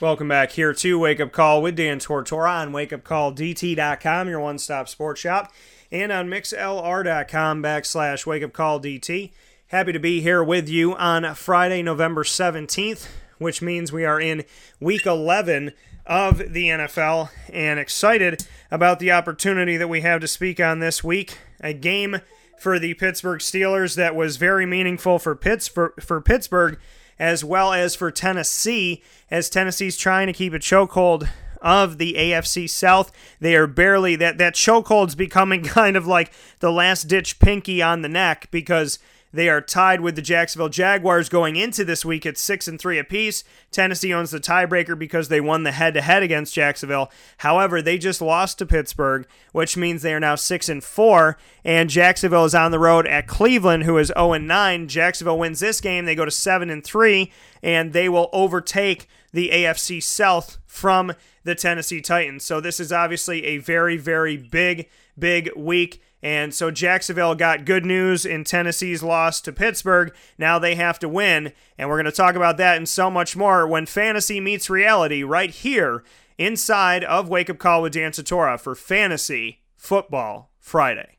Welcome 0.00 0.28
back 0.28 0.52
here 0.52 0.72
to 0.72 0.98
Wake 1.00 1.18
Up 1.18 1.32
Call 1.32 1.60
with 1.60 1.74
Dan 1.74 1.98
Tortora 1.98 2.60
on 2.60 2.70
wakeupcalldt.com, 2.70 4.28
your 4.28 4.38
one 4.38 4.58
stop 4.58 4.88
sports 4.88 5.20
shop, 5.20 5.52
and 5.90 6.12
on 6.12 6.28
mixlr.com 6.28 7.60
backslash 7.60 8.24
wakeupcalldt. 8.24 9.32
Happy 9.66 9.92
to 9.92 9.98
be 9.98 10.20
here 10.20 10.44
with 10.44 10.68
you 10.68 10.94
on 10.94 11.34
Friday, 11.34 11.82
November 11.82 12.22
17th, 12.22 13.08
which 13.38 13.60
means 13.60 13.90
we 13.90 14.04
are 14.04 14.20
in 14.20 14.44
week 14.78 15.04
11 15.04 15.72
of 16.06 16.38
the 16.38 16.68
NFL 16.68 17.30
and 17.52 17.80
excited 17.80 18.46
about 18.70 19.00
the 19.00 19.10
opportunity 19.10 19.76
that 19.76 19.88
we 19.88 20.02
have 20.02 20.20
to 20.20 20.28
speak 20.28 20.60
on 20.60 20.78
this 20.78 21.02
week. 21.02 21.38
A 21.58 21.72
game 21.72 22.20
for 22.56 22.78
the 22.78 22.94
Pittsburgh 22.94 23.40
Steelers 23.40 23.96
that 23.96 24.14
was 24.14 24.36
very 24.36 24.64
meaningful 24.64 25.18
for, 25.18 25.34
Pitts, 25.34 25.66
for, 25.66 25.92
for 25.98 26.20
Pittsburgh 26.20 26.78
as 27.18 27.44
well 27.44 27.72
as 27.72 27.94
for 27.94 28.10
Tennessee, 28.10 29.02
as 29.30 29.50
Tennessee's 29.50 29.96
trying 29.96 30.26
to 30.26 30.32
keep 30.32 30.52
a 30.52 30.58
chokehold 30.58 31.28
of 31.60 31.98
the 31.98 32.14
AFC 32.14 32.68
South. 32.70 33.10
They 33.40 33.56
are 33.56 33.66
barely 33.66 34.16
that 34.16 34.38
that 34.38 34.54
chokehold's 34.54 35.14
becoming 35.14 35.62
kind 35.64 35.96
of 35.96 36.06
like 36.06 36.32
the 36.60 36.72
last 36.72 37.04
ditch 37.04 37.38
pinky 37.38 37.82
on 37.82 38.02
the 38.02 38.08
neck 38.08 38.48
because 38.50 38.98
they 39.32 39.48
are 39.48 39.60
tied 39.60 40.00
with 40.00 40.16
the 40.16 40.22
Jacksonville 40.22 40.68
Jaguars 40.68 41.28
going 41.28 41.56
into 41.56 41.84
this 41.84 42.04
week 42.04 42.24
at 42.24 42.38
6 42.38 42.68
and 42.68 42.80
3 42.80 42.98
apiece. 42.98 43.44
Tennessee 43.70 44.12
owns 44.12 44.30
the 44.30 44.40
tiebreaker 44.40 44.98
because 44.98 45.28
they 45.28 45.40
won 45.40 45.64
the 45.64 45.72
head 45.72 45.94
to 45.94 46.00
head 46.00 46.22
against 46.22 46.54
Jacksonville. 46.54 47.10
However, 47.38 47.82
they 47.82 47.98
just 47.98 48.22
lost 48.22 48.58
to 48.58 48.66
Pittsburgh, 48.66 49.26
which 49.52 49.76
means 49.76 50.02
they 50.02 50.14
are 50.14 50.20
now 50.20 50.34
6 50.34 50.68
and 50.68 50.82
4 50.82 51.36
and 51.64 51.90
Jacksonville 51.90 52.44
is 52.44 52.54
on 52.54 52.70
the 52.70 52.78
road 52.78 53.06
at 53.06 53.26
Cleveland 53.26 53.84
who 53.84 53.98
is 53.98 54.12
0 54.16 54.32
and 54.32 54.48
9. 54.48 54.88
Jacksonville 54.88 55.38
wins 55.38 55.60
this 55.60 55.80
game, 55.80 56.04
they 56.04 56.14
go 56.14 56.24
to 56.24 56.30
7 56.30 56.70
and 56.70 56.82
3 56.82 57.30
and 57.62 57.92
they 57.92 58.08
will 58.08 58.30
overtake 58.32 59.08
the 59.32 59.50
AFC 59.50 60.02
South 60.02 60.58
from 60.64 61.12
the 61.44 61.54
Tennessee 61.54 62.00
Titans. 62.00 62.44
So 62.44 62.60
this 62.60 62.80
is 62.80 62.92
obviously 62.92 63.44
a 63.44 63.58
very 63.58 63.96
very 63.96 64.36
big 64.36 64.88
big 65.18 65.50
week 65.56 66.00
and 66.22 66.52
so 66.52 66.70
Jacksonville 66.70 67.34
got 67.34 67.64
good 67.64 67.84
news 67.84 68.26
in 68.26 68.44
Tennessee's 68.44 69.02
loss 69.02 69.40
to 69.42 69.52
Pittsburgh. 69.52 70.12
Now 70.36 70.58
they 70.58 70.74
have 70.74 70.98
to 71.00 71.08
win. 71.08 71.52
And 71.76 71.88
we're 71.88 71.96
going 71.96 72.06
to 72.06 72.12
talk 72.12 72.34
about 72.34 72.56
that 72.56 72.76
and 72.76 72.88
so 72.88 73.10
much 73.10 73.36
more 73.36 73.66
when 73.66 73.86
fantasy 73.86 74.40
meets 74.40 74.68
reality 74.68 75.22
right 75.22 75.50
here 75.50 76.02
inside 76.36 77.04
of 77.04 77.28
Wake 77.28 77.50
Up 77.50 77.58
Call 77.58 77.82
with 77.82 77.92
Dan 77.92 78.10
Tortora 78.10 78.58
for 78.58 78.74
Fantasy 78.74 79.60
Football 79.76 80.50
Friday. 80.58 81.17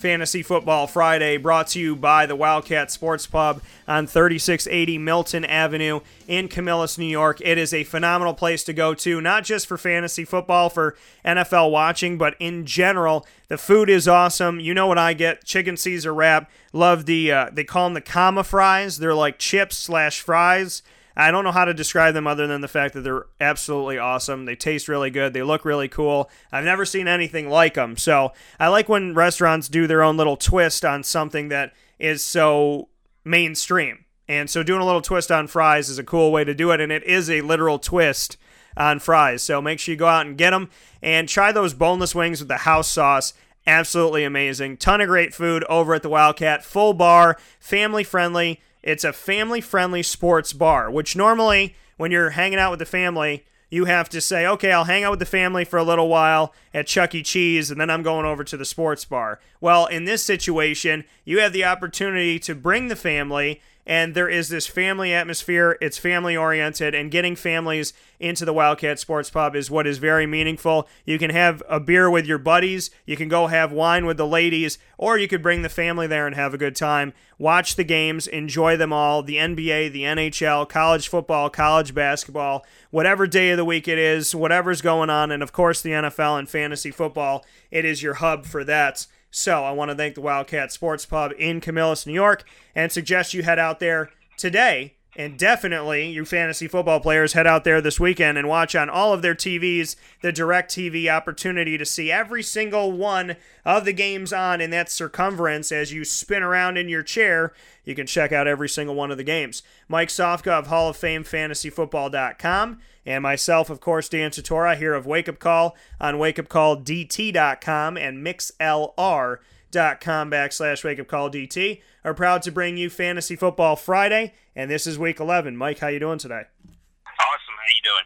Fantasy 0.00 0.42
Football 0.42 0.86
Friday 0.86 1.36
brought 1.36 1.66
to 1.68 1.78
you 1.78 1.94
by 1.94 2.24
the 2.24 2.34
Wildcat 2.34 2.90
Sports 2.90 3.26
Pub 3.26 3.62
on 3.86 4.06
3680 4.06 4.96
Milton 4.96 5.44
Avenue 5.44 6.00
in 6.26 6.48
Camillus, 6.48 6.96
New 6.96 7.04
York. 7.04 7.40
It 7.42 7.58
is 7.58 7.74
a 7.74 7.84
phenomenal 7.84 8.32
place 8.32 8.64
to 8.64 8.72
go 8.72 8.94
to, 8.94 9.20
not 9.20 9.44
just 9.44 9.66
for 9.66 9.76
fantasy 9.76 10.24
football, 10.24 10.70
for 10.70 10.96
NFL 11.24 11.70
watching, 11.70 12.16
but 12.16 12.34
in 12.40 12.64
general. 12.64 13.26
The 13.48 13.58
food 13.58 13.90
is 13.90 14.08
awesome. 14.08 14.58
You 14.58 14.72
know 14.72 14.86
what 14.86 14.98
I 14.98 15.12
get 15.12 15.44
chicken 15.44 15.76
Caesar 15.76 16.14
wrap. 16.14 16.50
Love 16.72 17.04
the, 17.04 17.30
uh, 17.30 17.50
they 17.52 17.64
call 17.64 17.86
them 17.86 17.94
the 17.94 18.00
comma 18.00 18.42
fries. 18.42 18.98
They're 18.98 19.14
like 19.14 19.38
chips 19.38 19.76
slash 19.76 20.22
fries. 20.22 20.82
I 21.20 21.30
don't 21.30 21.44
know 21.44 21.52
how 21.52 21.66
to 21.66 21.74
describe 21.74 22.14
them 22.14 22.26
other 22.26 22.46
than 22.46 22.62
the 22.62 22.68
fact 22.68 22.94
that 22.94 23.02
they're 23.02 23.26
absolutely 23.40 23.98
awesome. 23.98 24.46
They 24.46 24.56
taste 24.56 24.88
really 24.88 25.10
good. 25.10 25.34
They 25.34 25.42
look 25.42 25.64
really 25.64 25.88
cool. 25.88 26.30
I've 26.50 26.64
never 26.64 26.84
seen 26.84 27.06
anything 27.06 27.50
like 27.50 27.74
them. 27.74 27.96
So 27.96 28.32
I 28.58 28.68
like 28.68 28.88
when 28.88 29.14
restaurants 29.14 29.68
do 29.68 29.86
their 29.86 30.02
own 30.02 30.16
little 30.16 30.36
twist 30.36 30.84
on 30.84 31.02
something 31.02 31.48
that 31.48 31.74
is 31.98 32.24
so 32.24 32.88
mainstream. 33.22 34.06
And 34.28 34.48
so 34.48 34.62
doing 34.62 34.80
a 34.80 34.86
little 34.86 35.02
twist 35.02 35.30
on 35.30 35.46
fries 35.46 35.90
is 35.90 35.98
a 35.98 36.04
cool 36.04 36.32
way 36.32 36.44
to 36.44 36.54
do 36.54 36.70
it. 36.70 36.80
And 36.80 36.90
it 36.90 37.04
is 37.04 37.28
a 37.28 37.42
literal 37.42 37.78
twist 37.78 38.38
on 38.76 38.98
fries. 38.98 39.42
So 39.42 39.60
make 39.60 39.78
sure 39.78 39.92
you 39.92 39.98
go 39.98 40.06
out 40.06 40.26
and 40.26 40.38
get 40.38 40.50
them 40.50 40.70
and 41.02 41.28
try 41.28 41.52
those 41.52 41.74
boneless 41.74 42.14
wings 42.14 42.40
with 42.40 42.48
the 42.48 42.58
house 42.58 42.90
sauce. 42.90 43.34
Absolutely 43.66 44.24
amazing. 44.24 44.78
Ton 44.78 45.02
of 45.02 45.08
great 45.08 45.34
food 45.34 45.64
over 45.64 45.92
at 45.94 46.02
the 46.02 46.08
Wildcat. 46.08 46.64
Full 46.64 46.94
bar, 46.94 47.36
family 47.58 48.04
friendly 48.04 48.60
it's 48.82 49.04
a 49.04 49.12
family 49.12 49.60
friendly 49.60 50.02
sports 50.02 50.52
bar, 50.52 50.90
which 50.90 51.16
normally, 51.16 51.74
when 51.96 52.10
you're 52.10 52.30
hanging 52.30 52.58
out 52.58 52.70
with 52.70 52.78
the 52.78 52.86
family, 52.86 53.44
you 53.70 53.84
have 53.84 54.08
to 54.08 54.20
say, 54.20 54.46
okay, 54.46 54.72
I'll 54.72 54.84
hang 54.84 55.04
out 55.04 55.12
with 55.12 55.20
the 55.20 55.26
family 55.26 55.64
for 55.64 55.78
a 55.78 55.84
little 55.84 56.08
while 56.08 56.52
at 56.74 56.88
Chuck 56.88 57.14
E. 57.14 57.22
Cheese, 57.22 57.70
and 57.70 57.80
then 57.80 57.88
I'm 57.88 58.02
going 58.02 58.26
over 58.26 58.42
to 58.42 58.56
the 58.56 58.64
sports 58.64 59.04
bar. 59.04 59.38
Well, 59.60 59.86
in 59.86 60.04
this 60.04 60.24
situation, 60.24 61.04
you 61.24 61.38
have 61.40 61.52
the 61.52 61.64
opportunity 61.64 62.38
to 62.40 62.54
bring 62.54 62.88
the 62.88 62.96
family 62.96 63.60
and 63.86 64.14
there 64.14 64.28
is 64.28 64.48
this 64.48 64.66
family 64.66 65.12
atmosphere. 65.12 65.76
It's 65.80 65.98
family 65.98 66.36
oriented, 66.36 66.94
and 66.94 67.10
getting 67.10 67.36
families 67.36 67.92
into 68.18 68.44
the 68.44 68.52
Wildcat 68.52 68.98
Sports 68.98 69.30
Pub 69.30 69.56
is 69.56 69.70
what 69.70 69.86
is 69.86 69.98
very 69.98 70.26
meaningful. 70.26 70.88
You 71.04 71.18
can 71.18 71.30
have 71.30 71.62
a 71.68 71.80
beer 71.80 72.10
with 72.10 72.26
your 72.26 72.38
buddies, 72.38 72.90
you 73.06 73.16
can 73.16 73.28
go 73.28 73.46
have 73.46 73.72
wine 73.72 74.06
with 74.06 74.16
the 74.16 74.26
ladies, 74.26 74.78
or 74.98 75.18
you 75.18 75.26
could 75.26 75.42
bring 75.42 75.62
the 75.62 75.68
family 75.68 76.06
there 76.06 76.26
and 76.26 76.36
have 76.36 76.54
a 76.54 76.58
good 76.58 76.76
time. 76.76 77.12
Watch 77.38 77.76
the 77.76 77.84
games, 77.84 78.26
enjoy 78.26 78.76
them 78.76 78.92
all 78.92 79.22
the 79.22 79.36
NBA, 79.36 79.92
the 79.92 80.02
NHL, 80.02 80.68
college 80.68 81.08
football, 81.08 81.48
college 81.48 81.94
basketball, 81.94 82.66
whatever 82.90 83.26
day 83.26 83.50
of 83.50 83.56
the 83.56 83.64
week 83.64 83.88
it 83.88 83.98
is, 83.98 84.34
whatever's 84.34 84.82
going 84.82 85.08
on, 85.08 85.30
and 85.30 85.42
of 85.42 85.52
course 85.52 85.80
the 85.80 85.90
NFL 85.90 86.38
and 86.38 86.48
fantasy 86.50 86.90
football. 86.90 87.44
It 87.70 87.84
is 87.84 88.02
your 88.02 88.14
hub 88.14 88.44
for 88.44 88.62
that. 88.64 89.06
So 89.30 89.64
I 89.64 89.70
want 89.70 89.90
to 89.90 89.94
thank 89.94 90.14
the 90.14 90.20
Wildcat 90.20 90.72
Sports 90.72 91.06
Pub 91.06 91.32
in 91.38 91.60
Camillus, 91.60 92.06
New 92.06 92.12
York, 92.12 92.44
and 92.74 92.90
suggest 92.90 93.34
you 93.34 93.42
head 93.42 93.58
out 93.58 93.78
there 93.78 94.10
today. 94.36 94.94
And 95.16 95.36
definitely, 95.36 96.08
you 96.08 96.24
fantasy 96.24 96.68
football 96.68 97.00
players, 97.00 97.32
head 97.32 97.46
out 97.46 97.64
there 97.64 97.80
this 97.80 97.98
weekend 97.98 98.38
and 98.38 98.48
watch 98.48 98.76
on 98.76 98.88
all 98.88 99.12
of 99.12 99.22
their 99.22 99.34
TVs 99.34 99.96
the 100.22 100.30
direct 100.30 100.70
TV 100.70 101.08
opportunity 101.08 101.76
to 101.76 101.84
see 101.84 102.12
every 102.12 102.44
single 102.44 102.92
one 102.92 103.36
of 103.64 103.84
the 103.84 103.92
games 103.92 104.32
on 104.32 104.60
in 104.60 104.70
that 104.70 104.90
circumference 104.90 105.72
as 105.72 105.92
you 105.92 106.04
spin 106.04 106.44
around 106.44 106.76
in 106.76 106.88
your 106.88 107.02
chair. 107.02 107.52
You 107.84 107.96
can 107.96 108.06
check 108.06 108.30
out 108.30 108.46
every 108.46 108.68
single 108.68 108.94
one 108.94 109.10
of 109.10 109.16
the 109.16 109.24
games. 109.24 109.64
Mike 109.88 110.10
Sofka 110.10 110.52
of 110.52 110.68
Hall 110.68 110.88
of 110.90 110.96
Fame 110.96 111.24
Fantasy 111.24 111.70
FantasyFootball.com 111.70 112.78
and 113.04 113.22
myself, 113.22 113.68
of 113.68 113.80
course, 113.80 114.08
Dan 114.08 114.30
Tortora 114.30 114.76
here 114.76 114.94
of 114.94 115.06
Wake 115.06 115.28
Up 115.28 115.40
Call 115.40 115.76
on 116.00 116.14
wakeupcalldt.com 116.16 117.96
and 117.96 118.24
mixlr.com 118.24 119.38
backslash 119.72 120.84
wake 120.84 121.00
up 121.00 121.08
call 121.08 121.30
DT. 121.30 121.80
are 122.04 122.14
proud 122.14 122.42
to 122.42 122.52
bring 122.52 122.76
you 122.76 122.90
Fantasy 122.90 123.36
Football 123.36 123.76
Friday, 123.76 124.34
and 124.54 124.70
this 124.70 124.86
is 124.86 124.98
Week 124.98 125.20
11. 125.20 125.56
Mike, 125.56 125.78
how 125.78 125.88
you 125.88 125.98
doing 126.00 126.18
today? 126.18 126.42
Awesome. 126.64 127.54
How 127.56 127.74
you 127.74 127.82
doing? 127.82 128.04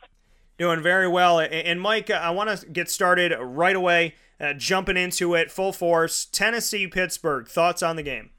Doing 0.59 0.83
very 0.83 1.09
well. 1.09 1.41
And 1.41 1.81
Mike, 1.81 2.11
I 2.11 2.31
want 2.31 2.59
to 2.59 2.67
get 2.67 2.89
started 2.89 3.37
right 3.41 3.75
away, 3.75 4.15
uh, 4.41 4.53
jumping 4.55 4.97
into 4.97 5.35
it 5.35 5.51
full 5.51 5.73
force. 5.73 6.25
Tennessee, 6.25 6.87
Pittsburgh. 6.87 7.49
Thoughts 7.49 7.83
on 7.83 7.97
the 7.97 8.03
game? 8.03 8.31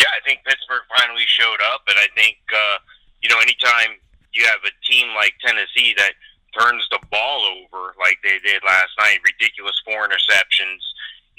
Yeah, 0.00 0.08
I 0.16 0.20
think 0.26 0.40
Pittsburgh 0.44 0.82
finally 0.96 1.24
showed 1.26 1.60
up, 1.72 1.82
and 1.88 1.98
I 1.98 2.08
think 2.16 2.36
uh, 2.54 2.78
you 3.22 3.28
know 3.28 3.38
anytime 3.38 4.00
you 4.32 4.44
have 4.44 4.60
a 4.64 4.72
team 4.90 5.08
like 5.14 5.34
Tennessee 5.44 5.94
that 5.96 6.12
turns 6.58 6.86
the 6.90 6.98
ball 7.10 7.44
over 7.44 7.94
like 8.00 8.16
they 8.24 8.38
did 8.44 8.62
last 8.66 8.90
night, 8.98 9.18
ridiculous 9.24 9.76
four 9.84 10.08
interceptions. 10.08 10.80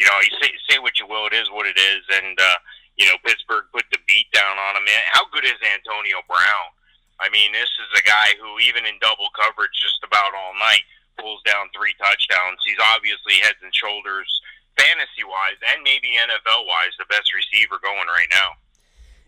You 0.02 0.10
know, 0.10 0.18
you 0.26 0.34
say 0.42 0.50
say 0.66 0.78
what 0.82 0.98
you 0.98 1.06
will, 1.06 1.30
it 1.30 1.38
is 1.38 1.46
what 1.54 1.70
it 1.70 1.78
is, 1.78 2.02
and 2.10 2.34
uh, 2.34 2.58
you 2.98 3.06
know 3.06 3.22
Pittsburgh 3.22 3.70
put 3.70 3.86
the 3.94 4.02
beat 4.10 4.26
down 4.34 4.58
on 4.58 4.74
them. 4.74 4.90
How 5.14 5.30
good 5.30 5.46
is 5.46 5.62
Antonio 5.62 6.26
Brown? 6.26 6.74
I 7.22 7.30
mean, 7.30 7.54
this 7.54 7.70
is 7.70 8.02
a 8.02 8.02
guy 8.02 8.34
who, 8.42 8.58
even 8.66 8.90
in 8.90 8.98
double 8.98 9.30
coverage, 9.38 9.78
just 9.78 10.02
about 10.02 10.34
all 10.34 10.58
night, 10.58 10.82
pulls 11.22 11.46
down 11.46 11.70
three 11.70 11.94
touchdowns. 12.02 12.66
He's 12.66 12.82
obviously 12.82 13.38
heads 13.46 13.62
and 13.62 13.70
shoulders, 13.70 14.26
fantasy 14.74 15.22
wise, 15.22 15.62
and 15.70 15.86
maybe 15.86 16.18
NFL 16.18 16.66
wise, 16.66 16.98
the 16.98 17.06
best 17.06 17.30
receiver 17.30 17.78
going 17.78 18.10
right 18.10 18.34
now. 18.34 18.58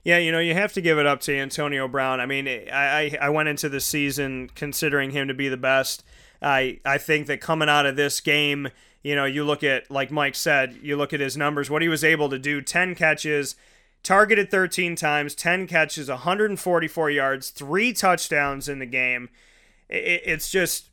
Yeah, 0.02 0.18
you 0.18 0.34
know, 0.34 0.42
you 0.42 0.58
have 0.58 0.74
to 0.74 0.82
give 0.82 0.98
it 0.98 1.06
up 1.06 1.22
to 1.30 1.38
Antonio 1.38 1.88
Brown. 1.88 2.20
I 2.20 2.26
mean, 2.26 2.48
I, 2.50 3.16
I 3.22 3.30
went 3.30 3.48
into 3.48 3.70
the 3.70 3.80
season 3.80 4.50
considering 4.58 5.12
him 5.12 5.30
to 5.30 5.34
be 5.34 5.48
the 5.50 5.58
best. 5.58 6.04
I, 6.42 6.80
I 6.84 6.98
think 6.98 7.28
that 7.28 7.40
coming 7.40 7.70
out 7.70 7.86
of 7.86 7.96
this 7.96 8.20
game, 8.20 8.70
you 9.04 9.16
know, 9.16 9.26
you 9.26 9.44
look 9.44 9.64
at, 9.64 9.92
like 9.92 10.12
Mike 10.12 10.36
said, 10.36 10.80
you 10.82 10.96
look 10.96 11.14
at 11.14 11.20
his 11.20 11.38
numbers, 11.38 11.70
what 11.70 11.82
he 11.82 11.90
was 11.90 12.04
able 12.04 12.30
to 12.30 12.40
do 12.40 12.62
10 12.62 12.96
catches, 12.96 13.56
targeted 14.02 14.50
13 14.50 14.96
times, 14.96 15.36
10 15.36 15.68
catches, 15.68 16.10
144 16.10 17.10
yards, 17.12 17.50
three 17.50 17.94
touchdowns 17.94 18.70
in 18.70 18.80
the 18.80 18.86
game. 18.86 19.30
It's 19.90 20.50
just, 20.50 20.90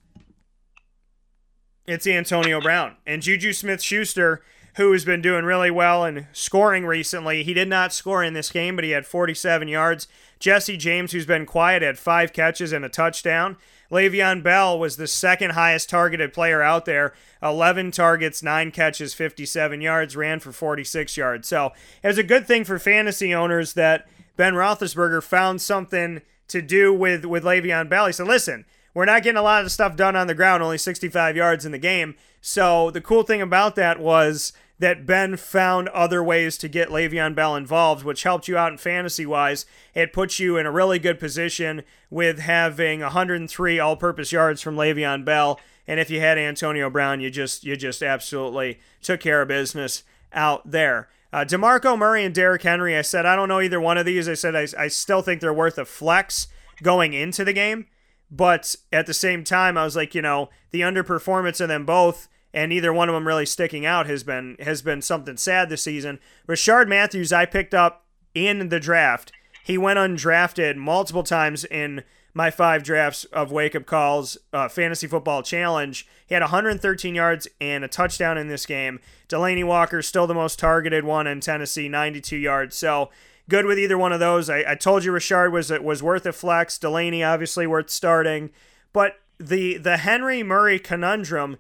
it's 1.87 2.07
Antonio 2.07 2.61
Brown. 2.61 2.97
And 3.07 3.23
Juju 3.23 3.53
Smith 3.53 3.81
Schuster 3.81 4.43
who's 4.77 5.05
been 5.05 5.23
doing 5.23 5.45
really 5.45 5.71
well 5.71 6.05
and 6.05 6.27
scoring 6.33 6.87
recently. 6.87 7.43
He 7.43 7.55
did 7.55 7.69
not 7.69 7.93
score 7.93 8.23
in 8.23 8.35
this 8.35 8.51
game, 8.51 8.77
but 8.77 8.85
he 8.85 8.91
had 8.91 9.07
47 9.07 9.69
yards. 9.69 10.09
Jesse 10.39 10.77
James, 10.77 11.13
who's 11.13 11.27
been 11.27 11.47
quiet, 11.47 11.83
had 11.83 11.99
five 11.99 12.33
catches 12.33 12.73
and 12.73 12.85
a 12.85 12.89
touchdown. 12.89 13.57
Le'Veon 13.91 14.43
Bell 14.43 14.79
was 14.79 14.97
the 14.97 15.07
second 15.07 15.53
highest 15.53 15.89
targeted 15.89 16.33
player 16.33 16.63
out 16.63 16.85
there 16.85 17.13
11 17.43 17.91
targets, 17.91 18.43
9 18.43 18.71
catches, 18.71 19.15
57 19.15 19.81
yards, 19.81 20.17
ran 20.17 20.41
for 20.41 20.53
46 20.53 21.17
yards. 21.17 21.49
So 21.49 21.73
it 22.03 22.07
was 22.07 22.19
a 22.19 22.23
good 22.23 22.47
thing 22.47 22.65
for 22.65 22.79
fantasy 22.79 23.35
owners 23.35 23.73
that 23.75 24.07
Ben 24.37 24.55
Roethlisberger 24.55 25.23
found 25.23 25.61
something 25.61 26.23
to 26.49 26.63
do 26.63 26.93
with, 26.93 27.25
with 27.25 27.45
Le'Veon 27.45 27.89
Bell. 27.89 28.07
He 28.07 28.13
said, 28.13 28.27
listen, 28.27 28.65
we're 28.95 29.05
not 29.05 29.23
getting 29.23 29.39
a 29.39 29.43
lot 29.43 29.65
of 29.65 29.73
stuff 29.73 29.97
done 29.97 30.17
on 30.17 30.27
the 30.27 30.35
ground, 30.35 30.63
only 30.63 30.79
65 30.79 31.37
yards 31.37 31.65
in 31.65 31.73
the 31.73 31.79
game. 31.79 32.15
So 32.41 32.91
the 32.91 33.01
cool 33.01 33.23
thing 33.23 33.41
about 33.41 33.77
that 33.77 34.01
was 34.01 34.53
that 34.81 35.05
Ben 35.05 35.37
found 35.37 35.89
other 35.89 36.25
ways 36.25 36.57
to 36.57 36.67
get 36.69 36.89
Le'Veon 36.89 37.35
Bell 37.35 37.55
involved, 37.55 38.03
which 38.03 38.23
helped 38.23 38.49
you 38.49 38.57
out 38.57 38.73
in 38.73 38.79
fantasy 38.79 39.27
wise. 39.27 39.67
It 39.95 40.13
puts 40.13 40.41
you 40.41 40.57
in 40.57 40.65
a 40.65 40.71
really 40.71 40.99
good 40.99 41.21
position 41.21 41.83
with 42.09 42.39
having 42.39 43.01
103 43.01 43.79
all-purpose 43.79 44.33
yards 44.33 44.63
from 44.63 44.77
Le'Veon 44.77 45.23
Bell, 45.23 45.61
and 45.87 46.01
if 46.01 46.09
you 46.09 46.21
had 46.21 46.39
Antonio 46.39 46.89
Brown, 46.89 47.21
you 47.21 47.31
just 47.31 47.63
you 47.63 47.77
just 47.77 48.03
absolutely 48.03 48.81
took 49.03 49.21
care 49.21 49.43
of 49.43 49.49
business 49.49 50.03
out 50.33 50.71
there. 50.71 51.09
Uh, 51.33 51.45
DeMarco 51.45 51.99
Murray 51.99 52.25
and 52.25 52.35
Derrick 52.35 52.63
Henry, 52.63 52.97
I 52.97 53.03
said 53.03 53.27
I 53.27 53.37
don't 53.37 53.49
know 53.49 53.61
either 53.61 53.81
one 53.81 53.99
of 53.99 54.07
these. 54.07 54.29
I 54.29 54.35
said 54.35 54.57
I, 54.57 54.67
I 54.79 54.89
still 54.89 55.21
think 55.21 55.41
they're 55.41 55.53
worth 55.53 55.79
a 55.79 55.85
flex 55.85 56.49
going 56.83 57.13
into 57.13 57.45
the 57.45 57.53
game, 57.53 57.87
but 58.31 58.77
at 58.91 59.07
the 59.07 59.15
same 59.15 59.45
time, 59.45 59.77
I 59.77 59.85
was 59.85 59.95
like, 59.95 60.15
you 60.15 60.23
know, 60.23 60.49
the 60.71 60.81
underperformance 60.81 61.61
of 61.61 61.69
them 61.69 61.85
both 61.85 62.29
and 62.53 62.71
neither 62.71 62.93
one 62.93 63.09
of 63.09 63.15
them 63.15 63.27
really 63.27 63.47
sticking 63.47 63.87
out 63.87 64.07
has 64.07 64.23
been 64.23 64.57
has 64.61 64.83
been 64.83 65.03
something 65.03 65.37
sad 65.37 65.69
this 65.69 65.83
season. 65.83 66.19
Rishard 66.49 66.89
Matthews, 66.89 67.33
I 67.33 67.47
picked 67.47 67.75
up 67.75 68.05
in 68.35 68.69
the 68.69 68.81
draft. 68.81 69.33
He 69.65 69.79
went 69.79 69.99
undrafted 69.99 70.77
multiple 70.77 71.23
times 71.23 71.65
in 71.65 72.03
my 72.33 72.51
five 72.51 72.83
drafts 72.83 73.25
of 73.27 73.51
wake 73.51 73.75
up 73.75 73.87
calls 73.87 74.39
uh, 74.53 74.69
fantasy 74.69 75.07
football 75.07 75.43
challenge. 75.43 76.07
He 76.27 76.35
had 76.35 76.43
113 76.43 77.15
yards 77.15 77.49
and 77.61 77.85
a 77.85 77.89
touchdown 77.89 78.39
in 78.39 78.49
this 78.49 78.67
game. 78.67 79.01
Delanie 79.29 79.65
Walker 79.65 80.01
still 80.03 80.27
the 80.27 80.35
most 80.35 80.59
targeted 80.59 81.05
one 81.05 81.27
in 81.27 81.41
Tennessee, 81.41 81.89
92 81.89 82.37
yards. 82.37 82.77
So 82.77 83.11
good 83.49 83.67
with 83.67 83.79
either 83.79 83.99
one 83.99 84.13
of 84.13 84.21
those. 84.21 84.49
I, 84.49 84.65
I 84.67 84.75
told 84.77 85.05
you 85.05 85.13
Rishard 85.13 85.51
was 85.53 85.71
was 85.71 86.03
worth 86.03 86.27
a 86.27 86.33
flex. 86.33 86.79
Delanie 86.79 87.27
obviously 87.27 87.67
worth 87.67 87.91
starting, 87.91 88.51
but 88.93 89.17
the 89.39 89.77
the 89.77 89.99
Henry 89.99 90.43
Murray 90.43 90.79
conundrum 90.79 91.57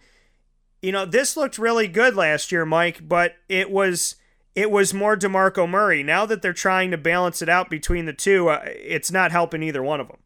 you 0.82 0.92
know, 0.92 1.04
this 1.04 1.36
looked 1.36 1.58
really 1.58 1.88
good 1.88 2.16
last 2.16 2.50
year, 2.50 2.64
Mike, 2.64 3.06
but 3.06 3.36
it 3.48 3.70
was 3.70 4.16
it 4.54 4.70
was 4.70 4.92
more 4.92 5.16
DeMarco 5.16 5.68
Murray. 5.68 6.02
Now 6.02 6.26
that 6.26 6.42
they're 6.42 6.52
trying 6.52 6.90
to 6.90 6.98
balance 6.98 7.40
it 7.42 7.48
out 7.48 7.70
between 7.70 8.06
the 8.06 8.12
two, 8.12 8.48
uh, 8.48 8.64
it's 8.66 9.12
not 9.12 9.30
helping 9.30 9.62
either 9.62 9.82
one 9.82 10.00
of 10.00 10.08
them. 10.08 10.18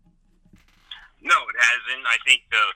No, 1.21 1.37
it 1.51 1.59
hasn't. 1.59 2.07
I 2.07 2.19
think 2.25 2.43
the 2.51 2.67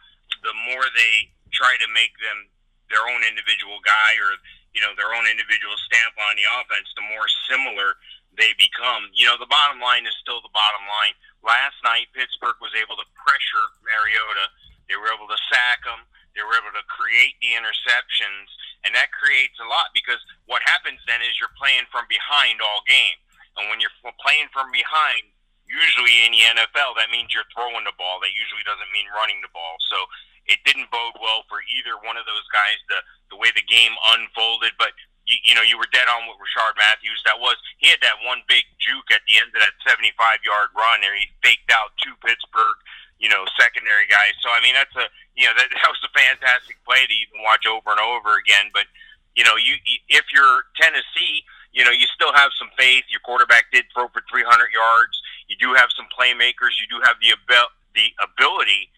the 0.43 0.55
more 0.73 0.85
they 0.95 1.31
try 1.53 1.77
to 1.79 1.89
make 1.95 2.13
them 2.19 2.51
their 2.91 3.05
own 3.05 3.23
individual 3.23 3.79
guy 3.85 4.19
or 4.19 4.37
you 4.75 4.83
know 4.83 4.93
their 4.99 5.15
own 5.15 5.31
individual 5.31 5.77
stamp 5.87 6.19
on 6.19 6.35
the 6.35 6.47
offense, 6.59 6.91
the 6.99 7.07
more 7.07 7.31
similar 7.47 7.95
they 8.35 8.55
become. 8.59 9.11
You 9.15 9.31
know, 9.31 9.39
the 9.39 9.51
bottom 9.51 9.79
line 9.79 10.03
is 10.07 10.15
still 10.19 10.43
the 10.43 10.53
bottom 10.53 10.83
line. 10.87 11.15
Last 11.47 11.79
night, 11.87 12.11
Pittsburgh 12.11 12.59
was 12.59 12.75
able 12.75 12.99
to 12.99 13.07
pressure 13.15 13.67
Mariota. 13.87 14.51
They 14.91 14.99
were 14.99 15.15
able 15.15 15.31
to 15.31 15.39
sack 15.53 15.87
him 15.87 16.03
they 16.39 16.47
were 16.47 16.55
able 16.55 16.71
to 16.71 16.87
create 16.87 17.35
the 17.43 17.59
interceptions, 17.59 18.47
and 18.87 18.95
that 18.95 19.11
creates 19.11 19.59
a 19.59 19.67
lot 19.67 19.91
because 19.91 20.23
what 20.47 20.63
happens 20.63 21.03
then 21.11 21.19
is 21.19 21.35
you're 21.43 21.51
playing 21.59 21.83
from 21.91 22.07
behind 22.07 22.63
all 22.63 22.87
game. 22.87 23.19
And 23.59 23.67
when 23.67 23.83
you're 23.83 23.91
playing 24.23 24.47
from 24.55 24.71
behind, 24.71 25.35
usually 25.67 26.23
in 26.23 26.31
the 26.31 26.47
NFL, 26.63 26.95
that 26.95 27.11
means 27.11 27.35
you're 27.35 27.51
throwing 27.51 27.83
the 27.83 27.99
ball. 27.99 28.23
That 28.23 28.31
usually 28.39 28.63
doesn't 28.63 28.95
mean 28.95 29.11
running 29.11 29.43
the 29.43 29.51
ball. 29.51 29.83
So 29.91 29.99
it 30.47 30.63
didn't 30.63 30.95
bode 30.95 31.19
well 31.19 31.43
for 31.51 31.59
either 31.67 31.99
one 32.07 32.15
of 32.15 32.23
those 32.31 32.47
guys. 32.55 32.79
The 32.87 33.03
the 33.35 33.37
way 33.37 33.51
the 33.53 33.67
game 33.67 33.93
unfolded, 34.15 34.79
but 34.79 34.95
you, 35.27 35.37
you 35.43 35.55
know 35.59 35.67
you 35.67 35.75
were 35.75 35.91
dead 35.91 36.07
on 36.07 36.31
with 36.31 36.39
Rishard 36.39 36.79
Matthews. 36.79 37.19
That 37.27 37.43
was 37.43 37.59
he 37.83 37.91
had 37.91 37.99
that 38.07 38.23
one 38.23 38.47
big 38.47 38.63
juke 38.79 39.11
at 39.11 39.27
the 39.27 39.43
end 39.43 39.51
of 39.51 39.59
that 39.59 39.75
75 39.83 40.15
yard 40.47 40.71
run, 40.79 41.03
and 41.03 41.13
he 41.19 41.27
faked 41.43 41.69
out 41.75 41.99
two 41.99 42.15
Pittsburgh 42.23 42.79
you 43.19 43.29
know, 43.29 43.45
secondary 43.59 44.07
guys. 44.07 44.35
So 44.41 44.49
I 44.51 44.63
mean, 44.63 44.75
that's 44.75 44.95
a 44.95 45.11
you 45.39 45.47
know 45.47 45.55
that, 45.55 45.71
that 45.79 45.89
was 45.89 46.03
a 46.03 46.13
fantastic 46.13 46.83
play 46.83 47.07
to 47.07 47.15
even 47.15 47.41
watch 47.47 47.65
over 47.65 47.95
and 47.95 48.03
over 48.03 48.37
again. 48.37 48.75
But 48.75 48.91
you 49.39 49.47
know, 49.47 49.55
you 49.55 49.79
if 50.11 50.27
you're 50.35 50.67
Tennessee, 50.75 51.47
you 51.71 51.87
know, 51.87 51.95
you 51.95 52.11
still 52.11 52.35
have 52.35 52.51
some 52.59 52.69
faith. 52.75 53.07
Your 53.09 53.23
quarterback 53.23 53.71
did 53.71 53.87
throw 53.95 54.11
for 54.11 54.27
300 54.27 54.43
yards. 54.75 55.15
You 55.47 55.57
do 55.63 55.79
have 55.79 55.95
some 55.95 56.11
playmakers. 56.11 56.75
You 56.83 56.91
do 56.91 56.99
have 57.07 57.17
the 57.23 57.39
abil- 57.39 57.75
the 57.95 58.11
ability 58.19 58.91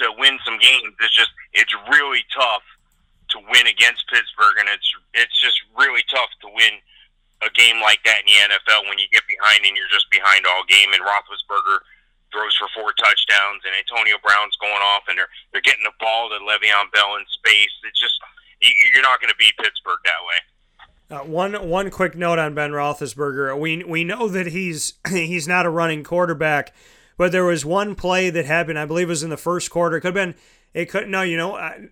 to 0.00 0.08
win 0.16 0.40
some 0.42 0.56
games. 0.58 0.96
It's 0.98 1.14
just 1.14 1.30
it's 1.52 1.76
really 1.92 2.24
tough 2.32 2.64
to 3.36 3.38
win 3.52 3.68
against 3.68 4.08
Pittsburgh, 4.08 4.56
and 4.58 4.68
it's 4.72 4.88
it's 5.12 5.36
just 5.36 5.60
really 5.76 6.02
tough 6.08 6.32
to 6.40 6.48
win 6.48 6.80
a 7.42 7.50
game 7.52 7.82
like 7.82 7.98
that 8.06 8.22
in 8.22 8.26
the 8.30 8.38
NFL 8.54 8.88
when 8.88 8.96
you 9.02 9.10
get 9.10 9.26
behind 9.26 9.66
and 9.66 9.76
you're 9.76 9.90
just 9.90 10.08
behind 10.14 10.46
all 10.46 10.62
game. 10.70 10.94
And 10.94 11.02
Roethlisberger 11.02 11.82
throws 12.32 12.56
for 12.56 12.68
four 12.74 12.92
touchdowns, 12.96 13.62
and 13.62 13.76
Antonio 13.76 14.16
Brown's 14.24 14.56
going 14.56 14.82
off, 14.82 15.04
and 15.08 15.16
they're 15.16 15.30
they're 15.52 15.64
getting 15.64 15.84
the 15.84 15.94
ball 16.00 16.28
to 16.32 16.40
Le'Veon 16.40 16.90
Bell 16.92 17.16
in 17.16 17.24
space. 17.28 17.72
It's 17.84 18.00
just 18.00 18.18
you're 18.60 19.02
not 19.02 19.20
going 19.20 19.30
to 19.30 19.38
beat 19.38 19.56
Pittsburgh 19.58 20.00
that 20.04 20.22
way. 20.26 20.38
Uh, 21.12 21.24
one 21.24 21.68
one 21.68 21.90
quick 21.90 22.16
note 22.16 22.38
on 22.38 22.54
Ben 22.54 22.70
Roethlisberger. 22.70 23.58
We 23.58 23.84
we 23.84 24.04
know 24.04 24.28
that 24.28 24.48
he's 24.48 24.94
he's 25.08 25.46
not 25.46 25.66
a 25.66 25.70
running 25.70 26.02
quarterback, 26.02 26.74
but 27.16 27.32
there 27.32 27.44
was 27.44 27.64
one 27.64 27.94
play 27.94 28.30
that 28.30 28.46
happened. 28.46 28.78
I 28.78 28.86
believe 28.86 29.08
it 29.08 29.10
was 29.10 29.22
in 29.22 29.30
the 29.30 29.36
first 29.36 29.70
quarter. 29.70 29.96
It 29.96 30.00
could 30.00 30.16
have 30.16 30.26
been. 30.26 30.34
It 30.72 30.86
could 30.86 31.08
no. 31.08 31.22
You 31.22 31.36
know, 31.36 31.54
I, 31.54 31.88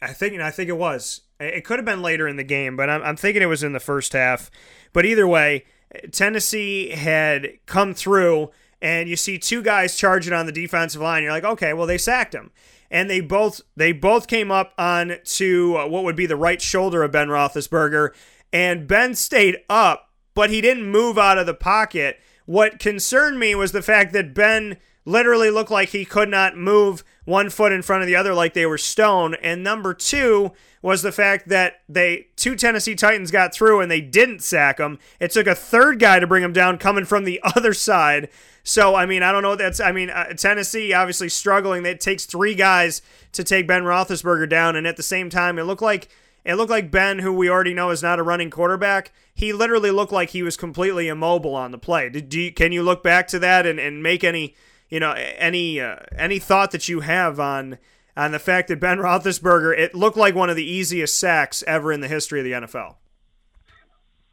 I 0.00 0.12
think 0.12 0.40
I 0.40 0.50
think 0.50 0.68
it 0.68 0.76
was. 0.76 1.22
It 1.40 1.64
could 1.64 1.78
have 1.78 1.86
been 1.86 2.02
later 2.02 2.28
in 2.28 2.36
the 2.36 2.44
game, 2.44 2.76
but 2.76 2.90
I'm, 2.90 3.02
I'm 3.02 3.16
thinking 3.16 3.42
it 3.42 3.46
was 3.46 3.62
in 3.62 3.72
the 3.72 3.80
first 3.80 4.12
half. 4.12 4.50
But 4.92 5.06
either 5.06 5.26
way, 5.26 5.64
Tennessee 6.12 6.90
had 6.90 7.58
come 7.64 7.94
through 7.94 8.50
and 8.82 9.08
you 9.08 9.16
see 9.16 9.38
two 9.38 9.62
guys 9.62 9.96
charging 9.96 10.32
on 10.32 10.46
the 10.46 10.52
defensive 10.52 11.02
line. 11.02 11.22
You're 11.22 11.32
like, 11.32 11.44
okay, 11.44 11.72
well 11.72 11.86
they 11.86 11.98
sacked 11.98 12.34
him, 12.34 12.50
and 12.90 13.08
they 13.08 13.20
both 13.20 13.60
they 13.76 13.92
both 13.92 14.26
came 14.26 14.50
up 14.50 14.72
on 14.78 15.16
to 15.24 15.76
uh, 15.76 15.86
what 15.88 16.04
would 16.04 16.16
be 16.16 16.26
the 16.26 16.36
right 16.36 16.60
shoulder 16.60 17.02
of 17.02 17.12
Ben 17.12 17.28
Roethlisberger, 17.28 18.10
and 18.52 18.86
Ben 18.86 19.14
stayed 19.14 19.58
up, 19.68 20.10
but 20.34 20.50
he 20.50 20.60
didn't 20.60 20.90
move 20.90 21.18
out 21.18 21.38
of 21.38 21.46
the 21.46 21.54
pocket. 21.54 22.18
What 22.46 22.78
concerned 22.78 23.38
me 23.38 23.54
was 23.54 23.72
the 23.72 23.82
fact 23.82 24.12
that 24.12 24.34
Ben 24.34 24.78
literally 25.04 25.50
looked 25.50 25.70
like 25.70 25.90
he 25.90 26.04
could 26.04 26.28
not 26.28 26.56
move 26.56 27.04
one 27.30 27.48
foot 27.48 27.72
in 27.72 27.82
front 27.82 28.02
of 28.02 28.06
the 28.06 28.16
other 28.16 28.34
like 28.34 28.52
they 28.52 28.66
were 28.66 28.76
stone. 28.76 29.34
And 29.36 29.64
number 29.64 29.94
two 29.94 30.52
was 30.82 31.02
the 31.02 31.12
fact 31.12 31.48
that 31.48 31.80
they 31.88 32.26
two 32.36 32.56
Tennessee 32.56 32.94
Titans 32.94 33.30
got 33.30 33.54
through 33.54 33.80
and 33.80 33.90
they 33.90 34.00
didn't 34.00 34.42
sack 34.42 34.78
him. 34.78 34.98
It 35.18 35.30
took 35.30 35.46
a 35.46 35.54
third 35.54 35.98
guy 35.98 36.20
to 36.20 36.26
bring 36.26 36.42
him 36.42 36.52
down 36.52 36.76
coming 36.76 37.04
from 37.04 37.24
the 37.24 37.40
other 37.56 37.72
side. 37.72 38.28
So 38.62 38.94
I 38.94 39.06
mean, 39.06 39.22
I 39.22 39.32
don't 39.32 39.42
know. 39.42 39.56
That's 39.56 39.80
I 39.80 39.92
mean, 39.92 40.10
uh, 40.10 40.34
Tennessee 40.34 40.92
obviously 40.92 41.28
struggling. 41.28 41.86
It 41.86 42.00
takes 42.00 42.26
three 42.26 42.54
guys 42.54 43.00
to 43.32 43.44
take 43.44 43.66
Ben 43.66 43.84
Roethlisberger 43.84 44.48
down, 44.48 44.76
and 44.76 44.86
at 44.86 44.96
the 44.96 45.02
same 45.02 45.30
time, 45.30 45.58
it 45.58 45.64
looked 45.64 45.82
like 45.82 46.08
it 46.44 46.54
looked 46.54 46.70
like 46.70 46.90
Ben, 46.90 47.18
who 47.18 47.32
we 47.32 47.50
already 47.50 47.74
know 47.74 47.90
is 47.90 48.02
not 48.02 48.18
a 48.18 48.22
running 48.22 48.50
quarterback. 48.50 49.12
He 49.34 49.52
literally 49.52 49.90
looked 49.90 50.12
like 50.12 50.30
he 50.30 50.42
was 50.42 50.56
completely 50.56 51.08
immobile 51.08 51.54
on 51.54 51.70
the 51.70 51.78
play. 51.78 52.08
Did 52.08 52.32
you, 52.32 52.52
can 52.52 52.72
you 52.72 52.82
look 52.82 53.02
back 53.02 53.28
to 53.28 53.38
that 53.40 53.66
and, 53.66 53.78
and 53.78 54.02
make 54.02 54.24
any 54.24 54.54
you 54.90 55.00
know 55.00 55.12
any 55.12 55.80
uh, 55.80 55.96
any 56.16 56.38
thought 56.38 56.70
that 56.72 56.88
you 56.88 57.00
have 57.00 57.40
on 57.40 57.78
on 58.16 58.32
the 58.32 58.38
fact 58.38 58.68
that 58.68 58.80
Ben 58.80 58.98
Roethlisberger 58.98 59.76
it 59.78 59.94
looked 59.94 60.16
like 60.16 60.34
one 60.34 60.50
of 60.50 60.56
the 60.56 60.64
easiest 60.64 61.18
sacks 61.18 61.64
ever 61.66 61.92
in 61.92 62.00
the 62.00 62.08
history 62.08 62.40
of 62.40 62.44
the 62.44 62.52
NFL? 62.52 62.96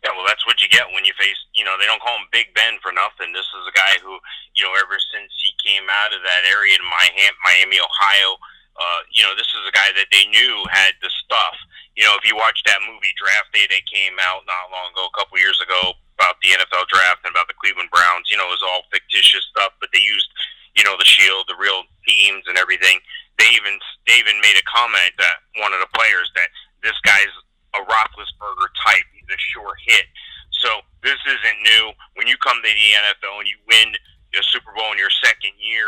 Yeah, 0.04 0.14
well, 0.14 0.30
that's 0.30 0.46
what 0.46 0.62
you 0.62 0.70
get 0.70 0.86
when 0.94 1.04
you 1.06 1.14
face, 1.18 1.36
you 1.58 1.66
know, 1.66 1.74
they 1.76 1.90
don't 1.90 2.00
call 2.00 2.16
him 2.16 2.30
Big 2.32 2.54
Ben 2.54 2.78
for 2.86 2.94
nothing. 2.94 3.34
This 3.34 3.50
is 3.50 3.66
a 3.66 3.74
guy 3.74 3.98
who, 4.00 4.16
you 4.54 4.62
know, 4.62 4.72
ever 4.78 4.96
since 5.02 5.34
he 5.42 5.52
came 5.58 5.90
out 5.90 6.14
of 6.14 6.22
that 6.22 6.46
area 6.46 6.78
in 6.78 6.86
Miami, 6.86 7.82
Ohio, 7.82 8.30
uh, 8.78 9.02
you 9.10 9.26
know, 9.26 9.34
this 9.34 9.50
is 9.58 9.64
a 9.66 9.74
guy 9.74 9.90
that 9.98 10.06
they 10.14 10.30
knew 10.30 10.64
had 10.70 10.94
the 11.02 11.10
stuff. 11.26 11.58
You 11.98 12.06
know, 12.06 12.14
if 12.14 12.30
you 12.30 12.38
watch 12.38 12.62
that 12.70 12.78
movie 12.86 13.10
Draft 13.18 13.50
Day 13.52 13.66
that 13.66 13.90
came 13.90 14.14
out 14.22 14.46
not 14.46 14.70
long 14.70 14.94
ago, 14.94 15.10
a 15.10 15.18
couple 15.18 15.42
years 15.42 15.58
ago, 15.58 15.98
about 16.18 16.42
the 16.42 16.58
NFL 16.58 16.90
draft 16.90 17.22
and 17.24 17.32
about 17.32 17.48
the 17.48 17.58
Cleveland 17.62 17.94
Browns, 17.94 18.30
you 18.34 18.38
know, 18.38 18.50
it 18.50 18.58
was 18.58 18.66
all 18.66 18.90
fictitious 18.90 19.46
stuff, 19.54 19.78
but 19.80 19.94
they 19.94 20.02
used, 20.02 20.28
you 20.74 20.84
know, 20.84 20.98
the 20.98 21.06
shield, 21.06 21.46
the 21.46 21.58
real 21.62 21.86
teams 22.10 22.44
and 22.50 22.58
everything. 22.58 22.98
They 23.38 23.54
even, 23.54 23.78
they 24.10 24.18
even 24.18 24.42
made 24.42 24.58
a 24.58 24.66
comment 24.66 25.14
that 25.22 25.46
one 25.62 25.72
of 25.72 25.80
the 25.80 25.92
players 25.94 26.34
that 26.34 26.50
this 26.82 26.98
guy's 27.06 27.30
a 27.78 27.86
Roethlisberger 27.86 28.70
type 28.82 29.06
the 29.28 29.38
sure 29.38 29.76
hit. 29.86 30.08
So 30.52 30.82
this 31.04 31.20
isn't 31.28 31.60
new. 31.64 31.92
When 32.16 32.28
you 32.28 32.36
come 32.40 32.58
to 32.58 32.72
the 32.72 32.90
NFL 32.96 33.44
and 33.44 33.48
you 33.48 33.60
win 33.68 33.94
the 34.34 34.42
Super 34.50 34.72
Bowl 34.76 34.92
in 34.92 34.98
your 34.98 35.14
second 35.24 35.54
year, 35.60 35.88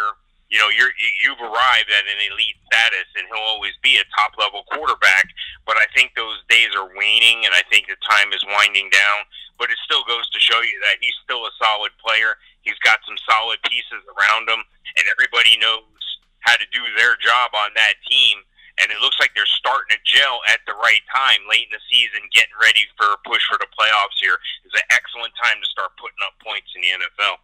you 0.50 0.58
know 0.58 0.70
you're 0.74 0.90
you've 1.22 1.42
arrived 1.42 1.90
at 1.94 2.06
an 2.10 2.20
elite 2.26 2.58
status, 2.66 3.06
and 3.18 3.26
he'll 3.30 3.46
always 3.46 3.78
be 3.82 3.98
a 3.98 4.06
top 4.18 4.34
level 4.38 4.66
quarterback. 4.74 5.30
But 5.66 5.78
I 5.78 5.86
think 5.94 6.14
those 6.16 6.42
days 6.50 6.74
are 6.74 6.90
waning, 6.98 7.46
and 7.46 7.54
I 7.54 7.62
think 7.70 7.86
the 7.86 7.98
time 8.02 8.34
is 8.34 8.42
winding 8.50 8.90
down. 8.90 9.20
But 9.60 9.70
it 9.70 9.78
still 9.84 10.08
goes 10.08 10.26
to 10.32 10.40
show 10.40 10.64
you 10.64 10.80
that 10.88 11.04
he's 11.04 11.16
still 11.22 11.44
a 11.44 11.54
solid 11.60 11.92
player. 12.00 12.40
He's 12.64 12.80
got 12.80 13.04
some 13.04 13.20
solid 13.28 13.60
pieces 13.68 14.02
around 14.16 14.48
him, 14.48 14.64
and 14.98 15.06
everybody 15.12 15.60
knows 15.60 15.84
how 16.40 16.56
to 16.56 16.66
do 16.72 16.80
their 16.96 17.20
job 17.20 17.52
on 17.54 17.76
that 17.76 18.00
team. 18.08 18.40
And 18.80 18.88
it 18.88 19.04
looks 19.04 19.20
like 19.20 19.36
they're 19.36 19.50
starting 19.60 19.92
to 19.92 20.00
gel 20.08 20.40
at 20.48 20.64
the 20.64 20.72
right 20.80 21.04
time 21.12 21.44
late 21.52 21.68
in 21.68 21.76
the 21.76 21.84
season, 21.92 22.24
getting 22.32 22.56
ready 22.56 22.88
for 22.96 23.12
a 23.12 23.20
push 23.28 23.44
for 23.52 23.60
the 23.60 23.68
playoffs 23.76 24.16
here. 24.24 24.40
Is 24.64 24.72
an 24.72 24.88
excellent 24.90 25.36
time 25.36 25.60
to 25.60 25.68
start 25.68 25.92
putting 26.00 26.24
up 26.24 26.40
points 26.40 26.72
in 26.80 26.88
the 26.88 26.96
NFL. 26.96 27.44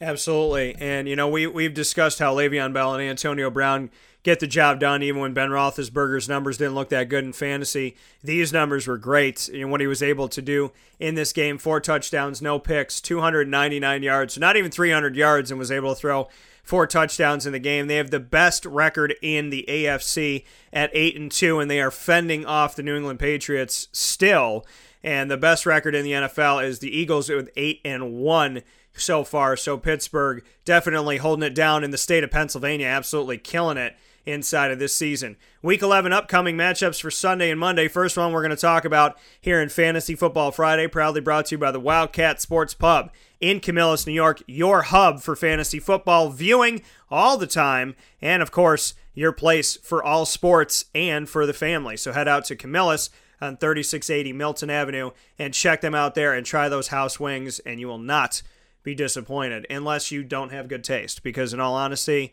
Absolutely. 0.00 0.76
And, 0.78 1.08
you 1.08 1.16
know, 1.16 1.28
we, 1.28 1.46
we've 1.46 1.74
discussed 1.74 2.18
how 2.18 2.36
Le'Veon 2.36 2.72
Bell 2.72 2.94
and 2.94 3.02
Antonio 3.02 3.50
Brown 3.50 3.90
get 4.22 4.40
the 4.40 4.46
job 4.46 4.80
done 4.80 5.02
even 5.02 5.20
when 5.20 5.32
Ben 5.32 5.50
Roethlisberger's 5.50 6.28
numbers 6.28 6.58
didn't 6.58 6.74
look 6.74 6.88
that 6.90 7.08
good 7.08 7.24
in 7.24 7.32
fantasy. 7.32 7.96
These 8.22 8.52
numbers 8.52 8.86
were 8.86 8.98
great. 8.98 9.48
Know, 9.52 9.68
what 9.68 9.80
he 9.80 9.86
was 9.86 10.02
able 10.02 10.28
to 10.28 10.42
do 10.42 10.72
in 10.98 11.14
this 11.14 11.32
game 11.32 11.58
four 11.58 11.80
touchdowns, 11.80 12.42
no 12.42 12.58
picks, 12.58 13.00
299 13.00 14.02
yards, 14.02 14.38
not 14.38 14.56
even 14.56 14.70
300 14.70 15.16
yards, 15.16 15.50
and 15.50 15.58
was 15.58 15.70
able 15.70 15.94
to 15.94 16.00
throw 16.00 16.28
four 16.68 16.86
touchdowns 16.86 17.46
in 17.46 17.52
the 17.52 17.58
game. 17.58 17.86
They 17.86 17.96
have 17.96 18.10
the 18.10 18.20
best 18.20 18.66
record 18.66 19.14
in 19.22 19.48
the 19.48 19.64
AFC 19.68 20.44
at 20.72 20.90
8 20.92 21.16
and 21.16 21.32
2 21.32 21.60
and 21.60 21.70
they 21.70 21.80
are 21.80 21.90
fending 21.90 22.44
off 22.44 22.76
the 22.76 22.82
New 22.82 22.96
England 22.96 23.18
Patriots 23.18 23.88
still. 23.92 24.66
And 25.02 25.30
the 25.30 25.38
best 25.38 25.64
record 25.64 25.94
in 25.94 26.04
the 26.04 26.12
NFL 26.12 26.62
is 26.62 26.80
the 26.80 26.94
Eagles 26.94 27.30
with 27.30 27.48
8 27.56 27.80
and 27.84 28.12
1 28.14 28.62
so 28.92 29.24
far. 29.24 29.56
So 29.56 29.78
Pittsburgh 29.78 30.44
definitely 30.64 31.16
holding 31.18 31.46
it 31.46 31.54
down 31.54 31.84
in 31.84 31.90
the 31.90 31.96
state 31.96 32.24
of 32.24 32.30
Pennsylvania, 32.30 32.86
absolutely 32.86 33.38
killing 33.38 33.78
it 33.78 33.96
inside 34.28 34.70
of 34.70 34.78
this 34.78 34.94
season. 34.94 35.36
Week 35.62 35.82
11 35.82 36.12
upcoming 36.12 36.56
matchups 36.56 37.00
for 37.00 37.10
Sunday 37.10 37.50
and 37.50 37.58
Monday. 37.58 37.88
First 37.88 38.16
one 38.16 38.32
we're 38.32 38.42
going 38.42 38.50
to 38.50 38.56
talk 38.56 38.84
about 38.84 39.18
here 39.40 39.60
in 39.60 39.68
Fantasy 39.68 40.14
Football 40.14 40.52
Friday, 40.52 40.86
proudly 40.86 41.20
brought 41.20 41.46
to 41.46 41.54
you 41.54 41.58
by 41.58 41.70
the 41.70 41.80
Wildcat 41.80 42.40
Sports 42.40 42.74
Pub 42.74 43.10
in 43.40 43.60
Camillus, 43.60 44.06
New 44.06 44.12
York, 44.12 44.42
your 44.46 44.82
hub 44.82 45.20
for 45.20 45.36
fantasy 45.36 45.78
football 45.78 46.28
viewing 46.28 46.82
all 47.10 47.36
the 47.36 47.46
time, 47.46 47.94
and 48.20 48.42
of 48.42 48.50
course, 48.50 48.94
your 49.14 49.32
place 49.32 49.76
for 49.76 50.02
all 50.02 50.26
sports 50.26 50.86
and 50.94 51.28
for 51.28 51.46
the 51.46 51.52
family. 51.52 51.96
So 51.96 52.12
head 52.12 52.28
out 52.28 52.44
to 52.46 52.56
Camillus 52.56 53.10
on 53.40 53.56
3680 53.56 54.32
Milton 54.32 54.70
Avenue 54.70 55.12
and 55.38 55.54
check 55.54 55.80
them 55.80 55.94
out 55.94 56.14
there 56.14 56.34
and 56.34 56.44
try 56.44 56.68
those 56.68 56.88
house 56.88 57.18
wings, 57.18 57.60
and 57.60 57.80
you 57.80 57.86
will 57.86 57.98
not 57.98 58.42
be 58.82 58.94
disappointed 58.94 59.66
unless 59.70 60.10
you 60.10 60.22
don't 60.22 60.52
have 60.52 60.68
good 60.68 60.84
taste. 60.84 61.22
Because, 61.22 61.52
in 61.52 61.60
all 61.60 61.74
honesty, 61.74 62.32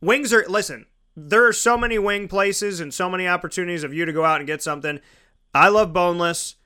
wings 0.00 0.32
are, 0.32 0.44
listen, 0.48 0.86
there 1.16 1.46
are 1.46 1.52
so 1.52 1.78
many 1.78 1.98
wing 1.98 2.28
places 2.28 2.78
and 2.78 2.92
so 2.92 3.08
many 3.08 3.26
opportunities 3.26 3.82
of 3.82 3.94
you 3.94 4.04
to 4.04 4.12
go 4.12 4.24
out 4.24 4.40
and 4.40 4.46
get 4.46 4.62
something. 4.62 5.00
I 5.54 5.68
love 5.68 5.92
boneless 5.92 6.56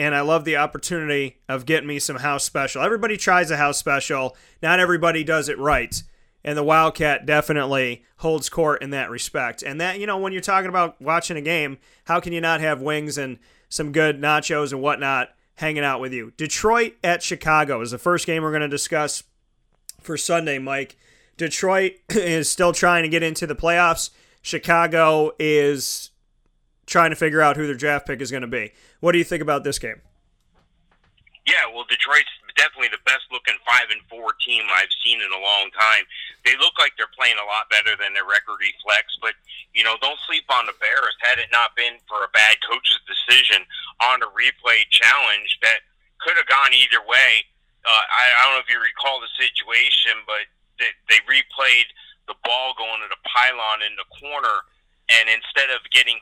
and 0.00 0.14
I 0.14 0.22
love 0.22 0.44
the 0.44 0.56
opportunity 0.56 1.38
of 1.48 1.66
getting 1.66 1.86
me 1.86 2.00
some 2.00 2.16
house 2.16 2.42
special. 2.42 2.82
Everybody 2.82 3.16
tries 3.16 3.50
a 3.50 3.56
house 3.56 3.78
special, 3.78 4.36
not 4.62 4.80
everybody 4.80 5.22
does 5.22 5.48
it 5.48 5.58
right. 5.58 6.02
And 6.42 6.56
the 6.56 6.64
Wildcat 6.64 7.26
definitely 7.26 8.04
holds 8.16 8.48
court 8.48 8.82
in 8.82 8.90
that 8.90 9.10
respect. 9.10 9.62
And 9.62 9.80
that, 9.80 10.00
you 10.00 10.06
know, 10.06 10.18
when 10.18 10.32
you're 10.32 10.40
talking 10.40 10.70
about 10.70 11.00
watching 11.00 11.36
a 11.36 11.42
game, 11.42 11.78
how 12.04 12.18
can 12.18 12.32
you 12.32 12.40
not 12.40 12.62
have 12.62 12.80
wings 12.80 13.18
and 13.18 13.38
some 13.68 13.92
good 13.92 14.20
nachos 14.20 14.72
and 14.72 14.80
whatnot 14.80 15.28
hanging 15.56 15.84
out 15.84 16.00
with 16.00 16.14
you? 16.14 16.32
Detroit 16.38 16.94
at 17.04 17.22
Chicago 17.22 17.82
is 17.82 17.90
the 17.90 17.98
first 17.98 18.26
game 18.26 18.42
we're 18.42 18.50
going 18.50 18.62
to 18.62 18.68
discuss 18.68 19.22
for 20.00 20.16
Sunday, 20.16 20.58
Mike. 20.58 20.96
Detroit 21.40 21.96
is 22.12 22.52
still 22.52 22.76
trying 22.76 23.02
to 23.02 23.08
get 23.08 23.24
into 23.24 23.48
the 23.48 23.56
playoffs. 23.56 24.12
Chicago 24.44 25.32
is 25.40 26.12
trying 26.84 27.08
to 27.08 27.16
figure 27.16 27.40
out 27.40 27.56
who 27.56 27.64
their 27.64 27.80
draft 27.80 28.04
pick 28.04 28.20
is 28.20 28.30
going 28.30 28.44
to 28.44 28.50
be. 28.50 28.76
What 29.00 29.12
do 29.12 29.18
you 29.18 29.24
think 29.24 29.40
about 29.40 29.64
this 29.64 29.80
game? 29.80 30.04
Yeah, 31.48 31.64
well, 31.72 31.88
Detroit's 31.88 32.28
definitely 32.60 32.92
the 32.92 33.00
best 33.08 33.24
looking 33.32 33.56
five 33.64 33.88
and 33.88 34.04
four 34.12 34.36
team 34.44 34.68
I've 34.68 34.92
seen 35.00 35.16
in 35.16 35.32
a 35.32 35.40
long 35.40 35.72
time. 35.72 36.04
They 36.44 36.52
look 36.60 36.76
like 36.76 36.92
they're 37.00 37.08
playing 37.16 37.40
a 37.40 37.48
lot 37.48 37.72
better 37.72 37.96
than 37.96 38.12
their 38.12 38.28
record 38.28 38.60
reflects, 38.60 39.16
but 39.24 39.32
you 39.72 39.80
know, 39.80 39.96
don't 40.04 40.20
sleep 40.28 40.44
on 40.52 40.68
the 40.68 40.76
Bears. 40.76 41.16
Had 41.24 41.40
it 41.40 41.48
not 41.48 41.72
been 41.72 41.96
for 42.04 42.20
a 42.20 42.30
bad 42.36 42.60
coach's 42.68 43.00
decision 43.08 43.64
on 44.04 44.20
a 44.20 44.28
replay 44.36 44.84
challenge 44.92 45.56
that 45.64 45.88
could 46.20 46.36
have 46.36 46.52
gone 46.52 46.76
either 46.76 47.00
way. 47.00 47.48
Uh, 47.80 48.04
I, 48.12 48.28
I 48.28 48.40
don't 48.44 48.60
know 48.60 48.64
if 48.66 48.68
you 48.68 48.76
recall 48.76 49.24
the 49.24 49.32
situation, 49.40 50.20
but 50.28 50.44
they, 50.80 50.92
they 51.12 51.20
replayed 51.28 51.92
the 52.26 52.34
ball 52.42 52.74
going 52.74 53.04
to 53.04 53.10
the 53.12 53.20
pylon 53.28 53.84
in 53.84 53.94
the 54.00 54.08
corner, 54.16 54.64
and 55.12 55.28
instead 55.28 55.70
of 55.70 55.84
getting 55.92 56.18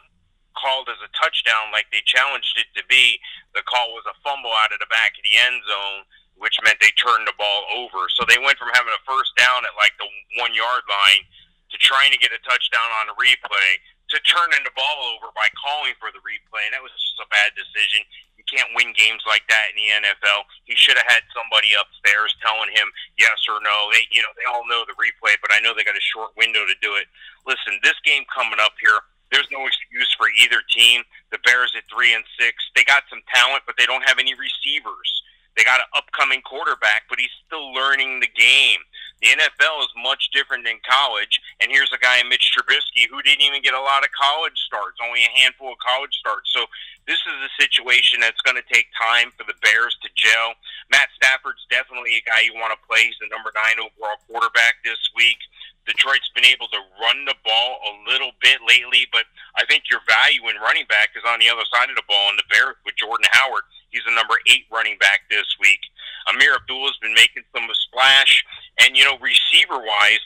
called 0.57 0.91
as 0.91 0.99
a 0.99 1.11
touchdown 1.15 1.71
like 1.71 1.87
they 1.95 2.03
challenged 2.03 2.59
it 2.59 2.67
to 2.75 2.83
be, 2.91 3.21
the 3.55 3.63
call 3.65 3.95
was 3.95 4.03
a 4.11 4.17
fumble 4.27 4.51
out 4.59 4.75
of 4.75 4.83
the 4.83 4.91
back 4.91 5.15
of 5.15 5.23
the 5.23 5.39
end 5.39 5.63
zone, 5.65 6.03
which 6.35 6.59
meant 6.67 6.83
they 6.83 6.91
turned 6.99 7.27
the 7.31 7.37
ball 7.39 7.63
over. 7.79 8.11
So 8.11 8.27
they 8.27 8.41
went 8.43 8.59
from 8.59 8.75
having 8.75 8.91
a 8.91 9.03
first 9.07 9.33
down 9.39 9.63
at 9.63 9.75
like 9.79 9.95
the 10.03 10.11
one 10.43 10.51
yard 10.55 10.83
line 10.91 11.23
to 11.71 11.77
trying 11.79 12.11
to 12.11 12.19
get 12.19 12.35
a 12.35 12.41
touchdown 12.43 12.91
on 13.05 13.13
a 13.13 13.15
replay 13.21 13.79
to 14.09 14.17
turning 14.25 14.65
the 14.65 14.73
ball 14.73 14.99
over 15.13 15.29
by 15.37 15.49
calling 15.57 15.93
for 16.01 16.09
the 16.09 16.23
replay, 16.25 16.65
and 16.65 16.73
that 16.73 16.85
was 16.85 16.93
just 16.97 17.21
a 17.21 17.29
bad 17.29 17.53
decision 17.53 18.01
You 18.41 18.45
can't 18.49 18.73
win 18.73 18.97
games 18.97 19.21
like 19.29 19.45
that 19.53 19.73
in 19.73 19.77
the 19.77 19.89
NFL. 20.09 20.49
He 20.65 20.73
should 20.73 20.97
have 20.97 21.09
had 21.09 21.25
somebody 21.37 21.77
upstairs 21.77 22.33
telling 22.41 22.73
him 22.73 22.89
yes 23.21 23.37
or 23.45 23.61
no. 23.61 23.93
They, 23.93 24.09
you 24.09 24.25
know, 24.25 24.33
they 24.41 24.49
all 24.49 24.65
know 24.65 24.89
the 24.89 24.97
replay, 24.97 25.37
but 25.45 25.53
I 25.53 25.61
know 25.61 25.77
they 25.77 25.85
got 25.85 25.99
a 25.99 26.11
short 26.15 26.33
window 26.41 26.65
to 26.65 26.77
do 26.81 26.97
it. 26.97 27.07
Listen, 27.45 27.77
this 27.85 27.99
game 28.05 28.25
coming 28.33 28.61
up 28.61 28.73
here, 28.81 28.97
there's 29.29 29.49
no 29.53 29.69
excuse 29.69 30.09
for 30.17 30.33
either 30.41 30.65
team. 30.73 31.05
The 31.29 31.43
Bears 31.45 31.77
at 31.77 31.85
three 31.93 32.17
and 32.17 32.25
six, 32.41 32.57
they 32.73 32.85
got 32.89 33.05
some 33.13 33.21
talent, 33.29 33.69
but 33.69 33.77
they 33.77 33.85
don't 33.85 34.05
have 34.09 34.17
any 34.17 34.33
receivers. 34.33 35.09
They 35.57 35.65
got 35.65 35.81
an 35.85 35.91
upcoming 35.93 36.41
quarterback, 36.41 37.11
but 37.11 37.19
he's 37.19 37.35
still 37.45 37.75
learning 37.75 38.21
the 38.21 38.31
game. 38.33 38.81
The 39.21 39.35
NFL 39.35 39.83
is 39.83 39.91
much 39.99 40.31
different 40.31 40.63
than 40.65 40.79
college, 40.87 41.41
and 41.59 41.71
here's 41.71 41.91
a 41.93 41.99
guy, 41.99 42.23
Mitch 42.23 42.55
Trubisky, 42.55 43.11
who 43.11 43.19
didn't 43.23 43.43
even 43.43 43.63
get 43.63 43.75
a 43.75 43.83
lot 43.83 44.07
of 44.07 44.15
college 44.15 44.55
starts, 44.63 45.03
only 45.03 45.27
a 45.27 45.39
handful 45.39 45.75
of 45.75 45.79
college 45.83 46.15
starts. 46.15 46.55
So 46.55 46.67
this 47.11 47.19
is 47.27 47.39
a 47.43 47.53
situation 47.59 48.21
that's 48.21 48.41
going 48.47 48.61
to 48.61 48.67
take 48.71 48.87
time 48.95 49.35
for 49.35 49.43
the 49.43 49.59
Bears 49.59 49.99
to 50.07 50.09
gel. 50.15 50.55
Matt 50.93 51.11
Stafford's 51.19 51.67
definitely 51.67 52.15
a 52.15 52.29
guy 52.29 52.47
you 52.47 52.55
want 52.55 52.71
to 52.71 52.87
play. 52.87 53.11
He's 53.11 53.19
the 53.19 53.27
number 53.33 53.51
nine 53.59 53.83
overall 53.83 54.23
quarterback 54.31 54.79
this 54.87 55.01
week. 55.19 55.43
Detroit's 55.89 56.29
been 56.37 56.45
able 56.45 56.69
to 56.69 56.81
run 57.01 57.25
the 57.25 57.35
ball 57.43 57.81
a 57.89 57.93
little 58.13 58.37
bit 58.45 58.61
lately, 58.69 59.09
but 59.11 59.25
I 59.57 59.65
think 59.65 59.89
your 59.89 60.05
value 60.05 60.45
in 60.53 60.61
running 60.61 60.85
back 60.87 61.17
is 61.17 61.25
on 61.25 61.41
the 61.41 61.49
other 61.49 61.65
side 61.73 61.89
of 61.89 61.97
the 61.97 62.05
ball, 62.07 62.29
and 62.29 62.39
the 62.39 62.47
Bears 62.53 62.77
with 62.85 63.01
Jordan 63.01 63.27
Howard. 63.33 63.65
He's 63.89 64.05
the 64.05 64.13
number 64.13 64.37
eight 64.47 64.69
running 64.69 65.01
back 65.01 65.25
this 65.33 65.49
week. 65.59 65.81
Ameer 66.29 66.61
Abdullah's 66.61 67.01
been 67.01 67.17
making 67.17 67.49
some 67.57 67.65
of 67.65 67.77
splash, 67.89 68.45
and 68.81 68.97
you 68.97 69.05
know, 69.05 69.19
receiver 69.19 69.79
wise, 69.79 70.23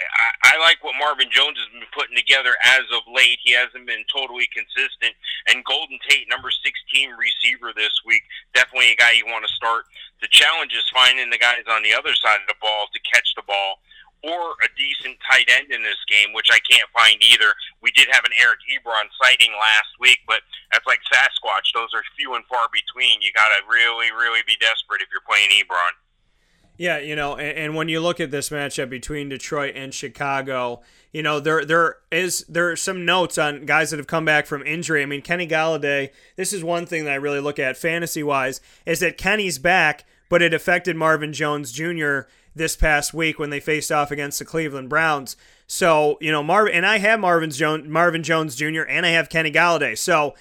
I, 0.00 0.56
I 0.56 0.58
like 0.58 0.82
what 0.82 0.98
Marvin 0.98 1.30
Jones 1.30 1.56
has 1.58 1.70
been 1.70 1.86
putting 1.94 2.16
together 2.16 2.54
as 2.66 2.82
of 2.90 3.06
late. 3.06 3.38
He 3.42 3.54
hasn't 3.54 3.86
been 3.86 4.04
totally 4.10 4.48
consistent. 4.50 5.14
And 5.46 5.64
Golden 5.64 5.98
Tate, 6.08 6.26
number 6.28 6.50
16 6.50 7.14
receiver 7.14 7.70
this 7.76 7.94
week, 8.04 8.22
definitely 8.54 8.90
a 8.92 8.98
guy 8.98 9.14
you 9.14 9.26
want 9.26 9.46
to 9.46 9.52
start. 9.54 9.86
The 10.20 10.28
challenge 10.30 10.74
is 10.74 10.84
finding 10.90 11.30
the 11.30 11.38
guys 11.38 11.64
on 11.70 11.82
the 11.82 11.94
other 11.94 12.14
side 12.14 12.42
of 12.42 12.48
the 12.50 12.58
ball 12.60 12.90
to 12.90 13.00
catch 13.06 13.34
the 13.36 13.46
ball 13.46 13.78
or 14.24 14.56
a 14.64 14.68
decent 14.72 15.20
tight 15.20 15.44
end 15.52 15.68
in 15.68 15.84
this 15.84 16.00
game, 16.08 16.32
which 16.32 16.48
I 16.48 16.58
can't 16.64 16.88
find 16.96 17.20
either. 17.20 17.52
We 17.84 17.92
did 17.92 18.08
have 18.10 18.24
an 18.24 18.32
Eric 18.40 18.64
Ebron 18.72 19.12
sighting 19.20 19.52
last 19.60 19.92
week, 20.00 20.24
but 20.24 20.40
that's 20.72 20.88
like 20.88 21.04
Sasquatch. 21.12 21.76
Those 21.76 21.92
are 21.92 22.00
few 22.16 22.32
and 22.32 22.44
far 22.48 22.72
between. 22.72 23.20
You 23.20 23.36
got 23.36 23.52
to 23.52 23.60
really, 23.68 24.08
really 24.16 24.40
be 24.48 24.56
desperate 24.56 25.04
if 25.04 25.12
you're 25.12 25.28
playing 25.28 25.52
Ebron. 25.52 25.92
Yeah, 26.76 26.98
you 26.98 27.14
know, 27.14 27.36
and, 27.36 27.56
and, 27.56 27.74
when 27.76 27.88
you 27.88 28.00
look 28.00 28.18
at 28.18 28.32
this 28.32 28.48
matchup 28.48 28.90
between 28.90 29.28
Detroit 29.28 29.74
and 29.76 29.94
Chicago, 29.94 30.82
you 31.12 31.22
know, 31.22 31.38
there 31.38 31.64
there 31.64 31.98
is 32.10 32.44
there 32.48 32.70
are 32.70 32.76
some 32.76 33.04
notes 33.04 33.38
on 33.38 33.64
guys 33.64 33.90
that 33.90 33.98
have 33.98 34.08
come 34.08 34.24
back 34.24 34.46
from 34.46 34.66
injury. 34.66 35.02
I 35.02 35.06
mean, 35.06 35.22
Kenny 35.22 35.46
Golladay. 35.46 36.10
this 36.34 36.52
is 36.52 36.64
one 36.64 36.84
thing 36.84 37.04
that 37.04 37.12
I 37.12 37.16
really 37.16 37.38
look 37.38 37.60
at 37.60 37.76
fantasy 37.76 38.24
wise, 38.24 38.60
is 38.86 38.98
that 39.00 39.16
Kenny's 39.16 39.58
back, 39.58 40.04
but 40.28 40.42
it 40.42 40.52
affected 40.52 40.96
Marvin 40.96 41.32
Jones 41.32 41.70
Jr 41.70 42.22
this 42.54 42.76
past 42.76 43.12
week 43.12 43.38
when 43.38 43.50
they 43.50 43.60
faced 43.60 43.90
off 43.90 44.10
against 44.10 44.38
the 44.38 44.44
Cleveland 44.44 44.88
Browns. 44.88 45.36
So, 45.66 46.18
you 46.20 46.30
know, 46.30 46.42
Marvin 46.42 46.74
and 46.74 46.86
I 46.86 46.98
have 46.98 47.20
Marvin 47.20 47.50
Jones 47.50 47.88
Marvin 47.88 48.22
Jones 48.22 48.56
Jr. 48.56 48.82
and 48.82 49.04
I 49.04 49.10
have 49.10 49.28
Kenny 49.28 49.50
Golladay. 49.50 49.96
So 49.96 50.34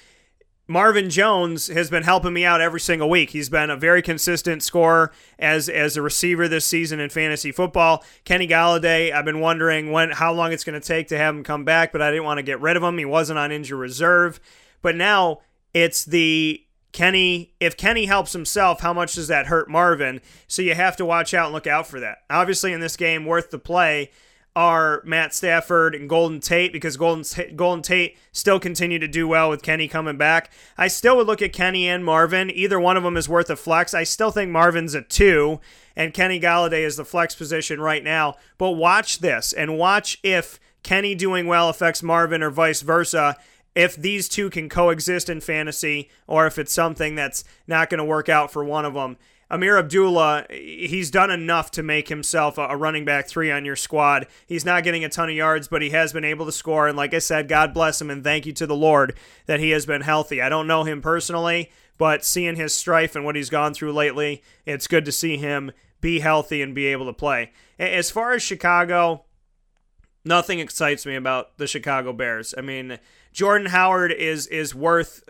Marvin 0.73 1.11
Jones 1.11 1.67
has 1.67 1.91
been 1.91 2.01
helping 2.01 2.33
me 2.33 2.43
out 2.43 2.59
every 2.59 2.79
single 2.79 3.07
week. 3.07 3.29
He's 3.29 3.47
been 3.47 3.69
a 3.69 3.77
very 3.77 4.01
consistent 4.01 4.63
scorer 4.63 5.11
as 5.37 5.69
as 5.69 5.95
a 5.95 6.01
receiver 6.01 6.47
this 6.47 6.65
season 6.65 6.99
in 6.99 7.11
fantasy 7.11 7.51
football. 7.51 8.03
Kenny 8.25 8.47
Golladay, 8.47 9.13
I've 9.13 9.23
been 9.23 9.39
wondering 9.39 9.91
when 9.91 10.09
how 10.09 10.33
long 10.33 10.51
it's 10.51 10.63
going 10.63 10.81
to 10.81 10.85
take 10.85 11.09
to 11.09 11.17
have 11.19 11.35
him 11.35 11.43
come 11.43 11.63
back, 11.63 11.91
but 11.91 12.01
I 12.01 12.09
didn't 12.09 12.23
want 12.23 12.39
to 12.39 12.43
get 12.43 12.59
rid 12.59 12.75
of 12.75 12.81
him. 12.81 12.97
He 12.97 13.05
wasn't 13.05 13.37
on 13.37 13.51
injury 13.51 13.77
reserve. 13.77 14.39
But 14.81 14.95
now 14.95 15.41
it's 15.75 16.05
the 16.05 16.65
Kenny, 16.91 17.53
if 17.59 17.77
Kenny 17.77 18.07
helps 18.07 18.33
himself, 18.33 18.81
how 18.81 18.93
much 18.93 19.13
does 19.13 19.27
that 19.27 19.45
hurt 19.45 19.69
Marvin? 19.69 20.21
So 20.47 20.63
you 20.63 20.73
have 20.73 20.95
to 20.97 21.05
watch 21.05 21.35
out 21.35 21.45
and 21.45 21.53
look 21.53 21.67
out 21.67 21.85
for 21.85 21.99
that. 21.99 22.23
Obviously, 22.31 22.73
in 22.73 22.79
this 22.79 22.97
game, 22.97 23.25
worth 23.25 23.51
the 23.51 23.59
play. 23.59 24.09
Are 24.55 25.01
Matt 25.03 25.33
Stafford 25.33 25.95
and 25.95 26.07
Golden 26.07 26.39
Tate 26.39 26.71
because 26.71 26.95
Golden 26.95 27.23
Golden 27.55 27.81
Tate 27.81 28.17
still 28.31 28.59
continue 28.59 28.99
to 28.99 29.07
do 29.07 29.27
well 29.27 29.49
with 29.49 29.63
Kenny 29.63 29.87
coming 29.87 30.15
back. 30.15 30.51
I 30.77 30.89
still 30.89 31.17
would 31.17 31.25
look 31.25 31.41
at 31.41 31.53
Kenny 31.53 31.87
and 31.89 32.05
Marvin. 32.05 32.51
Either 32.51 32.79
one 32.79 32.95
of 32.95 33.01
them 33.01 33.17
is 33.17 33.27
worth 33.27 33.49
a 33.49 33.55
flex. 33.55 33.95
I 33.95 34.03
still 34.03 34.29
think 34.29 34.51
Marvin's 34.51 34.93
a 34.93 35.01
two, 35.01 35.59
and 35.95 36.13
Kenny 36.13 36.39
Golladay 36.39 36.85
is 36.85 36.97
the 36.97 37.05
flex 37.05 37.33
position 37.33 37.81
right 37.81 38.03
now. 38.03 38.35
But 38.59 38.73
watch 38.73 39.19
this 39.19 39.53
and 39.53 39.79
watch 39.79 40.19
if 40.21 40.59
Kenny 40.83 41.15
doing 41.15 41.47
well 41.47 41.67
affects 41.67 42.03
Marvin 42.03 42.43
or 42.43 42.51
vice 42.51 42.81
versa. 42.81 43.37
If 43.73 43.95
these 43.95 44.29
two 44.29 44.51
can 44.51 44.69
coexist 44.69 45.29
in 45.29 45.41
fantasy, 45.41 46.11
or 46.27 46.45
if 46.45 46.59
it's 46.59 46.71
something 46.71 47.15
that's 47.15 47.43
not 47.65 47.89
going 47.89 47.97
to 47.97 48.05
work 48.05 48.29
out 48.29 48.51
for 48.51 48.63
one 48.63 48.85
of 48.85 48.93
them. 48.93 49.17
Ameer 49.53 49.77
Abdullah, 49.77 50.47
he's 50.49 51.11
done 51.11 51.29
enough 51.29 51.69
to 51.71 51.83
make 51.83 52.09
himself 52.09 52.57
a 52.57 52.75
running 52.75 53.05
back 53.05 53.27
three 53.27 53.51
on 53.51 53.65
your 53.65 53.75
squad. 53.75 54.25
He's 54.47 54.65
not 54.65 54.83
getting 54.83 55.05
a 55.05 55.09
ton 55.09 55.29
of 55.29 55.35
yards, 55.35 55.67
but 55.67 55.83
he 55.83 55.91
has 55.91 56.11
been 56.11 56.23
able 56.25 56.47
to 56.47 56.51
score. 56.51 56.87
And 56.87 56.97
like 56.97 57.13
I 57.13 57.19
said, 57.19 57.47
God 57.47 57.71
bless 57.71 58.01
him 58.01 58.09
and 58.09 58.23
thank 58.23 58.47
you 58.47 58.53
to 58.53 58.65
the 58.65 58.75
Lord 58.75 59.13
that 59.45 59.59
he 59.59 59.69
has 59.69 59.85
been 59.85 60.01
healthy. 60.01 60.41
I 60.41 60.49
don't 60.49 60.65
know 60.65 60.85
him 60.85 61.03
personally, 61.03 61.69
but 61.99 62.25
seeing 62.25 62.55
his 62.55 62.75
strife 62.75 63.15
and 63.15 63.25
what 63.25 63.35
he's 63.35 63.51
gone 63.51 63.75
through 63.75 63.93
lately, 63.93 64.41
it's 64.65 64.87
good 64.87 65.05
to 65.05 65.11
see 65.11 65.37
him 65.37 65.71
be 66.01 66.19
healthy 66.19 66.63
and 66.63 66.73
be 66.73 66.87
able 66.87 67.05
to 67.05 67.13
play. 67.13 67.51
As 67.77 68.09
far 68.09 68.33
as 68.33 68.41
Chicago, 68.41 69.25
nothing 70.25 70.57
excites 70.57 71.05
me 71.05 71.13
about 71.13 71.59
the 71.59 71.67
Chicago 71.67 72.11
Bears. 72.11 72.55
I 72.57 72.61
mean, 72.61 72.97
Jordan 73.33 73.67
Howard 73.67 74.11
is 74.11 74.47
is 74.47 74.73
worth 74.75 75.27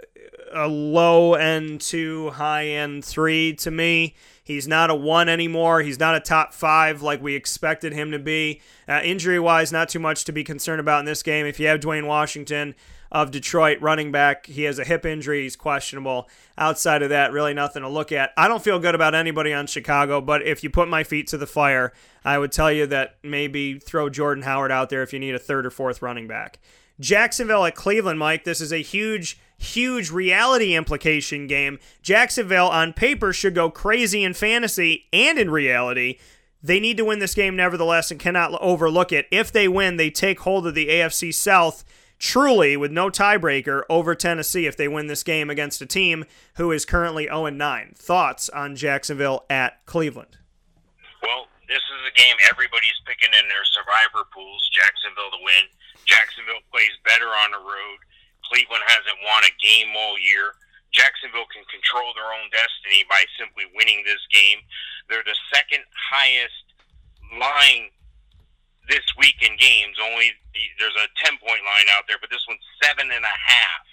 a 0.53 0.67
low 0.67 1.33
end 1.33 1.81
two, 1.81 2.29
high 2.31 2.67
end 2.67 3.03
three 3.03 3.53
to 3.55 3.71
me. 3.71 4.15
He's 4.43 4.67
not 4.67 4.89
a 4.89 4.95
one 4.95 5.29
anymore. 5.29 5.81
He's 5.81 5.99
not 5.99 6.15
a 6.15 6.19
top 6.19 6.53
five 6.53 7.01
like 7.01 7.21
we 7.21 7.33
expected 7.33 7.93
him 7.93 8.11
to 8.11 8.19
be. 8.19 8.61
Uh, 8.89 8.99
injury 9.03 9.39
wise, 9.39 9.71
not 9.71 9.87
too 9.87 9.99
much 9.99 10.25
to 10.25 10.33
be 10.33 10.43
concerned 10.43 10.81
about 10.81 10.99
in 10.99 11.05
this 11.05 11.23
game. 11.23 11.45
If 11.45 11.61
you 11.61 11.67
have 11.67 11.79
Dwayne 11.79 12.05
Washington 12.05 12.75
of 13.09 13.31
Detroit 13.31 13.79
running 13.79 14.11
back, 14.11 14.47
he 14.47 14.63
has 14.63 14.79
a 14.79 14.83
hip 14.83 15.05
injury. 15.05 15.43
He's 15.43 15.55
questionable. 15.55 16.27
Outside 16.57 17.03
of 17.03 17.09
that, 17.09 17.31
really 17.31 17.53
nothing 17.53 17.83
to 17.83 17.87
look 17.87 18.11
at. 18.11 18.31
I 18.35 18.49
don't 18.49 18.63
feel 18.63 18.79
good 18.79 18.95
about 18.95 19.15
anybody 19.15 19.53
on 19.53 19.65
Chicago, 19.67 20.19
but 20.19 20.45
if 20.45 20.61
you 20.61 20.69
put 20.69 20.89
my 20.89 21.05
feet 21.05 21.27
to 21.27 21.37
the 21.37 21.47
fire, 21.47 21.93
I 22.25 22.37
would 22.37 22.51
tell 22.51 22.71
you 22.71 22.85
that 22.87 23.17
maybe 23.23 23.79
throw 23.79 24.09
Jordan 24.09 24.43
Howard 24.43 24.71
out 24.71 24.89
there 24.89 25.03
if 25.03 25.13
you 25.13 25.19
need 25.19 25.35
a 25.35 25.39
third 25.39 25.65
or 25.65 25.71
fourth 25.71 26.01
running 26.01 26.27
back. 26.27 26.59
Jacksonville 27.03 27.65
at 27.65 27.75
Cleveland, 27.75 28.17
Mike. 28.17 28.45
This 28.45 28.61
is 28.61 28.71
a 28.71 28.81
huge 28.81 29.37
huge 29.57 30.09
reality 30.11 30.75
implication 30.75 31.47
game. 31.47 31.79
Jacksonville, 32.01 32.67
on 32.67 32.91
paper, 32.91 33.31
should 33.31 33.55
go 33.55 33.69
crazy 33.69 34.23
in 34.23 34.33
fantasy 34.33 35.05
and 35.13 35.37
in 35.37 35.49
reality. 35.49 36.17
They 36.61 36.79
need 36.79 36.97
to 36.97 37.05
win 37.05 37.19
this 37.19 37.35
game 37.35 37.55
nevertheless 37.55 38.11
and 38.11 38.19
cannot 38.19 38.59
overlook 38.61 39.11
it. 39.11 39.27
If 39.31 39.51
they 39.51 39.67
win, 39.67 39.97
they 39.97 40.09
take 40.09 40.41
hold 40.41 40.65
of 40.65 40.75
the 40.75 40.87
AFC 40.87 41.33
South 41.33 41.83
truly 42.19 42.77
with 42.77 42.91
no 42.91 43.09
tiebreaker 43.09 43.83
over 43.89 44.15
Tennessee 44.15 44.65
if 44.65 44.77
they 44.77 44.87
win 44.87 45.07
this 45.07 45.23
game 45.23 45.49
against 45.49 45.81
a 45.81 45.85
team 45.85 46.23
who 46.55 46.71
is 46.71 46.85
currently 46.85 47.25
0 47.25 47.49
9. 47.49 47.93
Thoughts 47.97 48.49
on 48.49 48.75
Jacksonville 48.75 49.45
at 49.49 49.85
Cleveland? 49.85 50.37
Well, 51.21 51.47
this 51.67 51.83
is 51.83 52.07
a 52.07 52.17
game 52.17 52.35
everybody's 52.49 52.99
picking 53.05 53.31
in 53.37 53.49
their 53.49 53.65
survivor 53.65 54.27
pools. 54.33 54.69
Jacksonville 54.73 55.31
to 55.31 55.43
win. 55.43 55.67
Jacksonville 56.05 56.63
plays 56.71 56.93
better 57.03 57.27
on 57.27 57.51
the 57.51 57.61
road. 57.61 57.99
Cleveland 58.47 58.83
hasn't 58.87 59.19
won 59.23 59.43
a 59.47 59.53
game 59.63 59.91
all 59.95 60.19
year. 60.19 60.53
Jacksonville 60.93 61.49
can 61.49 61.65
control 61.73 62.13
their 62.13 62.29
own 62.29 62.53
destiny 62.53 63.01
by 63.09 63.25
simply 63.35 63.65
winning 63.73 64.05
this 64.05 64.21
game. 64.29 64.61
They're 65.09 65.25
the 65.25 65.37
second 65.49 65.81
highest 65.95 66.63
line 67.33 67.89
this 68.85 69.03
week 69.17 69.41
in 69.41 69.57
games. 69.57 69.97
Only 69.97 70.35
there's 70.77 70.97
a 71.01 71.09
ten 71.17 71.39
point 71.41 71.65
line 71.65 71.89
out 71.89 72.05
there, 72.05 72.21
but 72.21 72.29
this 72.29 72.45
one's 72.45 72.63
seven 72.77 73.09
and 73.09 73.25
a 73.25 73.37
half. 73.41 73.83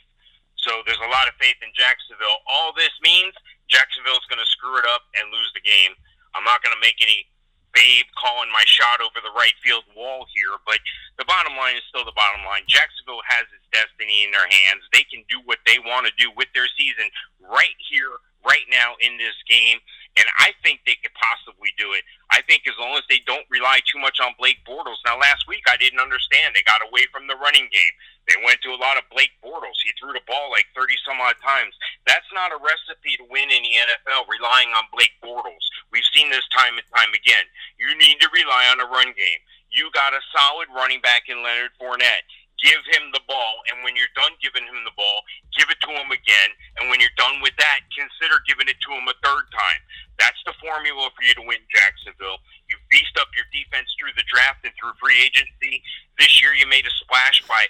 So 0.61 0.85
there's 0.85 1.01
a 1.01 1.09
lot 1.09 1.25
of 1.25 1.35
faith 1.41 1.57
in 1.65 1.73
Jacksonville. 1.73 2.45
All 2.45 2.77
this 2.77 2.93
means 3.01 3.33
Jacksonville's 3.73 4.27
going 4.29 4.43
to 4.43 4.51
screw 4.53 4.77
it 4.77 4.85
up 4.85 5.09
and 5.17 5.33
lose 5.33 5.49
the 5.57 5.65
game. 5.65 5.97
I'm 6.37 6.45
not 6.45 6.61
going 6.61 6.77
to 6.77 6.83
make 6.85 7.01
any 7.01 7.25
babe 7.73 8.07
calling 8.19 8.51
my 8.51 8.63
shot 8.67 9.01
over 9.01 9.19
the 9.23 9.35
right 9.37 9.55
field 9.63 9.85
wall 9.95 10.27
here, 10.35 10.59
but 10.67 10.79
the 11.19 11.27
bottom 11.27 11.55
line 11.57 11.77
is 11.77 11.87
still 11.89 12.05
the 12.05 12.17
bottom 12.17 12.43
line. 12.47 12.67
Jacksonville 12.67 13.23
has 13.27 13.47
its 13.55 13.67
destiny 13.71 14.25
in 14.27 14.31
their 14.35 14.49
hands. 14.49 14.83
They 14.93 15.07
can 15.07 15.23
do 15.29 15.39
what 15.45 15.63
they 15.67 15.79
want 15.79 16.07
to 16.07 16.13
do 16.19 16.33
with 16.35 16.49
their 16.55 16.69
season 16.75 17.07
right 17.39 17.77
here, 17.91 18.19
right 18.43 18.67
now 18.71 18.97
in 19.01 19.19
this 19.19 19.37
game. 19.47 19.79
And 20.19 20.27
I 20.43 20.51
think 20.67 20.83
they 20.83 20.99
could 20.99 21.15
possibly 21.15 21.71
do 21.79 21.95
it. 21.95 22.03
I 22.35 22.43
think 22.43 22.67
as 22.67 22.75
long 22.81 22.99
as 22.99 23.07
they 23.07 23.23
don't 23.31 23.47
rely 23.47 23.79
too 23.87 24.03
much 24.03 24.19
on 24.19 24.35
Blake 24.39 24.59
Bortles. 24.67 24.99
Now, 25.07 25.19
last 25.19 25.47
week 25.47 25.63
I 25.71 25.79
didn't 25.79 26.03
understand. 26.03 26.51
They 26.55 26.67
got 26.67 26.83
away 26.83 27.07
from 27.15 27.31
the 27.31 27.39
running 27.39 27.71
game. 27.71 27.95
They 28.31 28.39
went 28.47 28.63
to 28.63 28.71
a 28.71 28.79
lot 28.79 28.95
of 28.95 29.11
Blake 29.11 29.35
Bortles. 29.43 29.83
He 29.83 29.91
threw 29.99 30.15
the 30.15 30.23
ball 30.31 30.55
like 30.55 30.71
30 30.79 30.95
some 31.03 31.19
odd 31.19 31.35
times. 31.43 31.75
That's 32.07 32.31
not 32.31 32.55
a 32.55 32.63
recipe 32.63 33.19
to 33.19 33.27
win 33.27 33.51
in 33.51 33.67
the 33.67 33.75
NFL, 33.75 34.31
relying 34.31 34.71
on 34.71 34.87
Blake 34.95 35.19
Bortles. 35.19 35.67
We've 35.91 36.07
seen 36.15 36.31
this 36.31 36.47
time 36.55 36.79
and 36.79 36.87
time 36.95 37.11
again. 37.11 37.43
You 37.83 37.91
need 37.99 38.23
to 38.23 38.31
rely 38.31 38.71
on 38.71 38.79
a 38.79 38.87
run 38.87 39.11
game. 39.19 39.43
You 39.75 39.91
got 39.91 40.15
a 40.15 40.23
solid 40.31 40.71
running 40.71 41.03
back 41.03 41.27
in 41.27 41.43
Leonard 41.43 41.75
Fournette 41.75 42.27
give 42.61 42.81
him 42.93 43.09
the 43.17 43.25
ball, 43.25 43.65
and 43.73 43.81
when 43.81 43.97
you're 43.97 44.13
done 44.13 44.37
giving 44.45 44.65
him 44.65 44.85
the 44.85 44.95
ball, 44.95 45.25
give 45.57 45.73
it 45.73 45.81
to 45.81 45.91
him 45.91 46.13
again, 46.13 46.51
and 46.79 46.93
when 46.93 47.01
you're 47.01 47.17
done 47.17 47.41
with 47.41 47.57
that, 47.57 47.81
consider 47.89 48.45
giving 48.45 48.69
it 48.69 48.77
to 48.85 48.93
him 48.93 49.09
a 49.09 49.17
third 49.25 49.49
time. 49.51 49.81
That's 50.21 50.39
the 50.45 50.53
formula 50.61 51.09
for 51.17 51.25
you 51.25 51.33
to 51.41 51.45
win 51.49 51.61
Jacksonville. 51.73 52.45
You 52.69 52.77
beast 52.93 53.17
up 53.17 53.33
your 53.33 53.49
defense 53.49 53.89
through 53.97 54.13
the 54.15 54.29
draft 54.29 54.61
and 54.69 54.73
through 54.77 54.93
free 55.01 55.17
agency. 55.17 55.81
This 56.21 56.45
year, 56.45 56.53
you 56.53 56.69
made 56.69 56.85
a 56.85 56.93
splash 57.01 57.41
by 57.49 57.65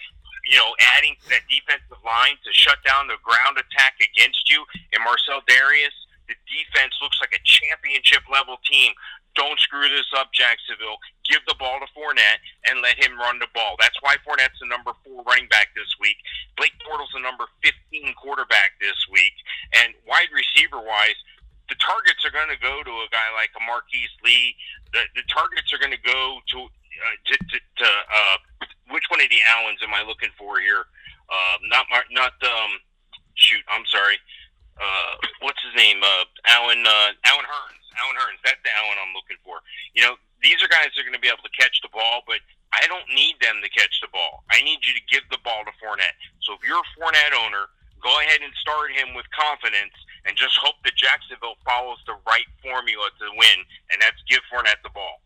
you 0.46 0.58
know, 0.58 0.72
adding 0.96 1.16
to 1.22 1.26
that 1.34 1.44
defensive 1.48 2.00
line 2.04 2.36
to 2.44 2.50
shut 2.52 2.78
down 2.86 3.08
the 3.08 3.20
ground 3.22 3.58
attack 3.58 3.98
against 4.00 4.48
you. 4.50 4.64
And 4.92 5.04
Marcell 5.04 5.44
Dareus, 5.48 5.94
the 6.28 6.36
defense 6.46 6.94
looks 7.02 7.18
like 7.20 7.34
a 7.34 7.42
championship 7.44 8.22
level 8.30 8.56
team 8.64 8.92
don't 9.36 9.58
screw 9.60 9.86
this 9.88 10.10
up, 10.16 10.32
Jacksonville. 10.32 10.98
Give 11.28 11.40
the 11.46 11.54
ball 11.58 11.78
to 11.78 11.88
Fournette 11.94 12.42
and 12.66 12.82
let 12.82 12.98
him 12.98 13.14
run 13.18 13.38
the 13.38 13.50
ball. 13.54 13.78
That's 13.78 13.96
why 14.02 14.18
Fournette's 14.26 14.58
the 14.58 14.66
number 14.66 14.90
four 15.06 15.22
running 15.22 15.46
back 15.48 15.70
this 15.78 15.94
week. 16.00 16.18
Blake 16.56 16.74
Bortles 16.82 17.14
the 17.14 17.22
number 17.22 17.46
15 17.62 18.14
quarterback 18.18 18.74
this 18.80 18.98
week. 19.10 19.34
And 19.78 19.94
wide 20.06 20.34
receiver 20.34 20.82
wise, 20.82 21.18
the 21.70 21.78
targets 21.78 22.26
are 22.26 22.34
going 22.34 22.50
to 22.50 22.58
go 22.58 22.82
to 22.82 22.94
a 23.06 23.08
guy 23.14 23.30
like 23.38 23.54
a 23.54 23.62
Marquise 23.62 24.10
Lee. 24.26 24.58
The, 24.90 25.06
the 25.14 25.22
targets 25.30 25.70
are 25.70 25.78
going 25.78 25.94
to 25.94 26.02
go 26.02 26.42
to 26.50 26.58
uh, 27.00 27.16
to, 27.32 27.34
to, 27.38 27.56
to 27.80 27.88
uh, 27.88 28.36
which 28.90 29.06
one 29.08 29.20
of 29.20 29.30
the 29.30 29.42
Allens 29.46 29.80
am 29.82 29.94
I 29.94 30.02
looking 30.02 30.30
for 30.36 30.60
here? 30.60 30.86
Uh, 31.30 31.56
not 31.70 31.86
Mar- 31.90 32.10
not 32.10 32.34
um, 32.42 32.72
shoot. 33.34 33.62
I'm 33.70 33.86
sorry. 33.86 34.18
Uh, 34.80 35.12
what's 35.40 35.60
his 35.62 35.74
name? 35.76 36.02
Uh, 36.02 36.24
Allen 36.46 36.82
uh, 36.86 37.10
Allen 37.24 37.46
Hurns. 37.46 37.84
Allen 38.02 38.16
Hurns. 38.18 38.40
That's 38.44 38.60
the 38.62 38.72
Allen 38.74 38.98
I'm 38.98 39.14
looking 39.14 39.38
for. 39.44 39.62
You 39.94 40.02
know, 40.02 40.14
these 40.42 40.58
are 40.62 40.68
guys 40.68 40.90
that 40.94 41.00
are 41.00 41.06
going 41.06 41.16
to 41.16 41.22
be 41.22 41.30
able 41.30 41.44
to 41.44 41.56
catch 41.58 41.80
the 41.82 41.92
ball, 41.92 42.22
but 42.26 42.40
I 42.72 42.86
don't 42.86 43.06
need 43.12 43.36
them 43.42 43.60
to 43.62 43.70
catch 43.70 44.00
the 44.00 44.08
ball. 44.08 44.46
I 44.50 44.62
need 44.62 44.80
you 44.86 44.94
to 44.94 45.04
give 45.10 45.26
the 45.30 45.42
ball 45.42 45.66
to 45.66 45.74
Fournette. 45.82 46.16
So 46.46 46.54
if 46.54 46.62
you're 46.62 46.80
a 46.80 46.90
Fournette 46.96 47.34
owner, 47.34 47.68
go 48.00 48.10
ahead 48.24 48.40
and 48.40 48.52
start 48.56 48.94
him 48.94 49.12
with 49.12 49.26
confidence 49.34 49.94
and 50.24 50.36
just 50.36 50.56
hope 50.56 50.78
that 50.84 50.96
Jacksonville 50.96 51.58
follows 51.66 51.98
the 52.06 52.16
right 52.28 52.46
formula 52.62 53.10
to 53.20 53.26
win, 53.36 53.58
and 53.92 54.00
that's 54.00 54.20
give 54.28 54.40
Fournette 54.48 54.80
the 54.82 54.92
ball. 54.94 55.20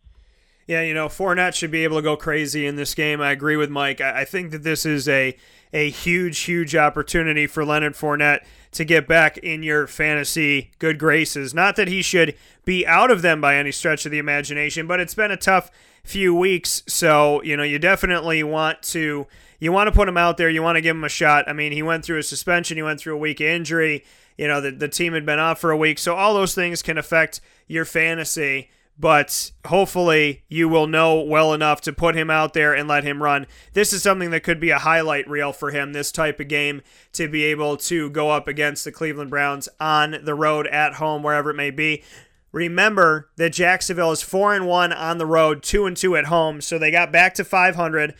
Yeah, 0.67 0.83
you 0.83 0.95
know, 0.95 1.09
Fournette 1.09 1.55
should 1.55 1.71
be 1.71 1.85
able 1.85 1.97
to 1.97 2.03
go 2.03 2.17
crazy 2.17 2.67
in 2.67 2.77
this 2.77 2.95
game. 2.95 3.21
I 3.21 3.33
agree 3.33 3.57
with 3.57 3.71
Mike. 3.71 4.01
I 4.01 4.25
think 4.25 4.51
that 4.53 4.63
this 4.63 4.87
is 4.87 5.09
a 5.09 5.37
a 5.75 5.91
huge, 5.91 6.41
huge 6.41 6.77
opportunity 6.77 7.49
for 7.49 7.65
Leonard 7.65 7.95
Fournette 7.95 8.45
to 8.71 8.85
get 8.85 9.09
back 9.09 9.37
in 9.39 9.65
your 9.65 9.89
fantasy 9.89 10.71
good 10.79 10.99
graces. 11.01 11.53
Not 11.53 11.75
that 11.77 11.89
he 11.89 12.01
should 12.01 12.37
be 12.65 12.87
out 12.87 13.11
of 13.11 13.23
them 13.23 13.41
by 13.41 13.57
any 13.57 13.73
stretch 13.73 14.07
of 14.07 14.13
the 14.13 14.19
imagination, 14.19 14.87
but 14.87 15.01
it's 15.01 15.15
been 15.15 15.33
a 15.33 15.37
tough 15.37 15.73
few 16.05 16.33
weeks. 16.33 16.85
So, 16.87 17.43
you 17.43 17.57
know, 17.57 17.65
you 17.65 17.81
definitely 17.81 18.43
want 18.45 18.83
to 18.85 19.27
you 19.59 19.73
want 19.73 19.89
to 19.89 19.93
put 19.93 20.09
him 20.09 20.17
out 20.17 20.37
there. 20.37 20.49
You 20.49 20.63
want 20.63 20.77
to 20.77 20.83
give 20.83 20.97
him 20.97 21.05
a 21.05 21.09
shot. 21.09 21.49
I 21.49 21.53
mean, 21.53 21.73
he 21.73 21.83
went 21.83 22.05
through 22.05 22.19
a 22.19 22.23
suspension, 22.23 22.77
he 22.77 22.83
went 22.83 23.01
through 23.01 23.15
a 23.15 23.19
week 23.19 23.41
injury. 23.41 24.05
You 24.39 24.49
know, 24.49 24.61
the, 24.61 24.73
the 24.73 24.89
team 24.89 25.13
had 25.13 25.25
been 25.25 25.39
off 25.39 25.61
for 25.61 25.71
a 25.71 25.77
week. 25.77 25.99
So 25.99 26.15
all 26.15 26.35
those 26.35 26.55
things 26.55 26.83
can 26.83 26.99
affect 26.99 27.41
your 27.69 27.85
fantasy 27.85 28.71
but 28.99 29.51
hopefully 29.67 30.45
you 30.49 30.69
will 30.69 30.87
know 30.87 31.21
well 31.21 31.53
enough 31.53 31.81
to 31.83 31.93
put 31.93 32.15
him 32.15 32.31
out 32.31 32.55
there 32.55 32.73
and 32.75 32.89
let 32.89 33.05
him 33.05 33.23
run. 33.23 33.47
This 33.73 33.93
is 33.93 34.03
something 34.03 34.31
that 34.31 34.45
could 34.45 34.61
be 34.61 34.71
a 34.71 34.79
highlight 34.79 35.29
reel 35.29 35.53
for 35.53 35.71
him, 35.71 35.93
this 35.93 36.13
type 36.13 36.39
of 36.39 36.49
game, 36.49 36.83
to 37.13 37.29
be 37.29 37.45
able 37.45 37.77
to 37.79 38.11
go 38.11 38.31
up 38.31 38.47
against 38.47 38.85
the 38.85 38.93
Cleveland 38.93 39.31
Browns 39.31 39.69
on 39.81 40.19
the 40.23 40.35
road, 40.35 40.67
at 40.69 40.95
home, 40.95 41.23
wherever 41.23 41.51
it 41.51 41.57
may 41.57 41.71
be. 41.71 42.03
Remember 42.53 43.31
that 43.37 43.53
Jacksonville 43.53 44.13
is 44.13 44.23
4 44.23 44.55
and 44.55 44.67
1 44.69 44.93
on 44.93 45.19
the 45.19 45.27
road, 45.27 45.63
2 45.65 45.87
and 45.87 45.97
2 45.97 46.17
at 46.17 46.27
home, 46.27 46.61
so 46.61 46.79
they 46.79 46.93
got 46.93 47.11
back 47.11 47.35
to 47.35 47.45
500 47.45 48.15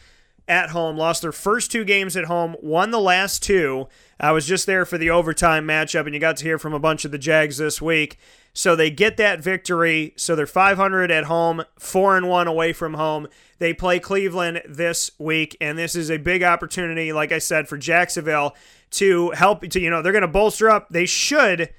at 0.47 0.71
home, 0.71 0.97
lost 0.97 1.23
their 1.23 1.33
first 1.33 1.71
two 1.73 1.85
games 1.85 2.17
at 2.17 2.25
home, 2.25 2.57
won 2.61 2.91
the 2.91 3.01
last 3.01 3.43
two. 3.43 3.89
I 4.21 4.33
was 4.33 4.47
just 4.47 4.67
there 4.67 4.85
for 4.85 4.99
the 4.99 5.11
overtime 5.11 5.67
matchup, 5.67 6.05
and 6.05 6.15
you 6.15 6.21
got 6.21 6.37
to 6.39 6.45
hear 6.45 6.59
from 6.59 6.75
a 6.75 6.81
bunch 6.81 7.05
of 7.05 7.13
the 7.13 7.19
Jags 7.19 7.59
this 7.59 7.81
week. 7.81 8.19
So 8.55 8.77
they 8.77 8.91
get 8.91 9.17
that 9.17 9.41
victory. 9.41 10.15
So 10.17 10.35
they're 10.37 10.47
500 10.47 11.11
at 11.11 11.25
home, 11.25 11.65
4 11.79 12.17
and 12.17 12.29
1 12.29 12.47
away 12.47 12.73
from 12.73 12.95
home. 12.95 13.27
They 13.59 13.75
play 13.75 13.99
Cleveland 13.99 14.63
this 14.67 15.11
week 15.19 15.57
and 15.61 15.77
this 15.77 15.95
is 15.97 16.11
a 16.11 16.17
big 16.17 16.43
opportunity 16.43 17.13
like 17.13 17.33
I 17.33 17.39
said 17.39 17.69
for 17.69 17.77
Jacksonville 17.77 18.55
to 18.93 19.31
help 19.33 19.69
to 19.69 19.81
you 19.81 19.91
know, 19.91 20.01
they're 20.03 20.13
going 20.13 20.23
to 20.23 20.29
bolster 20.29 20.71
up. 20.71 20.89
They 20.91 21.07
should 21.07 21.71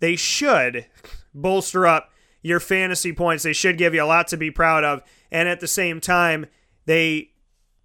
they 0.00 0.16
should 0.16 0.86
bolster 1.34 1.86
up 1.86 2.10
your 2.42 2.60
fantasy 2.60 3.12
points. 3.12 3.42
They 3.42 3.52
should 3.52 3.78
give 3.78 3.94
you 3.94 4.02
a 4.02 4.06
lot 4.06 4.28
to 4.28 4.36
be 4.36 4.50
proud 4.50 4.82
of. 4.82 5.02
And 5.30 5.48
at 5.48 5.60
the 5.60 5.68
same 5.68 6.00
time, 6.00 6.46
they 6.86 7.32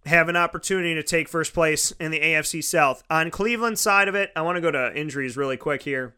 have 0.05 0.29
an 0.29 0.35
opportunity 0.35 0.95
to 0.95 1.03
take 1.03 1.27
first 1.27 1.53
place 1.53 1.91
in 1.91 2.11
the 2.11 2.19
AFC 2.19 2.63
South. 2.63 3.03
On 3.09 3.31
Cleveland's 3.31 3.81
side 3.81 4.07
of 4.07 4.15
it, 4.15 4.31
I 4.35 4.41
want 4.41 4.55
to 4.57 4.61
go 4.61 4.71
to 4.71 4.97
injuries 4.97 5.37
really 5.37 5.57
quick 5.57 5.83
here 5.83 6.15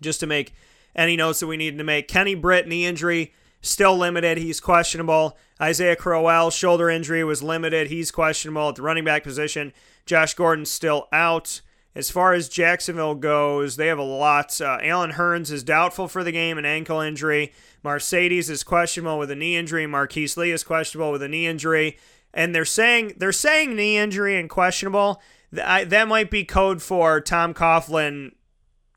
just 0.00 0.20
to 0.20 0.26
make 0.26 0.54
any 0.94 1.16
notes 1.16 1.40
that 1.40 1.46
we 1.46 1.56
need 1.56 1.78
to 1.78 1.84
make. 1.84 2.08
Kenny 2.08 2.34
Britt, 2.34 2.68
knee 2.68 2.86
injury, 2.86 3.32
still 3.60 3.96
limited. 3.96 4.38
He's 4.38 4.60
questionable. 4.60 5.36
Isaiah 5.60 5.96
Crowell, 5.96 6.50
shoulder 6.50 6.90
injury, 6.90 7.24
was 7.24 7.42
limited. 7.42 7.88
He's 7.88 8.10
questionable 8.10 8.68
at 8.68 8.76
the 8.76 8.82
running 8.82 9.04
back 9.04 9.22
position. 9.22 9.72
Josh 10.06 10.34
Gordon's 10.34 10.70
still 10.70 11.08
out. 11.12 11.60
As 11.94 12.10
far 12.10 12.32
as 12.32 12.48
Jacksonville 12.48 13.14
goes, 13.14 13.76
they 13.76 13.86
have 13.86 13.98
a 13.98 14.02
lot. 14.02 14.60
Uh, 14.60 14.78
Allen 14.82 15.12
Hurns 15.12 15.52
is 15.52 15.62
doubtful 15.62 16.08
for 16.08 16.24
the 16.24 16.32
game, 16.32 16.58
an 16.58 16.64
ankle 16.64 17.00
injury. 17.00 17.52
Marcedes 17.84 18.50
is 18.50 18.64
questionable 18.64 19.18
with 19.18 19.30
a 19.30 19.36
knee 19.36 19.56
injury. 19.56 19.86
Marquise 19.86 20.36
Lee 20.36 20.50
is 20.50 20.64
questionable 20.64 21.12
with 21.12 21.22
a 21.22 21.28
knee 21.28 21.46
injury. 21.46 21.96
And 22.32 22.52
they're 22.52 22.64
saying 22.64 23.14
they're 23.18 23.30
saying 23.30 23.76
knee 23.76 23.96
injury 23.96 24.38
and 24.38 24.50
questionable. 24.50 25.22
That, 25.52 25.90
that 25.90 26.08
might 26.08 26.32
be 26.32 26.44
code 26.44 26.82
for 26.82 27.20
Tom 27.20 27.54
Coughlin 27.54 28.32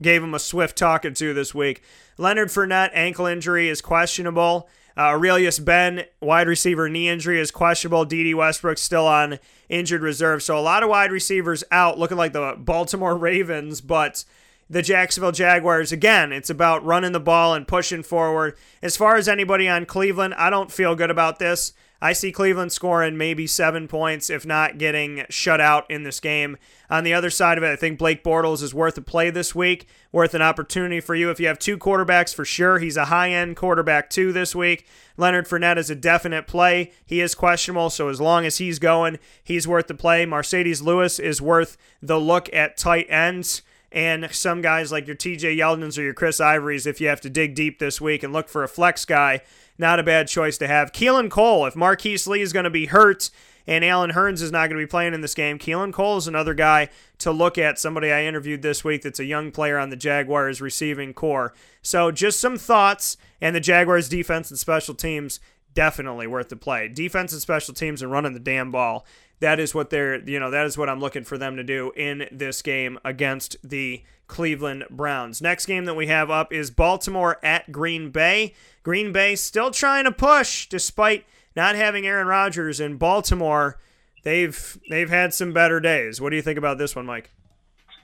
gave 0.01 0.23
him 0.23 0.33
a 0.33 0.39
swift 0.39 0.77
talking 0.77 1.13
to 1.15 1.33
this 1.33 1.53
week. 1.53 1.81
Leonard 2.17 2.49
Fournette 2.49 2.91
ankle 2.93 3.25
injury 3.25 3.69
is 3.69 3.81
questionable. 3.81 4.69
Uh, 4.95 5.11
Arrelious 5.11 5.63
Benn, 5.63 6.05
wide 6.21 6.47
receiver 6.47 6.89
knee 6.89 7.07
injury 7.07 7.39
is 7.39 7.51
questionable. 7.51 8.03
Dede 8.03 8.35
Westbrook 8.35 8.79
still 8.79 9.05
on 9.05 9.37
injured 9.69 10.01
reserve. 10.01 10.41
So 10.41 10.57
a 10.57 10.59
lot 10.61 10.81
of 10.81 10.89
wide 10.89 11.11
receivers 11.11 11.63
out, 11.71 11.99
looking 11.99 12.17
like 12.17 12.33
the 12.33 12.55
Baltimore 12.57 13.15
Ravens, 13.17 13.79
but 13.79 14.25
the 14.69 14.81
Jacksonville 14.81 15.31
Jaguars, 15.31 15.91
again, 15.91 16.31
it's 16.31 16.49
about 16.49 16.83
running 16.83 17.11
the 17.11 17.19
ball 17.19 17.53
and 17.53 17.67
pushing 17.67 18.01
forward. 18.01 18.57
As 18.81 18.97
far 18.97 19.15
as 19.15 19.29
anybody 19.29 19.69
on 19.69 19.85
Cleveland, 19.85 20.33
I 20.33 20.49
don't 20.49 20.71
feel 20.71 20.95
good 20.95 21.11
about 21.11 21.37
this. 21.37 21.73
I 22.01 22.13
see 22.13 22.31
Cleveland 22.31 22.71
scoring 22.71 23.17
maybe 23.17 23.47
seven 23.47 23.87
points, 23.87 24.29
if 24.29 24.45
not 24.45 24.77
getting 24.77 25.25
shut 25.29 25.59
out 25.59 25.89
in 25.89 26.03
this 26.03 26.19
game. 26.19 26.57
On 26.89 27.03
the 27.03 27.13
other 27.13 27.29
side 27.29 27.57
of 27.57 27.63
it, 27.63 27.71
I 27.71 27.75
think 27.75 27.97
Blake 27.97 28.23
Bortles 28.23 28.61
is 28.61 28.73
worth 28.73 28.97
a 28.97 29.01
play 29.01 29.29
this 29.29 29.55
week, 29.55 29.87
worth 30.11 30.33
an 30.33 30.41
opportunity 30.41 30.99
for 30.99 31.15
you. 31.15 31.29
If 31.29 31.39
you 31.39 31.47
have 31.47 31.59
two 31.59 31.77
quarterbacks, 31.77 32.33
for 32.33 32.45
sure, 32.45 32.79
he's 32.79 32.97
a 32.97 33.05
high 33.05 33.31
end 33.31 33.55
quarterback 33.55 34.09
too 34.09 34.31
this 34.31 34.55
week. 34.55 34.85
Leonard 35.17 35.47
Fournette 35.47 35.77
is 35.77 35.89
a 35.89 35.95
definite 35.95 36.47
play. 36.47 36.91
He 37.05 37.19
is 37.19 37.35
questionable, 37.35 37.89
so 37.89 38.09
as 38.09 38.21
long 38.21 38.45
as 38.45 38.57
he's 38.57 38.79
going, 38.79 39.17
he's 39.43 39.67
worth 39.67 39.87
the 39.87 39.95
play. 39.95 40.25
Marcedes 40.25 40.83
Lewis 40.83 41.17
is 41.19 41.41
worth 41.41 41.77
the 42.01 42.19
look 42.19 42.53
at 42.53 42.77
tight 42.77 43.07
ends 43.09 43.63
and 43.91 44.29
some 44.31 44.61
guys 44.61 44.91
like 44.91 45.07
your 45.07 45.15
TJ 45.15 45.57
Yeldons 45.57 45.97
or 45.97 46.01
your 46.01 46.13
Chris 46.13 46.39
Ivory's, 46.39 46.85
if 46.85 46.99
you 46.99 47.07
have 47.07 47.21
to 47.21 47.29
dig 47.29 47.55
deep 47.55 47.79
this 47.79 48.01
week 48.01 48.23
and 48.23 48.33
look 48.33 48.49
for 48.49 48.63
a 48.63 48.67
flex 48.67 49.05
guy, 49.05 49.41
not 49.77 49.99
a 49.99 50.03
bad 50.03 50.27
choice 50.27 50.57
to 50.57 50.67
have. 50.67 50.91
Keelan 50.91 51.29
Cole, 51.29 51.65
if 51.65 51.75
Marquise 51.75 52.27
Lee 52.27 52.41
is 52.41 52.53
going 52.53 52.65
to 52.65 52.69
be 52.69 52.87
hurt 52.87 53.29
and 53.65 53.83
Allen 53.83 54.11
Hurns 54.11 54.41
is 54.41 54.51
not 54.51 54.69
going 54.69 54.79
to 54.79 54.85
be 54.85 54.89
playing 54.89 55.13
in 55.13 55.21
this 55.21 55.35
game, 55.35 55.59
Keelan 55.59 55.93
Cole 55.93 56.17
is 56.17 56.27
another 56.27 56.53
guy 56.53 56.89
to 57.19 57.31
look 57.31 57.57
at. 57.57 57.79
Somebody 57.79 58.11
I 58.11 58.23
interviewed 58.23 58.61
this 58.61 58.83
week 58.83 59.03
that's 59.03 59.19
a 59.19 59.25
young 59.25 59.51
player 59.51 59.77
on 59.77 59.89
the 59.89 59.95
Jaguars 59.95 60.61
receiving 60.61 61.13
corps. 61.13 61.53
So 61.81 62.11
just 62.11 62.39
some 62.39 62.57
thoughts, 62.57 63.17
and 63.39 63.55
the 63.55 63.59
Jaguars 63.59 64.09
defense 64.09 64.49
and 64.49 64.59
special 64.59 64.95
teams 64.95 65.39
definitely 65.73 66.25
worth 66.25 66.49
the 66.49 66.55
play. 66.55 66.87
Defense 66.87 67.31
and 67.33 67.41
special 67.41 67.73
teams 67.73 68.01
and 68.01 68.11
running 68.11 68.33
the 68.33 68.39
damn 68.39 68.71
ball 68.71 69.05
that 69.39 69.59
is 69.59 69.75
what 69.75 69.89
they're 69.89 70.19
you 70.27 70.39
know 70.39 70.49
that 70.49 70.65
is 70.65 70.77
what 70.77 70.89
I'm 70.89 70.99
looking 70.99 71.23
for 71.23 71.37
them 71.37 71.55
to 71.57 71.63
do 71.63 71.91
in 71.95 72.27
this 72.31 72.61
game 72.61 72.99
against 73.05 73.57
the 73.63 74.03
Cleveland 74.27 74.85
Browns. 74.89 75.41
Next 75.41 75.65
game 75.65 75.85
that 75.85 75.95
we 75.95 76.07
have 76.07 76.29
up 76.29 76.51
is 76.51 76.69
Baltimore 76.71 77.39
at 77.43 77.71
Green 77.71 78.11
Bay. 78.11 78.53
Green 78.83 79.11
Bay 79.11 79.35
still 79.35 79.71
trying 79.71 80.03
to 80.03 80.11
push 80.11 80.67
despite 80.67 81.25
not 81.55 81.75
having 81.75 82.05
Aaron 82.05 82.27
Rodgers 82.27 82.79
in 82.79 82.97
Baltimore. 82.97 83.79
They've 84.23 84.77
they've 84.89 85.09
had 85.09 85.33
some 85.33 85.53
better 85.53 85.79
days. 85.79 86.19
What 86.19 86.31
do 86.31 86.35
you 86.35 86.41
think 86.41 86.57
about 86.57 86.77
this 86.77 86.95
one, 86.95 87.05
Mike? 87.05 87.31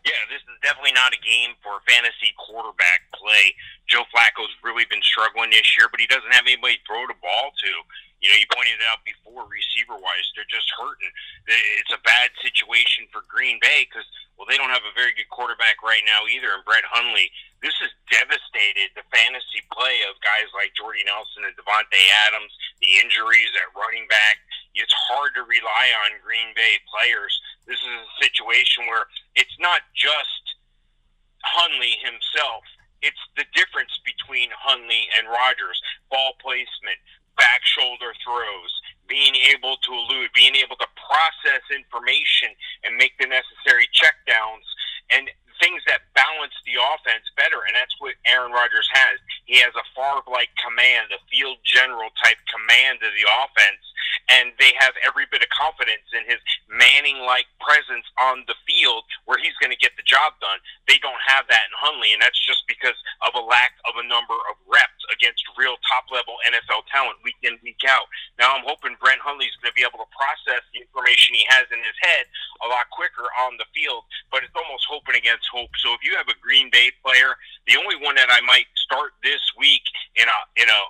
Yeah, 0.05 0.19
this 0.27 0.43
is 0.43 0.59
definitely 0.61 0.93
not 0.93 1.13
a 1.13 1.21
game 1.23 1.55
for 1.63 1.79
fantasy 1.87 2.35
quarterback 2.35 3.07
play. 3.15 3.55
Joe 3.87 4.03
Flacco's 4.11 4.51
really 4.63 4.83
been 4.89 5.01
struggling 5.01 5.51
this 5.51 5.77
year, 5.77 5.87
but 5.91 5.99
he 5.99 6.07
doesn't 6.07 6.31
have 6.31 6.43
anybody 6.43 6.75
to 6.75 6.83
throw 6.87 7.07
the 7.07 7.15
ball 7.21 7.51
to. 7.55 7.71
You 8.23 8.31
know, 8.31 8.39
you 8.39 8.47
pointed 8.55 8.79
it 8.79 8.87
out 8.87 9.03
before, 9.03 9.43
receiver 9.51 9.99
wise, 9.99 10.27
they're 10.31 10.47
just 10.47 10.71
hurting. 10.79 11.11
It's 11.83 11.91
a 11.91 11.99
bad 12.07 12.31
situation 12.39 13.11
for 13.11 13.27
Green 13.27 13.59
Bay 13.59 13.83
because, 13.83 14.07
well, 14.39 14.47
they 14.47 14.55
don't 14.55 14.71
have 14.71 14.87
a 14.87 14.95
very 14.95 15.11
good 15.11 15.27
quarterback 15.27 15.83
right 15.83 16.07
now 16.07 16.23
either, 16.31 16.55
and 16.55 16.63
Brett 16.63 16.87
Hundley. 16.87 17.27
This 17.59 17.75
has 17.83 17.91
devastated 18.07 18.95
the 18.95 19.03
fantasy 19.11 19.59
play 19.75 20.07
of 20.07 20.15
guys 20.23 20.47
like 20.55 20.71
Jordy 20.71 21.03
Nelson 21.03 21.43
and 21.43 21.55
Davante 21.59 21.99
Adams, 22.27 22.51
the 22.79 22.95
injuries 23.03 23.51
at 23.59 23.75
running 23.75 24.07
back. 24.07 24.39
It's 24.71 24.95
hard 25.11 25.35
to 25.35 25.43
rely 25.43 25.91
on 26.07 26.23
Green 26.23 26.55
Bay 26.55 26.79
players. 26.87 27.35
This 27.67 27.79
is 27.79 27.91
a 27.91 28.15
situation 28.23 28.87
where 28.87 29.03
it's 29.35 29.55
not 29.59 29.83
just 29.91 30.55
Hundley 31.43 31.99
himself. 31.99 32.63
It's 33.03 33.19
the 33.35 33.43
difference 33.51 33.99
between 34.07 34.47
Hundley 34.55 35.11
and 35.19 35.27
Rodgers. 35.27 35.75
Ball 36.07 36.39
placement, 36.39 36.99
back 37.37 37.65
shoulder 37.65 38.13
throws, 38.23 38.73
being 39.07 39.35
able 39.53 39.77
to 39.77 39.91
elude, 39.91 40.29
being 40.33 40.55
able 40.55 40.75
to 40.77 40.87
process 40.95 41.61
information 41.73 42.49
and 42.83 42.95
make 42.97 43.17
the 43.19 43.27
necessary 43.27 43.87
checkdowns 43.93 44.65
and 45.09 45.29
things 45.63 45.79
that 45.87 46.03
balance 46.11 46.51
the 46.67 46.75
offense 46.75 47.23
better. 47.39 47.63
And 47.63 47.71
that's 47.71 47.95
what 48.03 48.19
Aaron 48.27 48.51
Rodgers 48.51 48.91
has. 48.91 49.15
He 49.47 49.63
has 49.63 49.71
a 49.79 49.85
Favre 49.95 50.27
like 50.27 50.51
command, 50.59 51.07
a 51.15 51.23
field 51.31 51.63
general 51.63 52.11
type 52.19 52.39
command 52.51 52.99
of 52.99 53.15
the 53.15 53.23
offense. 53.47 53.79
And 54.27 54.51
they 54.59 54.75
have 54.83 54.93
every 55.07 55.23
bit 55.31 55.43
of 55.43 55.49
confidence 55.55 56.05
in 56.11 56.27
his 56.27 56.39
Manning 56.73 57.21
like 57.21 57.45
presence 57.61 58.07
on 58.17 58.41
the 58.49 58.57
field 58.65 59.05
where 59.29 59.37
he's 59.37 59.53
going 59.61 59.69
to 59.69 59.77
get 59.77 59.93
the 59.93 60.01
job 60.03 60.33
done. 60.41 60.57
They 60.89 60.97
don't 61.05 61.21
have 61.21 61.45
that 61.53 61.69
in 61.69 61.73
Hundley, 61.77 62.17
and 62.17 62.21
that's 62.21 62.39
just 62.41 62.65
because 62.65 62.97
of 63.21 63.37
a 63.37 63.43
lack 63.45 63.77
of 63.85 63.93
a 64.01 64.09
number 64.09 64.33
of 64.49 64.57
reps 64.65 65.03
against 65.13 65.45
real 65.53 65.77
top 65.85 66.09
level 66.09 66.41
NFL 66.49 66.89
talent 66.89 67.21
week 67.21 67.37
in, 67.45 67.61
week 67.61 67.85
out. 67.85 68.09
Now 68.41 68.57
I'm 68.57 68.65
hoping 68.65 68.97
Brent 68.97 69.21
Hundley's 69.21 69.53
going 69.61 69.69
to 69.69 69.77
be 69.77 69.85
able 69.85 70.01
to 70.01 70.09
process 70.17 70.65
the 70.73 70.81
information 70.81 71.37
he 71.37 71.45
has 71.53 71.69
in 71.69 71.77
his 71.85 71.97
head 72.01 72.25
a 72.65 72.67
lot 72.73 72.89
quicker 72.89 73.29
on 73.45 73.53
the 73.61 73.69
field, 73.75 74.01
but 74.33 74.41
it's 74.41 74.57
almost 74.57 74.89
hoping 74.89 75.13
against 75.13 75.45
hope. 75.53 75.69
So 75.77 75.93
if 75.93 76.01
you 76.01 76.17
have 76.17 76.27
a 76.27 76.37
Green 76.41 76.73
Bay 76.73 76.89
player, 77.05 77.37
the 77.69 77.77
only 77.77 77.95
one 78.01 78.17
that 78.17 78.33
I 78.33 78.41
might 78.41 78.65
start 78.73 79.13
this 79.21 79.41
week 79.57 79.85
in 80.17 80.25
a 80.25 80.39
in 80.57 80.67
a 80.67 80.81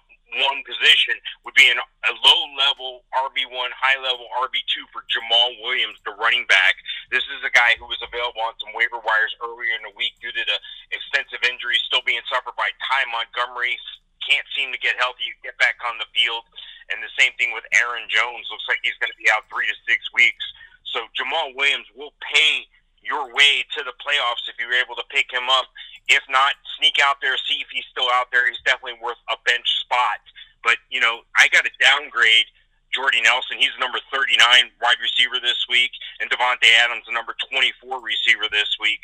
one 0.42 0.66
position 0.66 1.14
would 1.46 1.54
be 1.54 1.70
an, 1.70 1.78
a 1.78 2.14
low 2.26 2.42
level 2.58 3.06
RB1, 3.14 3.70
high 3.78 4.00
level 4.02 4.26
RB2 4.42 4.90
for 4.90 5.06
Jamaal 5.06 5.62
Williams, 5.62 6.02
the 6.10 6.18
running 6.18 6.50
back. 6.50 6.74
This 7.14 7.22
is 7.38 7.46
a 7.46 7.54
guy 7.54 7.78
who 7.78 7.86
was 7.86 8.02
available 8.02 8.42
on 8.42 8.58
some 8.58 8.74
waiver 8.74 8.98
wires 8.98 9.34
earlier 9.46 9.78
in 9.78 9.86
the 9.86 9.94
week 9.94 10.18
due 10.18 10.34
to 10.34 10.44
the 10.50 10.58
extensive 10.90 11.46
injuries 11.46 11.86
still 11.86 12.02
being 12.02 12.24
suffered 12.26 12.58
by 12.58 12.74
Ty 12.82 13.14
Montgomery, 13.14 13.78
can't 14.26 14.48
seem 14.56 14.72
to 14.72 14.80
get 14.80 14.96
healthy, 14.98 15.36
get 15.44 15.58
back 15.60 15.78
on 15.86 16.00
the 16.00 16.08
field. 16.16 16.48
And 16.92 17.00
the 17.00 17.12
same 17.20 17.32
thing 17.40 17.52
with 17.56 17.64
Aaron 17.76 18.08
Jones. 18.12 18.48
Looks 18.52 18.68
like 18.68 18.80
he's 18.84 18.98
going 19.00 19.12
to 19.12 19.20
be 19.20 19.28
out 19.32 19.48
three 19.48 19.68
to 19.68 19.78
six 19.88 20.04
weeks. 20.16 20.44
So 20.92 21.08
Jamaal 21.16 21.56
Williams 21.56 21.88
will 21.96 22.14
pay 22.22 22.68
your 23.04 23.28
way 23.36 23.68
to 23.78 23.84
the 23.84 23.94
playoffs 24.00 24.48
if 24.48 24.56
you're 24.58 24.74
able 24.74 24.96
to 24.96 25.06
pick 25.12 25.28
him 25.32 25.48
up. 25.52 25.68
If 26.08 26.24
not, 26.32 26.56
sneak 26.80 27.00
out 27.04 27.20
there, 27.22 27.36
see 27.48 27.60
if 27.60 27.68
he's 27.72 27.88
still 27.92 28.10
out 28.12 28.32
there. 28.32 28.48
He's 28.48 28.64
definitely 28.66 29.00
worth 29.04 29.20
a 29.32 29.38
bench 29.46 29.68
spot. 29.84 30.24
But, 30.64 30.80
you 30.90 31.00
know, 31.00 31.28
I 31.36 31.48
got 31.52 31.68
to 31.68 31.74
downgrade 31.80 32.48
Jordy 32.96 33.20
Nelson. 33.22 33.60
He's 33.60 33.76
number 33.80 34.00
39 34.14 34.40
wide 34.80 35.02
receiver 35.02 35.42
this 35.44 35.60
week, 35.68 35.92
and 36.22 36.30
Davante 36.30 36.72
Adams, 36.80 37.04
the 37.08 37.14
number 37.14 37.36
24 37.52 38.00
receiver 38.00 38.48
this 38.52 38.78
week. 38.80 39.02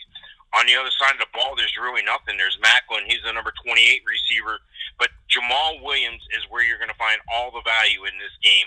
On 0.57 0.65
the 0.65 0.73
other 0.73 0.89
side 0.97 1.13
of 1.13 1.21
the 1.21 1.29
ball, 1.29 1.53
there's 1.53 1.77
really 1.77 2.01
nothing. 2.01 2.33
There's 2.37 2.57
Maclin. 2.57 3.05
He's 3.05 3.21
the 3.21 3.33
number 3.33 3.53
28 3.61 4.01
receiver. 4.01 4.57
But 4.97 5.13
Jamaal 5.29 5.83
Williams 5.85 6.25
is 6.33 6.41
where 6.49 6.65
you're 6.65 6.81
going 6.81 6.93
to 6.93 6.97
find 6.97 7.21
all 7.29 7.53
the 7.53 7.61
value 7.61 8.09
in 8.09 8.17
this 8.17 8.33
game. 8.41 8.65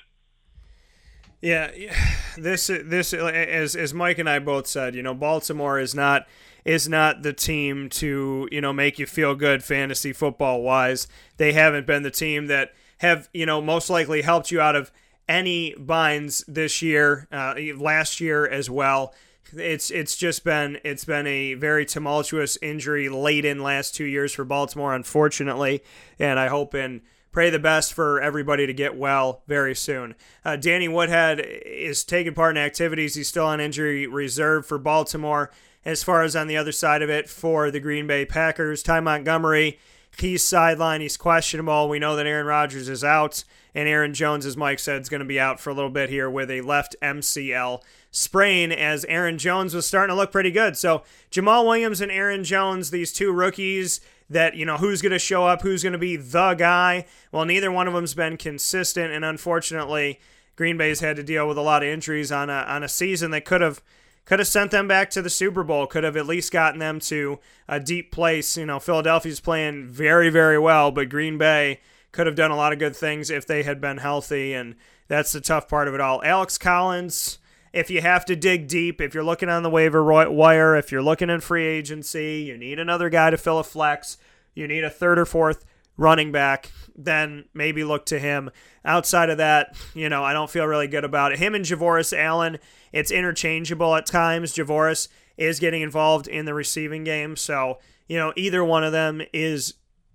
Yeah, 1.42 1.70
this 2.38 2.68
this 2.68 3.12
as 3.12 3.76
as 3.76 3.92
Mike 3.92 4.18
and 4.18 4.30
I 4.30 4.38
both 4.38 4.66
said, 4.66 4.94
you 4.94 5.02
know, 5.02 5.12
Baltimore 5.12 5.78
is 5.78 5.94
not 5.94 6.26
is 6.64 6.88
not 6.88 7.22
the 7.22 7.32
team 7.32 7.88
to 7.90 8.48
you 8.50 8.60
know 8.60 8.72
make 8.72 8.98
you 8.98 9.04
feel 9.06 9.34
good 9.34 9.62
fantasy 9.62 10.14
football 10.14 10.62
wise. 10.62 11.06
They 11.36 11.52
haven't 11.52 11.86
been 11.86 12.04
the 12.04 12.10
team 12.10 12.46
that 12.46 12.72
have 12.98 13.28
you 13.34 13.44
know 13.44 13.60
most 13.60 13.90
likely 13.90 14.22
helped 14.22 14.50
you 14.50 14.60
out 14.60 14.76
of 14.76 14.90
any 15.28 15.74
binds 15.78 16.44
this 16.48 16.82
year, 16.82 17.26
uh, 17.30 17.54
last 17.76 18.20
year 18.20 18.46
as 18.46 18.68
well. 18.70 19.14
it's 19.54 19.90
it's 19.90 20.16
just 20.16 20.44
been 20.44 20.78
it's 20.84 21.04
been 21.04 21.26
a 21.26 21.54
very 21.54 21.84
tumultuous 21.84 22.56
injury 22.62 23.08
laden 23.08 23.62
last 23.62 23.94
two 23.94 24.04
years 24.04 24.32
for 24.32 24.44
Baltimore, 24.44 24.94
unfortunately, 24.94 25.82
and 26.18 26.38
I 26.38 26.48
hope 26.48 26.74
and 26.74 27.02
pray 27.32 27.48
the 27.50 27.58
best 27.58 27.94
for 27.94 28.20
everybody 28.20 28.66
to 28.66 28.74
get 28.74 28.94
well 28.94 29.42
very 29.46 29.74
soon. 29.74 30.14
Uh, 30.44 30.56
Danny 30.56 30.86
Woodhead 30.86 31.40
is 31.40 32.04
taking 32.04 32.34
part 32.34 32.56
in 32.56 32.62
activities. 32.62 33.14
He's 33.14 33.28
still 33.28 33.46
on 33.46 33.60
injury 33.60 34.06
reserve 34.06 34.66
for 34.66 34.78
Baltimore. 34.78 35.50
As 35.84 36.04
far 36.04 36.22
as 36.22 36.36
on 36.36 36.46
the 36.46 36.56
other 36.56 36.70
side 36.70 37.02
of 37.02 37.10
it 37.10 37.28
for 37.28 37.70
the 37.70 37.80
Green 37.80 38.06
Bay 38.06 38.24
Packers, 38.24 38.84
Ty 38.84 39.00
Montgomery, 39.00 39.80
he's 40.18 40.44
sidelined. 40.44 41.00
He's 41.00 41.16
questionable. 41.16 41.88
We 41.88 41.98
know 41.98 42.14
that 42.14 42.26
Aaron 42.26 42.46
Rodgers 42.46 42.88
is 42.88 43.02
out, 43.02 43.42
and 43.74 43.88
Aaron 43.88 44.14
Jones, 44.14 44.46
as 44.46 44.56
Mike 44.56 44.78
said, 44.78 45.00
is 45.00 45.08
going 45.08 45.20
to 45.20 45.26
be 45.26 45.40
out 45.40 45.58
for 45.58 45.70
a 45.70 45.74
little 45.74 45.90
bit 45.90 46.08
here 46.08 46.30
with 46.30 46.50
a 46.50 46.60
left 46.60 46.94
MCL 47.02 47.82
sprain 48.12 48.70
as 48.70 49.04
Aaron 49.06 49.38
Jones 49.38 49.74
was 49.74 49.86
starting 49.86 50.12
to 50.12 50.16
look 50.16 50.30
pretty 50.30 50.50
good. 50.50 50.76
So 50.76 51.02
Jamaal 51.32 51.64
Williams 51.64 52.00
and 52.00 52.12
Aaron 52.12 52.44
Jones, 52.44 52.90
these 52.90 53.12
two 53.12 53.32
rookies 53.32 54.00
that, 54.32 54.54
you 54.54 54.66
know, 54.66 54.76
who's 54.76 55.02
going 55.02 55.12
to 55.12 55.18
show 55.18 55.46
up, 55.46 55.62
who's 55.62 55.82
going 55.82 55.92
to 55.92 55.98
be 55.98 56.16
the 56.16 56.54
guy. 56.54 57.06
Well, 57.30 57.44
neither 57.44 57.70
one 57.70 57.86
of 57.86 57.94
them's 57.94 58.14
been 58.14 58.36
consistent, 58.36 59.12
and 59.12 59.24
unfortunately, 59.24 60.20
Green 60.56 60.76
Bay's 60.76 61.00
had 61.00 61.16
to 61.16 61.22
deal 61.22 61.48
with 61.48 61.58
a 61.58 61.62
lot 61.62 61.82
of 61.82 61.88
injuries 61.88 62.32
on 62.32 62.50
a, 62.50 62.64
on 62.68 62.82
a 62.82 62.88
season 62.88 63.30
that 63.30 63.44
could 63.44 63.60
have 63.60 63.82
could 64.24 64.38
have 64.38 64.46
sent 64.46 64.70
them 64.70 64.86
back 64.86 65.10
to 65.10 65.20
the 65.20 65.28
Super 65.28 65.64
Bowl, 65.64 65.86
could 65.88 66.04
have 66.04 66.16
at 66.16 66.26
least 66.26 66.52
gotten 66.52 66.78
them 66.78 67.00
to 67.00 67.40
a 67.68 67.80
deep 67.80 68.12
place. 68.12 68.56
You 68.56 68.66
know, 68.66 68.78
Philadelphia's 68.78 69.40
playing 69.40 69.88
very, 69.88 70.30
very 70.30 70.60
well, 70.60 70.92
but 70.92 71.08
Green 71.08 71.38
Bay 71.38 71.80
could 72.12 72.26
have 72.26 72.36
done 72.36 72.52
a 72.52 72.56
lot 72.56 72.72
of 72.72 72.78
good 72.78 72.94
things 72.94 73.30
if 73.30 73.46
they 73.46 73.64
had 73.64 73.80
been 73.80 73.98
healthy, 73.98 74.54
and 74.54 74.76
that's 75.08 75.32
the 75.32 75.40
tough 75.40 75.68
part 75.68 75.88
of 75.88 75.94
it 75.94 76.00
all. 76.00 76.22
Alex 76.22 76.56
Collins, 76.56 77.38
if 77.72 77.90
you 77.90 78.00
have 78.00 78.24
to 78.26 78.36
dig 78.36 78.68
deep, 78.68 79.00
if 79.00 79.14
you're 79.14 79.24
looking 79.24 79.48
on 79.48 79.62
the 79.62 79.70
waiver 79.70 80.04
wire, 80.04 80.76
if 80.76 80.92
you're 80.92 81.02
looking 81.02 81.30
in 81.30 81.40
free 81.40 81.66
agency, 81.66 82.42
you 82.42 82.56
need 82.56 82.78
another 82.78 83.08
guy 83.08 83.30
to 83.30 83.38
fill 83.38 83.58
a 83.58 83.64
flex, 83.64 84.18
you 84.54 84.68
need 84.68 84.84
a 84.84 84.90
third 84.90 85.18
or 85.18 85.24
fourth 85.24 85.64
running 85.96 86.32
back, 86.32 86.70
then 86.96 87.44
maybe 87.54 87.84
look 87.84 88.06
to 88.06 88.18
him. 88.18 88.50
Outside 88.84 89.30
of 89.30 89.38
that, 89.38 89.76
you 89.94 90.08
know, 90.08 90.24
I 90.24 90.32
don't 90.32 90.50
feel 90.50 90.66
really 90.66 90.88
good 90.88 91.04
about 91.04 91.32
it. 91.32 91.38
Him 91.38 91.54
and 91.54 91.64
Javorius 91.64 92.16
Allen, 92.16 92.58
it's 92.92 93.10
interchangeable 93.10 93.94
at 93.94 94.06
times. 94.06 94.54
Javorius 94.54 95.08
is 95.36 95.60
getting 95.60 95.82
involved 95.82 96.28
in 96.28 96.44
the 96.44 96.54
receiving 96.54 97.04
game, 97.04 97.36
so, 97.36 97.78
you 98.06 98.18
know, 98.18 98.32
either 98.36 98.64
one 98.64 98.84
of 98.84 98.92
them 98.92 99.22
is 99.32 99.74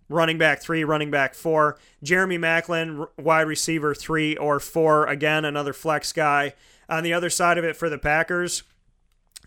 running 0.10 0.38
back 0.38 0.62
three, 0.62 0.84
running 0.84 1.12
back 1.12 1.34
four. 1.34 1.78
Jeremy 2.04 2.38
Maclin, 2.38 3.08
wide 3.18 3.48
receiver 3.48 3.94
three 3.94 4.38
or 4.38 4.60
four. 4.60 5.06
Again, 5.06 5.44
another 5.44 5.74
flex 5.74 6.14
guy. 6.14 6.54
On 6.90 7.04
the 7.04 7.14
other 7.14 7.30
side 7.30 7.58
of 7.58 7.66
it 7.66 7.76
for 7.76 7.90
the 7.90 7.98
Packers, 7.98 8.64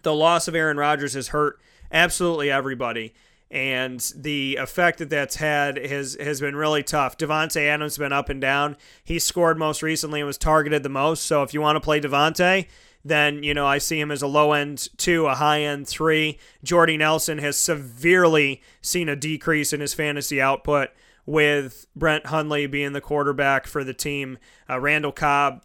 the 0.02 0.14
loss 0.14 0.48
of 0.48 0.54
Aaron 0.54 0.76
Rodgers 0.76 1.14
has 1.14 1.28
hurt 1.28 1.60
absolutely 1.90 2.50
everybody. 2.50 3.14
And 3.50 4.00
the 4.14 4.56
effect 4.56 4.98
that 4.98 5.10
that's 5.10 5.36
had 5.36 5.76
has 5.76 6.16
has 6.20 6.40
been 6.40 6.54
really 6.54 6.84
tough. 6.84 7.18
Davante 7.18 7.66
Adams 7.66 7.94
has 7.94 7.98
been 7.98 8.12
up 8.12 8.28
and 8.28 8.40
down. 8.40 8.76
He 9.02 9.18
scored 9.18 9.58
most 9.58 9.82
recently 9.82 10.20
and 10.20 10.26
was 10.26 10.38
targeted 10.38 10.84
the 10.84 10.88
most. 10.88 11.24
So 11.24 11.42
if 11.42 11.52
you 11.52 11.60
want 11.60 11.74
to 11.76 11.80
play 11.80 12.00
Davante 12.00 12.66
then 13.04 13.42
you 13.42 13.54
know 13.54 13.66
I 13.66 13.78
see 13.78 13.98
him 13.98 14.10
as 14.10 14.22
a 14.22 14.26
low 14.26 14.52
end 14.52 14.88
two, 14.96 15.26
a 15.26 15.34
high 15.34 15.62
end 15.62 15.88
three. 15.88 16.38
Jordy 16.62 16.96
Nelson 16.96 17.38
has 17.38 17.56
severely 17.56 18.62
seen 18.82 19.08
a 19.08 19.16
decrease 19.16 19.72
in 19.72 19.80
his 19.80 19.94
fantasy 19.94 20.40
output 20.40 20.90
with 21.26 21.86
Brent 21.94 22.26
Hundley 22.26 22.66
being 22.66 22.92
the 22.92 23.00
quarterback 23.00 23.66
for 23.66 23.84
the 23.84 23.94
team. 23.94 24.38
Uh, 24.68 24.80
Randall 24.80 25.12
Cobb 25.12 25.62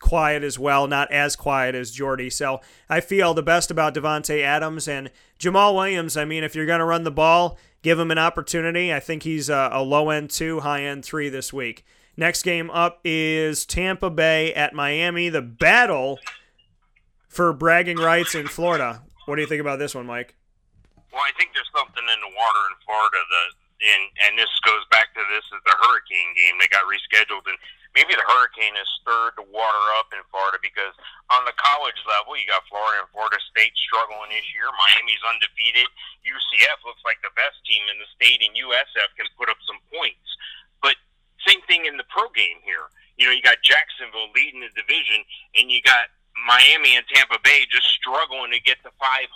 quiet 0.00 0.42
as 0.42 0.58
well, 0.58 0.88
not 0.88 1.10
as 1.12 1.36
quiet 1.36 1.74
as 1.74 1.92
Jordy. 1.92 2.30
So 2.30 2.60
I 2.88 3.00
feel 3.00 3.34
the 3.34 3.42
best 3.42 3.70
about 3.70 3.94
Davante 3.94 4.42
Adams 4.42 4.88
and 4.88 5.10
Jamaal 5.38 5.74
Williams. 5.74 6.16
I 6.16 6.24
mean, 6.24 6.42
if 6.42 6.54
you're 6.54 6.66
going 6.66 6.80
to 6.80 6.84
run 6.84 7.04
the 7.04 7.10
ball, 7.10 7.58
give 7.82 7.98
him 7.98 8.10
an 8.10 8.18
opportunity. 8.18 8.92
I 8.92 9.00
think 9.00 9.22
he's 9.22 9.48
a, 9.48 9.70
a 9.72 9.82
low 9.82 10.10
end 10.10 10.30
two, 10.30 10.60
high 10.60 10.82
end 10.82 11.04
three 11.04 11.28
this 11.28 11.52
week. 11.52 11.84
Next 12.16 12.42
game 12.42 12.70
up 12.70 13.00
is 13.04 13.64
Tampa 13.64 14.10
Bay 14.10 14.52
at 14.52 14.74
Miami. 14.74 15.28
The 15.28 15.42
battle 15.42 16.18
for 17.28 17.52
bragging 17.52 17.96
rights 17.96 18.34
in 18.34 18.48
Florida. 18.48 19.02
What 19.26 19.36
do 19.36 19.42
you 19.42 19.48
think 19.48 19.60
about 19.60 19.78
this 19.78 19.94
one, 19.94 20.06
Mike? 20.06 20.34
Well, 21.12 21.22
I 21.22 21.30
think 21.38 21.54
there's 21.54 21.70
something 21.74 22.02
in 22.02 22.20
the 22.20 22.32
water 22.34 22.62
in 22.70 22.76
Florida 22.84 23.18
that, 23.18 23.50
and 23.80 24.02
and 24.26 24.32
this 24.38 24.50
goes 24.66 24.82
back 24.90 25.14
to 25.14 25.22
this 25.30 25.46
is 25.54 25.62
the 25.64 25.74
hurricane 25.80 26.30
game. 26.36 26.54
They 26.60 26.68
got 26.68 26.84
rescheduled, 26.86 27.46
and 27.46 27.58
maybe 27.94 28.14
the 28.14 28.26
hurricane 28.26 28.74
has 28.78 28.86
stirred 29.02 29.34
the 29.34 29.46
water 29.50 29.84
up 29.98 30.10
in 30.14 30.22
Florida 30.30 30.58
because 30.62 30.94
on 31.34 31.42
the 31.46 31.56
college 31.58 31.98
level, 32.06 32.38
you 32.38 32.46
got 32.46 32.62
Florida 32.70 33.02
and 33.02 33.10
Florida 33.10 33.38
State 33.50 33.74
struggling 33.74 34.30
this 34.30 34.46
year. 34.54 34.70
Miami's 34.70 35.22
undefeated. 35.26 35.86
UCF 36.22 36.78
looks 36.86 37.02
like 37.02 37.18
the 37.22 37.34
best 37.34 37.58
team 37.66 37.82
in 37.90 37.98
the 37.98 38.08
state, 38.14 38.42
and 38.42 38.54
USF 38.54 39.10
can 39.18 39.26
put 39.34 39.50
up 39.50 39.58
some 39.66 39.78
points. 39.90 40.28
But 40.82 40.98
same 41.46 41.62
thing 41.66 41.86
in 41.86 41.98
the 41.98 42.06
pro 42.10 42.30
game 42.30 42.62
here. 42.62 42.90
You 43.18 43.28
know, 43.28 43.34
you 43.34 43.42
got 43.42 43.60
Jacksonville 43.60 44.32
leading 44.32 44.62
the 44.64 44.72
division, 44.72 45.26
and 45.58 45.68
you 45.68 45.82
got 45.82 46.08
Miami 46.46 46.96
and 46.96 47.04
Tampa 47.10 47.36
Bay 47.42 47.66
just 47.68 47.90
struggling 47.90 48.54
to 48.54 48.60
get 48.62 48.80
to 48.86 48.90
500 48.96 49.28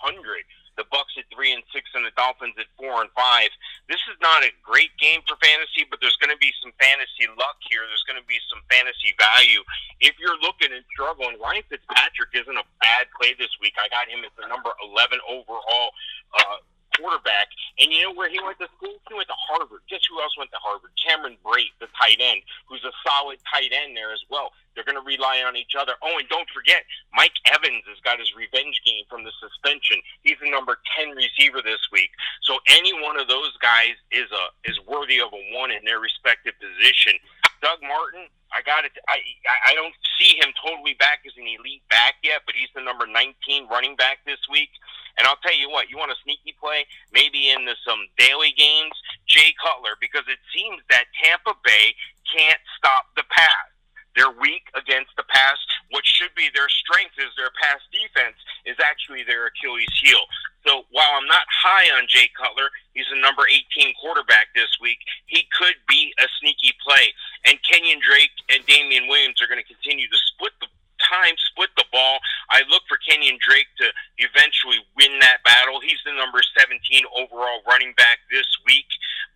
the 0.76 0.84
Bucks 0.90 1.14
at 1.18 1.24
three 1.30 1.54
and 1.54 1.62
six, 1.70 1.90
and 1.94 2.04
the 2.04 2.14
Dolphins 2.18 2.54
at 2.58 2.66
four 2.76 3.00
and 3.00 3.10
five. 3.14 3.50
This 3.86 4.02
is 4.10 4.18
not 4.18 4.42
a 4.42 4.50
great 4.62 4.94
game 4.98 5.22
for 5.26 5.38
fantasy, 5.38 5.86
but 5.86 6.02
there's 6.02 6.18
going 6.18 6.34
to 6.34 6.40
be 6.40 6.50
some 6.62 6.74
fantasy 6.82 7.30
luck 7.38 7.58
here. 7.70 7.86
There's 7.86 8.06
going 8.06 8.18
to 8.18 8.26
be 8.26 8.38
some 8.50 8.62
fantasy 8.66 9.14
value. 9.16 9.62
If 10.02 10.18
you're 10.18 10.38
looking 10.42 10.74
and 10.74 10.84
struggling, 10.90 11.38
Ryan 11.38 11.64
Fitzpatrick 11.70 12.34
isn't 12.34 12.58
a 12.58 12.66
bad 12.82 13.06
play 13.14 13.38
this 13.38 13.52
week. 13.62 13.78
I 13.78 13.86
got 13.90 14.10
him 14.10 14.26
as 14.26 14.34
the 14.34 14.50
number 14.50 14.74
11 14.82 15.22
overall. 15.30 15.94
Uh, 16.34 16.58
quarterback. 16.96 17.48
And 17.78 17.92
you 17.92 18.02
know 18.02 18.14
where 18.14 18.30
he 18.30 18.40
went 18.42 18.58
to 18.58 18.68
school? 18.76 18.94
He 19.08 19.14
went 19.14 19.28
to 19.28 19.38
Harvard. 19.38 19.80
Guess 19.90 20.06
who 20.08 20.20
else 20.20 20.36
went 20.38 20.50
to 20.52 20.62
Harvard? 20.62 20.90
Cameron 20.98 21.36
Brate, 21.44 21.74
the 21.80 21.88
tight 21.98 22.18
end, 22.20 22.42
who's 22.66 22.84
a 22.84 22.94
solid 23.06 23.38
tight 23.50 23.72
end 23.72 23.96
there 23.96 24.12
as 24.12 24.22
well. 24.30 24.52
They're 24.74 24.84
going 24.84 24.98
to 24.98 25.06
rely 25.06 25.42
on 25.46 25.54
each 25.56 25.78
other. 25.78 25.94
Oh, 26.02 26.18
and 26.18 26.28
don't 26.28 26.50
forget, 26.50 26.82
Mike 27.14 27.38
Evans 27.46 27.86
has 27.86 28.02
got 28.02 28.18
his 28.18 28.34
revenge 28.34 28.82
game 28.84 29.06
from 29.08 29.22
the 29.22 29.30
suspension. 29.38 30.02
He's 30.22 30.38
the 30.42 30.50
number 30.50 30.78
ten 30.98 31.14
receiver 31.14 31.62
this 31.62 31.78
week. 31.92 32.10
So 32.42 32.58
any 32.66 32.90
one 32.90 33.18
of 33.18 33.28
those 33.28 33.54
guys 33.62 33.94
is 34.10 34.26
a 34.34 34.44
is 34.68 34.78
worthy 34.86 35.22
of 35.22 35.30
a 35.30 35.42
one 35.54 35.70
in 35.70 35.84
their 35.86 36.00
respective 36.00 36.54
position. 36.58 37.14
Doug 37.60 37.82
Martin, 37.82 38.26
I 38.54 38.62
got 38.62 38.84
it. 38.84 38.92
I 39.08 39.18
I 39.66 39.74
don't 39.74 39.94
see 40.18 40.38
him 40.38 40.54
totally 40.62 40.94
back 40.94 41.26
as 41.26 41.34
an 41.36 41.46
elite 41.46 41.82
back 41.90 42.14
yet, 42.22 42.42
but 42.46 42.54
he's 42.54 42.70
the 42.74 42.80
number 42.80 43.06
19 43.06 43.68
running 43.68 43.96
back 43.96 44.18
this 44.26 44.40
week. 44.50 44.70
And 45.18 45.26
I'll 45.26 45.40
tell 45.42 45.54
you 45.54 45.70
what, 45.70 45.90
you 45.90 45.98
want 45.98 46.10
a 46.10 46.18
sneaky 46.22 46.54
play, 46.58 46.86
maybe 47.12 47.50
in 47.50 47.64
the, 47.66 47.74
some 47.86 48.02
daily 48.18 48.50
games, 48.56 48.94
Jay 49.26 49.54
Cutler, 49.62 49.94
because 50.00 50.26
it 50.26 50.38
seems 50.50 50.82
that 50.90 51.06
Tampa 51.22 51.54
Bay 51.62 51.94
can't 52.34 52.58
stop 52.78 53.06
the 53.14 53.22
pass. 53.30 53.73
They're 54.14 54.30
weak 54.30 54.70
against 54.74 55.10
the 55.16 55.26
pass. 55.28 55.58
What 55.90 56.06
should 56.06 56.34
be 56.34 56.48
their 56.54 56.68
strength 56.68 57.18
is 57.18 57.34
their 57.36 57.50
pass 57.60 57.82
defense 57.90 58.38
is 58.64 58.78
actually 58.78 59.22
their 59.26 59.46
Achilles 59.50 59.90
heel. 60.02 60.22
So 60.66 60.86
while 60.90 61.12
I'm 61.18 61.26
not 61.26 61.44
high 61.50 61.90
on 61.98 62.06
Jay 62.08 62.30
Cutler, 62.32 62.70
he's 62.94 63.10
a 63.12 63.20
number 63.20 63.44
18 63.46 63.92
quarterback 64.00 64.54
this 64.54 64.70
week. 64.80 64.98
He 65.26 65.44
could 65.52 65.76
be 65.88 66.14
a 66.18 66.26
sneaky 66.40 66.72
play. 66.80 67.12
And 67.44 67.58
Kenyon 67.62 68.00
Drake 68.00 68.32
and 68.48 68.64
Damien 68.64 69.06
Williams 69.08 69.42
are 69.42 69.46
going 69.46 69.60
to 69.60 69.66
continue 69.66 70.08
to 70.08 70.18
split 70.32 70.52
the 70.60 70.70
time, 71.04 71.34
split 71.38 71.70
the 71.76 71.84
ball. 71.92 72.18
I 72.50 72.62
look 72.68 72.82
for 72.88 72.98
Kenyon 73.00 73.38
Drake 73.40 73.68
to 73.78 73.88
eventually 74.18 74.80
win 74.96 75.18
that 75.20 75.44
battle. 75.44 75.80
He's 75.80 76.00
the 76.04 76.12
number 76.16 76.40
17 76.56 76.80
overall 77.16 77.60
running 77.68 77.92
back 77.96 78.24
this 78.30 78.48
week. 78.66 78.88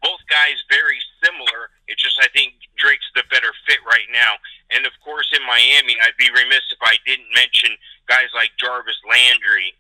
Both 0.03 0.23
guys 0.31 0.63
very 0.71 0.99
similar. 1.23 1.71
It's 1.89 2.03
just 2.03 2.19
I 2.23 2.29
think 2.33 2.55
Drake's 2.77 3.09
the 3.15 3.25
better 3.31 3.51
fit 3.67 3.83
right 3.85 4.09
now. 4.13 4.39
And 4.71 4.87
of 4.87 4.93
course, 5.05 5.33
in 5.35 5.43
Miami, 5.47 5.97
I'd 6.01 6.19
be 6.19 6.31
remiss 6.31 6.65
if 6.71 6.81
I 6.83 6.97
didn't 7.05 7.29
mention 7.35 7.75
guys 8.07 8.31
like 8.35 8.53
Jarvis 8.59 9.01
Landry 9.09 9.75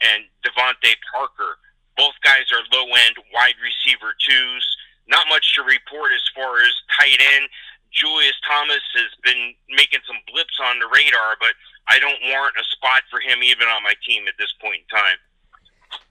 and 0.00 0.24
DeVante 0.46 0.94
Parker. 1.12 1.58
Both 1.96 2.14
guys 2.22 2.46
are 2.54 2.62
low 2.70 2.86
end 2.86 3.16
wide 3.34 3.58
receiver 3.58 4.14
twos. 4.22 4.64
Not 5.08 5.26
much 5.28 5.54
to 5.56 5.62
report 5.62 6.12
as 6.14 6.22
far 6.34 6.60
as 6.62 6.72
tight 6.94 7.18
end. 7.18 7.48
Julius 7.92 8.36
Thomas 8.46 8.84
has 8.94 9.12
been 9.24 9.54
making 9.70 10.00
some 10.06 10.16
blips 10.30 10.58
on 10.62 10.78
the 10.78 10.86
radar, 10.86 11.36
but 11.40 11.52
I 11.88 11.98
don't 11.98 12.18
warrant 12.28 12.56
a 12.60 12.64
spot 12.64 13.02
for 13.10 13.20
him 13.20 13.42
even 13.42 13.66
on 13.66 13.82
my 13.82 13.94
team 14.06 14.28
at 14.28 14.34
this 14.38 14.52
point 14.60 14.82
in 14.84 14.98
time. 14.98 15.18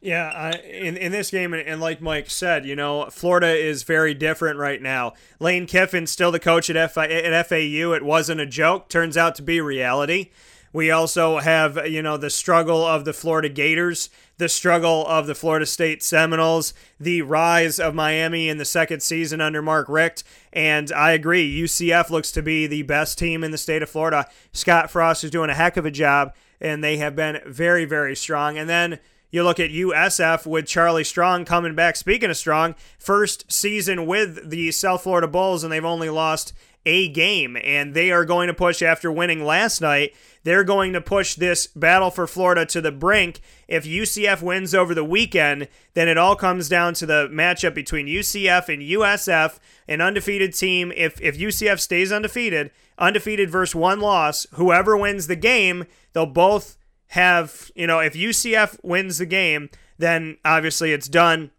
Yeah, 0.01 0.31
I, 0.33 0.51
in 0.67 0.97
in 0.97 1.11
this 1.11 1.31
game, 1.31 1.53
and 1.53 1.81
like 1.81 2.01
Mike 2.01 2.29
said, 2.29 2.65
you 2.65 2.75
know, 2.75 3.05
Florida 3.11 3.47
is 3.47 3.83
very 3.83 4.13
different 4.13 4.59
right 4.59 4.81
now. 4.81 5.13
Lane 5.39 5.67
Kiffin's 5.67 6.11
still 6.11 6.31
the 6.31 6.39
coach 6.39 6.69
at, 6.69 6.75
at 6.75 7.47
FAU. 7.47 7.93
It 7.93 8.03
wasn't 8.03 8.41
a 8.41 8.45
joke. 8.45 8.89
Turns 8.89 9.17
out 9.17 9.35
to 9.35 9.41
be 9.41 9.61
reality. 9.61 10.29
We 10.73 10.91
also 10.91 11.39
have, 11.39 11.87
you 11.87 12.01
know, 12.01 12.17
the 12.17 12.29
struggle 12.29 12.85
of 12.85 13.05
the 13.05 13.13
Florida 13.13 13.49
Gators, 13.49 14.09
the 14.37 14.49
struggle 14.49 15.05
of 15.07 15.27
the 15.27 15.35
Florida 15.35 15.65
State 15.65 16.03
Seminoles, 16.03 16.73
the 16.99 17.21
rise 17.23 17.79
of 17.79 17.95
Miami 17.95 18.49
in 18.49 18.57
the 18.57 18.65
second 18.65 19.01
season 19.01 19.41
under 19.41 19.61
Mark 19.61 19.89
Richt. 19.89 20.23
And 20.53 20.91
I 20.91 21.11
agree, 21.11 21.61
UCF 21.61 22.09
looks 22.09 22.31
to 22.31 22.41
be 22.41 22.67
the 22.67 22.83
best 22.83 23.17
team 23.17 23.43
in 23.43 23.51
the 23.51 23.57
state 23.57 23.81
of 23.81 23.89
Florida. 23.89 24.27
Scott 24.51 24.91
Frost 24.91 25.23
is 25.23 25.31
doing 25.31 25.49
a 25.49 25.55
heck 25.55 25.77
of 25.77 25.85
a 25.85 25.91
job 25.91 26.33
and 26.61 26.83
they 26.83 26.97
have 26.97 27.15
been 27.15 27.39
very, 27.45 27.85
very 27.85 28.15
strong. 28.15 28.57
And 28.57 28.69
then 28.69 28.99
you 29.37 29.43
look 29.43 29.59
at 29.59 29.69
USF 29.69 30.47
with 30.47 30.65
Charlie 30.65 31.03
Strong 31.03 31.45
coming 31.45 31.75
back. 31.75 31.95
Speaking 31.95 32.31
of 32.31 32.37
Strong, 32.37 32.73
first 32.97 33.51
season 33.51 34.07
with 34.07 34.49
the 34.49 34.71
South 34.71 35.03
Florida 35.03 35.27
Bulls, 35.27 35.63
and 35.63 35.71
they've 35.71 35.85
only 35.85 36.09
lost 36.09 36.53
a 36.87 37.07
game. 37.09 37.55
And 37.63 37.93
they 37.93 38.09
are 38.09 38.25
going 38.25 38.47
to 38.47 38.53
push 38.55 38.81
after 38.81 39.11
winning 39.11 39.45
last 39.45 39.79
night. 39.79 40.15
They're 40.43 40.63
going 40.63 40.93
to 40.93 41.01
push 41.01 41.35
this 41.35 41.67
battle 41.67 42.09
for 42.09 42.25
Florida 42.25 42.65
to 42.65 42.81
the 42.81 42.91
brink. 42.91 43.41
If 43.67 43.85
UCF 43.85 44.41
wins 44.41 44.73
over 44.73 44.95
the 44.95 45.03
weekend, 45.03 45.67
then 45.93 46.07
it 46.07 46.17
all 46.17 46.35
comes 46.35 46.67
down 46.67 46.95
to 46.95 47.05
the 47.05 47.29
matchup 47.31 47.75
between 47.75 48.07
UCF 48.07 48.73
and 48.73 48.81
USF, 48.81 49.59
an 49.87 50.01
undefeated 50.01 50.55
team. 50.55 50.91
If 50.95 51.21
if 51.21 51.37
UCF 51.37 51.79
stays 51.79 52.11
undefeated, 52.11 52.71
undefeated 52.97 53.51
versus 53.51 53.75
one 53.75 53.99
loss, 53.99 54.47
whoever 54.53 54.97
wins 54.97 55.27
the 55.27 55.35
game, 55.35 55.85
they'll 56.13 56.25
both 56.25 56.77
have, 57.07 57.71
you 57.75 57.87
know, 57.87 57.99
if 57.99 58.13
UCF 58.13 58.79
wins 58.83 59.17
the 59.17 59.25
game, 59.25 59.69
then 59.97 60.37
obviously 60.43 60.91
it's 60.91 61.07
done 61.07 61.51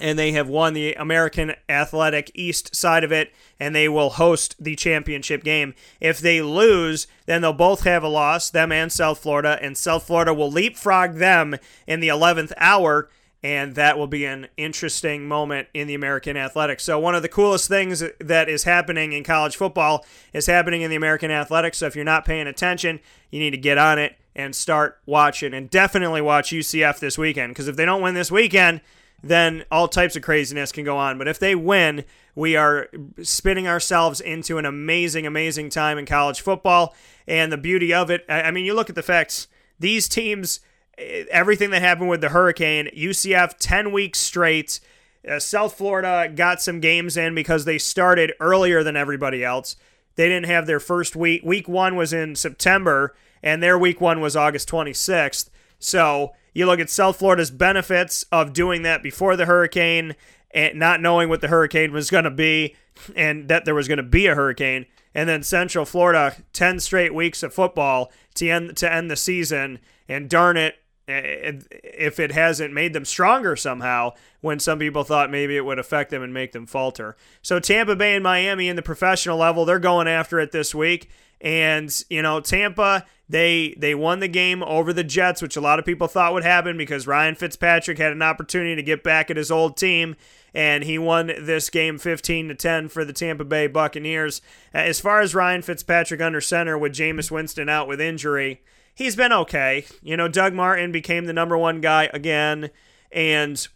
and 0.00 0.18
they 0.18 0.32
have 0.32 0.48
won 0.48 0.74
the 0.74 0.94
American 0.94 1.54
Athletic 1.68 2.30
East 2.34 2.74
side 2.74 3.04
of 3.04 3.12
it, 3.12 3.32
and 3.60 3.74
they 3.74 3.88
will 3.88 4.10
host 4.10 4.56
the 4.58 4.74
championship 4.74 5.44
game. 5.44 5.74
If 6.00 6.18
they 6.18 6.42
lose, 6.42 7.06
then 7.26 7.42
they'll 7.42 7.52
both 7.52 7.84
have 7.84 8.02
a 8.02 8.08
loss, 8.08 8.50
them 8.50 8.72
and 8.72 8.90
South 8.90 9.20
Florida, 9.20 9.58
and 9.62 9.78
South 9.78 10.04
Florida 10.06 10.34
will 10.34 10.50
leapfrog 10.50 11.14
them 11.14 11.56
in 11.86 12.00
the 12.00 12.08
11th 12.08 12.52
hour, 12.56 13.08
and 13.40 13.76
that 13.76 13.96
will 13.96 14.08
be 14.08 14.24
an 14.24 14.48
interesting 14.56 15.28
moment 15.28 15.68
in 15.74 15.86
the 15.86 15.94
American 15.94 16.36
Athletics. 16.36 16.82
So, 16.82 16.98
one 16.98 17.14
of 17.14 17.22
the 17.22 17.28
coolest 17.28 17.68
things 17.68 18.02
that 18.18 18.48
is 18.48 18.64
happening 18.64 19.12
in 19.12 19.22
college 19.22 19.54
football 19.54 20.04
is 20.32 20.46
happening 20.46 20.82
in 20.82 20.90
the 20.90 20.96
American 20.96 21.30
Athletics. 21.30 21.78
So, 21.78 21.86
if 21.86 21.94
you're 21.94 22.04
not 22.04 22.24
paying 22.24 22.48
attention, 22.48 22.98
you 23.30 23.38
need 23.38 23.50
to 23.50 23.58
get 23.58 23.78
on 23.78 24.00
it 24.00 24.16
and 24.36 24.54
start 24.54 24.98
watching, 25.06 25.54
and 25.54 25.70
definitely 25.70 26.20
watch 26.20 26.50
UCF 26.50 26.98
this 26.98 27.16
weekend, 27.16 27.52
because 27.52 27.68
if 27.68 27.76
they 27.76 27.84
don't 27.84 28.02
win 28.02 28.14
this 28.14 28.30
weekend, 28.30 28.80
then 29.22 29.64
all 29.70 29.88
types 29.88 30.16
of 30.16 30.22
craziness 30.22 30.72
can 30.72 30.84
go 30.84 30.96
on. 30.96 31.18
But 31.18 31.28
if 31.28 31.38
they 31.38 31.54
win, 31.54 32.04
we 32.34 32.56
are 32.56 32.88
spinning 33.22 33.66
ourselves 33.66 34.20
into 34.20 34.58
an 34.58 34.66
amazing, 34.66 35.26
amazing 35.26 35.70
time 35.70 35.98
in 35.98 36.06
college 36.06 36.40
football. 36.40 36.94
And 37.26 37.50
the 37.50 37.56
beauty 37.56 37.94
of 37.94 38.10
it, 38.10 38.24
I 38.28 38.50
mean, 38.50 38.64
you 38.64 38.74
look 38.74 38.90
at 38.90 38.96
the 38.96 39.02
facts, 39.02 39.48
these 39.78 40.08
teams, 40.08 40.60
eh, 40.98 41.24
everything 41.30 41.70
that 41.70 41.80
happened 41.80 42.10
with 42.10 42.20
the 42.20 42.30
Hurricane, 42.30 42.90
UCF 42.94 43.54
10 43.58 43.92
weeks 43.92 44.18
straight. 44.18 44.80
Uh, 45.26 45.38
South 45.38 45.74
Florida 45.74 46.30
got 46.34 46.60
some 46.60 46.80
games 46.80 47.16
in 47.16 47.34
because 47.34 47.64
they 47.64 47.78
started 47.78 48.32
earlier 48.40 48.82
than 48.82 48.96
everybody 48.96 49.42
else. 49.42 49.76
They 50.16 50.28
didn't 50.28 50.46
have 50.46 50.66
their 50.66 50.80
first 50.80 51.16
week. 51.16 51.42
Week 51.44 51.66
one 51.66 51.96
was 51.96 52.12
in 52.12 52.36
September, 52.36 53.14
and 53.44 53.62
their 53.62 53.78
week 53.78 54.00
one 54.00 54.22
was 54.22 54.34
August 54.34 54.70
26th. 54.70 55.50
So 55.78 56.32
you 56.54 56.64
look 56.64 56.80
at 56.80 56.88
South 56.88 57.18
Florida's 57.18 57.50
benefits 57.50 58.24
of 58.32 58.54
doing 58.54 58.82
that 58.82 59.02
before 59.02 59.36
the 59.36 59.44
hurricane 59.44 60.16
and 60.52 60.78
not 60.78 61.02
knowing 61.02 61.28
what 61.28 61.42
the 61.42 61.48
hurricane 61.48 61.92
was 61.92 62.10
going 62.10 62.24
to 62.24 62.30
be 62.30 62.74
and 63.14 63.48
that 63.48 63.66
there 63.66 63.74
was 63.74 63.86
going 63.86 63.98
to 63.98 64.02
be 64.02 64.26
a 64.26 64.34
hurricane. 64.34 64.86
And 65.14 65.28
then 65.28 65.42
Central 65.42 65.84
Florida, 65.84 66.36
10 66.54 66.80
straight 66.80 67.14
weeks 67.14 67.42
of 67.42 67.52
football 67.52 68.10
to 68.36 68.48
end, 68.48 68.78
to 68.78 68.90
end 68.90 69.10
the 69.10 69.16
season. 69.16 69.78
And 70.08 70.30
darn 70.30 70.56
it, 70.56 70.76
eh, 71.06 71.12
eh, 71.12 71.52
if 71.82 72.18
it 72.18 72.32
hasn't 72.32 72.72
made 72.72 72.94
them 72.94 73.04
stronger 73.04 73.56
somehow 73.56 74.12
when 74.40 74.58
some 74.58 74.78
people 74.78 75.04
thought 75.04 75.30
maybe 75.30 75.56
it 75.56 75.66
would 75.66 75.78
affect 75.78 76.10
them 76.10 76.22
and 76.22 76.32
make 76.32 76.52
them 76.52 76.66
falter. 76.66 77.14
So 77.42 77.60
Tampa 77.60 77.94
Bay 77.94 78.14
and 78.14 78.24
Miami 78.24 78.68
in 78.68 78.76
the 78.76 78.82
professional 78.82 79.36
level, 79.36 79.66
they're 79.66 79.78
going 79.78 80.08
after 80.08 80.40
it 80.40 80.52
this 80.52 80.74
week. 80.74 81.10
And, 81.40 81.94
you 82.08 82.22
know, 82.22 82.40
Tampa, 82.40 83.04
they 83.28 83.74
they 83.78 83.94
won 83.94 84.20
the 84.20 84.28
game 84.28 84.62
over 84.62 84.92
the 84.92 85.04
Jets, 85.04 85.40
which 85.40 85.56
a 85.56 85.60
lot 85.60 85.78
of 85.78 85.84
people 85.84 86.08
thought 86.08 86.34
would 86.34 86.44
happen 86.44 86.76
because 86.76 87.06
Ryan 87.06 87.34
Fitzpatrick 87.34 87.98
had 87.98 88.12
an 88.12 88.22
opportunity 88.22 88.76
to 88.76 88.82
get 88.82 89.02
back 89.02 89.30
at 89.30 89.36
his 89.36 89.50
old 89.50 89.76
team 89.76 90.16
and 90.54 90.84
he 90.84 90.98
won 90.98 91.26
this 91.26 91.68
game 91.68 91.98
15 91.98 92.48
to 92.48 92.54
10 92.54 92.88
for 92.88 93.04
the 93.04 93.12
Tampa 93.12 93.44
Bay 93.44 93.66
Buccaneers. 93.66 94.40
Uh, 94.74 94.78
as 94.78 95.00
far 95.00 95.20
as 95.20 95.34
Ryan 95.34 95.62
Fitzpatrick 95.62 96.20
under 96.20 96.40
center 96.40 96.78
with 96.78 96.92
Jameis 96.92 97.30
Winston 97.30 97.68
out 97.68 97.88
with 97.88 98.00
injury, 98.00 98.62
he's 98.94 99.16
been 99.16 99.32
okay. 99.32 99.84
You 100.02 100.16
know, 100.16 100.28
Doug 100.28 100.54
Martin 100.54 100.92
became 100.92 101.24
the 101.24 101.32
number 101.32 101.58
1 101.58 101.80
guy 101.80 102.08
again 102.12 102.70
and 103.10 103.66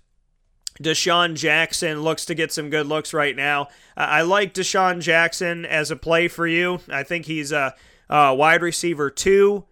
DeSean 0.82 1.34
Jackson 1.34 2.02
looks 2.02 2.24
to 2.26 2.34
get 2.34 2.52
some 2.52 2.70
good 2.70 2.86
looks 2.86 3.12
right 3.12 3.34
now. 3.34 3.68
I 3.96 4.22
like 4.22 4.54
DeSean 4.54 5.00
Jackson 5.00 5.64
as 5.64 5.90
a 5.90 5.96
play 5.96 6.28
for 6.28 6.46
you. 6.46 6.80
I 6.88 7.02
think 7.02 7.26
he's 7.26 7.52
a, 7.52 7.74
a 8.08 8.34
wide 8.34 8.62
receiver 8.62 9.10
two, 9.10 9.64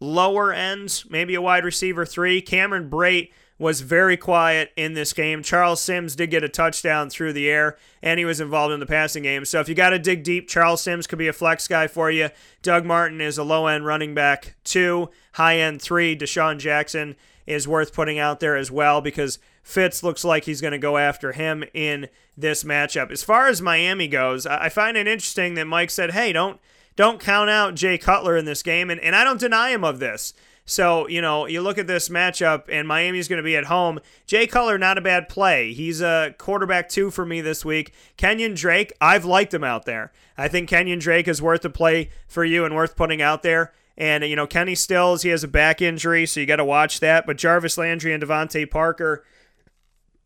lower 0.00 0.52
ends, 0.52 1.06
maybe 1.08 1.34
a 1.34 1.42
wide 1.42 1.64
receiver 1.64 2.04
three. 2.04 2.40
Cameron 2.40 2.90
Brate 2.90 3.30
was 3.58 3.80
very 3.80 4.18
quiet 4.18 4.70
in 4.76 4.92
this 4.92 5.14
game. 5.14 5.42
Charles 5.42 5.80
Sims 5.80 6.14
did 6.14 6.30
get 6.30 6.44
a 6.44 6.48
touchdown 6.48 7.08
through 7.08 7.32
the 7.32 7.48
air, 7.48 7.78
and 8.02 8.18
he 8.18 8.24
was 8.26 8.40
involved 8.40 8.74
in 8.74 8.80
the 8.80 8.86
passing 8.86 9.22
game. 9.22 9.46
So 9.46 9.60
if 9.60 9.68
you 9.68 9.74
got 9.74 9.90
to 9.90 9.98
dig 9.98 10.22
deep, 10.22 10.48
Charles 10.48 10.82
Sims 10.82 11.06
could 11.06 11.18
be 11.18 11.28
a 11.28 11.32
flex 11.32 11.66
guy 11.66 11.86
for 11.86 12.10
you. 12.10 12.28
Doug 12.60 12.84
Martin 12.84 13.20
is 13.20 13.38
a 13.38 13.44
low 13.44 13.66
end 13.66 13.86
running 13.86 14.14
back 14.14 14.56
two, 14.62 15.08
high 15.32 15.58
end 15.58 15.80
three. 15.80 16.16
DeSean 16.16 16.58
Jackson 16.58 17.16
is 17.46 17.66
worth 17.66 17.94
putting 17.94 18.18
out 18.18 18.40
there 18.40 18.56
as 18.56 18.70
well 18.70 19.00
because 19.00 19.38
Fitz 19.66 20.04
looks 20.04 20.24
like 20.24 20.44
he's 20.44 20.60
going 20.60 20.70
to 20.70 20.78
go 20.78 20.96
after 20.96 21.32
him 21.32 21.64
in 21.74 22.08
this 22.36 22.62
matchup. 22.62 23.10
As 23.10 23.24
far 23.24 23.48
as 23.48 23.60
Miami 23.60 24.06
goes, 24.06 24.46
I 24.46 24.68
find 24.68 24.96
it 24.96 25.08
interesting 25.08 25.54
that 25.54 25.66
Mike 25.66 25.90
said, 25.90 26.12
"Hey, 26.12 26.32
don't 26.32 26.60
don't 26.94 27.18
count 27.18 27.50
out 27.50 27.74
Jay 27.74 27.98
Cutler 27.98 28.36
in 28.36 28.44
this 28.44 28.62
game," 28.62 28.90
and, 28.90 29.00
and 29.00 29.16
I 29.16 29.24
don't 29.24 29.40
deny 29.40 29.70
him 29.70 29.82
of 29.82 29.98
this. 29.98 30.34
So, 30.66 31.08
you 31.08 31.20
know, 31.20 31.46
you 31.46 31.62
look 31.62 31.78
at 31.78 31.88
this 31.88 32.08
matchup, 32.08 32.66
and 32.68 32.86
Miami's 32.86 33.26
going 33.26 33.38
to 33.38 33.42
be 33.42 33.56
at 33.56 33.64
home. 33.64 33.98
Jay 34.28 34.46
Cutler, 34.46 34.78
not 34.78 34.98
a 34.98 35.00
bad 35.00 35.28
play. 35.28 35.72
He's 35.72 36.00
a 36.00 36.36
quarterback 36.38 36.88
two 36.88 37.10
for 37.10 37.26
me 37.26 37.40
this 37.40 37.64
week. 37.64 37.92
Kenyon 38.16 38.54
Drake, 38.54 38.92
I've 39.00 39.24
liked 39.24 39.52
him 39.52 39.64
out 39.64 39.84
there. 39.84 40.12
I 40.38 40.46
think 40.46 40.68
Kenyon 40.68 41.00
Drake 41.00 41.26
is 41.26 41.42
worth 41.42 41.64
a 41.64 41.70
play 41.70 42.10
for 42.28 42.44
you 42.44 42.64
and 42.64 42.76
worth 42.76 42.94
putting 42.94 43.20
out 43.20 43.42
there. 43.42 43.72
And, 43.98 44.22
you 44.24 44.36
know, 44.36 44.46
Kenny 44.46 44.76
Stills, 44.76 45.22
he 45.22 45.30
has 45.30 45.42
a 45.42 45.48
back 45.48 45.82
injury, 45.82 46.24
so 46.24 46.38
you 46.38 46.46
got 46.46 46.56
to 46.56 46.64
watch 46.64 47.00
that. 47.00 47.26
But 47.26 47.36
Jarvis 47.36 47.78
Landry 47.78 48.12
and 48.12 48.22
DeVante 48.22 48.70
Parker, 48.70 49.24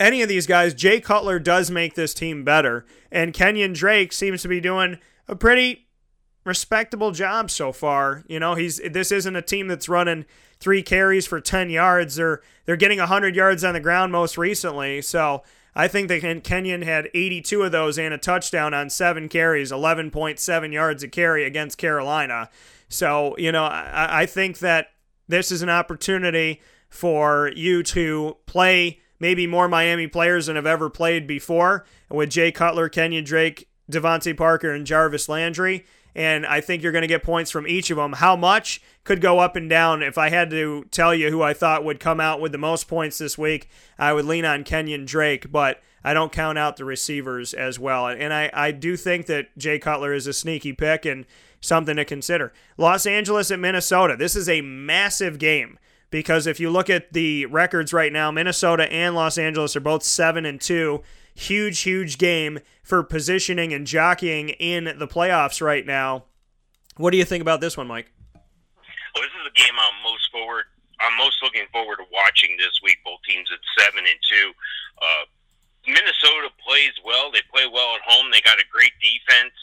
any 0.01 0.23
of 0.23 0.29
these 0.29 0.47
guys, 0.47 0.73
Jay 0.73 1.01
Cutler 1.01 1.39
does 1.39 1.71
make 1.71 1.95
this 1.95 2.15
team 2.15 2.43
better. 2.43 2.87
And 3.13 3.35
Kenyon 3.35 3.75
Drake 3.75 4.13
seems 4.13 4.41
to 4.43 4.49
be 4.49 4.61
doing 4.61 4.99
a 5.29 5.37
pretty 5.37 5.87
respectable 6.45 7.13
job 7.13 7.51
so 7.51 7.71
far. 7.71 8.25
You 8.27 8.41
know, 8.41 8.55
he's 8.55 8.81
this 8.91 9.13
isn't 9.13 9.37
a 9.37 9.43
team 9.43 9.69
that's 9.69 9.89
running 9.89 10.25
three 10.59 10.83
carries 10.83 11.27
for 11.27 11.41
10 11.41 11.69
yards. 11.69 12.17
They're 12.17 12.41
they're 12.65 12.77
getting 12.77 12.99
100 12.99 13.37
yards 13.37 13.63
on 13.63 13.75
the 13.75 13.81
ground 13.81 14.11
most 14.11 14.39
recently. 14.39 15.03
So 15.03 15.43
I 15.75 15.87
think 15.87 16.09
that 16.09 16.43
Kenyon 16.43 16.83
had 16.83 17.11
82 17.15 17.63
of 17.63 17.73
those 17.73 17.99
and 17.99 18.15
a 18.15 18.19
touchdown 18.19 18.75
on 18.75 18.91
seven 18.91 19.29
carries, 19.29 19.71
11.7 19.71 20.73
yards 20.73 21.03
a 21.03 21.09
carry 21.09 21.45
against 21.45 21.79
Carolina. 21.79 22.49
So, 22.89 23.37
you 23.39 23.53
know, 23.53 23.65
I, 23.65 24.23
I 24.23 24.27
think 24.27 24.59
that 24.59 24.89
this 25.29 25.53
is 25.53 25.63
an 25.63 25.71
opportunity 25.71 26.61
for 26.89 27.53
you 27.55 27.85
to 27.85 28.37
play 28.47 29.01
maybe 29.21 29.47
more 29.47 29.69
Miami 29.69 30.09
players 30.09 30.47
than 30.47 30.57
have 30.57 30.67
ever 30.67 30.91
played 30.91 31.27
before 31.27 31.85
with 32.09 32.31
Jay 32.31 32.51
Cutler, 32.51 32.89
Kenyon 32.89 33.25
Drake, 33.25 33.69
DeVante 33.91 34.37
Parker, 34.37 34.73
and 34.73 34.87
Jarvis 34.87 35.29
Landry. 35.29 35.85
And 36.15 36.45
I 36.45 36.61
think 36.61 36.83
you're 36.83 36.91
going 36.91 37.03
to 37.03 37.09
get 37.09 37.23
points 37.23 37.53
from 37.53 37.69
each 37.69 37.91
of 37.91 37.97
them. 37.97 38.15
How 38.15 38.35
much 38.35 38.83
could 39.05 39.21
go 39.21 39.39
up 39.39 39.55
and 39.55 39.71
down. 39.71 40.03
If 40.03 40.19
I 40.19 40.29
had 40.29 40.51
to 40.51 40.85
tell 40.91 41.15
you 41.15 41.31
who 41.31 41.43
I 41.43 41.55
thought 41.55 41.85
would 41.85 42.01
come 42.01 42.21
out 42.21 42.41
with 42.41 42.53
the 42.53 42.59
most 42.59 42.89
points 42.89 43.19
this 43.19 43.39
week, 43.39 43.69
I 43.99 44.13
would 44.13 44.25
lean 44.25 44.45
on 44.45 44.65
Kenyon 44.65 45.05
Drake, 45.05 45.53
but 45.53 45.81
I 46.03 46.15
don't 46.15 46.33
count 46.33 46.59
out 46.59 46.77
the 46.77 46.85
receivers 46.85 47.55
as 47.55 47.79
well. 47.79 48.09
And 48.09 48.33
I, 48.33 48.51
I 48.53 48.73
do 48.73 48.97
think 48.97 49.27
that 49.27 49.57
Jay 49.57 49.79
Cutler 49.79 50.13
is 50.13 50.27
a 50.27 50.33
sneaky 50.33 50.73
pick 50.73 51.05
and 51.05 51.27
something 51.61 51.97
to 51.97 52.05
consider. 52.05 52.53
Los 52.77 53.07
Angeles 53.07 53.51
at 53.51 53.59
Minnesota. 53.59 54.17
This 54.17 54.35
is 54.35 54.49
a 54.49 54.63
massive 54.63 55.39
game 55.39 55.79
because 56.11 56.47
if 56.47 56.61
you 56.61 56.71
look 56.71 56.91
at 56.91 57.13
the 57.13 57.47
records 57.47 57.93
right 57.93 58.13
now, 58.13 58.31
Minnesota 58.31 58.91
and 58.93 59.15
Los 59.15 59.39
Angeles 59.39 59.77
are 59.77 59.81
both 59.81 60.03
7 60.03 60.45
and 60.45 60.61
2. 60.61 61.03
Huge 61.35 61.81
huge 61.81 62.19
game 62.19 62.59
for 62.83 63.03
positioning 63.03 63.73
and 63.73 63.87
jockeying 63.87 64.51
in 64.51 64.85
the 64.99 65.07
playoffs 65.07 65.63
right 65.63 65.87
now. 65.87 66.25
What 66.97 67.13
do 67.13 67.17
you 67.17 67.25
think 67.25 67.41
about 67.41 67.61
this 67.61 67.77
one, 67.77 67.87
Mike? 67.87 68.13
Well, 68.35 69.23
this 69.23 69.33
is 69.41 69.47
a 69.47 69.55
game 69.57 69.75
I'm 69.79 70.03
most 70.03 70.31
forward. 70.31 70.65
I'm 71.01 71.17
most 71.17 71.43
looking 71.43 71.65
forward 71.73 71.97
to 71.97 72.05
watching 72.13 72.57
this 72.59 72.81
week. 72.85 72.99
Both 73.05 73.21
teams 73.27 73.49
at 73.53 73.61
seven 73.79 74.05
and 74.05 74.21
two. 74.29 74.53
Uh, 75.01 75.25
Minnesota 75.87 76.53
plays 76.61 76.93
well. 77.07 77.33
They 77.33 77.41
play 77.49 77.65
well 77.73 77.95
at 77.95 78.03
home. 78.05 78.29
They 78.31 78.43
got 78.43 78.59
a 78.59 78.69
great 78.71 78.93
defense 79.01 79.55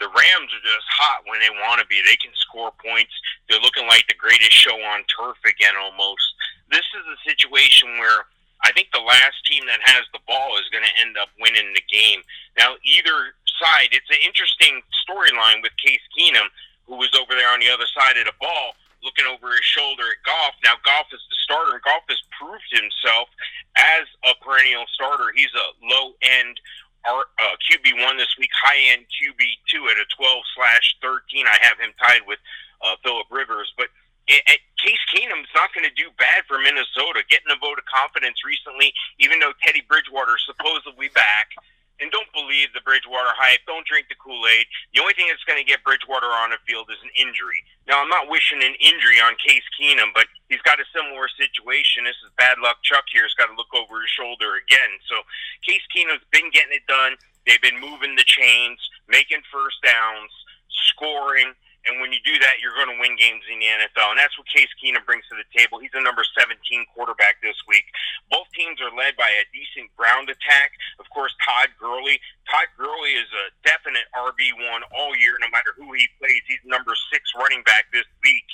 the 0.00 0.08
Rams 0.08 0.50
are 0.50 0.64
just 0.64 0.88
hot 0.88 1.22
when 1.28 1.38
they 1.40 1.52
want 1.62 1.78
to 1.80 1.86
be. 1.86 2.00
They 2.00 2.16
can 2.16 2.32
score 2.34 2.72
points. 2.80 3.12
They're 3.48 3.60
looking 3.60 3.86
like 3.86 4.08
the 4.08 4.16
greatest 4.16 4.56
show 4.56 4.74
on 4.74 5.04
turf 5.06 5.36
again 5.44 5.76
almost. 5.76 6.24
This 6.72 6.88
is 6.96 7.04
a 7.04 7.18
situation 7.28 8.00
where 8.00 8.24
I 8.64 8.72
think 8.72 8.88
the 8.92 9.04
last 9.04 9.44
team 9.44 9.64
that 9.68 9.80
has 9.84 10.04
the 10.12 10.24
ball 10.26 10.56
is 10.56 10.68
going 10.72 10.84
to 10.84 10.96
end 11.00 11.16
up 11.20 11.28
winning 11.40 11.72
the 11.76 11.84
game. 11.92 12.20
Now, 12.58 12.76
either 12.84 13.36
side, 13.60 13.92
it's 13.92 14.08
an 14.08 14.24
interesting 14.24 14.80
storyline 15.04 15.60
with 15.60 15.72
Case 15.76 16.02
Keenum, 16.16 16.48
who 16.88 16.96
was 16.96 17.12
over 17.16 17.36
there 17.36 17.52
on 17.52 17.60
the 17.60 17.68
other 17.68 17.88
side 17.92 18.16
of 18.16 18.24
the 18.24 18.36
ball. 18.40 18.76
looking 19.02 19.24
over 19.24 19.52
his 19.52 19.64
shoulder 19.64 20.04
at 20.12 20.20
Goff. 20.24 20.54
Now 20.64 20.76
Goff 20.84 21.08
is 21.12 21.24
the 21.28 21.38
starter, 21.44 21.72
and 21.76 21.82
Goff 21.82 22.04
has 22.08 22.20
proved 22.36 22.68
himself 22.72 23.28
as 23.76 24.04
a 24.28 24.32
perennial 24.44 24.84
starter. 24.92 25.32
He's 25.34 25.52
a 25.56 25.68
low 25.84 26.12
end 26.22 26.60
uh, 27.06 27.56
QB 27.70 28.04
one 28.04 28.16
this 28.16 28.34
week, 28.38 28.50
high 28.62 28.92
end 28.92 29.06
QB 29.08 29.40
two 29.68 29.88
at 29.88 29.96
a 29.96 30.06
twelve 30.16 30.42
slash 30.56 30.96
thirteen. 31.02 31.46
I 31.46 31.56
have 31.60 31.78
him 31.78 31.92
tied 32.00 32.22
with 32.26 32.38
uh, 32.84 32.96
Philip 33.02 33.26
Rivers, 33.30 33.72
but 33.76 33.88
it, 34.26 34.42
it, 34.46 34.60
Case 34.78 35.00
Keenum's 35.12 35.50
not 35.54 35.74
going 35.74 35.84
to 35.84 35.94
do 35.94 36.08
bad 36.18 36.44
for 36.48 36.58
Minnesota. 36.58 37.24
Getting 37.28 37.52
a 37.52 37.58
vote 37.58 37.78
of 37.78 37.84
confidence 37.84 38.44
recently, 38.44 38.92
even 39.18 39.38
though 39.40 39.52
Teddy 39.60 39.82
Bridgewater 39.86 40.36
supposedly 40.46 41.08
back 41.12 41.52
and 42.00 42.10
don't 42.10 42.28
believe 42.32 42.72
the 42.72 42.80
Bridgewater 42.80 43.30
hype. 43.36 43.60
Don't 43.68 43.86
drink 43.86 44.08
the 44.08 44.16
Kool 44.16 44.40
Aid. 44.48 44.64
The 44.96 45.04
only 45.04 45.12
thing 45.14 45.28
that's 45.28 45.44
going 45.44 45.60
to 45.60 45.68
get 45.68 45.84
Bridgewater 45.84 46.26
on 46.26 46.50
the 46.50 46.60
field 46.64 46.88
is 46.88 47.00
an 47.04 47.12
injury. 47.14 47.60
Now, 47.84 48.00
I'm 48.00 48.08
not 48.08 48.32
wishing 48.32 48.64
an 48.64 48.74
injury 48.80 49.20
on 49.20 49.36
Case 49.36 49.64
Keenum, 49.76 50.16
but 50.16 50.26
he's 50.48 50.64
got 50.64 50.80
a 50.80 50.88
similar 50.90 51.28
situation. 51.36 52.08
This 52.08 52.18
is 52.24 52.32
bad 52.40 52.56
luck. 52.58 52.80
Chuck 52.82 53.04
here 53.12 53.28
has 53.28 53.36
got 53.36 53.52
to 53.52 53.56
look 53.56 53.70
over 53.76 54.00
his 54.00 54.10
shoulder 54.10 54.56
again. 54.56 54.90
So, 55.06 55.20
Case 55.62 55.84
Keenum's 55.92 56.24
been 56.32 56.48
getting 56.50 56.74
it 56.74 56.88
done. 56.88 57.20
They've 57.46 57.62
been 57.62 57.80
moving 57.80 58.16
the 58.16 58.26
chains, 58.26 58.80
making 59.08 59.44
first 59.52 59.80
downs, 59.84 60.32
scoring. 60.92 61.52
And 61.88 61.96
when 62.00 62.12
you 62.12 62.20
do 62.20 62.36
that, 62.44 62.60
you're 62.60 62.76
going 62.76 62.92
to 62.92 63.00
win 63.00 63.16
games 63.16 63.40
in 63.48 63.56
the 63.56 63.68
NFL. 63.68 64.12
And 64.12 64.18
that's 64.20 64.36
what 64.36 64.44
Case 64.52 64.68
Keenum 64.76 65.04
brings 65.08 65.24
to 65.32 65.36
the 65.36 65.48
table. 65.56 65.80
He's 65.80 65.94
a 65.96 66.02
number 66.04 66.20
17 66.36 66.52
quarterback 66.92 67.40
this 67.40 67.56
week. 67.64 67.88
Both 68.28 68.52
teams 68.52 68.80
are 68.84 68.92
led 68.92 69.16
by 69.16 69.32
a 69.32 69.48
decent 69.48 69.88
ground 69.96 70.28
attack. 70.28 70.76
Of 71.00 71.08
course, 71.08 71.32
Todd 71.40 71.72
Gurley. 71.80 72.20
Todd 72.50 72.66
Gurley 72.74 73.14
is 73.14 73.30
a 73.30 73.54
definite 73.62 74.10
RB1 74.10 74.82
all 74.90 75.14
year, 75.14 75.38
no 75.38 75.46
matter 75.54 75.70
who 75.78 75.94
he 75.94 76.10
plays. 76.18 76.42
He's 76.50 76.62
number 76.66 76.98
six 77.14 77.30
running 77.38 77.62
back 77.62 77.86
this 77.94 78.06
week. 78.26 78.46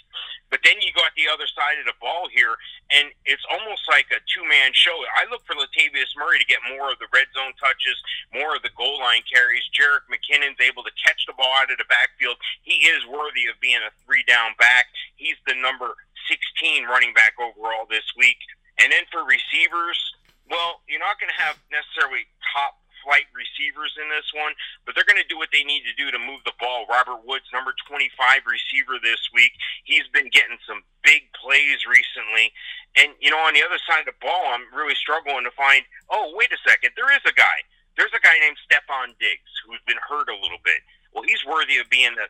But 0.53 0.61
then 0.63 0.77
you 0.85 0.93
got 0.93 1.17
the 1.17 1.27
other 1.33 1.49
side 1.49 1.81
of 1.81 1.89
the 1.89 1.97
ball 1.99 2.29
here, 2.29 2.55
and 2.93 3.09
it's 3.25 3.43
almost 3.49 3.89
like 3.89 4.07
a 4.13 4.21
two 4.29 4.45
man 4.47 4.71
show. 4.77 4.95
I 5.17 5.25
look 5.33 5.43
for 5.49 5.57
Latavius 5.57 6.13
Murray 6.15 6.39
to 6.39 6.47
get 6.47 6.61
more 6.69 6.93
of 6.93 7.01
the 7.01 7.11
red 7.11 7.27
zone 7.33 7.57
touches, 7.57 7.97
more 8.37 8.55
of 8.55 8.63
the 8.63 8.71
goal 8.77 9.01
line 9.01 9.25
carries. 9.27 9.65
Jerick 9.73 10.07
McKinnon's 10.13 10.61
able 10.61 10.85
to 10.85 10.95
catch 11.01 11.25
the 11.25 11.35
ball 11.35 11.51
out 11.57 11.73
of 11.73 11.81
the 11.81 11.89
backfield. 11.89 12.37
He 12.63 12.85
is 12.87 13.01
worthy 13.09 13.49
of 13.49 13.59
being 13.65 13.81
a 13.81 13.91
three 14.05 14.23
down 14.29 14.53
back. 14.61 14.93
He's 15.17 15.41
the 15.49 15.57
number 15.57 15.97
16 16.29 16.85
running 16.85 17.17
back 17.17 17.35
overall 17.41 17.89
this 17.89 18.07
week. 18.15 18.39
And 18.79 18.93
then 18.93 19.09
for 19.09 19.25
receivers, 19.25 19.99
well, 20.47 20.85
you're 20.87 21.03
not 21.03 21.19
going 21.19 21.33
to 21.33 21.41
have 21.43 21.59
necessarily 21.73 22.29
top 22.55 22.79
flight 23.07 23.31
receivers 23.31 23.95
in 23.95 24.11
this 24.11 24.27
one, 24.35 24.51
but 24.83 24.99
they're 24.99 25.07
going 25.07 25.23
to 25.23 25.31
do 25.31 25.39
what 25.39 25.55
they 25.55 25.63
need 25.63 25.87
to 25.87 25.95
do 25.95 26.11
to 26.11 26.19
move 26.19 26.43
the 26.43 26.59
ball. 26.59 26.91
Robert 26.91 27.23
Woods, 27.23 27.47
number 27.55 27.71
25 27.87 28.11
receiver 28.43 28.99
this 28.99 29.23
week, 29.31 29.55
he's 29.87 30.11
been 30.11 30.27
getting 30.35 30.59
some 30.67 30.83
big 31.07 31.31
plays 31.39 31.87
recently. 31.87 32.51
And, 32.99 33.15
you 33.23 33.31
know, 33.31 33.39
on 33.47 33.55
the 33.55 33.63
other 33.63 33.79
side 33.87 34.03
of 34.03 34.11
the 34.11 34.19
ball, 34.19 34.51
I'm 34.51 34.67
really 34.75 34.99
struggling 34.99 35.47
to 35.47 35.55
find, 35.55 35.87
oh, 36.11 36.35
wait 36.35 36.51
a 36.51 36.59
second, 36.67 36.99
there 36.99 37.15
is 37.15 37.23
a 37.23 37.33
guy. 37.39 37.63
There's 37.95 38.13
a 38.13 38.21
guy 38.21 38.35
named 38.43 38.59
Stefon 38.67 39.15
Diggs 39.23 39.55
who's 39.65 39.81
been 39.87 40.03
hurt 40.03 40.27
a 40.27 40.37
little 40.37 40.61
bit. 40.67 40.83
Well, 41.15 41.25
he's 41.25 41.47
worthy 41.47 41.79
of 41.79 41.89
being 41.89 42.13
the 42.19 42.27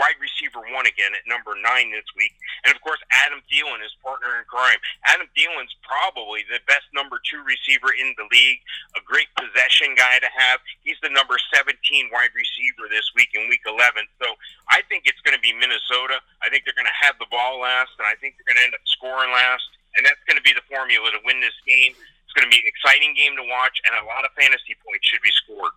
wide 0.00 0.16
receiver 0.20 0.64
one 0.72 0.88
again 0.88 1.12
at 1.12 1.24
number 1.28 1.52
nine 1.60 1.92
this 1.92 2.06
week. 2.16 2.32
And 2.64 2.72
of 2.72 2.80
course, 2.80 3.00
Adam 3.12 3.44
Thielen, 3.48 3.84
his 3.84 3.92
partner 4.00 4.40
in 4.40 4.44
crime. 4.48 4.80
Adam 5.04 5.28
Thielen's 5.36 5.74
probably 5.84 6.44
the 6.48 6.60
best 6.64 6.88
number 6.96 7.20
two 7.22 7.44
receiver 7.44 7.92
in 7.92 8.16
the 8.16 8.26
league, 8.32 8.60
a 8.96 9.02
great 9.04 9.28
possession 9.36 9.92
guy 9.94 10.18
to 10.20 10.30
have. 10.32 10.64
He's 10.80 10.98
the 11.04 11.12
number 11.12 11.36
17 11.52 11.76
wide 12.12 12.32
receiver 12.32 12.88
this 12.88 13.12
week 13.12 13.32
in 13.36 13.48
week 13.52 13.64
11. 13.68 14.08
So 14.20 14.32
I 14.72 14.80
think 14.88 15.04
it's 15.04 15.20
going 15.20 15.36
to 15.36 15.44
be 15.44 15.52
Minnesota. 15.52 16.20
I 16.40 16.48
think 16.48 16.64
they're 16.64 16.76
going 16.76 16.88
to 16.88 17.00
have 17.04 17.20
the 17.20 17.28
ball 17.28 17.60
last, 17.60 17.92
and 18.00 18.08
I 18.08 18.16
think 18.18 18.40
they're 18.40 18.48
going 18.48 18.60
to 18.60 18.66
end 18.72 18.76
up 18.76 18.84
scoring 18.88 19.32
last. 19.32 19.68
And 19.92 20.08
that's 20.08 20.22
going 20.24 20.40
to 20.40 20.46
be 20.46 20.56
the 20.56 20.64
formula 20.72 21.12
to 21.12 21.20
win 21.28 21.44
this 21.44 21.56
game. 21.68 21.92
It's 21.92 22.32
going 22.32 22.48
to 22.48 22.52
be 22.52 22.64
an 22.64 22.68
exciting 22.70 23.12
game 23.12 23.36
to 23.36 23.44
watch, 23.44 23.76
and 23.84 23.92
a 23.92 24.08
lot 24.08 24.24
of 24.24 24.32
fantasy 24.32 24.72
points 24.80 25.04
should 25.04 25.20
be 25.20 25.28
scored. 25.36 25.76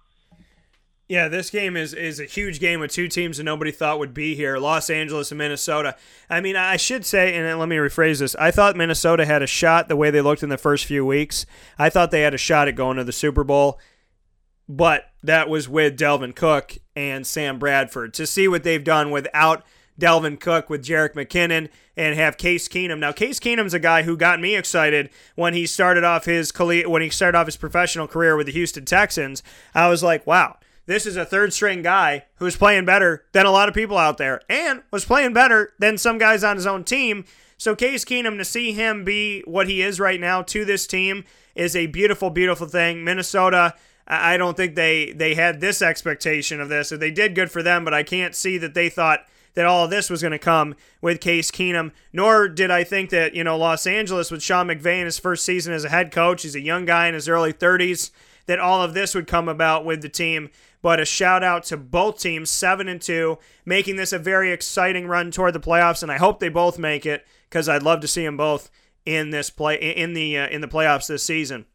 Yeah, 1.07 1.27
this 1.27 1.51
game 1.51 1.77
is 1.77 1.93
is 1.93 2.19
a 2.19 2.25
huge 2.25 2.59
game 2.59 2.79
with 2.79 2.91
two 2.91 3.07
teams 3.07 3.37
that 3.37 3.43
nobody 3.43 3.71
thought 3.71 3.99
would 3.99 4.13
be 4.13 4.33
here, 4.33 4.57
Los 4.57 4.89
Angeles 4.89 5.31
and 5.31 5.37
Minnesota. 5.37 5.95
I 6.31 6.41
mean, 6.41 6.55
I 6.55 6.77
should 6.77 7.05
say, 7.05 7.35
and 7.35 7.59
let 7.59 7.69
me 7.69 7.75
rephrase 7.75 8.19
this: 8.19 8.35
I 8.35 8.49
thought 8.49 8.75
Minnesota 8.75 9.23
had 9.25 9.43
a 9.43 9.47
shot 9.47 9.87
the 9.87 9.95
way 9.95 10.09
they 10.09 10.21
looked 10.21 10.41
in 10.41 10.49
the 10.49 10.57
first 10.57 10.85
few 10.85 11.05
weeks. 11.05 11.45
I 11.77 11.91
thought 11.91 12.09
they 12.09 12.21
had 12.21 12.33
a 12.33 12.39
shot 12.39 12.67
at 12.67 12.75
going 12.75 12.97
to 12.97 13.03
the 13.03 13.11
Super 13.11 13.43
Bowl, 13.43 13.79
but 14.67 15.11
that 15.21 15.47
was 15.47 15.69
with 15.69 15.95
Dalvin 15.95 16.35
Cook 16.35 16.77
and 16.95 17.27
Sam 17.27 17.59
Bradford. 17.59 18.15
To 18.15 18.25
see 18.25 18.47
what 18.47 18.63
they've 18.63 18.83
done 18.83 19.11
without 19.11 19.63
Dalvin 20.01 20.39
Cook, 20.39 20.71
with 20.71 20.83
Jerick 20.83 21.13
McKinnon, 21.13 21.69
and 21.95 22.15
have 22.15 22.37
Case 22.37 22.67
Keenum. 22.67 22.97
Now, 22.97 23.11
Case 23.11 23.39
Keenum's 23.39 23.75
a 23.75 23.79
guy 23.79 24.01
who 24.01 24.17
got 24.17 24.41
me 24.41 24.55
excited 24.55 25.11
when 25.35 25.53
he 25.53 25.67
started 25.67 26.03
off 26.03 26.25
his 26.25 26.51
when 26.57 27.03
he 27.03 27.11
started 27.11 27.37
off 27.37 27.45
his 27.45 27.57
professional 27.57 28.07
career 28.07 28.35
with 28.35 28.47
the 28.47 28.53
Houston 28.53 28.85
Texans. 28.85 29.43
I 29.75 29.87
was 29.87 30.01
like, 30.01 30.25
wow 30.25 30.57
this 30.85 31.05
is 31.05 31.17
a 31.17 31.25
third 31.25 31.53
string 31.53 31.81
guy 31.81 32.25
who's 32.35 32.55
playing 32.55 32.85
better 32.85 33.25
than 33.31 33.45
a 33.45 33.51
lot 33.51 33.67
of 33.69 33.75
people 33.75 33.97
out 33.97 34.17
there 34.17 34.41
and 34.49 34.83
was 34.91 35.05
playing 35.05 35.33
better 35.33 35.73
than 35.79 35.97
some 35.97 36.17
guys 36.17 36.43
on 36.43 36.55
his 36.55 36.67
own 36.67 36.83
team. 36.83 37.25
So, 37.57 37.75
Case 37.75 38.03
Keenum, 38.03 38.37
to 38.37 38.45
see 38.45 38.73
him 38.73 39.03
be 39.03 39.41
what 39.45 39.67
he 39.67 39.81
is 39.81 39.99
right 39.99 40.19
now 40.19 40.41
to 40.43 40.65
this 40.65 40.85
team 40.85 41.23
is 41.55 41.75
a 41.75 41.87
beautiful, 41.87 42.29
beautiful 42.29 42.67
thing. 42.67 43.03
Minnesota, 43.03 43.73
I 44.07 44.37
don't 44.37 44.55
think 44.55 44.75
they, 44.75 45.13
they 45.13 45.35
had 45.35 45.61
this 45.61 45.81
expectation 45.81 46.61
of 46.61 46.69
this. 46.69 46.89
They 46.89 47.11
did 47.11 47.33
good 47.33 47.49
for 47.49 47.63
them, 47.63 47.83
but 47.83 47.93
I 47.93 48.03
can't 48.03 48.35
see 48.35 48.57
that 48.59 48.73
they 48.73 48.89
thought 48.89 49.25
that 49.55 49.65
all 49.65 49.85
of 49.85 49.89
this 49.89 50.09
was 50.09 50.21
going 50.21 50.31
to 50.31 50.39
come 50.39 50.75
with 51.01 51.21
Case 51.21 51.49
Keenum, 51.49 51.91
nor 52.13 52.47
did 52.47 52.69
I 52.69 52.83
think 52.83 53.09
that, 53.09 53.33
you 53.33 53.43
know, 53.43 53.57
Los 53.57 53.87
Angeles 53.87 54.29
with 54.29 54.43
Sean 54.43 54.67
McVay 54.67 54.99
in 54.99 55.05
his 55.05 55.17
first 55.17 55.45
season 55.45 55.73
as 55.73 55.85
a 55.85 55.89
head 55.89 56.11
coach, 56.11 56.43
he's 56.43 56.55
a 56.55 56.61
young 56.61 56.85
guy 56.85 57.07
in 57.07 57.13
his 57.13 57.29
early 57.29 57.53
30s, 57.53 58.11
that 58.45 58.59
all 58.59 58.83
of 58.83 58.93
this 58.93 59.15
would 59.15 59.27
come 59.27 59.47
about 59.47 59.85
with 59.85 60.01
the 60.01 60.09
team. 60.09 60.51
But 60.85 60.99
a 60.99 61.05
shout 61.05 61.43
out 61.43 61.63
to 61.63 61.77
both 61.77 62.19
teams, 62.19 62.51
seven 62.51 62.87
and 62.87 63.01
two, 63.01 63.39
making 63.65 63.95
this 63.95 64.13
a 64.13 64.19
very 64.19 64.51
exciting 64.51 65.07
run 65.07 65.31
toward 65.31 65.55
the 65.55 65.59
playoffs, 65.59 66.03
and 66.03 66.11
I 66.11 66.17
hope 66.17 66.39
they 66.39 66.47
both 66.47 66.77
make 66.77 67.07
it 67.07 67.25
because 67.49 67.67
I'd 67.67 67.81
love 67.81 68.01
to 68.01 68.07
see 68.07 68.23
them 68.23 68.37
both 68.37 68.69
in 69.03 69.31
this 69.31 69.49
play 69.49 69.77
in 69.77 70.13
the 70.13 70.37
uh, 70.37 70.47
in 70.47 70.61
the 70.61 70.67
playoffs 70.67 71.07
this 71.07 71.23
season. 71.23 71.65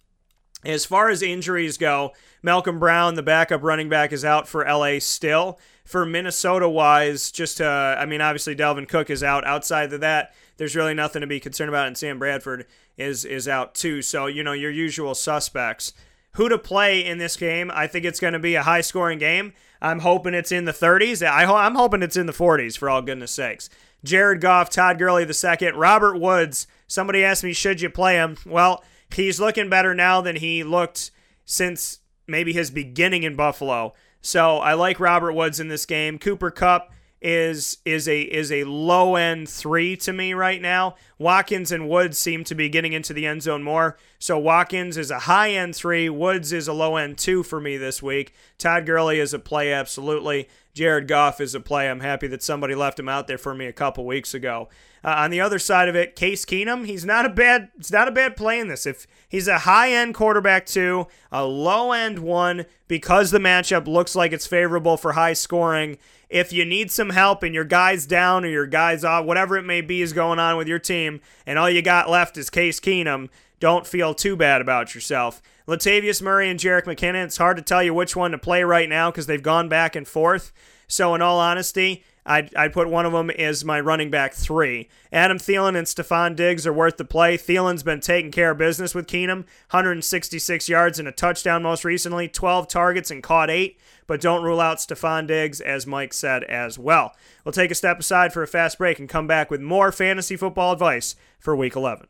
As 0.64 0.84
far 0.84 1.08
as 1.08 1.22
injuries 1.22 1.76
go, 1.76 2.12
Malcolm 2.40 2.78
Brown, 2.78 3.16
the 3.16 3.22
backup 3.24 3.64
running 3.64 3.88
back, 3.88 4.12
is 4.12 4.24
out 4.24 4.46
for 4.46 4.64
LA 4.64 5.00
still. 5.00 5.58
For 5.84 6.06
Minnesota 6.06 6.68
wise, 6.68 7.32
just 7.32 7.60
uh, 7.60 7.96
I 7.98 8.06
mean, 8.06 8.20
obviously 8.20 8.54
Dalvin 8.54 8.88
Cook 8.88 9.10
is 9.10 9.24
out. 9.24 9.44
Outside 9.44 9.92
of 9.92 10.02
that, 10.02 10.36
there's 10.56 10.76
really 10.76 10.94
nothing 10.94 11.22
to 11.22 11.26
be 11.26 11.40
concerned 11.40 11.70
about, 11.70 11.88
and 11.88 11.98
Sam 11.98 12.20
Bradford 12.20 12.64
is 12.96 13.24
is 13.24 13.48
out 13.48 13.74
too. 13.74 14.02
So 14.02 14.26
you 14.26 14.44
know 14.44 14.52
your 14.52 14.70
usual 14.70 15.16
suspects 15.16 15.94
who 16.34 16.48
to 16.48 16.58
play 16.58 17.04
in 17.04 17.18
this 17.18 17.36
game. 17.36 17.70
I 17.74 17.86
think 17.86 18.04
it's 18.04 18.20
going 18.20 18.32
to 18.34 18.38
be 18.38 18.54
a 18.54 18.62
high 18.62 18.80
scoring 18.80 19.18
game. 19.18 19.52
I'm 19.82 20.00
hoping 20.00 20.34
it's 20.34 20.52
in 20.52 20.64
the 20.64 20.72
30s. 20.72 21.26
I 21.26 21.66
am 21.66 21.74
hoping 21.74 22.02
it's 22.02 22.16
in 22.16 22.26
the 22.26 22.32
40s, 22.32 22.76
for 22.76 22.88
all 22.90 23.02
goodness 23.02 23.32
sakes. 23.32 23.70
Jared 24.04 24.40
Goff, 24.40 24.70
Todd 24.70 24.98
Gurley 24.98 25.30
second, 25.32 25.76
Robert 25.76 26.18
Woods. 26.18 26.66
Somebody 26.86 27.24
asked 27.24 27.44
me, 27.44 27.52
should 27.52 27.80
you 27.80 27.90
play 27.90 28.14
him? 28.14 28.36
Well, 28.46 28.82
he's 29.14 29.40
looking 29.40 29.68
better 29.68 29.94
now 29.94 30.20
than 30.20 30.36
he 30.36 30.64
looked 30.64 31.10
since 31.44 32.00
maybe 32.26 32.52
his 32.52 32.70
beginning 32.70 33.24
in 33.24 33.36
Buffalo. 33.36 33.94
So 34.22 34.58
I 34.58 34.74
like 34.74 35.00
Robert 35.00 35.32
Woods 35.32 35.60
in 35.60 35.68
this 35.68 35.86
game. 35.86 36.18
Cooper 36.18 36.50
Kupp 36.50 36.92
is 37.22 37.78
is 37.84 38.08
a 38.08 38.22
is 38.22 38.50
a 38.50 38.64
low 38.64 39.16
end 39.16 39.48
three 39.48 39.96
to 39.98 40.12
me 40.12 40.32
right 40.32 40.60
now. 40.60 40.94
Watkins 41.18 41.70
and 41.70 41.88
Woods 41.88 42.18
seem 42.18 42.44
to 42.44 42.54
be 42.54 42.68
getting 42.68 42.94
into 42.94 43.12
the 43.12 43.26
end 43.26 43.42
zone 43.42 43.62
more. 43.62 43.98
So 44.18 44.38
Watkins 44.38 44.96
is 44.96 45.10
a 45.10 45.20
high 45.20 45.50
end 45.50 45.76
three. 45.76 46.08
Woods 46.08 46.52
is 46.52 46.66
a 46.66 46.72
low 46.72 46.96
end 46.96 47.18
two 47.18 47.42
for 47.42 47.60
me 47.60 47.76
this 47.76 48.02
week. 48.02 48.32
Todd 48.56 48.86
Gurley 48.86 49.20
is 49.20 49.34
a 49.34 49.38
play 49.38 49.72
absolutely. 49.72 50.48
Jared 50.72 51.08
Goff 51.08 51.40
is 51.40 51.54
a 51.54 51.60
play. 51.60 51.90
I'm 51.90 52.00
happy 52.00 52.26
that 52.28 52.42
somebody 52.42 52.74
left 52.74 52.98
him 52.98 53.08
out 53.08 53.26
there 53.26 53.38
for 53.38 53.54
me 53.54 53.66
a 53.66 53.72
couple 53.72 54.06
weeks 54.06 54.34
ago. 54.34 54.68
Uh, 55.02 55.14
on 55.18 55.30
the 55.30 55.40
other 55.40 55.58
side 55.58 55.88
of 55.88 55.96
it, 55.96 56.14
Case 56.14 56.44
Keenum, 56.44 56.86
he's 56.86 57.04
not 57.04 57.26
a 57.26 57.30
bad 57.30 57.68
it's 57.76 57.92
not 57.92 58.08
a 58.08 58.12
bad 58.12 58.36
play 58.36 58.58
in 58.60 58.68
this. 58.68 58.86
If 58.86 59.06
he's 59.28 59.48
a 59.48 59.60
high 59.60 59.92
end 59.92 60.14
quarterback 60.14 60.64
two, 60.64 61.06
a 61.32 61.44
low 61.44 61.92
end 61.92 62.20
one, 62.20 62.66
because 62.88 63.30
the 63.30 63.38
matchup 63.38 63.86
looks 63.86 64.14
like 64.14 64.32
it's 64.32 64.46
favorable 64.46 64.96
for 64.96 65.12
high 65.12 65.32
scoring 65.32 65.98
if 66.30 66.52
you 66.52 66.64
need 66.64 66.90
some 66.90 67.10
help 67.10 67.42
and 67.42 67.54
your 67.54 67.64
guy's 67.64 68.06
down 68.06 68.44
or 68.44 68.48
your 68.48 68.66
guy's 68.66 69.04
off, 69.04 69.24
whatever 69.24 69.56
it 69.56 69.64
may 69.64 69.80
be 69.80 70.00
is 70.00 70.12
going 70.12 70.38
on 70.38 70.56
with 70.56 70.68
your 70.68 70.78
team, 70.78 71.20
and 71.44 71.58
all 71.58 71.68
you 71.68 71.82
got 71.82 72.08
left 72.08 72.38
is 72.38 72.48
Case 72.48 72.78
Keenum, 72.78 73.28
don't 73.58 73.86
feel 73.86 74.14
too 74.14 74.36
bad 74.36 74.60
about 74.60 74.94
yourself. 74.94 75.42
Latavius 75.66 76.22
Murray 76.22 76.48
and 76.48 76.58
Jerick 76.58 76.84
McKinnon, 76.84 77.26
it's 77.26 77.36
hard 77.36 77.56
to 77.56 77.62
tell 77.62 77.82
you 77.82 77.92
which 77.92 78.16
one 78.16 78.30
to 78.30 78.38
play 78.38 78.62
right 78.62 78.88
now 78.88 79.10
because 79.10 79.26
they've 79.26 79.42
gone 79.42 79.68
back 79.68 79.94
and 79.94 80.06
forth. 80.08 80.52
So, 80.86 81.14
in 81.14 81.22
all 81.22 81.38
honesty, 81.38 82.04
I'd, 82.26 82.54
I'd 82.54 82.72
put 82.72 82.88
one 82.88 83.06
of 83.06 83.12
them 83.12 83.30
as 83.30 83.64
my 83.64 83.80
running 83.80 84.10
back 84.10 84.34
three. 84.34 84.88
Adam 85.12 85.38
Thielen 85.38 85.76
and 85.76 85.86
Stefon 85.86 86.36
Diggs 86.36 86.66
are 86.66 86.72
worth 86.72 86.96
the 86.96 87.04
play. 87.04 87.36
Thielen's 87.36 87.82
been 87.82 88.00
taking 88.00 88.30
care 88.30 88.50
of 88.50 88.58
business 88.58 88.94
with 88.94 89.06
Keenum, 89.06 89.44
166 89.70 90.68
yards 90.68 90.98
and 90.98 91.08
a 91.08 91.12
touchdown 91.12 91.62
most 91.62 91.84
recently, 91.84 92.28
12 92.28 92.68
targets 92.68 93.10
and 93.10 93.22
caught 93.22 93.50
eight. 93.50 93.78
But 94.10 94.20
don't 94.20 94.42
rule 94.42 94.60
out 94.60 94.78
Stefon 94.78 95.28
Diggs, 95.28 95.60
as 95.60 95.86
Mike 95.86 96.12
said 96.12 96.42
as 96.42 96.76
well. 96.76 97.14
We'll 97.44 97.52
take 97.52 97.70
a 97.70 97.76
step 97.76 98.00
aside 98.00 98.32
for 98.32 98.42
a 98.42 98.48
fast 98.48 98.76
break 98.76 98.98
and 98.98 99.08
come 99.08 99.28
back 99.28 99.52
with 99.52 99.60
more 99.60 99.92
fantasy 99.92 100.34
football 100.36 100.72
advice 100.72 101.14
for 101.38 101.54
Week 101.54 101.76
11. 101.76 102.08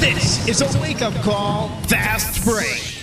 This 0.00 0.48
is 0.48 0.62
a 0.62 0.80
wake 0.80 1.02
up 1.02 1.12
call, 1.16 1.68
fast 1.88 2.42
break. 2.42 3.02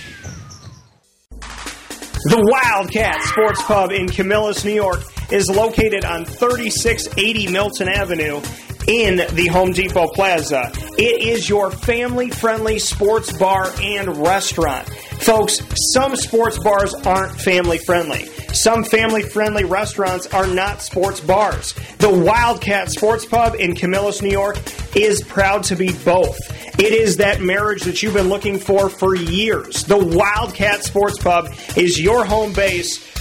The 2.23 2.41
Wildcat 2.43 3.21
Sports 3.21 3.61
Pub 3.65 3.91
in 3.91 4.07
Camillus, 4.09 4.65
New 4.65 4.73
York 4.73 5.03
is 5.31 5.47
located 5.47 6.03
on 6.03 6.25
3680 6.25 7.51
Milton 7.51 7.87
Avenue 7.87 8.41
in 8.87 9.17
the 9.35 9.47
Home 9.51 9.73
Depot 9.73 10.07
Plaza. 10.07 10.71
It 10.97 11.21
is 11.21 11.47
your 11.47 11.69
family 11.69 12.31
friendly 12.31 12.79
sports 12.79 13.31
bar 13.37 13.71
and 13.79 14.17
restaurant. 14.17 14.89
Folks, 15.21 15.61
some 15.93 16.15
sports 16.15 16.57
bars 16.57 16.95
aren't 16.95 17.39
family 17.39 17.77
friendly. 17.77 18.25
Some 18.53 18.83
family 18.83 19.21
friendly 19.21 19.63
restaurants 19.63 20.25
are 20.33 20.47
not 20.47 20.81
sports 20.81 21.19
bars. 21.19 21.73
The 21.99 22.09
Wildcat 22.09 22.89
Sports 22.89 23.25
Pub 23.25 23.53
in 23.53 23.75
Camillus, 23.75 24.23
New 24.23 24.31
York 24.31 24.57
is 24.95 25.21
proud 25.21 25.63
to 25.65 25.75
be 25.75 25.93
both. 26.03 26.39
It 26.79 26.91
is 26.93 27.17
that 27.17 27.39
marriage 27.39 27.83
that 27.83 28.01
you've 28.01 28.15
been 28.15 28.29
looking 28.29 28.57
for 28.57 28.89
for 28.89 29.15
years. 29.15 29.83
The 29.83 30.03
Wildcat 30.03 30.83
Sports 30.83 31.19
Pub 31.19 31.53
is 31.77 32.01
your 32.01 32.25
home 32.25 32.53
base 32.53 33.20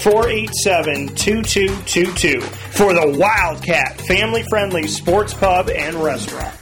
487 0.00 1.08
2222 1.14 2.40
for 2.40 2.94
the 2.94 3.18
Wildcat 3.18 4.00
family 4.00 4.42
friendly 4.44 4.86
sports 4.86 5.34
pub 5.34 5.68
and 5.68 5.94
restaurant. 5.96 6.56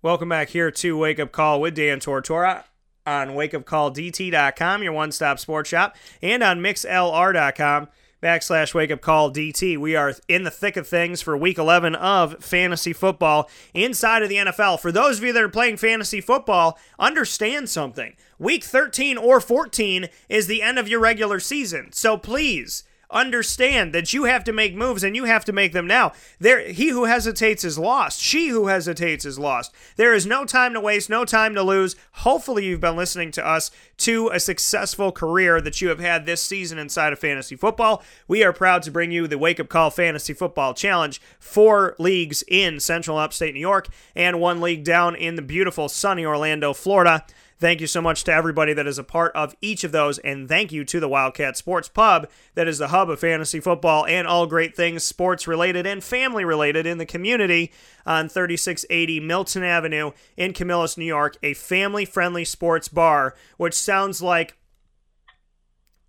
Welcome 0.00 0.28
back 0.28 0.48
here 0.48 0.70
to 0.70 0.96
Wake 0.96 1.20
Up 1.20 1.32
Call 1.32 1.60
with 1.60 1.74
Dan 1.74 2.00
Tortora 2.00 2.64
on 3.06 3.30
wakeupcalldt.com, 3.30 4.82
your 4.82 4.92
one 4.92 5.12
stop 5.12 5.38
sports 5.38 5.70
shop, 5.70 5.96
and 6.20 6.42
on 6.42 6.60
mixlr.com 6.60 7.88
backslash 8.22 8.72
wake 8.72 8.90
up 8.90 9.00
call 9.00 9.32
DT. 9.32 9.76
We 9.76 9.96
are 9.96 10.14
in 10.28 10.44
the 10.44 10.50
thick 10.50 10.76
of 10.76 10.86
things 10.86 11.20
for 11.20 11.36
week 11.36 11.58
11 11.58 11.94
of 11.96 12.42
fantasy 12.42 12.92
football 12.92 13.50
inside 13.74 14.22
of 14.22 14.28
the 14.28 14.36
NFL. 14.36 14.80
For 14.80 14.92
those 14.92 15.18
of 15.18 15.24
you 15.24 15.32
that 15.32 15.42
are 15.42 15.48
playing 15.48 15.78
fantasy 15.78 16.20
football, 16.20 16.78
understand 16.98 17.68
something. 17.68 18.14
Week 18.38 18.62
13 18.62 19.18
or 19.18 19.40
14 19.40 20.08
is 20.28 20.46
the 20.46 20.62
end 20.62 20.78
of 20.78 20.88
your 20.88 21.00
regular 21.00 21.40
season. 21.40 21.92
So 21.92 22.16
please 22.16 22.84
understand 23.12 23.92
that 23.92 24.12
you 24.12 24.24
have 24.24 24.44
to 24.44 24.52
make 24.52 24.74
moves 24.74 25.04
and 25.04 25.14
you 25.14 25.24
have 25.24 25.44
to 25.44 25.52
make 25.52 25.72
them 25.72 25.86
now. 25.86 26.12
There 26.38 26.68
he 26.68 26.88
who 26.88 27.04
hesitates 27.04 27.64
is 27.64 27.78
lost. 27.78 28.20
She 28.20 28.48
who 28.48 28.66
hesitates 28.66 29.24
is 29.24 29.38
lost. 29.38 29.72
There 29.96 30.14
is 30.14 30.26
no 30.26 30.44
time 30.44 30.72
to 30.74 30.80
waste, 30.80 31.10
no 31.10 31.24
time 31.24 31.54
to 31.54 31.62
lose. 31.62 31.96
Hopefully 32.12 32.64
you've 32.64 32.80
been 32.80 32.96
listening 32.96 33.30
to 33.32 33.46
us 33.46 33.70
to 33.98 34.28
a 34.28 34.40
successful 34.40 35.12
career 35.12 35.60
that 35.60 35.80
you 35.80 35.88
have 35.88 36.00
had 36.00 36.26
this 36.26 36.42
season 36.42 36.78
inside 36.78 37.12
of 37.12 37.18
fantasy 37.18 37.56
football. 37.56 38.02
We 38.26 38.42
are 38.42 38.52
proud 38.52 38.82
to 38.84 38.90
bring 38.90 39.12
you 39.12 39.26
the 39.26 39.38
Wake 39.38 39.60
Up 39.60 39.68
Call 39.68 39.90
Fantasy 39.90 40.32
Football 40.32 40.74
Challenge. 40.74 41.20
Four 41.38 41.94
leagues 41.98 42.42
in 42.48 42.80
Central 42.80 43.18
Upstate 43.18 43.54
New 43.54 43.60
York 43.60 43.88
and 44.16 44.40
one 44.40 44.60
league 44.60 44.84
down 44.84 45.14
in 45.14 45.36
the 45.36 45.42
beautiful 45.42 45.88
sunny 45.88 46.24
Orlando, 46.24 46.72
Florida. 46.72 47.24
Thank 47.62 47.80
you 47.80 47.86
so 47.86 48.02
much 48.02 48.24
to 48.24 48.32
everybody 48.32 48.72
that 48.72 48.88
is 48.88 48.98
a 48.98 49.04
part 49.04 49.30
of 49.36 49.54
each 49.60 49.84
of 49.84 49.92
those, 49.92 50.18
and 50.18 50.48
thank 50.48 50.72
you 50.72 50.84
to 50.84 50.98
the 50.98 51.08
Wildcat 51.08 51.56
Sports 51.56 51.88
Pub, 51.88 52.28
that 52.56 52.66
is 52.66 52.78
the 52.78 52.88
hub 52.88 53.08
of 53.08 53.20
fantasy 53.20 53.60
football 53.60 54.04
and 54.04 54.26
all 54.26 54.48
great 54.48 54.74
things 54.74 55.04
sports 55.04 55.46
related 55.46 55.86
and 55.86 56.02
family 56.02 56.44
related 56.44 56.86
in 56.86 56.98
the 56.98 57.06
community 57.06 57.70
on 58.04 58.28
3680 58.28 59.20
Milton 59.20 59.62
Avenue 59.62 60.10
in 60.36 60.52
Camillus, 60.52 60.98
New 60.98 61.04
York, 61.04 61.36
a 61.40 61.54
family 61.54 62.04
friendly 62.04 62.44
sports 62.44 62.88
bar, 62.88 63.36
which 63.58 63.74
sounds 63.74 64.20
like 64.20 64.56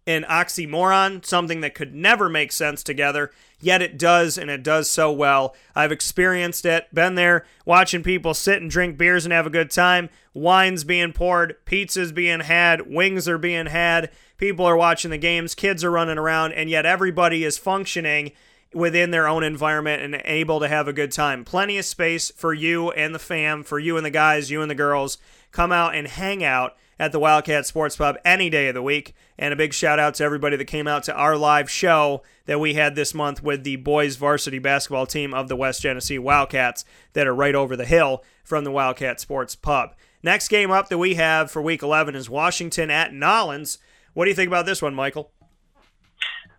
an 0.05 0.23
oxymoron, 0.23 1.25
something 1.25 1.61
that 1.61 1.75
could 1.75 1.95
never 1.95 2.27
make 2.29 2.51
sense 2.51 2.83
together, 2.83 3.31
yet 3.61 3.81
it 3.81 3.97
does, 3.97 4.37
and 4.37 4.49
it 4.49 4.63
does 4.63 4.89
so 4.89 5.11
well. 5.11 5.55
I've 5.75 5.91
experienced 5.91 6.65
it, 6.65 6.93
been 6.93 7.15
there, 7.15 7.45
watching 7.65 8.03
people 8.03 8.33
sit 8.33 8.61
and 8.61 8.69
drink 8.69 8.97
beers 8.97 9.25
and 9.25 9.31
have 9.31 9.47
a 9.47 9.51
good 9.51 9.71
time, 9.71 10.09
wines 10.33 10.83
being 10.83 11.13
poured, 11.13 11.55
pizzas 11.65 12.13
being 12.13 12.41
had, 12.41 12.91
wings 12.93 13.27
are 13.29 13.37
being 13.37 13.67
had, 13.67 14.09
people 14.37 14.65
are 14.65 14.75
watching 14.75 15.11
the 15.11 15.17
games, 15.17 15.55
kids 15.55 15.83
are 15.83 15.91
running 15.91 16.17
around, 16.17 16.51
and 16.51 16.69
yet 16.69 16.85
everybody 16.85 17.45
is 17.45 17.57
functioning 17.57 18.33
within 18.73 19.11
their 19.11 19.27
own 19.27 19.43
environment 19.43 20.01
and 20.01 20.21
able 20.25 20.59
to 20.59 20.67
have 20.67 20.87
a 20.87 20.93
good 20.93 21.11
time. 21.11 21.45
Plenty 21.45 21.77
of 21.77 21.85
space 21.85 22.31
for 22.31 22.53
you 22.53 22.91
and 22.91 23.13
the 23.13 23.19
fam, 23.19 23.63
for 23.63 23.79
you 23.79 23.97
and 23.97 24.05
the 24.05 24.09
guys, 24.09 24.51
you 24.51 24.61
and 24.61 24.69
the 24.69 24.75
girls. 24.75 25.17
Come 25.51 25.71
out 25.71 25.95
and 25.95 26.07
hang 26.07 26.43
out 26.43 26.75
at 27.03 27.11
the 27.11 27.19
Wildcat 27.19 27.65
Sports 27.65 27.97
Pub 27.97 28.17
any 28.23 28.49
day 28.49 28.69
of 28.69 28.75
the 28.75 28.81
week. 28.81 29.13
And 29.37 29.53
a 29.53 29.57
big 29.57 29.73
shout 29.73 29.99
out 29.99 30.15
to 30.15 30.23
everybody 30.23 30.55
that 30.55 30.65
came 30.65 30.87
out 30.87 31.03
to 31.03 31.13
our 31.13 31.35
live 31.35 31.69
show 31.69 32.23
that 32.45 32.61
we 32.61 32.75
had 32.75 32.95
this 32.95 33.13
month 33.13 33.43
with 33.43 33.65
the 33.65 33.75
boys 33.75 34.15
varsity 34.15 34.57
basketball 34.57 35.05
team 35.05 35.33
of 35.33 35.49
the 35.49 35.57
West 35.57 35.81
Genesee 35.81 36.17
Wildcats 36.17 36.85
that 37.11 37.27
are 37.27 37.35
right 37.35 37.55
over 37.55 37.75
the 37.75 37.83
hill 37.83 38.23
from 38.45 38.63
the 38.63 38.71
Wildcat 38.71 39.19
Sports 39.19 39.53
Pub. 39.53 39.95
Next 40.23 40.47
game 40.47 40.71
up 40.71 40.87
that 40.87 40.97
we 40.97 41.15
have 41.15 41.51
for 41.51 41.61
week 41.61 41.83
11 41.83 42.15
is 42.15 42.29
Washington 42.29 42.89
at 42.89 43.11
Nollins. 43.11 43.79
What 44.13 44.23
do 44.23 44.31
you 44.31 44.35
think 44.35 44.47
about 44.47 44.65
this 44.65 44.81
one, 44.81 44.95
Michael? 44.95 45.31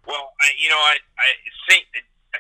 Well, 0.06 0.32
I, 0.42 0.48
you 0.60 0.68
know, 0.68 0.76
I, 0.76 0.96
I 1.18 1.28
think 1.70 1.86
uh, 2.34 2.38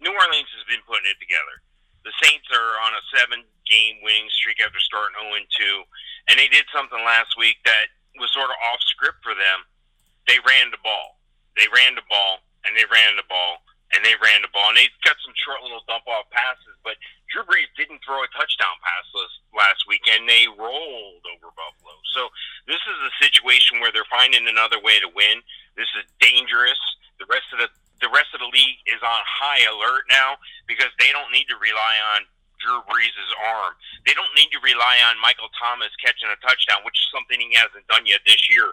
New 0.00 0.10
Orleans 0.10 0.50
has 0.58 0.66
been 0.66 0.82
putting 0.88 1.06
it 1.06 1.20
together. 1.20 1.62
The 2.02 2.12
Saints 2.20 2.46
are 2.50 2.82
on 2.82 2.92
a 2.98 3.02
seven 3.16 3.44
game 3.70 4.02
winning 4.02 4.26
streak 4.30 4.58
after 4.60 4.80
starting 4.80 5.14
0 5.22 5.38
2 5.38 5.84
and 6.28 6.38
they 6.38 6.48
did 6.48 6.64
something 6.72 7.00
last 7.04 7.36
week 7.36 7.60
that 7.64 7.92
was 8.18 8.32
sort 8.32 8.50
of 8.50 8.58
off 8.72 8.80
script 8.86 9.20
for 9.22 9.34
them. 9.34 9.66
They 10.26 10.40
ran 10.46 10.70
the 10.70 10.80
ball. 10.80 11.20
They 11.56 11.68
ran 11.70 11.94
the 11.94 12.06
ball, 12.10 12.42
and 12.66 12.74
they 12.74 12.88
ran 12.90 13.14
the 13.14 13.28
ball, 13.28 13.62
and 13.94 14.02
they 14.02 14.18
ran 14.18 14.42
the 14.42 14.50
ball, 14.50 14.74
and 14.74 14.78
they 14.78 14.90
got 15.06 15.14
some 15.22 15.36
short 15.38 15.62
little 15.62 15.84
dump 15.86 16.08
off 16.10 16.26
passes. 16.34 16.74
But 16.82 16.98
Drew 17.30 17.46
Brees 17.46 17.70
didn't 17.78 18.02
throw 18.02 18.24
a 18.24 18.30
touchdown 18.34 18.74
pass 18.82 19.06
last 19.54 19.86
week, 19.86 20.02
and 20.10 20.26
they 20.26 20.50
rolled 20.50 21.24
over 21.30 21.54
Buffalo. 21.54 21.94
So 22.10 22.26
this 22.66 22.82
is 22.82 22.98
a 23.06 23.12
situation 23.22 23.78
where 23.78 23.94
they're 23.94 24.08
finding 24.10 24.48
another 24.50 24.82
way 24.82 24.98
to 24.98 25.10
win. 25.14 25.44
This 25.78 25.90
is 25.94 26.06
dangerous. 26.18 26.78
The 27.22 27.28
rest 27.30 27.46
of 27.54 27.62
the 27.62 27.70
the 28.02 28.10
rest 28.10 28.34
of 28.34 28.42
the 28.42 28.50
league 28.52 28.82
is 28.90 29.00
on 29.00 29.22
high 29.24 29.64
alert 29.70 30.04
now 30.10 30.36
because 30.66 30.90
they 30.98 31.08
don't 31.14 31.30
need 31.30 31.46
to 31.48 31.56
rely 31.56 31.94
on 32.12 32.26
Drew 32.64 32.80
Brees' 32.88 33.32
arm. 33.52 33.76
They 34.08 34.16
don't 34.16 34.32
need 34.32 34.48
to 34.56 34.60
rely 34.64 34.96
on 35.12 35.20
Michael 35.20 35.52
Thomas 35.60 35.92
catching 36.00 36.32
a 36.32 36.40
touchdown, 36.40 36.80
which 36.88 36.96
is 36.96 37.06
something 37.12 37.36
he 37.36 37.52
hasn't 37.52 37.84
done 37.92 38.08
yet 38.08 38.24
this 38.24 38.48
year. 38.48 38.72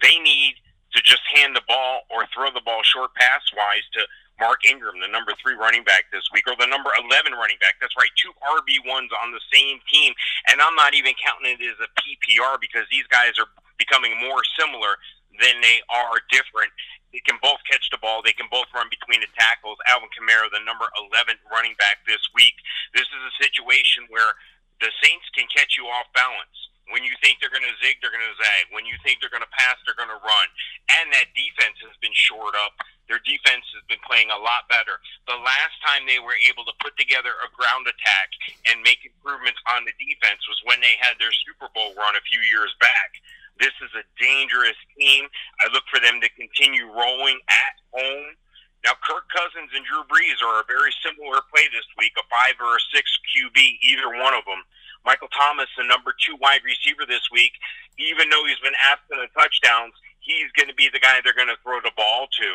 They 0.00 0.16
need 0.24 0.56
to 0.96 1.04
just 1.04 1.20
hand 1.36 1.52
the 1.52 1.64
ball 1.68 2.08
or 2.08 2.24
throw 2.32 2.48
the 2.48 2.64
ball 2.64 2.80
short 2.80 3.12
pass 3.14 3.44
wise 3.52 3.84
to 4.00 4.08
Mark 4.40 4.64
Ingram, 4.68 5.00
the 5.00 5.08
number 5.08 5.32
three 5.40 5.56
running 5.56 5.84
back 5.84 6.08
this 6.12 6.24
week, 6.32 6.44
or 6.48 6.56
the 6.60 6.68
number 6.68 6.92
11 6.96 7.32
running 7.36 7.56
back. 7.60 7.76
That's 7.80 7.96
right, 7.96 8.12
two 8.16 8.32
RB1s 8.44 9.12
on 9.12 9.32
the 9.32 9.40
same 9.52 9.80
team. 9.88 10.12
And 10.48 10.60
I'm 10.60 10.76
not 10.76 10.92
even 10.92 11.12
counting 11.20 11.56
it 11.56 11.64
as 11.64 11.80
a 11.80 11.88
PPR 12.00 12.60
because 12.60 12.84
these 12.92 13.08
guys 13.08 13.36
are 13.40 13.48
becoming 13.80 14.16
more 14.20 14.40
similar 14.56 14.96
than 15.40 15.60
they 15.60 15.80
are 15.88 16.20
different. 16.32 16.72
They 17.16 17.24
can 17.24 17.40
both 17.40 17.64
catch 17.64 17.88
the 17.88 17.96
ball. 17.96 18.20
They 18.20 18.36
can 18.36 18.44
both 18.52 18.68
run 18.76 18.92
between 18.92 19.24
the 19.24 19.32
tackles. 19.40 19.80
Alvin 19.88 20.12
Kamara, 20.12 20.52
the 20.52 20.60
number 20.68 20.84
11 21.08 21.40
running 21.48 21.72
back 21.80 22.04
this 22.04 22.20
week. 22.36 22.52
This 22.92 23.08
is 23.08 23.22
a 23.24 23.32
situation 23.40 24.04
where 24.12 24.36
the 24.84 24.92
Saints 25.00 25.24
can 25.32 25.48
catch 25.48 25.80
you 25.80 25.88
off 25.88 26.12
balance. 26.12 26.52
When 26.92 27.00
you 27.08 27.16
think 27.24 27.40
they're 27.40 27.48
going 27.48 27.64
to 27.64 27.72
zig, 27.80 28.04
they're 28.04 28.12
going 28.12 28.20
to 28.20 28.36
zag. 28.36 28.68
When 28.68 28.84
you 28.84 29.00
think 29.00 29.24
they're 29.24 29.32
going 29.32 29.48
to 29.48 29.56
pass, 29.56 29.80
they're 29.88 29.96
going 29.96 30.12
to 30.12 30.20
run. 30.20 30.46
And 30.92 31.08
that 31.16 31.32
defense 31.32 31.80
has 31.88 31.96
been 32.04 32.12
shored 32.12 32.52
up. 32.52 32.76
Their 33.08 33.24
defense 33.24 33.64
has 33.72 33.80
been 33.88 34.02
playing 34.04 34.28
a 34.28 34.36
lot 34.36 34.68
better. 34.68 35.00
The 35.24 35.40
last 35.40 35.72
time 35.88 36.04
they 36.04 36.20
were 36.20 36.36
able 36.44 36.68
to 36.68 36.76
put 36.84 37.00
together 37.00 37.32
a 37.32 37.48
ground 37.56 37.88
attack 37.88 38.28
and 38.68 38.84
make 38.84 39.08
improvements 39.08 39.58
on 39.72 39.88
the 39.88 39.96
defense 39.96 40.44
was 40.44 40.60
when 40.68 40.84
they 40.84 41.00
had 41.00 41.16
their 41.16 41.32
Super 41.48 41.72
Bowl 41.72 41.96
run 41.96 42.12
a 42.12 42.28
few 42.28 42.44
years 42.44 42.76
back. 42.76 43.16
This 43.58 43.72
is 43.80 43.92
a 43.96 44.04
dangerous 44.20 44.76
team. 44.98 45.26
I 45.64 45.72
look 45.72 45.84
for 45.88 46.00
them 46.00 46.20
to 46.20 46.28
continue 46.36 46.86
rolling 46.92 47.40
at 47.48 47.74
home. 47.92 48.36
Now, 48.84 48.94
Kirk 49.02 49.26
Cousins 49.32 49.72
and 49.74 49.82
Drew 49.82 50.04
Brees 50.06 50.38
are 50.44 50.62
a 50.62 50.70
very 50.70 50.92
similar 51.02 51.42
play 51.50 51.66
this 51.72 51.88
week, 51.98 52.14
a 52.20 52.24
five 52.30 52.54
or 52.60 52.76
a 52.76 52.82
six 52.94 53.08
QB, 53.34 53.58
either 53.82 54.12
one 54.22 54.36
of 54.36 54.44
them. 54.46 54.62
Michael 55.02 55.30
Thomas, 55.32 55.70
the 55.78 55.86
number 55.86 56.14
two 56.18 56.36
wide 56.38 56.62
receiver 56.66 57.06
this 57.06 57.24
week, 57.32 57.54
even 57.98 58.28
though 58.28 58.44
he's 58.44 58.60
been 58.60 58.76
absent 58.78 59.22
of 59.22 59.32
touchdowns, 59.32 59.94
he's 60.20 60.50
going 60.58 60.68
to 60.68 60.74
be 60.74 60.90
the 60.90 61.00
guy 61.00 61.22
they're 61.22 61.34
going 61.34 61.50
to 61.50 61.58
throw 61.62 61.80
the 61.80 61.94
ball 61.96 62.26
to. 62.42 62.50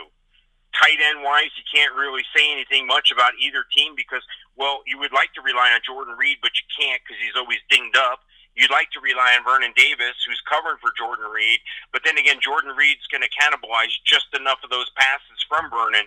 Tight 0.75 0.99
end 1.03 1.23
wise, 1.23 1.51
you 1.59 1.67
can't 1.67 1.91
really 1.95 2.23
say 2.35 2.47
anything 2.47 2.87
much 2.87 3.11
about 3.11 3.35
either 3.39 3.67
team 3.75 3.91
because, 3.95 4.23
well, 4.55 4.83
you 4.87 4.99
would 4.99 5.11
like 5.11 5.35
to 5.35 5.43
rely 5.43 5.71
on 5.75 5.83
Jordan 5.83 6.15
Reed, 6.15 6.39
but 6.39 6.55
you 6.55 6.63
can't 6.71 7.01
because 7.03 7.19
he's 7.19 7.35
always 7.35 7.59
dinged 7.67 7.97
up. 7.97 8.23
You'd 8.55 8.71
like 8.71 8.91
to 8.91 8.99
rely 8.99 9.35
on 9.37 9.47
Vernon 9.47 9.71
Davis, 9.75 10.19
who's 10.27 10.41
covering 10.43 10.77
for 10.83 10.91
Jordan 10.99 11.31
Reed, 11.31 11.59
but 11.95 12.03
then 12.03 12.17
again, 12.17 12.43
Jordan 12.43 12.75
Reed's 12.75 13.07
going 13.07 13.23
to 13.23 13.31
cannibalize 13.31 13.95
just 14.03 14.27
enough 14.35 14.59
of 14.63 14.69
those 14.69 14.91
passes 14.99 15.39
from 15.47 15.71
Vernon 15.71 16.03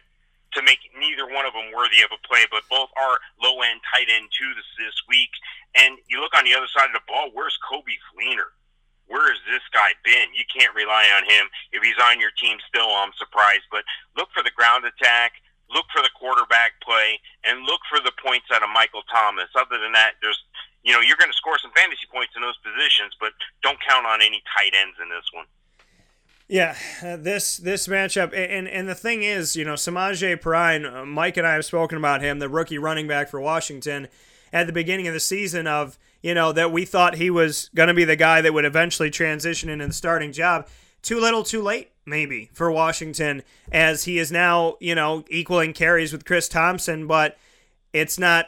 to 0.55 0.63
make 0.63 0.79
neither 0.95 1.27
one 1.27 1.45
of 1.45 1.53
them 1.53 1.75
worthy 1.75 2.01
of 2.07 2.15
a 2.15 2.21
play. 2.23 2.47
But 2.51 2.63
both 2.71 2.91
are 2.95 3.19
low 3.43 3.61
end 3.63 3.83
tight 3.91 4.07
end 4.09 4.31
two 4.31 4.55
this 4.55 4.71
this 4.79 4.99
week. 5.11 5.31
And 5.75 5.99
you 6.07 6.23
look 6.23 6.37
on 6.39 6.47
the 6.47 6.55
other 6.55 6.71
side 6.71 6.87
of 6.87 6.97
the 6.97 7.09
ball. 7.11 7.35
Where's 7.35 7.59
Coby 7.67 7.99
Fleener? 8.13 8.55
Where 9.11 9.29
has 9.29 9.43
this 9.45 9.67
guy 9.75 9.93
been? 10.07 10.33
You 10.33 10.47
can't 10.49 10.73
rely 10.73 11.11
on 11.13 11.29
him. 11.29 11.51
If 11.75 11.83
he's 11.83 11.99
on 12.01 12.23
your 12.23 12.33
team 12.41 12.57
still, 12.65 12.89
I'm 12.89 13.13
surprised. 13.19 13.69
But 13.69 13.85
look 14.17 14.31
for 14.33 14.43
the 14.43 14.55
ground 14.55 14.87
attack. 14.87 15.43
Look 15.69 15.85
for 15.93 16.01
the 16.01 16.13
quarterback 16.15 16.79
play 16.81 17.19
and 17.43 17.67
look 17.67 17.81
for 17.89 17.99
the 17.99 18.13
points 18.21 18.47
out 18.53 18.63
of 18.63 18.71
Michael 18.73 19.03
Thomas. 19.11 19.51
Other 19.57 19.81
than 19.81 19.93
that, 19.93 20.21
there's 20.23 20.41
you 20.85 20.93
know, 20.93 21.01
you're 21.01 21.17
going 21.17 21.31
to 21.31 21.37
score 21.37 21.59
some 21.59 21.73
fantasy 21.75 22.07
points 22.13 22.33
in 22.37 22.43
those 22.43 22.59
positions, 22.59 23.17
but 23.19 23.33
don't 23.63 23.79
count 23.89 24.07
on 24.07 24.21
any 24.21 24.43
tight 24.57 24.73
ends 24.75 24.97
in 25.03 25.09
this 25.09 25.25
one. 25.33 25.47
Yeah, 26.47 26.77
uh, 27.03 27.17
this 27.17 27.57
this 27.57 27.89
matchup, 27.89 28.37
and 28.37 28.69
and 28.69 28.87
the 28.87 28.95
thing 28.95 29.23
is, 29.23 29.57
you 29.57 29.65
know, 29.65 29.75
Samaje 29.75 30.39
Perine, 30.39 30.85
uh, 30.85 31.07
Mike 31.07 31.39
and 31.39 31.47
I 31.47 31.55
have 31.55 31.65
spoken 31.65 31.97
about 31.97 32.21
him, 32.21 32.39
the 32.39 32.51
rookie 32.51 32.77
running 32.77 33.09
back 33.09 33.31
for 33.31 33.41
Washington, 33.41 34.09
at 34.53 34.67
the 34.67 34.73
beginning 34.73 35.09
of 35.09 35.15
the 35.15 35.21
season. 35.21 35.67
Of 35.67 35.99
you 36.23 36.35
know 36.35 36.53
that 36.53 36.71
we 36.71 36.85
thought 36.85 37.15
he 37.15 37.31
was 37.31 37.71
going 37.75 37.89
to 37.89 37.95
be 37.95 38.05
the 38.05 38.15
guy 38.15 38.43
that 38.43 38.53
would 38.53 38.67
eventually 38.67 39.11
transition 39.11 39.71
into 39.71 39.87
the 39.87 39.95
starting 39.95 40.33
job. 40.33 40.69
Too 41.01 41.19
little, 41.19 41.45
too 41.45 41.63
late, 41.63 41.93
maybe 42.05 42.51
for 42.53 42.71
Washington, 42.71 43.43
as 43.73 44.05
he 44.05 44.19
is 44.19 44.31
now, 44.31 44.77
you 44.81 44.95
know, 44.95 45.25
equaling 45.31 45.73
carries 45.73 46.13
with 46.13 46.27
Chris 46.27 46.49
Thompson, 46.49 47.07
but 47.07 47.39
it's 47.95 48.19
not 48.19 48.47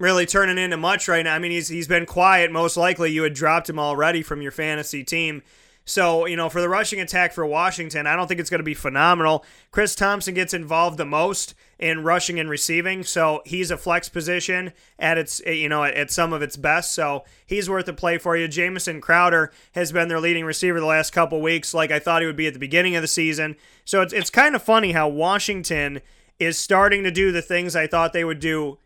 really 0.00 0.26
turning 0.26 0.58
into 0.58 0.76
much 0.76 1.06
right 1.06 1.22
now. 1.22 1.36
I 1.36 1.38
mean, 1.38 1.52
he's 1.52 1.68
he's 1.68 1.86
been 1.86 2.06
quiet. 2.06 2.50
Most 2.50 2.76
likely, 2.76 3.12
you 3.12 3.22
had 3.22 3.34
dropped 3.34 3.70
him 3.70 3.78
already 3.78 4.22
from 4.22 4.42
your 4.42 4.50
fantasy 4.50 5.04
team. 5.04 5.42
So, 5.84 6.26
you 6.26 6.36
know, 6.36 6.48
for 6.48 6.60
the 6.60 6.68
rushing 6.68 7.00
attack 7.00 7.32
for 7.32 7.44
Washington, 7.44 8.06
I 8.06 8.14
don't 8.14 8.28
think 8.28 8.38
it's 8.38 8.50
going 8.50 8.60
to 8.60 8.64
be 8.64 8.74
phenomenal. 8.74 9.44
Chris 9.72 9.94
Thompson 9.94 10.34
gets 10.34 10.54
involved 10.54 10.98
the 10.98 11.04
most 11.04 11.54
in 11.78 12.04
rushing 12.04 12.38
and 12.38 12.48
receiving, 12.50 13.02
so 13.02 13.42
he's 13.44 13.70
a 13.70 13.76
flex 13.76 14.08
position 14.08 14.72
at 14.98 15.18
its 15.18 15.40
you 15.46 15.68
know 15.68 15.84
at 15.84 16.10
some 16.10 16.32
of 16.32 16.42
its 16.42 16.56
best. 16.56 16.92
So 16.92 17.24
he's 17.46 17.68
worth 17.68 17.88
a 17.88 17.92
play 17.92 18.18
for 18.18 18.36
you. 18.36 18.48
Jamison 18.48 19.00
Crowder 19.00 19.52
has 19.72 19.90
been 19.90 20.08
their 20.08 20.20
leading 20.20 20.44
receiver 20.44 20.80
the 20.80 20.86
last 20.86 21.12
couple 21.12 21.40
weeks, 21.40 21.74
like 21.74 21.90
I 21.90 21.98
thought 21.98 22.22
he 22.22 22.26
would 22.26 22.36
be 22.36 22.46
at 22.46 22.52
the 22.52 22.58
beginning 22.58 22.96
of 22.96 23.02
the 23.02 23.08
season. 23.08 23.56
So 23.84 24.02
it's 24.02 24.12
it's 24.12 24.30
kind 24.30 24.54
of 24.54 24.62
funny 24.62 24.92
how 24.92 25.08
Washington 25.08 26.00
is 26.38 26.56
starting 26.56 27.02
to 27.04 27.10
do 27.10 27.32
the 27.32 27.42
things 27.42 27.74
I 27.74 27.86
thought 27.86 28.12
they 28.12 28.24
would 28.24 28.40
do 28.40 28.78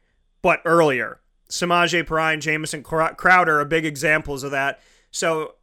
but 0.44 0.60
earlier. 0.66 1.20
Samaje 1.48 2.04
Perine, 2.04 2.38
Jamison 2.38 2.82
Crowder 2.82 3.60
are 3.60 3.64
big 3.64 3.86
examples 3.86 4.44
of 4.44 4.50
that. 4.50 4.78
So 5.10 5.54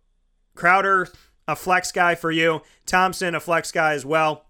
Crowder, 0.56 1.08
a 1.48 1.56
flex 1.56 1.92
guy 1.92 2.16
for 2.16 2.32
you. 2.32 2.64
Thompson, 2.88 3.36
a 3.36 3.40
flex 3.40 3.72
guy 3.72 3.94
as 3.94 4.08
well. 4.08 4.46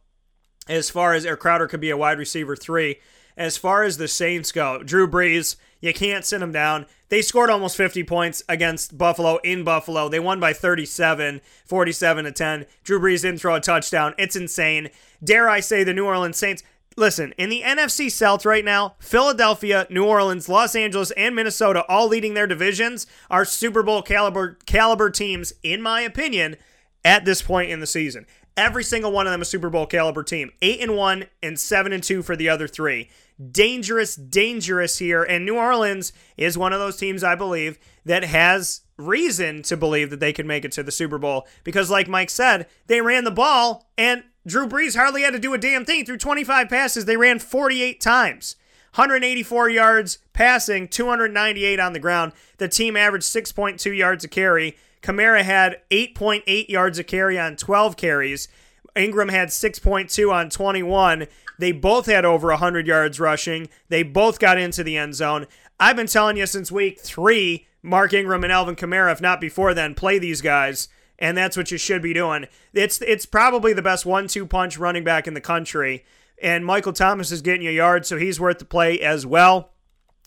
As 0.69 0.89
far 0.89 1.13
as 1.13 1.25
or 1.25 1.35
Crowder 1.35 1.67
could 1.67 1.81
be 1.81 1.89
a 1.89 1.97
wide 1.97 2.17
receiver 2.17 2.55
three. 2.55 2.99
As 3.35 3.57
far 3.57 3.83
as 3.83 3.97
the 3.97 4.07
Saints 4.07 4.53
go, 4.53 4.81
Drew 4.83 5.05
Brees, 5.05 5.57
you 5.81 5.93
can't 5.93 6.23
sit 6.23 6.41
him 6.41 6.53
down. 6.53 6.85
They 7.09 7.21
scored 7.21 7.49
almost 7.49 7.75
50 7.75 8.05
points 8.05 8.41
against 8.47 8.97
Buffalo 8.97 9.37
in 9.43 9.65
Buffalo. 9.65 10.07
They 10.07 10.19
won 10.21 10.39
by 10.39 10.53
37, 10.53 11.41
47 11.65 12.23
to 12.23 12.31
10. 12.31 12.65
Drew 12.85 13.01
Brees 13.01 13.23
didn't 13.23 13.39
throw 13.41 13.55
a 13.55 13.59
touchdown. 13.59 14.13
It's 14.17 14.37
insane. 14.37 14.91
Dare 15.21 15.49
I 15.49 15.59
say 15.59 15.83
the 15.83 15.93
New 15.93 16.05
Orleans 16.05 16.37
Saints, 16.37 16.63
listen, 16.97 17.33
in 17.37 17.49
the 17.49 17.61
NFC 17.61 18.11
South 18.11 18.45
right 18.45 18.65
now, 18.65 18.95
Philadelphia, 18.99 19.87
New 19.89 20.05
Orleans, 20.05 20.49
Los 20.49 20.75
Angeles, 20.75 21.11
and 21.11 21.35
Minnesota 21.35 21.85
all 21.87 22.07
leading 22.07 22.33
their 22.33 22.47
divisions 22.47 23.07
are 23.29 23.45
Super 23.45 23.83
Bowl 23.83 24.01
caliber 24.01 24.57
caliber 24.65 25.09
teams, 25.09 25.53
in 25.63 25.81
my 25.81 26.01
opinion, 26.01 26.55
at 27.03 27.25
this 27.25 27.41
point 27.41 27.71
in 27.71 27.79
the 27.79 27.87
season. 27.87 28.25
Every 28.57 28.83
single 28.83 29.11
one 29.11 29.27
of 29.27 29.31
them 29.31 29.41
a 29.41 29.45
Super 29.45 29.69
Bowl 29.69 29.85
caliber 29.85 30.23
team. 30.23 30.51
Eight 30.61 30.81
and 30.81 30.95
one 30.95 31.25
and 31.41 31.59
seven 31.59 31.93
and 31.93 32.03
two 32.03 32.21
for 32.21 32.35
the 32.35 32.49
other 32.49 32.67
three. 32.67 33.09
Dangerous, 33.51 34.15
dangerous 34.15 34.97
here. 34.99 35.23
And 35.23 35.45
New 35.45 35.55
Orleans 35.55 36.11
is 36.35 36.57
one 36.57 36.73
of 36.73 36.79
those 36.79 36.97
teams, 36.97 37.23
I 37.23 37.35
believe, 37.35 37.79
that 38.05 38.25
has 38.25 38.81
reason 38.97 39.61
to 39.63 39.77
believe 39.77 40.09
that 40.09 40.19
they 40.19 40.33
can 40.33 40.45
make 40.47 40.65
it 40.65 40.73
to 40.73 40.83
the 40.83 40.91
Super 40.91 41.17
Bowl. 41.17 41.47
Because, 41.63 41.89
like 41.89 42.09
Mike 42.09 42.29
said, 42.29 42.67
they 42.87 42.99
ran 42.99 43.23
the 43.23 43.31
ball 43.31 43.89
and 43.97 44.23
Drew 44.45 44.67
Brees 44.67 44.95
hardly 44.95 45.21
had 45.21 45.33
to 45.33 45.39
do 45.39 45.53
a 45.53 45.57
damn 45.57 45.85
thing. 45.85 46.05
Through 46.05 46.17
25 46.17 46.69
passes, 46.69 47.05
they 47.05 47.17
ran 47.17 47.39
48 47.39 48.01
times. 48.01 48.55
184 48.95 49.69
yards 49.69 50.17
passing, 50.33 50.87
298 50.87 51.79
on 51.79 51.93
the 51.93 51.99
ground. 51.99 52.33
The 52.57 52.67
team 52.67 52.97
averaged 52.97 53.25
6.2 53.25 53.95
yards 53.95 54.23
a 54.23 54.27
carry. 54.27 54.75
Kamara 55.01 55.43
had 55.43 55.79
8.8 55.89 56.67
yards 56.67 56.99
a 56.99 57.03
carry 57.03 57.39
on 57.39 57.55
12 57.55 57.95
carries. 57.95 58.47
Ingram 58.95 59.29
had 59.29 59.49
6.2 59.49 60.33
on 60.33 60.49
21. 60.49 61.27
They 61.57 61.71
both 61.71 62.07
had 62.07 62.25
over 62.25 62.49
100 62.49 62.85
yards 62.85 63.19
rushing. 63.19 63.69
They 63.87 64.03
both 64.03 64.39
got 64.39 64.57
into 64.57 64.83
the 64.83 64.97
end 64.97 65.15
zone. 65.15 65.47
I've 65.79 65.95
been 65.95 66.07
telling 66.07 66.37
you 66.37 66.45
since 66.45 66.71
week 66.71 66.99
three, 66.99 67.67
Mark 67.81 68.13
Ingram 68.13 68.43
and 68.43 68.51
Alvin 68.51 68.75
Kamara, 68.75 69.11
if 69.11 69.21
not 69.21 69.39
before 69.39 69.73
then, 69.73 69.95
play 69.95 70.19
these 70.19 70.41
guys 70.41 70.89
and 71.21 71.37
that's 71.37 71.55
what 71.55 71.71
you 71.71 71.77
should 71.77 72.01
be 72.01 72.13
doing. 72.13 72.47
It's 72.73 73.01
it's 73.01 73.25
probably 73.25 73.71
the 73.71 73.81
best 73.81 74.05
one-two 74.05 74.45
punch 74.47 74.77
running 74.77 75.05
back 75.05 75.27
in 75.27 75.35
the 75.35 75.39
country, 75.39 76.03
and 76.41 76.65
Michael 76.65 76.91
Thomas 76.91 77.31
is 77.31 77.41
getting 77.41 77.61
you 77.61 77.71
yards, 77.71 78.09
so 78.09 78.17
he's 78.17 78.39
worth 78.39 78.59
the 78.59 78.65
play 78.65 78.99
as 78.99 79.25
well. 79.25 79.71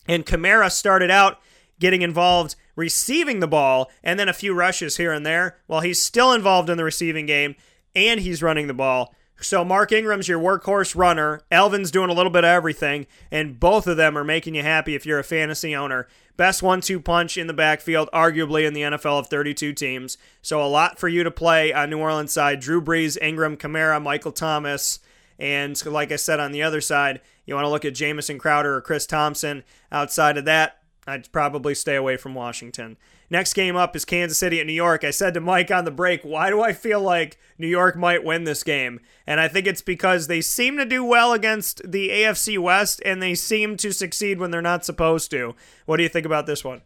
And 0.07 0.24
Kamara 0.24 0.70
started 0.70 1.11
out 1.11 1.40
getting 1.78 2.03
involved 2.03 2.57
receiving 2.76 3.40
the 3.40 3.49
ball 3.49 3.90
and 4.03 4.18
then 4.18 4.28
a 4.28 4.32
few 4.32 4.55
rushes 4.55 4.97
here 4.97 5.12
and 5.12 5.24
there 5.24 5.59
while 5.66 5.80
he's 5.80 6.01
still 6.01 6.32
involved 6.32 6.68
in 6.68 6.76
the 6.76 6.84
receiving 6.84 7.26
game 7.26 7.55
and 7.95 8.20
he's 8.20 8.42
running 8.42 8.66
the 8.66 8.74
ball. 8.74 9.14
So 9.41 9.64
Mark 9.64 9.93
Ingram's 9.93 10.28
your 10.28 10.39
workhorse 10.39 10.97
runner. 10.97 11.43
Elvin's 11.51 11.91
doing 11.91 12.09
a 12.09 12.14
little 12.14 12.30
bit 12.30 12.45
of 12.45 12.49
everything, 12.49 13.07
and 13.30 13.59
both 13.59 13.87
of 13.87 13.97
them 13.97 14.16
are 14.16 14.24
making 14.24 14.55
you 14.55 14.62
happy 14.62 14.95
if 14.95 15.05
you're 15.05 15.18
a 15.18 15.24
fantasy 15.24 15.74
owner. 15.74 16.07
Best 16.37 16.62
one-two 16.62 16.99
punch 17.01 17.37
in 17.37 17.47
the 17.47 17.53
backfield, 17.53 18.09
arguably 18.12 18.66
in 18.66 18.74
the 18.74 18.82
NFL 18.82 19.20
of 19.20 19.26
32 19.28 19.72
teams. 19.72 20.18
So 20.41 20.62
a 20.62 20.66
lot 20.66 20.99
for 20.99 21.09
you 21.09 21.24
to 21.24 21.30
play 21.30 21.72
on 21.72 21.91
New 21.91 21.99
Orleans 21.99 22.32
side. 22.32 22.61
Drew 22.61 22.80
Brees, 22.80 23.20
Ingram, 23.20 23.57
Kamara, 23.57 24.03
Michael 24.03 24.32
Thomas, 24.32 25.01
and 25.39 25.85
like 25.85 26.11
I 26.11 26.16
said 26.16 26.41
on 26.41 26.53
the 26.53 26.62
other 26.62 26.80
side, 26.80 27.20
you 27.45 27.55
want 27.55 27.64
to 27.64 27.70
look 27.70 27.85
at 27.85 27.95
Jamison 27.95 28.39
Crowder 28.39 28.74
or 28.76 28.80
Chris 28.80 29.07
Thompson. 29.07 29.64
Outside 29.93 30.39
of 30.39 30.45
that, 30.47 30.78
I'd 31.07 31.30
probably 31.32 31.74
stay 31.74 31.97
away 31.97 32.16
from 32.16 32.35
Washington. 32.35 32.97
Next 33.31 33.55
game 33.55 33.77
up 33.77 33.97
is 33.97 34.05
Kansas 34.05 34.39
City 34.39 34.61
at 34.61 34.66
New 34.66 34.72
York. 34.75 35.05
I 35.05 35.11
said 35.11 35.35
to 35.35 35.41
Mike 35.41 35.70
on 35.70 35.85
the 35.85 35.91
break, 35.91 36.22
why 36.22 36.51
do 36.51 36.61
I 36.62 36.72
feel 36.72 37.01
like 37.01 37.39
New 37.59 37.66
York 37.66 37.97
might 37.97 38.25
win 38.25 38.45
this 38.45 38.62
game? 38.62 39.01
And 39.27 39.41
I 39.41 39.49
think 39.49 39.66
it's 39.66 39.83
because 39.83 40.27
they 40.27 40.41
seem 40.41 40.77
to 40.77 40.85
do 40.85 41.05
well 41.05 41.33
against 41.33 41.91
the 41.91 42.11
AFC 42.11 42.59
West 42.59 43.01
and 43.05 43.22
they 43.22 43.35
seem 43.35 43.77
to 43.79 43.93
succeed 43.93 44.39
when 44.39 44.51
they're 44.51 44.62
not 44.62 44.85
supposed 44.85 45.31
to. 45.33 45.55
What 45.87 45.97
do 45.97 46.03
you 46.03 46.09
think 46.09 46.27
about 46.27 46.47
this 46.47 46.64
one? 46.64 46.83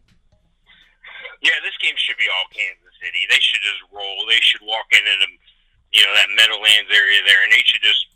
Yeah, 1.43 1.59
this 1.62 1.76
game 1.82 1.95
should 1.97 2.18
be 2.18 2.26
all 2.26 2.51
Kansas 2.51 2.95
City. 3.03 3.26
They 3.30 3.39
should 3.39 3.62
just 3.62 3.82
roll. 3.93 4.26
They 4.28 4.41
should 4.41 4.62
walk 4.62 4.91
into 4.91 5.14
the, 5.22 5.30
you 5.95 6.03
know, 6.07 6.14
that 6.14 6.30
Meadowlands 6.34 6.91
area 6.91 7.22
there, 7.26 7.43
and 7.47 7.53
they 7.53 7.62
should 7.66 7.82
just 7.82 8.07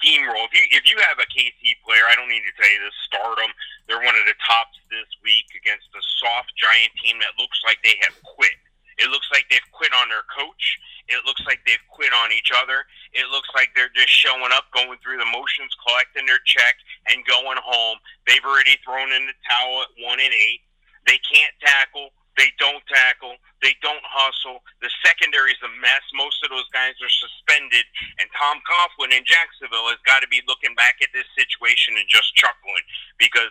steamroll. 0.00 0.44
If 0.48 0.52
you 0.52 0.64
if 0.76 0.84
you 0.88 0.96
have 1.00 1.18
a 1.18 1.28
KC 1.28 1.80
player, 1.84 2.04
I 2.08 2.14
don't 2.16 2.28
need 2.28 2.44
to 2.44 2.54
tell 2.60 2.70
you 2.70 2.80
this. 2.84 2.96
Start 3.08 3.36
them. 3.36 3.52
They're 3.90 3.98
one 3.98 4.14
of 4.14 4.22
the 4.22 4.38
tops 4.46 4.78
this 4.86 5.10
week 5.26 5.50
against 5.58 5.90
a 5.98 6.02
soft 6.22 6.54
Giant 6.54 6.94
team 7.02 7.18
that 7.18 7.34
looks 7.42 7.58
like 7.66 7.82
they 7.82 7.98
have 8.06 8.14
quit. 8.22 8.54
It 9.02 9.10
looks 9.10 9.26
like 9.34 9.50
they've 9.50 9.66
quit 9.74 9.90
on 9.90 10.06
their 10.06 10.22
coach. 10.30 10.78
It 11.10 11.26
looks 11.26 11.42
like 11.42 11.58
they've 11.66 11.82
quit 11.90 12.14
on 12.14 12.30
each 12.30 12.54
other. 12.54 12.86
It 13.10 13.26
looks 13.34 13.50
like 13.50 13.74
they're 13.74 13.90
just 13.90 14.14
showing 14.14 14.54
up, 14.54 14.70
going 14.70 14.94
through 15.02 15.18
the 15.18 15.26
motions, 15.26 15.74
collecting 15.82 16.22
their 16.22 16.38
check, 16.46 16.78
and 17.10 17.26
going 17.26 17.58
home. 17.58 17.98
They've 18.30 18.46
already 18.46 18.78
thrown 18.86 19.10
in 19.10 19.26
the 19.26 19.34
towel 19.42 19.82
at 19.82 19.90
one 19.98 20.22
and 20.22 20.30
eight. 20.30 20.62
They 21.10 21.18
can't 21.26 21.56
tackle. 21.58 22.14
They 22.38 22.54
don't 22.62 22.86
tackle. 22.86 23.42
They 23.58 23.74
don't 23.82 24.06
hustle. 24.06 24.62
The 24.78 24.88
secondary 25.02 25.50
is 25.50 25.62
a 25.66 25.72
mess. 25.82 26.06
Most 26.14 26.38
of 26.46 26.54
those 26.54 26.70
guys 26.70 26.94
are 27.02 27.10
suspended. 27.10 27.82
And 28.22 28.30
Tom 28.38 28.62
Coughlin 28.62 29.10
in 29.10 29.26
Jacksonville 29.26 29.90
has 29.90 29.98
got 30.06 30.22
to 30.22 30.30
be 30.30 30.46
looking 30.46 30.78
back 30.78 31.02
at 31.02 31.10
this 31.10 31.26
situation 31.34 31.98
and 31.98 32.06
just 32.06 32.38
chuckling 32.38 32.86
because 33.18 33.50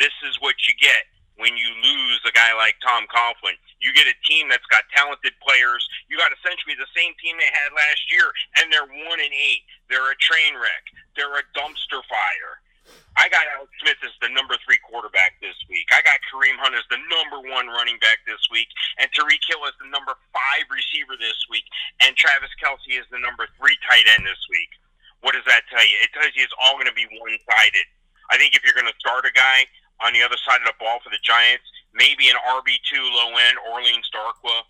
this 0.00 0.16
is 0.24 0.40
what 0.40 0.56
you 0.64 0.72
get 0.80 1.04
when 1.36 1.56
you 1.56 1.68
lose 1.84 2.20
a 2.24 2.32
guy 2.32 2.56
like 2.56 2.76
Tom 2.80 3.04
Coughlin. 3.08 3.56
You 3.80 3.92
get 3.92 4.08
a 4.08 4.16
team 4.24 4.48
that's 4.48 4.66
got 4.72 4.88
talented 4.96 5.36
players. 5.44 5.84
You 6.08 6.16
got 6.16 6.32
essentially 6.32 6.76
the 6.76 6.88
same 6.96 7.12
team 7.20 7.36
they 7.36 7.48
had 7.48 7.72
last 7.76 8.08
year, 8.08 8.28
and 8.60 8.72
they're 8.72 8.88
one 9.08 9.20
and 9.20 9.32
eight. 9.32 9.64
They're 9.88 10.12
a 10.12 10.20
train 10.20 10.56
wreck. 10.56 10.84
They're 11.16 11.36
a 11.36 11.44
dumpster 11.56 12.00
fire. 12.08 12.60
I 13.16 13.28
got 13.28 13.46
Alex 13.56 13.70
Smith 13.80 14.00
as 14.02 14.14
the 14.24 14.32
number 14.32 14.56
three 14.64 14.80
quarterback 14.82 15.36
this 15.38 15.56
week. 15.68 15.88
I 15.92 16.02
got 16.02 16.18
Kareem 16.26 16.58
Hunt 16.58 16.74
as 16.74 16.86
the 16.90 16.98
number 17.06 17.38
one 17.52 17.70
running 17.70 18.00
back 18.02 18.24
this 18.26 18.40
week, 18.50 18.66
and 18.98 19.06
Tyreek 19.12 19.42
Hill 19.46 19.62
as 19.68 19.76
the 19.78 19.90
number 19.92 20.16
five 20.34 20.64
receiver 20.72 21.14
this 21.20 21.38
week, 21.52 21.66
and 22.02 22.16
Travis 22.16 22.50
Kelce 22.58 22.98
is 22.98 23.06
the 23.12 23.20
number 23.20 23.46
three 23.60 23.76
tight 23.86 24.08
end 24.16 24.26
this 24.26 24.40
week. 24.50 24.72
What 25.20 25.36
does 25.36 25.46
that 25.46 25.68
tell 25.68 25.84
you? 25.84 25.96
It 26.00 26.10
tells 26.16 26.32
you 26.34 26.42
it's 26.42 26.56
all 26.56 26.80
going 26.80 26.90
to 26.90 26.96
be 26.96 27.06
one 27.20 27.36
sided. 27.44 27.86
I 28.30 28.38
think 28.38 28.54
if 28.54 28.62
you're 28.62 28.78
going 28.78 28.88
to 28.88 29.02
start 29.02 29.26
a 29.26 29.34
guy 29.34 29.66
on 30.00 30.12
the 30.12 30.22
other 30.22 30.38
side 30.40 30.60
of 30.60 30.68
the 30.68 30.78
ball 30.80 30.98
for 31.04 31.10
the 31.10 31.20
Giants, 31.22 31.64
maybe 31.92 32.28
an 32.28 32.38
RB2 32.40 32.92
low 33.12 33.36
end 33.36 33.56
Orleans 33.68 34.08
Darkwa, 34.12 34.64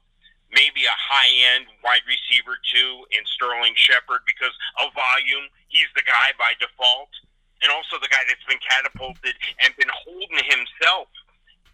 maybe 0.51 0.85
a 0.87 0.97
high 0.97 1.31
end 1.55 1.71
wide 1.83 2.05
receiver 2.07 2.59
two 2.67 3.07
in 3.15 3.23
Sterling 3.39 3.75
Shepard 3.79 4.27
because 4.27 4.55
of 4.83 4.91
volume. 4.95 5.47
He's 5.71 5.91
the 5.95 6.07
guy 6.07 6.35
by 6.39 6.59
default. 6.59 7.11
And 7.61 7.69
also 7.69 8.01
the 8.01 8.09
guy 8.09 8.25
that's 8.25 8.45
been 8.49 8.63
catapulted 8.65 9.37
and 9.61 9.77
been 9.77 9.93
holding 9.93 10.41
himself 10.49 11.13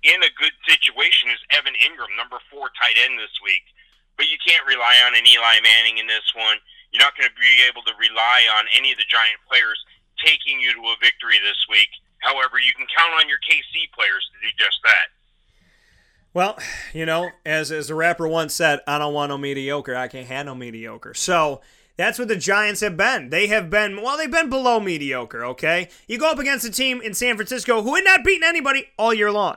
in 0.03 0.19
a 0.23 0.35
good 0.35 0.55
situation 0.67 1.31
is 1.31 1.39
Evan 1.55 1.79
Engram, 1.79 2.11
number 2.19 2.43
four 2.51 2.75
tight 2.75 2.99
end 2.99 3.19
this 3.19 3.33
week. 3.43 3.63
But 4.19 4.27
you 4.27 4.39
can't 4.43 4.67
rely 4.67 4.99
on 5.07 5.15
an 5.15 5.25
Eli 5.25 5.63
Manning 5.63 6.03
in 6.03 6.11
this 6.11 6.27
one. 6.35 6.59
You're 6.91 7.05
not 7.05 7.15
going 7.15 7.31
to 7.31 7.39
be 7.39 7.63
able 7.69 7.87
to 7.87 7.95
rely 8.03 8.51
on 8.59 8.67
any 8.75 8.91
of 8.91 8.99
the 8.99 9.07
Giant 9.07 9.39
players 9.47 9.79
taking 10.19 10.59
you 10.59 10.73
to 10.75 10.83
a 10.91 10.97
victory 10.99 11.39
this 11.39 11.61
week. 11.71 11.91
However, 12.19 12.59
you 12.59 12.73
can 12.77 12.87
count 12.97 13.15
on 13.21 13.29
your 13.29 13.39
KC 13.39 13.93
players 13.95 14.29
to 14.33 14.47
do 14.47 14.53
just 14.59 14.79
that. 14.85 15.09
Well, 16.35 16.59
you 16.93 17.07
know, 17.07 17.31
as 17.47 17.73
as 17.73 17.89
the 17.89 17.95
rapper 17.95 18.29
once 18.29 18.53
said, 18.55 18.81
I 18.87 18.99
don't 18.99 19.15
want 19.15 19.31
no 19.31 19.39
mediocre. 19.39 19.97
I 19.97 20.09
can't 20.09 20.27
handle 20.27 20.55
mediocre. 20.55 21.15
So 21.15 21.63
that's 21.97 22.19
what 22.19 22.29
the 22.29 22.37
Giants 22.37 22.83
have 22.83 22.97
been. 22.97 23.31
They 23.31 23.47
have 23.47 23.71
been, 23.71 24.03
well, 24.03 24.19
they've 24.19 24.31
been 24.31 24.51
below 24.51 24.79
mediocre, 24.79 25.45
okay? 25.47 25.89
You 26.07 26.19
go 26.19 26.31
up 26.31 26.39
against 26.39 26.67
a 26.67 26.71
team 26.71 27.01
in 27.01 27.15
San 27.15 27.37
Francisco 27.37 27.83
who 27.83 27.95
had 27.95 28.05
not 28.05 28.23
beaten 28.25 28.45
anybody 28.47 28.87
all 28.99 29.15
year 29.15 29.33
long, 29.33 29.57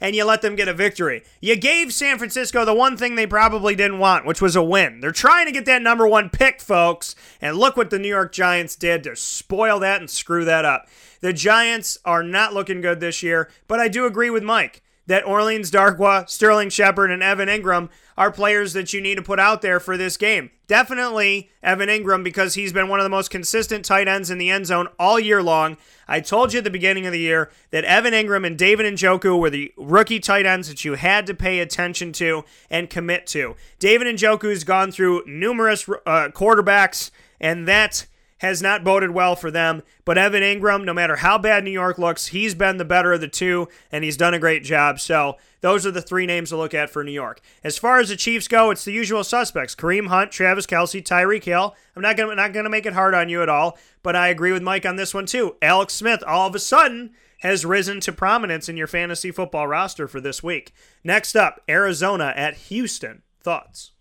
and 0.00 0.14
you 0.14 0.24
let 0.24 0.42
them 0.42 0.56
get 0.56 0.68
a 0.68 0.74
victory. 0.74 1.22
You 1.40 1.56
gave 1.56 1.92
San 1.92 2.18
Francisco 2.18 2.64
the 2.64 2.74
one 2.74 2.96
thing 2.96 3.14
they 3.14 3.26
probably 3.26 3.74
didn't 3.74 3.98
want, 3.98 4.26
which 4.26 4.42
was 4.42 4.56
a 4.56 4.62
win. 4.62 5.00
They're 5.00 5.12
trying 5.12 5.46
to 5.46 5.52
get 5.52 5.64
that 5.66 5.82
number 5.82 6.06
one 6.06 6.30
pick, 6.30 6.60
folks, 6.60 7.14
and 7.40 7.56
look 7.56 7.76
what 7.76 7.90
the 7.90 7.98
New 7.98 8.08
York 8.08 8.32
Giants 8.32 8.76
did 8.76 9.04
to 9.04 9.16
spoil 9.16 9.78
that 9.80 10.00
and 10.00 10.10
screw 10.10 10.44
that 10.44 10.64
up. 10.64 10.88
The 11.20 11.32
Giants 11.32 11.98
are 12.04 12.22
not 12.22 12.54
looking 12.54 12.80
good 12.80 13.00
this 13.00 13.22
year, 13.22 13.50
but 13.66 13.80
I 13.80 13.88
do 13.88 14.06
agree 14.06 14.30
with 14.30 14.42
Mike 14.42 14.82
that 15.08 15.26
Orleans 15.26 15.70
Darkwa, 15.70 16.28
Sterling 16.28 16.68
Shepard, 16.68 17.10
and 17.10 17.22
Evan 17.22 17.48
Engram 17.48 17.88
are 18.16 18.30
players 18.30 18.74
that 18.74 18.92
you 18.92 19.00
need 19.00 19.14
to 19.14 19.22
put 19.22 19.40
out 19.40 19.62
there 19.62 19.80
for 19.80 19.96
this 19.96 20.16
game. 20.16 20.50
Definitely 20.66 21.50
Evan 21.62 21.88
Engram 21.88 22.22
because 22.22 22.54
he's 22.54 22.74
been 22.74 22.88
one 22.88 23.00
of 23.00 23.04
the 23.04 23.10
most 23.10 23.30
consistent 23.30 23.84
tight 23.84 24.06
ends 24.06 24.30
in 24.30 24.36
the 24.36 24.50
end 24.50 24.66
zone 24.66 24.86
all 24.98 25.18
year 25.18 25.42
long. 25.42 25.78
I 26.06 26.20
told 26.20 26.52
you 26.52 26.58
at 26.58 26.64
the 26.64 26.70
beginning 26.70 27.06
of 27.06 27.12
the 27.12 27.20
year 27.20 27.50
that 27.70 27.84
Evan 27.84 28.12
Engram 28.12 28.46
and 28.46 28.58
David 28.58 28.92
Njoku 28.92 29.38
were 29.38 29.50
the 29.50 29.72
rookie 29.78 30.20
tight 30.20 30.44
ends 30.44 30.68
that 30.68 30.84
you 30.84 30.94
had 30.94 31.26
to 31.26 31.34
pay 31.34 31.60
attention 31.60 32.12
to 32.14 32.44
and 32.68 32.90
commit 32.90 33.26
to. 33.28 33.56
David 33.78 34.08
Njoku's 34.08 34.62
gone 34.64 34.92
through 34.92 35.22
numerous 35.26 35.88
uh, 35.88 36.28
quarterbacks, 36.34 37.10
and 37.40 37.66
that 37.66 38.06
has 38.38 38.62
not 38.62 38.84
boded 38.84 39.10
well 39.10 39.36
for 39.36 39.50
them. 39.50 39.82
But 40.04 40.18
Evan 40.18 40.42
Engram, 40.42 40.84
no 40.84 40.94
matter 40.94 41.16
how 41.16 41.38
bad 41.38 41.64
New 41.64 41.70
York 41.70 41.98
looks, 41.98 42.28
he's 42.28 42.54
been 42.54 42.76
the 42.76 42.84
better 42.84 43.12
of 43.12 43.20
the 43.20 43.28
two, 43.28 43.68
and 43.92 44.04
he's 44.04 44.16
done 44.16 44.34
a 44.34 44.38
great 44.38 44.64
job. 44.64 45.00
So 45.00 45.36
those 45.60 45.84
are 45.86 45.90
the 45.90 46.02
three 46.02 46.26
names 46.26 46.50
to 46.50 46.56
look 46.56 46.74
at 46.74 46.90
for 46.90 47.04
New 47.04 47.12
York. 47.12 47.40
As 47.62 47.78
far 47.78 47.98
as 47.98 48.08
the 48.08 48.16
Chiefs 48.16 48.48
go, 48.48 48.70
it's 48.70 48.84
the 48.84 48.92
usual 48.92 49.24
suspects: 49.24 49.74
Kareem 49.74 50.08
Hunt, 50.08 50.30
Travis 50.30 50.66
Kelce, 50.66 51.02
Tyreek 51.02 51.44
Hill. 51.44 51.74
I'm 51.96 52.02
not 52.02 52.16
gonna 52.16 52.34
not 52.34 52.52
gonna 52.52 52.70
make 52.70 52.86
it 52.86 52.92
hard 52.92 53.14
on 53.14 53.28
you 53.28 53.42
at 53.42 53.48
all, 53.48 53.78
but 54.02 54.16
I 54.16 54.28
agree 54.28 54.52
with 54.52 54.62
Mike 54.62 54.86
on 54.86 54.96
this 54.96 55.14
one 55.14 55.26
too. 55.26 55.56
Alex 55.60 55.94
Smith, 55.94 56.22
all 56.26 56.48
of 56.48 56.54
a 56.54 56.60
sudden 56.60 57.10
has 57.40 57.64
risen 57.64 58.00
to 58.00 58.12
prominence 58.12 58.68
in 58.68 58.76
your 58.76 58.86
fantasy 58.86 59.30
football 59.30 59.68
roster 59.68 60.08
for 60.08 60.20
this 60.20 60.42
week. 60.42 60.72
Next 61.04 61.36
up, 61.36 61.60
Arizona 61.68 62.32
at 62.36 62.54
Houston. 62.54 63.22
Thoughts? 63.40 63.92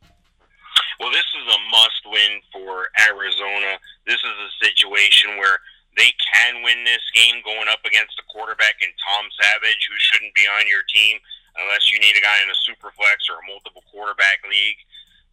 Well, 0.99 1.11
this 1.11 1.19
is 1.19 1.53
a 1.53 1.59
must 1.71 2.01
win 2.07 2.41
for 2.51 2.87
Arizona. 2.99 3.77
This 4.07 4.23
is 4.23 4.37
a 4.39 4.51
situation 4.63 5.35
where 5.35 5.59
they 5.99 6.15
can 6.17 6.63
win 6.63 6.87
this 6.87 7.03
game 7.11 7.43
going 7.43 7.67
up 7.67 7.83
against 7.83 8.15
a 8.17 8.25
quarterback 8.31 8.79
in 8.79 8.89
Tom 8.95 9.27
Savage, 9.35 9.83
who 9.85 9.97
shouldn't 9.99 10.33
be 10.33 10.47
on 10.47 10.63
your 10.65 10.87
team 10.87 11.19
unless 11.59 11.91
you 11.91 11.99
need 11.99 12.15
a 12.15 12.23
guy 12.23 12.39
in 12.39 12.49
a 12.49 12.63
super 12.63 12.93
flex 12.95 13.27
or 13.27 13.41
a 13.41 13.49
multiple 13.49 13.83
quarterback 13.91 14.39
league. 14.47 14.79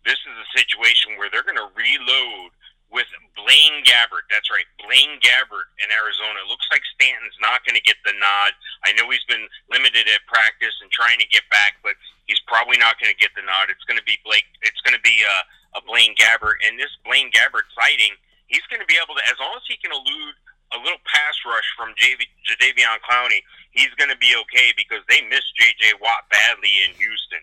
This 0.02 0.18
is 0.24 0.34
a 0.36 0.52
situation 0.58 1.16
where 1.16 1.28
they're 1.30 1.46
going 1.46 1.60
to 1.60 1.70
reload 1.72 2.50
with 2.92 3.08
Blaine 3.34 3.82
Gabbert. 3.82 4.30
That's 4.30 4.48
right, 4.48 4.68
Blaine 4.78 5.18
Gabbert 5.18 5.68
in 5.82 5.90
Arizona. 5.90 6.44
It 6.44 6.50
looks 6.50 6.68
like 6.70 6.84
Stanton's 6.94 7.36
not 7.42 7.66
going 7.66 7.74
to 7.76 7.84
get 7.84 7.98
the 8.06 8.14
nod. 8.16 8.54
I 8.86 8.94
know 8.94 9.10
he's 9.10 9.24
been 9.26 9.44
limited 9.66 10.06
at 10.06 10.22
practice 10.30 10.74
and 10.78 10.88
trying 10.94 11.18
to 11.18 11.28
get 11.28 11.42
back, 11.50 11.80
but 11.82 11.98
he's 12.30 12.40
probably 12.46 12.78
not 12.78 12.96
going 13.02 13.10
to 13.10 13.18
get 13.18 13.34
the 13.34 13.42
nod. 13.42 13.68
It's 13.68 13.84
going 13.84 13.98
to 13.98 14.06
be 14.06 14.16
Blake. 14.22 14.46
It's 14.62 14.80
going 14.86 14.94
to 14.94 15.04
be 15.04 15.26
uh, 15.26 15.78
a 15.78 15.82
Blaine 15.82 16.14
Gabbert, 16.14 16.62
and 16.62 16.78
this 16.78 16.94
Blaine 17.02 17.34
Gabbert 17.34 17.66
sighting, 17.74 18.14
he's 18.54 18.62
going 18.70 18.78
to 18.78 18.86
be 18.86 18.94
able 18.94 19.18
to, 19.18 19.24
as 19.26 19.34
long 19.42 19.58
as 19.58 19.66
he 19.66 19.74
can 19.82 19.90
elude 19.90 20.38
a 20.70 20.78
little 20.78 21.02
pass 21.02 21.34
rush 21.42 21.66
from 21.74 21.90
JV, 21.98 22.30
Jadeveon 22.46 23.02
Clowney, 23.02 23.42
he's 23.74 23.90
going 23.98 24.14
to 24.14 24.20
be 24.22 24.38
okay 24.46 24.70
because 24.78 25.02
they 25.10 25.26
missed 25.26 25.50
J.J. 25.58 25.98
Watt 25.98 26.30
badly 26.30 26.86
in 26.86 26.94
Houston. 26.94 27.42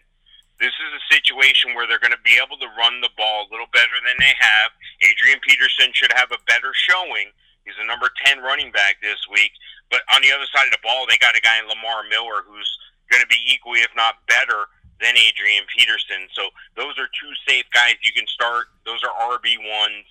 This 0.63 0.71
is 0.71 0.91
a 0.95 1.03
situation 1.11 1.75
where 1.75 1.83
they're 1.83 1.99
going 1.99 2.15
to 2.15 2.23
be 2.23 2.39
able 2.39 2.55
to 2.63 2.69
run 2.79 3.03
the 3.03 3.11
ball 3.19 3.43
a 3.43 3.51
little 3.51 3.67
better 3.75 3.97
than 4.07 4.15
they 4.23 4.31
have. 4.39 4.71
Adrian 5.03 5.43
Peterson 5.43 5.91
should 5.91 6.15
have 6.15 6.31
a 6.31 6.39
better 6.47 6.71
showing. 6.71 7.33
He's 7.67 7.77
a 7.81 7.87
number 7.89 8.07
10 8.23 8.39
running 8.39 8.71
back 8.71 9.03
this 9.03 9.19
week. 9.27 9.51
But 9.89 10.07
on 10.15 10.21
the 10.23 10.31
other 10.31 10.47
side 10.53 10.69
of 10.69 10.75
the 10.77 10.85
ball, 10.85 11.09
they 11.09 11.17
got 11.19 11.35
a 11.35 11.43
guy 11.43 11.59
in 11.59 11.67
Lamar 11.67 12.07
Miller 12.07 12.45
who's 12.47 12.69
going 13.09 13.25
to 13.25 13.27
be 13.27 13.41
equally, 13.49 13.81
if 13.81 13.91
not 13.97 14.21
better, 14.29 14.69
than 15.01 15.17
Adrian 15.17 15.65
Peterson. 15.65 16.29
So 16.37 16.53
those 16.77 16.93
are 17.01 17.09
two 17.09 17.33
safe 17.49 17.65
guys 17.73 17.97
you 18.05 18.13
can 18.13 18.29
start. 18.29 18.69
Those 18.85 19.01
are 19.01 19.11
RB 19.33 19.57
ones. 19.57 20.05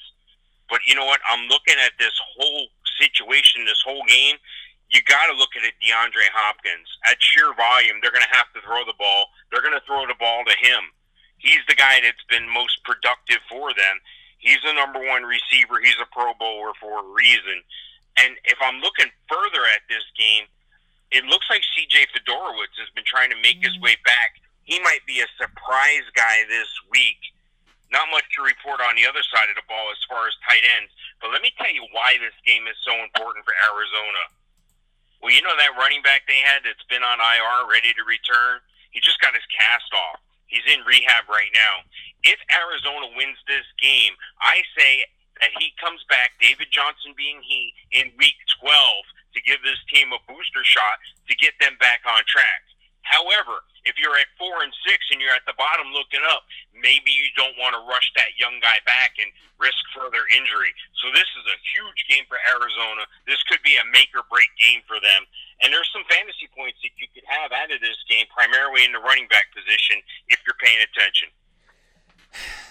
But 0.71 0.87
you 0.87 0.95
know 0.95 1.05
what? 1.05 1.21
I'm 1.29 1.51
looking 1.51 1.77
at 1.85 1.93
this 1.99 2.15
whole 2.39 2.69
situation, 2.99 3.67
this 3.67 3.83
whole 3.85 4.07
game. 4.07 4.37
You 4.91 5.03
got 5.07 5.27
to 5.31 5.39
look 5.39 5.55
at 5.59 5.67
it, 5.67 5.75
DeAndre 5.83 6.31
Hopkins. 6.35 6.87
At 7.05 7.23
sheer 7.23 7.55
volume, 7.55 7.99
they're 8.03 8.15
going 8.15 8.27
to 8.27 8.37
have 8.37 8.51
to 8.55 8.63
throw 8.63 8.83
the 8.87 8.97
ball. 8.99 9.31
They're 9.51 9.63
going 9.63 9.77
to 9.77 9.87
throw 9.87 10.07
the 10.07 10.19
ball 10.19 10.43
to 10.47 10.57
him. 10.59 10.91
He's 11.39 11.63
the 11.69 11.79
guy 11.79 12.01
that's 12.03 12.27
been 12.29 12.47
most 12.51 12.83
productive 12.85 13.39
for 13.49 13.75
them. 13.75 14.03
He's 14.39 14.61
the 14.65 14.73
number 14.73 14.99
one 14.99 15.23
receiver. 15.23 15.79
He's 15.79 15.99
a 16.01 16.09
Pro 16.11 16.35
Bowler 16.35 16.73
for 16.81 17.01
a 17.01 17.11
reason. 17.15 17.63
And 18.19 18.35
if 18.45 18.59
I'm 18.61 18.81
looking 18.81 19.09
further 19.29 19.63
at 19.71 19.87
this 19.89 20.05
game, 20.19 20.45
it 21.11 21.25
looks 21.25 21.47
like 21.51 21.63
CJ 21.75 22.11
Fiedorowicz 22.15 22.79
has 22.79 22.91
been 22.95 23.07
trying 23.07 23.31
to 23.31 23.39
make 23.43 23.63
his 23.63 23.75
mm-hmm. 23.75 23.95
way 23.95 23.97
back. 24.05 24.43
He 24.65 24.79
might 24.81 25.05
be 25.07 25.21
a 25.21 25.29
surprise 25.39 26.07
guy 26.15 26.45
this 26.49 26.71
week. 26.91 27.19
Not 27.91 28.07
much 28.15 28.27
to 28.39 28.47
report 28.47 28.79
on 28.79 28.95
the 28.95 29.07
other 29.07 29.23
side 29.35 29.51
of 29.51 29.59
the 29.59 29.67
ball 29.67 29.91
as 29.91 29.99
far 30.07 30.31
as 30.31 30.35
tight 30.47 30.63
ends. 30.79 30.95
But 31.19 31.35
let 31.35 31.43
me 31.43 31.51
tell 31.59 31.71
you 31.71 31.85
why 31.91 32.17
this 32.23 32.35
game 32.47 32.71
is 32.71 32.79
so 32.87 32.95
important 33.03 33.43
for 33.43 33.55
Arizona. 33.67 34.31
Well, 35.19 35.35
you 35.35 35.43
know 35.43 35.53
that 35.59 35.77
running 35.77 36.01
back 36.01 36.25
they 36.25 36.41
had 36.41 36.65
that's 36.65 36.87
been 36.89 37.03
on 37.03 37.21
IR, 37.21 37.69
ready 37.69 37.93
to 37.93 38.05
return? 38.07 38.63
He 38.95 39.03
just 39.03 39.21
got 39.21 39.35
his 39.35 39.45
cast 39.53 39.91
off. 39.93 40.23
He's 40.47 40.65
in 40.67 40.83
rehab 40.87 41.29
right 41.29 41.51
now. 41.55 41.87
If 42.23 42.41
Arizona 42.51 43.11
wins 43.15 43.39
this 43.47 43.67
game, 43.79 44.15
I 44.43 44.63
say 44.75 45.07
that 45.41 45.55
he 45.59 45.73
comes 45.79 46.03
back, 46.09 46.35
David 46.41 46.69
Johnson 46.71 47.15
being 47.17 47.41
he, 47.43 47.73
in 47.93 48.11
week 48.19 48.39
12 48.61 48.75
to 49.35 49.41
give 49.43 49.63
this 49.63 49.79
team 49.89 50.11
a 50.11 50.21
booster 50.27 50.65
shot 50.65 50.99
to 51.29 51.35
get 51.37 51.55
them 51.61 51.79
back 51.79 52.03
on 52.05 52.23
track. 52.27 52.67
However, 53.03 53.63
if 53.85 53.97
you're 53.97 54.17
at 54.17 54.31
four 54.37 54.63
and 54.63 54.73
six 54.87 55.09
and 55.11 55.21
you're 55.21 55.35
at 55.35 55.45
the 55.49 55.57
bottom 55.57 55.93
looking 55.93 56.23
up, 56.29 56.45
maybe 56.73 57.13
you 57.13 57.29
don't 57.37 57.57
want 57.57 57.77
to 57.77 57.83
rush 57.89 58.09
that 58.17 58.37
young 58.37 58.59
guy 58.61 58.79
back 58.85 59.17
and 59.21 59.29
risk 59.61 59.81
further 59.93 60.25
injury. 60.33 60.73
So 61.01 61.13
this 61.13 61.29
is 61.37 61.45
a 61.49 61.59
huge 61.77 62.01
game 62.09 62.25
for 62.29 62.41
Arizona. 62.49 63.05
This 63.29 63.41
could 63.49 63.61
be 63.61 63.77
a 63.77 63.85
make 63.93 64.13
or 64.17 64.25
break 64.29 64.49
game 64.57 64.81
for 64.89 65.01
them. 65.01 65.25
And 65.61 65.69
there's 65.69 65.91
some 65.93 66.09
fantasy 66.09 66.49
points 66.57 66.81
that 66.81 66.97
you 66.97 67.09
could 67.13 67.27
have 67.29 67.53
out 67.53 67.69
of 67.69 67.85
this 67.85 68.01
game, 68.09 68.25
primarily 68.33 68.89
in 68.89 68.97
the 68.97 69.03
running 69.05 69.29
back 69.29 69.53
position, 69.53 70.01
if 70.33 70.41
you're 70.49 70.57
paying 70.61 70.81
attention 70.81 71.29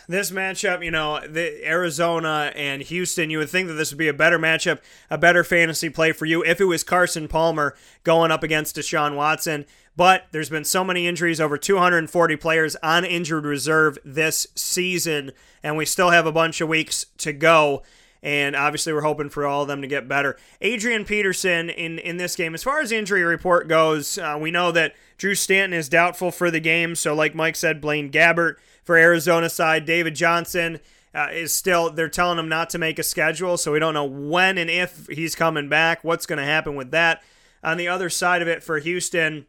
this 0.09 0.31
matchup, 0.31 0.83
you 0.83 0.89
know, 0.89 1.19
the 1.25 1.67
Arizona 1.69 2.51
and 2.55 2.81
Houston, 2.81 3.29
you 3.29 3.37
would 3.37 3.49
think 3.49 3.67
that 3.67 3.75
this 3.75 3.91
would 3.91 3.99
be 3.99 4.07
a 4.07 4.13
better 4.13 4.39
matchup, 4.39 4.79
a 5.09 5.19
better 5.19 5.43
fantasy 5.43 5.89
play 5.89 6.11
for 6.11 6.25
you 6.25 6.43
if 6.43 6.59
it 6.59 6.65
was 6.65 6.83
Carson 6.83 7.27
Palmer 7.27 7.75
going 8.03 8.31
up 8.31 8.41
against 8.41 8.75
Deshaun 8.75 9.15
Watson. 9.15 9.67
But 9.99 10.27
there's 10.31 10.49
been 10.49 10.63
so 10.63 10.85
many 10.85 11.07
injuries, 11.07 11.41
over 11.41 11.57
240 11.57 12.37
players 12.37 12.77
on 12.81 13.03
injured 13.03 13.45
reserve 13.45 13.97
this 14.05 14.47
season, 14.55 15.33
and 15.61 15.75
we 15.75 15.83
still 15.83 16.11
have 16.11 16.25
a 16.25 16.31
bunch 16.31 16.61
of 16.61 16.69
weeks 16.69 17.07
to 17.17 17.33
go. 17.33 17.83
and 18.23 18.55
obviously 18.55 18.93
we're 18.93 19.01
hoping 19.01 19.27
for 19.27 19.45
all 19.45 19.63
of 19.63 19.67
them 19.67 19.81
to 19.81 19.89
get 19.89 20.07
better. 20.07 20.37
Adrian 20.61 21.03
Peterson 21.03 21.69
in 21.69 21.99
in 21.99 22.15
this 22.15 22.37
game, 22.37 22.53
as 22.53 22.63
far 22.63 22.79
as 22.79 22.93
injury 22.93 23.23
report 23.23 23.67
goes, 23.67 24.17
uh, 24.17 24.37
we 24.39 24.51
know 24.51 24.71
that 24.71 24.93
Drew 25.17 25.35
Stanton 25.35 25.77
is 25.77 25.89
doubtful 25.89 26.31
for 26.31 26.49
the 26.49 26.61
game. 26.61 26.95
So, 26.95 27.13
like 27.13 27.35
Mike 27.35 27.57
said, 27.57 27.81
Blaine 27.81 28.09
Gabbert 28.09 28.55
for 28.85 28.95
Arizona 28.95 29.49
side, 29.49 29.83
David 29.85 30.15
Johnson. 30.15 30.79
Uh, 31.13 31.27
is 31.33 31.53
still 31.53 31.89
they're 31.89 32.07
telling 32.07 32.39
him 32.39 32.47
not 32.47 32.69
to 32.69 32.77
make 32.77 32.99
a 32.99 33.03
schedule 33.03 33.57
so 33.57 33.73
we 33.73 33.79
don't 33.79 33.95
know 33.95 34.05
when 34.05 34.59
and 34.59 34.69
if 34.69 35.07
he's 35.07 35.33
coming 35.33 35.67
back 35.67 36.03
what's 36.03 36.27
going 36.27 36.37
to 36.37 36.45
happen 36.45 36.75
with 36.75 36.91
that 36.91 37.23
on 37.63 37.77
the 37.77 37.87
other 37.87 38.11
side 38.11 38.43
of 38.43 38.47
it 38.47 38.61
for 38.61 38.77
houston 38.77 39.47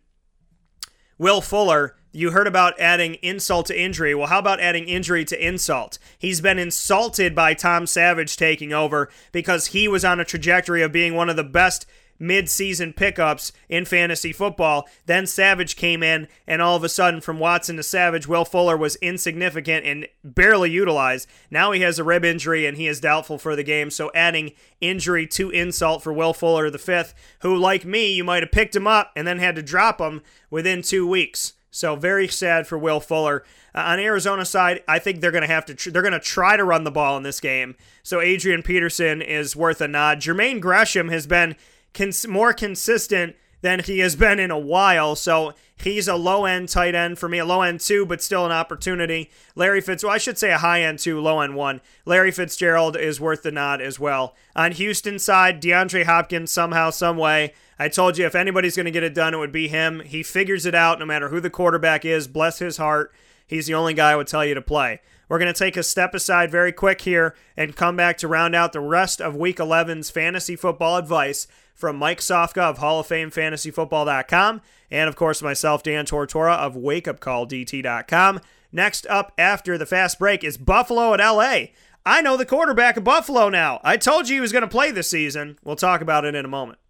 will 1.21 1.43
fuller 1.43 1.95
you 2.13 2.33
heard 2.33 2.47
about 2.47 2.81
adding 2.81 3.15
insult 3.23 3.67
to 3.67 3.81
injury. 3.81 4.15
Well, 4.15 4.27
how 4.27 4.41
about 4.41 4.59
adding 4.59 4.89
injury 4.89 5.25
to 5.27 5.47
insult? 5.47 5.99
He's 6.19 6.41
been 6.41 6.59
insulted 6.59 7.37
by 7.37 7.55
Tom 7.55 7.87
Savage 7.87 8.37
taking 8.37 8.73
over 8.73 9.11
because 9.31 9.67
he 9.67 9.87
was 9.87 10.05
on 10.05 10.19
a 10.19 10.25
trajectory 10.25 10.83
of 10.83 10.91
being 10.91 11.15
one 11.15 11.31
of 11.31 11.37
the 11.37 11.45
best 11.45 11.87
mid-season 12.21 12.93
pickups 12.93 13.53
in 13.69 13.85
fantasy 13.85 14.33
football. 14.33 14.89
Then 15.07 15.27
Savage 15.27 15.75
came 15.75 16.05
in, 16.05 16.29
and 16.47 16.63
all 16.63 16.77
of 16.77 16.85
a 16.85 16.89
sudden, 16.89 17.21
from 17.21 17.41
Watson 17.41 17.77
to 17.79 17.83
Savage, 17.83 18.29
Will 18.29 18.45
Fuller 18.45 18.77
was 18.77 18.95
insignificant 18.97 19.85
and 19.85 20.07
barely 20.23 20.71
utilized. 20.71 21.29
Now 21.51 21.73
he 21.73 21.81
has 21.81 21.99
a 21.99 22.05
rib 22.05 22.25
injury, 22.25 22.67
and 22.67 22.77
he 22.77 22.87
is 22.87 23.01
doubtful 23.01 23.39
for 23.39 23.57
the 23.57 23.65
game. 23.65 23.91
So 23.91 24.13
adding 24.15 24.53
injury 24.81 25.27
to 25.29 25.51
insult 25.51 26.03
for 26.03 26.13
Will 26.13 26.33
Fuller 26.35 26.71
the 26.71 26.79
fifth, 26.79 27.15
who, 27.41 27.57
like 27.57 27.85
me, 27.85 28.13
you 28.13 28.23
might 28.23 28.43
have 28.43 28.53
picked 28.53 28.77
him 28.77 28.87
up 28.87 29.11
and 29.17 29.27
then 29.27 29.39
had 29.39 29.57
to 29.57 29.63
drop 29.63 30.01
him 30.01 30.23
within 30.51 30.83
two 30.83 31.07
weeks. 31.07 31.55
So 31.71 31.97
very 31.97 32.27
sad 32.29 32.67
for 32.67 32.77
Will 32.77 33.01
Fuller. 33.01 33.45
Uh, 33.73 33.79
on 33.79 34.01
Arizona 34.01 34.45
side, 34.45 34.83
I 34.89 34.99
think 34.99 35.21
they're 35.21 35.31
going 35.31 35.43
to 35.43 35.47
have 35.47 35.65
to 35.67 35.75
tr- 35.75 35.91
they're 35.91 36.03
going 36.03 36.13
to 36.13 36.19
try 36.19 36.57
to 36.57 36.65
run 36.65 36.83
the 36.83 36.91
ball 36.91 37.17
in 37.17 37.23
this 37.23 37.41
game. 37.41 37.77
So 38.03 38.21
Adrian 38.21 38.65
Peterson 38.65 39.23
is 39.23 39.55
worth 39.55 39.81
a 39.81 39.87
nod. 39.87 40.19
Jermaine 40.19 40.61
Gresham 40.61 41.11
has 41.11 41.29
been 41.29 41.55
cons- 41.95 42.27
more 42.27 42.53
consistent 42.53 43.37
than 43.63 43.81
he 43.81 43.99
has 43.99 44.17
been 44.17 44.39
in 44.39 44.51
a 44.51 44.59
while. 44.59 45.15
So 45.15 45.53
he's 45.77 46.09
a 46.09 46.17
low 46.17 46.45
end 46.45 46.69
tight 46.69 46.95
end 46.95 47.19
for 47.19 47.29
me, 47.29 47.39
a 47.39 47.45
low 47.45 47.63
end 47.63 47.81
two, 47.81 48.07
but 48.07 48.23
still 48.23 48.47
an 48.47 48.53
opportunity. 48.53 49.31
Larry 49.55 49.81
Fitz, 49.81 50.03
well, 50.03 50.13
I 50.13 50.19
should 50.19 50.39
say 50.39 50.51
a 50.51 50.59
high 50.59 50.83
end 50.83 50.99
two, 50.99 51.21
low 51.21 51.41
end 51.41 51.55
one. 51.55 51.81
Larry 52.05 52.31
Fitzgerald 52.31 52.97
is 52.97 53.21
worth 53.21 53.43
the 53.43 53.53
nod 53.53 53.81
as 53.81 54.01
well. 54.01 54.35
On 54.57 54.73
Houston 54.73 55.19
side, 55.19 55.63
DeAndre 55.63 56.05
Hopkins 56.05 56.51
somehow, 56.51 56.91
some 56.91 57.17
way. 57.17 57.53
I 57.79 57.89
told 57.89 58.19
you 58.19 58.27
if 58.27 58.35
anybody's 58.35 58.77
going 58.77 58.85
to 58.85 58.91
get 58.91 59.03
it 59.03 59.15
done, 59.15 59.33
it 59.33 59.39
would 59.39 59.53
be 59.53 59.69
him. 59.69 60.01
He 60.01 60.23
figures 60.23 60.67
it 60.67 60.75
out 60.75 60.99
no 60.99 61.07
matter 61.07 61.29
who 61.29 61.41
the 61.41 61.51
quarterback 61.51 62.05
is. 62.05 62.29
Bless 62.29 62.59
his 62.59 62.77
heart. 62.77 63.13
He's 63.47 63.67
the 63.67 63.75
only 63.75 63.95
guy 63.95 64.13
I 64.13 64.17
would 64.17 64.27
tell 64.27 64.45
you 64.45 64.55
to 64.55 64.63
play. 64.63 65.01
We're 65.31 65.39
going 65.39 65.55
to 65.55 65.57
take 65.57 65.77
a 65.77 65.85
step 65.85 66.13
aside 66.13 66.51
very 66.51 66.73
quick 66.73 67.03
here 67.03 67.37
and 67.57 67.77
come 67.77 67.95
back 67.95 68.19
to 68.19 68.27
round 68.27 68.57
out 68.57 68.73
the 68.73 68.81
rest 68.81 69.21
of 69.21 69.37
Week 69.37 69.59
11's 69.59 70.11
fantasy 70.11 70.57
football 70.57 70.97
advice 70.97 71.47
from 71.73 71.95
Mike 71.95 72.19
Sofka 72.19 72.63
of 72.63 72.79
Hall 72.79 72.99
of 72.99 73.07
Fame 73.07 73.31
FantasyFootball.com, 73.31 74.61
and 74.91 75.09
of 75.09 75.15
course 75.15 75.41
myself, 75.41 75.85
Dan 75.85 76.05
Tortora 76.05 76.57
of 76.57 76.75
WakeUpCallDT.com. 76.75 78.41
Next 78.73 79.07
up 79.07 79.33
after 79.39 79.79
the 79.79 79.87
fast 79.87 80.19
break 80.19 80.43
is 80.43 80.59
Buffalo 80.59 81.15
at 81.15 81.21
LA. 81.21 81.67
I 82.05 82.23
know 82.23 82.37
the 82.37 82.45
quarterback 82.45 82.97
of 82.97 83.05
Buffalo 83.05 83.49
now. 83.49 83.81
I 83.85 83.99
told 83.99 84.29
you 84.29 84.35
he 84.35 84.41
was 84.41 84.53
going 84.53 84.63
to 84.63 84.69
play 84.69 84.91
this 84.91 85.09
season. 85.09 85.61
We'll 85.63 85.77
talk 85.77 86.01
about 86.01 86.25
it 86.25 86.35
in 86.35 86.45
a 86.45 86.49
moment. 86.49 86.81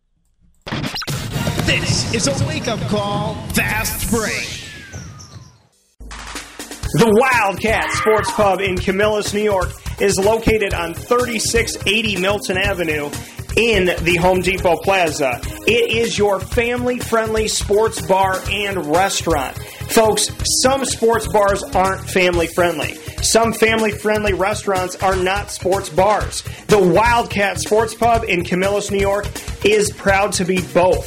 This 1.67 2.15
is 2.15 2.27
a 2.27 2.47
wake 2.47 2.69
up 2.69 2.81
call, 2.89 3.35
fast 3.53 4.11
break. 4.11 4.70
The 6.93 7.07
Wildcat 7.09 7.93
Sports 7.93 8.33
Pub 8.33 8.61
in 8.61 8.77
Camillus, 8.77 9.33
New 9.33 9.45
York 9.45 9.71
is 10.01 10.19
located 10.19 10.75
on 10.75 10.93
3680 10.93 12.21
Milton 12.21 12.59
Avenue 12.59 13.09
in 13.57 13.87
the 14.05 14.17
Home 14.17 14.41
Depot 14.41 14.77
Plaza. 14.79 15.41
It 15.69 15.93
is 15.93 16.19
your 16.19 16.41
family 16.41 16.99
friendly 16.99 17.47
sports 17.47 18.05
bar 18.05 18.41
and 18.51 18.87
restaurant. 18.87 19.57
Folks, 19.91 20.31
some 20.63 20.85
sports 20.85 21.29
bars 21.29 21.63
aren't 21.63 22.01
family 22.11 22.49
friendly. 22.49 22.95
Some 23.23 23.53
family 23.53 23.93
friendly 23.93 24.33
restaurants 24.33 24.97
are 24.97 25.15
not 25.15 25.53
sports 25.53 25.91
bars. 25.91 26.43
The 26.67 26.79
Wildcat 26.79 27.61
Sports 27.61 27.95
Pub 27.95 28.25
in 28.25 28.43
Camillus, 28.43 28.91
New 28.91 28.99
York 28.99 29.27
is 29.65 29.93
proud 29.93 30.33
to 30.33 30.45
be 30.45 30.61
both. 30.75 31.07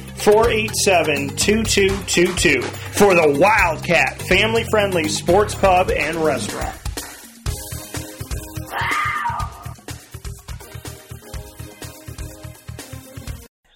487 0.21 1.29
2222 1.35 2.61
for 2.61 3.15
the 3.15 3.39
Wildcat 3.39 4.21
family 4.21 4.63
friendly 4.65 5.07
sports 5.07 5.55
pub 5.55 5.89
and 5.89 6.15
restaurant. 6.17 6.77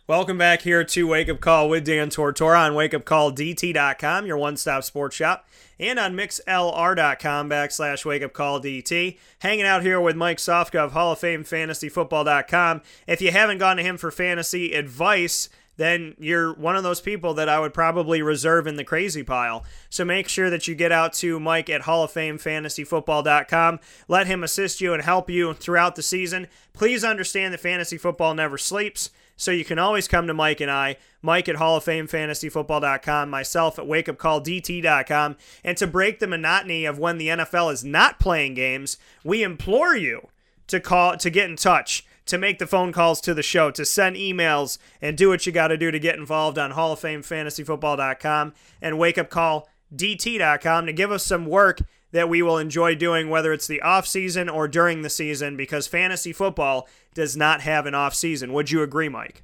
Welcome 0.08 0.38
back 0.38 0.62
here 0.62 0.84
to 0.84 1.08
Wake 1.08 1.30
Up 1.30 1.40
Call 1.40 1.68
with 1.68 1.84
Dan 1.84 2.10
Tortora 2.10 2.60
on 2.60 2.74
wakeupcalldt.com, 2.74 4.28
your 4.28 4.38
one 4.38 4.56
stop 4.56 4.84
sports 4.84 5.16
shop, 5.16 5.48
and 5.80 5.98
on 5.98 6.14
mixlr.com 6.14 7.50
backslash 7.50 8.06
wakeupcalldt. 8.06 9.18
Hanging 9.40 9.66
out 9.66 9.82
here 9.82 10.00
with 10.00 10.16
Mike 10.16 10.38
Sofka 10.38 10.76
of 10.76 10.92
Hall 10.92 11.14
of 11.14 11.18
Fame 11.18 11.44
FantasyFootball.com. 11.44 12.84
If 13.08 13.20
you 13.20 13.32
haven't 13.32 13.58
gone 13.58 13.78
to 13.78 13.84
him 13.84 13.98
for 13.98 14.12
fantasy 14.12 14.76
advice, 14.76 15.50
then 15.78 16.16
you're 16.20 16.54
one 16.54 16.76
of 16.76 16.84
those 16.84 17.02
people 17.02 17.34
that 17.36 17.50
I 17.50 17.60
would 17.60 17.74
probably 17.74 18.22
reserve 18.22 18.68
in 18.68 18.76
the 18.76 18.84
crazy 18.84 19.24
pile. 19.24 19.66
So 19.90 20.06
make 20.06 20.28
sure 20.28 20.50
that 20.50 20.68
you 20.68 20.76
get 20.76 20.92
out 20.92 21.14
to 21.14 21.40
Mike 21.40 21.70
at 21.70 21.82
Hall 21.82 22.04
of 22.04 22.12
Fame 22.12 22.38
FantasyFootball.com. 22.38 23.80
Let 24.08 24.28
him 24.28 24.44
assist 24.44 24.82
you 24.82 24.94
and 24.94 25.04
help 25.04 25.30
you 25.30 25.54
throughout 25.54 25.96
the 25.96 26.04
season. 26.04 26.48
Please 26.74 27.04
understand 27.04 27.54
that 27.54 27.60
fantasy 27.60 27.98
football 27.98 28.34
never 28.34 28.58
sleeps. 28.58 29.10
So 29.38 29.52
you 29.52 29.66
can 29.66 29.80
always 29.80 30.08
come 30.08 30.28
to 30.28 30.34
Mike 30.34 30.62
and 30.62 30.72
I, 30.72 30.96
Mike 31.22 31.50
at 31.50 31.58
Hall 31.58 31.76
of 31.76 31.84
Fame 31.84 32.08
FantasyFootball.com, 32.08 33.30
myself 33.30 33.78
at 33.78 33.86
WakeUpCallDT.com. 33.86 35.36
And 35.64 35.78
to 35.78 35.88
break 35.88 36.20
the 36.20 36.28
monotony 36.28 36.86
of 36.86 37.00
when 37.00 37.18
the 37.18 37.28
NFL 37.28 37.74
is 37.74 37.84
not 37.84 38.20
playing 38.20 38.54
games, 38.54 38.98
we 39.26 39.44
implore 39.44 39.96
you 39.96 40.30
to 40.68 40.80
call 40.80 41.18
to 41.18 41.30
get 41.30 41.50
in 41.50 41.58
touch 41.58 42.06
to 42.26 42.38
make 42.38 42.60
the 42.60 42.68
phone 42.68 42.92
calls 42.92 43.22
to 43.22 43.34
the 43.34 43.44
show, 43.44 43.72
to 43.72 43.86
send 43.86 44.16
emails, 44.16 44.78
and 45.02 45.18
do 45.18 45.30
what 45.30 45.46
you 45.46 45.52
got 45.52 45.68
to 45.68 45.78
do 45.78 45.92
to 45.92 46.00
get 46.00 46.16
involved 46.16 46.58
on 46.58 46.72
Hall 46.72 46.94
of 46.94 47.00
Fame 47.00 47.22
FantasyFootball.com 47.22 48.54
and 48.82 48.96
WakeUpCallDT.com 48.96 50.86
to 50.86 50.94
give 50.94 51.12
us 51.12 51.26
some 51.26 51.46
work 51.46 51.82
that 52.12 52.30
we 52.30 52.42
will 52.42 52.58
enjoy 52.58 52.96
doing, 52.96 53.30
whether 53.30 53.52
it's 53.52 53.68
the 53.68 53.82
off 53.82 54.08
season 54.08 54.48
or 54.48 54.68
during 54.68 55.02
the 55.02 55.10
season, 55.10 55.58
because 55.58 55.86
fantasy 55.86 56.32
football 56.32 56.88
does 57.14 57.36
not 57.36 57.62
have 57.62 57.86
an 57.86 57.94
off 57.94 58.16
season. 58.16 58.54
Would 58.54 58.72
you 58.72 58.82
agree, 58.82 59.10
Mike? 59.10 59.44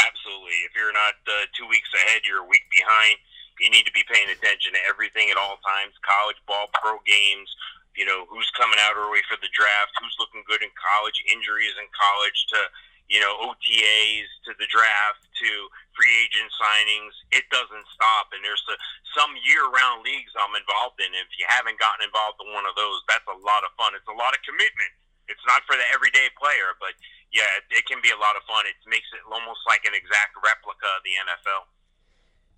Absolutely. 0.00 0.64
If 0.64 0.72
you're 0.74 0.92
not 0.92 1.14
uh, 1.28 1.44
two 1.52 1.68
weeks 1.68 1.90
ahead, 1.94 2.22
you're 2.24 2.42
a 2.42 2.48
week 2.48 2.64
behind. 2.70 3.18
You 3.60 3.70
need 3.70 3.86
to 3.86 3.92
be 3.92 4.02
paying 4.10 4.26
attention 4.32 4.72
to 4.72 4.80
everything 4.88 5.30
at 5.30 5.36
all 5.36 5.60
times 5.62 5.94
college 6.02 6.40
ball, 6.48 6.66
pro 6.74 6.98
games, 7.06 7.54
you 7.94 8.04
know, 8.04 8.26
who's 8.26 8.50
coming 8.58 8.78
out 8.82 8.98
early 8.98 9.22
for 9.30 9.38
the 9.38 9.50
draft, 9.54 9.94
who's 10.02 10.14
looking 10.18 10.42
good 10.46 10.62
in 10.62 10.70
college, 10.74 11.22
injuries 11.30 11.74
in 11.78 11.86
college 11.94 12.38
to, 12.50 12.60
you 13.06 13.22
know, 13.22 13.38
OTAs 13.46 14.28
to 14.46 14.50
the 14.58 14.66
draft 14.66 15.22
to 15.38 15.50
free 15.94 16.10
agent 16.26 16.50
signings. 16.58 17.14
It 17.30 17.46
doesn't 17.54 17.86
stop. 17.94 18.34
And 18.34 18.42
there's 18.42 18.62
a, 18.66 18.76
some 19.14 19.30
year 19.46 19.70
round 19.70 20.02
leagues 20.02 20.34
I'm 20.34 20.58
involved 20.58 20.98
in. 20.98 21.14
If 21.14 21.30
you 21.38 21.46
haven't 21.46 21.78
gotten 21.78 22.02
involved 22.02 22.42
in 22.42 22.50
one 22.50 22.66
of 22.66 22.74
those, 22.74 22.98
that's 23.06 23.26
a 23.30 23.38
lot 23.46 23.62
of 23.62 23.70
fun. 23.78 23.94
It's 23.94 24.10
a 24.10 24.18
lot 24.18 24.34
of 24.34 24.42
commitment. 24.42 24.92
It's 25.30 25.44
not 25.46 25.62
for 25.64 25.78
the 25.78 25.86
everyday 25.94 26.28
player, 26.36 26.76
but 26.82 26.98
yeah, 27.30 27.48
it, 27.56 27.82
it 27.82 27.84
can 27.86 28.02
be 28.02 28.10
a 28.10 28.18
lot 28.18 28.36
of 28.36 28.44
fun. 28.44 28.66
It 28.66 28.76
makes 28.90 29.08
it 29.14 29.22
almost 29.24 29.62
like 29.70 29.86
an 29.86 29.94
exact 29.94 30.36
replica 30.42 30.90
of 30.98 31.02
the 31.06 31.14
NFL. 31.16 31.62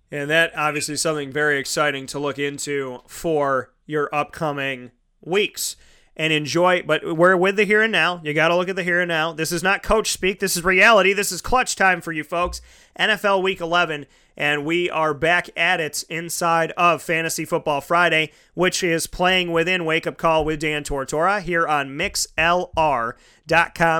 And 0.09 0.29
that 0.29 0.55
obviously 0.55 0.95
is 0.95 1.01
something 1.01 1.31
very 1.31 1.59
exciting 1.59 2.07
to 2.07 2.19
look 2.19 2.39
into 2.39 3.03
for 3.07 3.73
your 3.85 4.13
upcoming 4.13 4.91
weeks 5.27 5.75
and 6.15 6.33
enjoy. 6.33 6.81
But 6.81 7.15
we're 7.15 7.37
with 7.37 7.55
the 7.55 7.65
here 7.65 7.81
and 7.81 7.91
now. 7.91 8.19
You 8.23 8.33
got 8.33 8.47
to 8.47 8.55
look 8.55 8.69
at 8.69 8.75
the 8.75 8.83
here 8.83 8.99
and 8.99 9.07
now. 9.07 9.31
This 9.33 9.51
is 9.51 9.63
not 9.63 9.83
coach 9.83 10.11
speak. 10.11 10.39
This 10.39 10.57
is 10.57 10.63
reality. 10.63 11.13
This 11.13 11.31
is 11.31 11.41
clutch 11.41 11.75
time 11.75 12.01
for 12.01 12.11
you 12.11 12.23
folks. 12.23 12.61
NFL 12.99 13.43
Week 13.43 13.61
11 13.61 14.07
and 14.37 14.63
we 14.63 14.87
are 14.89 15.15
back 15.15 15.49
at 15.57 15.81
it 15.81 16.03
inside 16.09 16.71
of 16.77 17.01
Fantasy 17.01 17.43
Football 17.43 17.81
Friday, 17.81 18.31
which 18.53 18.83
is 18.83 19.07
playing 19.07 19.51
within 19.51 19.83
Wake 19.83 20.05
Up 20.05 20.15
Call 20.17 20.45
with 20.45 20.59
Dan 20.59 20.83
Tortora 20.83 21.41
here 21.41 21.67
on 21.67 21.89
mixlr.com 21.89 23.15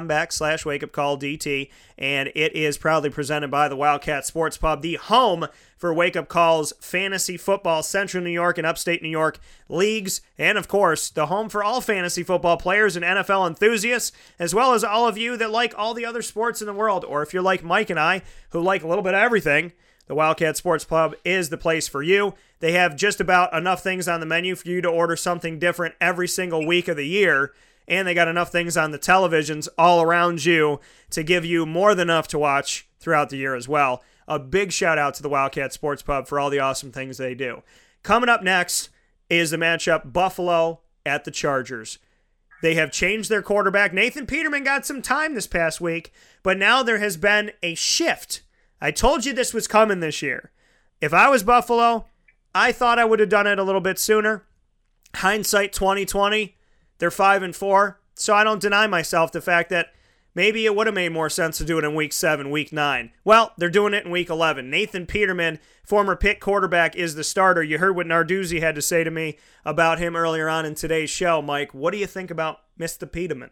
backslash 0.08 0.64
wake 0.64 0.84
up 0.84 0.92
call 0.92 1.18
DT. 1.18 1.72
And 1.98 2.30
it 2.36 2.56
is 2.56 2.78
proudly 2.78 3.10
presented 3.10 3.50
by 3.50 3.68
the 3.68 3.76
Wildcat 3.76 4.28
Sports 4.28 4.58
Pub, 4.58 4.84
the 4.84 4.96
home 4.96 5.48
for 5.76 5.92
Wake 5.92 6.16
Up 6.16 6.28
Calls 6.28 6.72
fantasy 6.80 7.36
football, 7.38 7.82
Central 7.82 8.24
New 8.24 8.30
York 8.30 8.60
and 8.60 8.68
Upstate 8.68 9.02
New 9.02 9.10
York 9.10 9.40
leagues, 9.70 10.22
and 10.38 10.58
of 10.58 10.68
course, 10.68 11.10
the 11.10 11.28
home 11.28 11.50
for 11.50 11.64
all 11.64 11.82
fantasy 11.82 12.24
football 12.24 12.58
players 12.58 12.96
and 12.96 13.04
NFL 13.04 13.48
enthusiasts, 13.48 14.12
as 14.38 14.54
well 14.54 14.74
as 14.74 14.84
all 14.84 15.08
of 15.08 15.18
you 15.18 15.36
that 15.38 15.52
like 15.52 15.74
all 15.78 15.94
the 15.94 16.06
other 16.06 16.22
sports 16.22 16.62
in 16.62 16.68
the 16.68 16.74
world, 16.74 17.04
or 17.04 17.22
if 17.22 17.34
you're 17.34 17.44
like 17.44 17.64
Mike 17.64 17.90
and 17.90 18.00
I, 18.00 18.22
who 18.52 18.62
like 18.62 18.84
a 18.84 18.88
little 18.88 19.04
bit 19.04 19.14
of 19.14 19.22
everything. 19.22 19.74
The 20.08 20.16
Wildcat 20.16 20.58
Sports 20.58 20.86
Pub 20.86 21.16
is 21.24 21.50
the 21.50 21.58
place 21.58 21.88
for 21.88 22.02
you. 22.02 22.34
They 22.60 22.72
have 22.72 22.96
just 22.96 23.20
about 23.22 23.54
enough 23.54 23.84
things 23.84 24.08
on 24.08 24.20
the 24.20 24.26
menu 24.26 24.56
for 24.56 24.68
you 24.68 24.82
to 24.82 24.90
order 24.90 25.16
something 25.16 25.60
different 25.60 25.96
every 26.02 26.28
single 26.28 26.66
week 26.66 26.88
of 26.88 26.98
the 26.98 27.08
year 27.08 27.54
and 27.88 28.08
they 28.08 28.14
got 28.14 28.28
enough 28.28 28.52
things 28.52 28.76
on 28.76 28.92
the 28.92 29.00
televisions 29.00 29.68
all 29.78 30.02
around 30.02 30.44
you 30.46 30.80
to 31.10 31.24
give 31.24 31.46
you 31.46 31.66
more 31.66 31.96
than 31.96 32.10
enough 32.10 32.28
to 32.28 32.40
watch 32.40 32.88
throughout 33.00 33.30
the 33.30 33.38
year 33.38 33.56
as 33.56 33.68
well. 33.68 34.04
A 34.28 34.38
big 34.38 34.72
shout 34.72 34.98
out 34.98 35.14
to 35.16 35.24
the 35.24 35.30
Wildcat 35.30 35.72
Sports 35.72 36.02
Pub 36.02 36.28
for 36.28 36.40
all 36.40 36.50
the 36.50 36.60
awesome 36.60 36.92
things 36.92 37.18
they 37.18 37.34
do. 37.34 37.64
Coming 38.04 38.30
up 38.30 38.44
next 38.44 38.90
is 39.30 39.52
the 39.52 39.58
matchup 39.58 40.12
Buffalo 40.12 40.82
at 41.06 41.24
the 41.24 41.32
Chargers. 41.32 42.00
They 42.62 42.74
have 42.74 42.92
changed 42.92 43.30
their 43.30 43.42
quarterback. 43.42 43.94
Nathan 43.94 44.26
Peterman 44.26 44.64
got 44.64 44.86
some 44.86 45.02
time 45.02 45.36
this 45.36 45.48
past 45.48 45.80
week, 45.80 46.12
but 46.44 46.58
now 46.58 46.84
there 46.84 46.98
has 46.98 47.16
been 47.16 47.52
a 47.64 47.76
shift. 47.76 48.42
I 48.80 48.92
told 48.92 49.26
you 49.26 49.34
this 49.34 49.54
was 49.54 49.68
coming 49.68 50.00
this 50.00 50.22
year. 50.22 50.52
If 51.02 51.14
I 51.14 51.30
was 51.30 51.44
Buffalo, 51.44 52.06
I 52.54 52.72
thought 52.72 53.00
I 53.00 53.06
would 53.06 53.20
have 53.20 53.30
done 53.30 53.48
it 53.48 53.60
a 53.60 53.64
little 53.64 53.82
bit 53.82 54.00
sooner. 54.00 54.46
Hindsight 55.16 55.74
2020, 55.74 56.56
they're 57.00 57.12
5 57.12 57.44
and 57.44 57.56
4, 57.56 58.00
so 58.16 58.34
I 58.34 58.44
don't 58.44 58.62
deny 58.62 58.88
myself 58.88 59.32
the 59.32 59.42
fact 59.42 59.70
that 59.70 59.94
maybe 60.36 60.66
it 60.66 60.76
would 60.76 60.86
have 60.88 60.94
made 60.96 61.12
more 61.12 61.30
sense 61.30 61.58
to 61.58 61.66
do 61.66 61.80
it 61.80 61.84
in 61.84 61.96
week 61.96 62.14
7, 62.14 62.52
week 62.52 62.72
9. 62.72 63.12
Well, 63.24 63.54
they're 63.58 63.70
doing 63.70 63.94
it 63.94 64.06
in 64.06 64.12
week 64.12 64.30
11. 64.30 64.70
Nathan 64.70 65.06
Peterman, 65.08 65.60
former 65.84 66.16
Pitt 66.16 66.40
quarterback, 66.40 66.96
is 66.96 67.16
the 67.16 67.24
starter. 67.24 67.64
You 67.64 67.80
heard 67.80 67.96
what 67.96 68.08
Narduzzi 68.08 68.60
had 68.60 68.76
to 68.76 68.82
say 68.82 69.04
to 69.04 69.12
me 69.12 69.38
about 69.66 70.00
him 70.00 70.16
earlier 70.16 70.50
on 70.50 70.66
in 70.66 70.76
today's 70.76 71.10
show. 71.10 71.42
Mike, 71.42 71.74
what 71.74 71.92
do 71.92 71.98
you 71.98 72.08
think 72.08 72.30
about 72.30 72.60
Mr. 72.80 73.12
Peterman? 73.12 73.50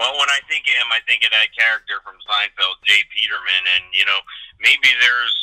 Well, 0.00 0.16
when 0.16 0.32
I 0.32 0.40
think 0.48 0.64
of 0.64 0.72
him, 0.80 0.88
I 0.88 1.04
think 1.04 1.28
of 1.28 1.30
that 1.36 1.52
character 1.52 2.00
from 2.00 2.16
Seinfeld, 2.24 2.80
J. 2.88 3.04
Peterman, 3.12 3.64
and 3.76 3.84
you 3.92 4.08
know 4.08 4.16
maybe 4.56 4.88
there's 4.96 5.36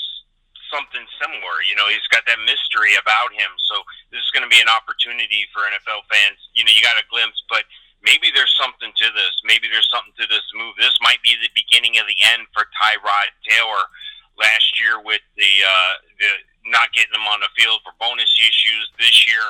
something 0.73 1.05
similar. 1.21 1.61
You 1.61 1.77
know, 1.77 1.85
he's 1.93 2.09
got 2.09 2.25
that 2.25 2.41
mystery 2.41 2.97
about 2.97 3.29
him. 3.37 3.53
So 3.69 3.85
this 4.09 4.19
is 4.19 4.33
going 4.33 4.43
to 4.43 4.51
be 4.51 4.57
an 4.57 4.67
opportunity 4.67 5.45
for 5.53 5.61
NFL 5.69 6.09
fans. 6.09 6.41
You 6.57 6.65
know, 6.65 6.73
you 6.73 6.81
got 6.81 6.97
a 6.97 7.05
glimpse, 7.05 7.37
but 7.47 7.69
maybe 8.01 8.33
there's 8.33 8.51
something 8.57 8.89
to 8.89 9.07
this. 9.13 9.33
Maybe 9.45 9.69
there's 9.69 9.87
something 9.93 10.17
to 10.19 10.27
this 10.27 10.43
move. 10.57 10.73
This 10.81 10.97
might 11.05 11.21
be 11.21 11.37
the 11.37 11.53
beginning 11.53 12.01
of 12.01 12.09
the 12.09 12.17
end 12.33 12.49
for 12.51 12.65
Tyrod 12.81 13.29
Taylor 13.45 13.85
last 14.41 14.73
year 14.81 14.97
with 14.97 15.21
the 15.37 15.53
uh, 15.61 15.93
the 16.17 16.29
not 16.73 16.91
getting 16.97 17.13
him 17.13 17.29
on 17.29 17.45
the 17.45 17.51
field 17.53 17.85
for 17.85 17.93
bonus 18.01 18.33
issues. 18.41 18.89
This 18.97 19.29
year, 19.29 19.45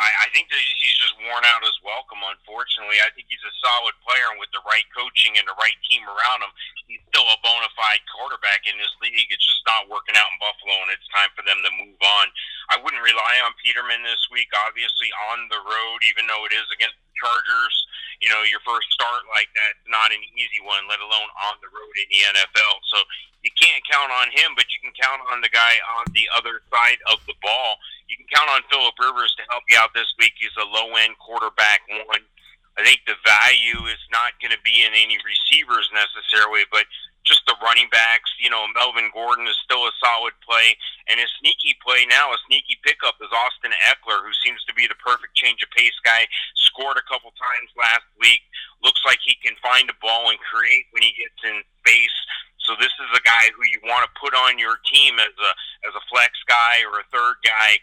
I, 0.00 0.08
I 0.24 0.28
think 0.32 0.48
that 0.48 0.56
he's 0.56 0.96
just 0.96 1.12
worn 1.20 1.44
out 1.44 1.60
his 1.60 1.76
welcome. 1.84 2.24
Unfortunately, 2.24 3.04
I 3.04 3.12
think 3.12 3.28
he's 3.28 3.44
a 3.44 3.54
solid 3.60 3.92
player, 4.00 4.32
and 4.32 4.40
with 4.40 4.48
the 4.56 4.64
right 4.64 4.88
coaching 4.96 5.36
and 5.36 5.44
the 5.44 5.56
right 5.60 5.76
team 5.84 6.00
around 6.08 6.40
him, 6.40 6.52
he's 6.88 7.04
still 7.12 7.28
a 7.28 7.36
bona 7.44 7.68
fide 7.76 8.00
quarterback 8.08 8.64
in 8.64 8.80
this 8.80 8.96
league. 9.04 9.28
It's 9.28 9.44
just 9.44 9.68
not 9.68 9.92
working 9.92 10.16
out 10.16 10.32
in 10.32 10.40
Buffalo, 10.40 10.72
and 10.88 10.90
it's 10.96 11.04
time 11.12 11.28
for 11.36 11.44
them 11.44 11.60
to 11.60 11.70
move 11.76 12.00
on. 12.00 12.32
I 12.72 12.80
wouldn't 12.80 13.04
rely 13.04 13.44
on 13.44 13.52
Peterman 13.60 14.00
this 14.08 14.24
week. 14.32 14.48
Obviously, 14.64 15.12
on 15.28 15.52
the 15.52 15.60
road, 15.60 16.00
even 16.08 16.24
though 16.24 16.48
it 16.48 16.56
is 16.56 16.68
against 16.72 16.96
the 16.96 17.12
Chargers, 17.20 17.76
you 18.24 18.32
know, 18.32 18.40
your 18.48 18.64
first 18.64 18.88
start 18.96 19.28
like 19.28 19.52
that's 19.52 19.84
not 19.84 20.16
an 20.16 20.24
easy 20.32 20.64
one, 20.64 20.88
let 20.88 21.04
alone 21.04 21.28
on 21.44 21.60
the 21.60 21.68
road 21.68 21.92
in 22.00 22.08
the 22.08 22.20
NFL. 22.40 22.74
So 22.88 23.04
you 23.44 23.52
can't 23.56 23.84
count 23.88 24.12
on 24.12 24.32
him, 24.32 24.56
but 24.56 24.68
you 24.72 24.80
can 24.80 24.92
count 24.96 25.20
on 25.28 25.44
the 25.44 25.52
guy 25.52 25.76
on 26.00 26.08
the 26.12 26.28
other 26.36 26.64
side 26.72 27.00
of 27.12 27.20
the 27.28 27.36
ball 27.40 27.80
you 28.10 28.18
can 28.18 28.26
count 28.34 28.50
on 28.50 28.66
Philip 28.66 28.98
Rivers 28.98 29.30
to 29.38 29.46
help 29.54 29.62
you 29.70 29.78
out 29.78 29.94
this 29.94 30.10
week. 30.18 30.34
He's 30.34 30.54
a 30.58 30.66
low 30.66 30.90
end 30.98 31.14
quarterback 31.22 31.86
one. 32.10 32.26
I 32.74 32.82
think 32.82 33.06
the 33.06 33.18
value 33.22 33.86
is 33.86 34.02
not 34.10 34.34
going 34.42 34.54
to 34.54 34.62
be 34.66 34.82
in 34.82 34.90
any 34.94 35.18
receivers 35.22 35.86
necessarily, 35.94 36.66
but 36.70 36.86
just 37.28 37.44
the 37.46 37.54
running 37.62 37.86
backs. 37.92 38.30
You 38.40 38.48
know, 38.48 38.66
Melvin 38.72 39.12
Gordon 39.12 39.46
is 39.46 39.58
still 39.62 39.84
a 39.86 39.94
solid 40.02 40.34
play, 40.42 40.74
and 41.06 41.20
a 41.20 41.26
sneaky 41.38 41.76
play 41.84 42.08
now, 42.08 42.32
a 42.32 42.38
sneaky 42.48 42.80
pickup 42.82 43.20
is 43.20 43.30
Austin 43.30 43.74
Ekeler, 43.86 44.24
who 44.24 44.32
seems 44.42 44.64
to 44.66 44.74
be 44.74 44.88
the 44.88 44.98
perfect 44.98 45.36
change 45.36 45.62
of 45.62 45.70
pace 45.76 45.94
guy. 46.02 46.26
Scored 46.56 46.96
a 46.96 47.06
couple 47.06 47.30
times 47.36 47.70
last 47.76 48.06
week. 48.18 48.42
Looks 48.82 49.04
like 49.04 49.20
he 49.22 49.36
can 49.44 49.54
find 49.60 49.86
a 49.92 49.96
ball 50.00 50.32
and 50.32 50.40
create 50.40 50.88
when 50.90 51.04
he 51.04 51.12
gets 51.14 51.38
in 51.44 51.60
space. 51.84 52.18
So 52.64 52.78
this 52.78 52.92
is 53.02 53.10
a 53.12 53.24
guy 53.26 53.50
who 53.52 53.66
you 53.66 53.82
want 53.84 54.06
to 54.06 54.20
put 54.20 54.32
on 54.32 54.56
your 54.56 54.78
team 54.86 55.18
as 55.18 55.34
a 55.34 55.52
as 55.90 55.94
a 55.96 56.04
flex 56.12 56.32
guy 56.46 56.86
or 56.86 57.00
a 57.02 57.08
third 57.10 57.40
guy 57.42 57.80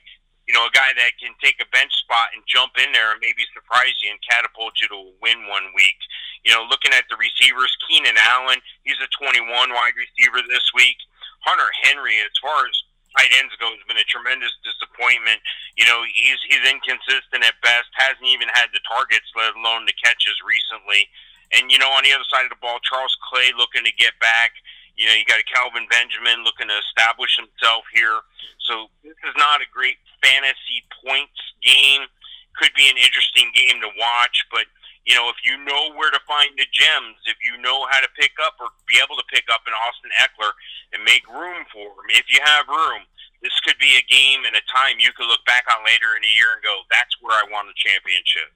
you 0.48 0.56
know, 0.56 0.64
a 0.64 0.72
guy 0.72 0.96
that 0.96 1.20
can 1.20 1.36
take 1.44 1.60
a 1.60 1.68
bench 1.76 1.92
spot 1.92 2.32
and 2.32 2.40
jump 2.48 2.80
in 2.80 2.96
there 2.96 3.12
and 3.12 3.20
maybe 3.20 3.44
surprise 3.52 4.00
you 4.00 4.16
and 4.16 4.20
catapult 4.24 4.80
you 4.80 4.88
to 4.88 5.12
a 5.12 5.14
win 5.20 5.44
one 5.52 5.76
week. 5.76 6.00
You 6.48 6.56
know, 6.56 6.64
looking 6.72 6.96
at 6.96 7.04
the 7.12 7.20
receivers, 7.20 7.76
Keenan 7.84 8.16
Allen, 8.16 8.64
he's 8.88 9.00
a 9.04 9.12
21 9.12 9.44
wide 9.76 9.98
receiver 10.00 10.40
this 10.48 10.64
week. 10.72 10.96
Hunter 11.44 11.68
Henry, 11.84 12.16
as 12.24 12.32
far 12.40 12.64
as 12.64 12.76
tight 13.20 13.36
ends 13.36 13.52
go, 13.60 13.68
has 13.76 13.84
been 13.92 14.00
a 14.00 14.08
tremendous 14.08 14.56
disappointment. 14.64 15.44
You 15.76 15.84
know, 15.84 16.08
he's 16.08 16.40
he's 16.48 16.64
inconsistent 16.64 17.44
at 17.44 17.60
best. 17.60 17.92
Hasn't 18.00 18.24
even 18.24 18.48
had 18.56 18.72
the 18.72 18.80
targets, 18.88 19.28
let 19.36 19.52
alone 19.52 19.84
the 19.84 19.96
catches 20.00 20.40
recently. 20.48 21.12
And 21.52 21.68
you 21.68 21.80
know, 21.80 21.92
on 21.92 22.08
the 22.08 22.16
other 22.16 22.28
side 22.32 22.48
of 22.48 22.56
the 22.56 22.64
ball, 22.64 22.80
Charles 22.88 23.16
Clay 23.28 23.52
looking 23.56 23.84
to 23.84 23.94
get 24.00 24.16
back. 24.24 24.56
You 24.98 25.06
know, 25.06 25.14
you 25.14 25.26
got 25.30 25.40
a 25.40 25.46
Kelvin 25.46 25.86
Benjamin 25.90 26.44
looking 26.44 26.68
to 26.68 26.78
establish 26.90 27.38
himself 27.38 27.86
here. 27.94 28.18
So 28.66 28.90
this 29.06 29.18
is 29.24 29.36
not 29.38 29.62
a 29.62 29.70
great 29.70 30.02
fantasy 30.26 30.84
points 31.06 31.38
game. 31.62 32.10
Could 32.58 32.74
be 32.74 32.90
an 32.90 32.98
interesting 32.98 33.54
game 33.54 33.78
to 33.86 33.94
watch, 34.02 34.42
but 34.50 34.66
you 35.08 35.16
know, 35.16 35.32
if 35.32 35.40
you 35.46 35.56
know 35.64 35.96
where 35.96 36.12
to 36.12 36.20
find 36.28 36.52
the 36.60 36.68
gems, 36.74 37.16
if 37.30 37.40
you 37.40 37.56
know 37.64 37.88
how 37.88 38.04
to 38.04 38.12
pick 38.20 38.36
up 38.44 38.60
or 38.60 38.76
be 38.92 39.00
able 39.00 39.16
to 39.16 39.24
pick 39.32 39.48
up 39.48 39.64
an 39.64 39.72
Austin 39.72 40.12
Ekeler 40.20 40.52
and 40.92 41.00
make 41.08 41.24
room 41.32 41.64
for 41.72 41.96
him, 41.96 42.12
if 42.12 42.28
you 42.28 42.44
have 42.44 42.68
room, 42.68 43.08
this 43.40 43.56
could 43.64 43.80
be 43.80 43.96
a 43.96 44.04
game 44.12 44.44
and 44.44 44.52
a 44.52 44.66
time 44.68 45.00
you 45.00 45.16
could 45.16 45.32
look 45.32 45.46
back 45.48 45.64
on 45.72 45.86
later 45.88 46.20
in 46.20 46.28
a 46.28 46.34
year 46.36 46.52
and 46.52 46.60
go, 46.60 46.84
"That's 46.92 47.16
where 47.24 47.38
I 47.38 47.48
won 47.48 47.72
the 47.72 47.78
championship." 47.80 48.52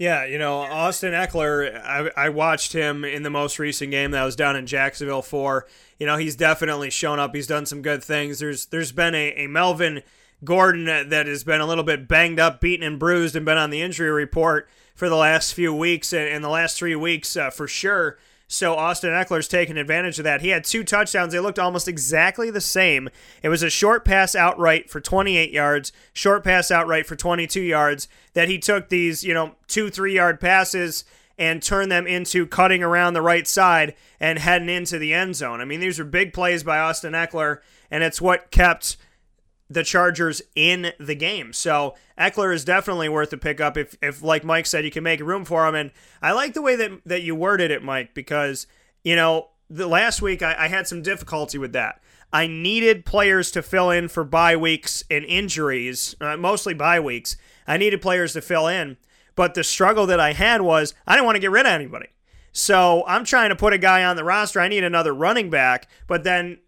Yeah, 0.00 0.24
you 0.24 0.38
know, 0.38 0.60
Austin 0.60 1.12
Ekeler, 1.12 1.78
I, 1.84 2.10
I, 2.16 2.28
watched 2.30 2.72
him 2.72 3.04
in 3.04 3.22
the 3.22 3.28
most 3.28 3.58
recent 3.58 3.90
game 3.90 4.12
that 4.12 4.24
was 4.24 4.34
down 4.34 4.56
in 4.56 4.64
Jacksonville 4.66 5.20
for. 5.20 5.66
You 5.98 6.06
know, 6.06 6.16
he's 6.16 6.34
definitely 6.36 6.88
shown 6.88 7.18
up. 7.18 7.34
He's 7.34 7.46
done 7.46 7.66
some 7.66 7.82
good 7.82 8.02
things. 8.02 8.38
There's 8.38 8.64
there's 8.64 8.92
been 8.92 9.14
a, 9.14 9.44
a 9.44 9.46
Melvin 9.46 10.02
Gordon 10.42 10.86
that 10.86 11.26
has 11.26 11.44
been 11.44 11.60
a 11.60 11.66
little 11.66 11.84
bit 11.84 12.08
banged 12.08 12.40
up, 12.40 12.62
beaten 12.62 12.86
and 12.86 12.98
bruised, 12.98 13.36
and 13.36 13.44
been 13.44 13.58
on 13.58 13.68
the 13.68 13.82
injury 13.82 14.10
report 14.10 14.70
for 14.94 15.10
the 15.10 15.16
last 15.16 15.52
few 15.52 15.74
weeks 15.74 16.14
and 16.14 16.28
in 16.28 16.40
the 16.40 16.48
last 16.48 16.78
three 16.78 16.96
weeks 16.96 17.36
uh, 17.36 17.50
for 17.50 17.68
sure. 17.68 18.16
So 18.52 18.74
Austin 18.74 19.10
Ekeler's 19.10 19.46
taken 19.46 19.76
advantage 19.76 20.18
of 20.18 20.24
that. 20.24 20.40
He 20.40 20.48
had 20.48 20.64
two 20.64 20.82
touchdowns. 20.82 21.32
They 21.32 21.38
looked 21.38 21.60
almost 21.60 21.86
exactly 21.86 22.50
the 22.50 22.60
same. 22.60 23.08
It 23.44 23.48
was 23.48 23.62
a 23.62 23.70
short 23.70 24.04
pass 24.04 24.34
outright 24.34 24.90
for 24.90 25.00
28 25.00 25.52
yards, 25.52 25.92
short 26.12 26.42
pass 26.42 26.72
outright 26.72 27.06
for 27.06 27.14
22 27.14 27.60
yards. 27.60 28.08
That 28.34 28.48
he 28.48 28.58
took 28.58 28.88
these, 28.88 29.22
you 29.22 29.32
know, 29.32 29.52
two, 29.68 29.88
three 29.88 30.16
yard 30.16 30.40
passes 30.40 31.04
and 31.38 31.62
turned 31.62 31.92
them 31.92 32.08
into 32.08 32.44
cutting 32.44 32.82
around 32.82 33.14
the 33.14 33.22
right 33.22 33.46
side 33.46 33.94
and 34.18 34.40
heading 34.40 34.68
into 34.68 34.98
the 34.98 35.14
end 35.14 35.36
zone. 35.36 35.60
I 35.60 35.64
mean, 35.64 35.78
these 35.78 36.00
are 36.00 36.04
big 36.04 36.32
plays 36.32 36.64
by 36.64 36.80
Austin 36.80 37.12
Ekeler, 37.12 37.60
and 37.88 38.02
it's 38.02 38.20
what 38.20 38.50
kept 38.50 38.96
the 39.70 39.84
Chargers 39.84 40.42
in 40.56 40.92
the 40.98 41.14
game. 41.14 41.52
So 41.52 41.94
Ekeler 42.18 42.52
is 42.52 42.64
definitely 42.64 43.08
worth 43.08 43.32
a 43.32 43.38
pickup 43.38 43.76
if, 43.76 43.96
if 44.02 44.20
like 44.20 44.44
Mike 44.44 44.66
said, 44.66 44.84
you 44.84 44.90
can 44.90 45.04
make 45.04 45.20
room 45.20 45.44
for 45.44 45.66
him. 45.66 45.76
And 45.76 45.92
I 46.20 46.32
like 46.32 46.54
the 46.54 46.60
way 46.60 46.74
that, 46.74 47.00
that 47.06 47.22
you 47.22 47.36
worded 47.36 47.70
it, 47.70 47.82
Mike, 47.82 48.12
because, 48.12 48.66
you 49.04 49.14
know, 49.14 49.50
the 49.70 49.86
last 49.86 50.20
week 50.20 50.42
I, 50.42 50.56
I 50.58 50.68
had 50.68 50.88
some 50.88 51.02
difficulty 51.02 51.56
with 51.56 51.72
that. 51.72 52.02
I 52.32 52.48
needed 52.48 53.04
players 53.04 53.50
to 53.52 53.62
fill 53.62 53.90
in 53.90 54.08
for 54.08 54.24
bye 54.24 54.56
weeks 54.56 55.04
and 55.10 55.24
injuries, 55.24 56.16
uh, 56.20 56.36
mostly 56.36 56.74
bye 56.74 57.00
weeks. 57.00 57.36
I 57.66 57.76
needed 57.76 58.02
players 58.02 58.32
to 58.32 58.42
fill 58.42 58.66
in. 58.66 58.96
But 59.36 59.54
the 59.54 59.64
struggle 59.64 60.06
that 60.06 60.20
I 60.20 60.32
had 60.32 60.60
was 60.62 60.94
I 61.06 61.14
didn't 61.14 61.26
want 61.26 61.36
to 61.36 61.40
get 61.40 61.50
rid 61.52 61.66
of 61.66 61.72
anybody. 61.72 62.08
So 62.52 63.04
I'm 63.06 63.24
trying 63.24 63.50
to 63.50 63.56
put 63.56 63.72
a 63.72 63.78
guy 63.78 64.04
on 64.04 64.16
the 64.16 64.24
roster. 64.24 64.60
I 64.60 64.68
need 64.68 64.82
another 64.82 65.14
running 65.14 65.50
back, 65.50 65.88
but 66.08 66.24
then 66.24 66.58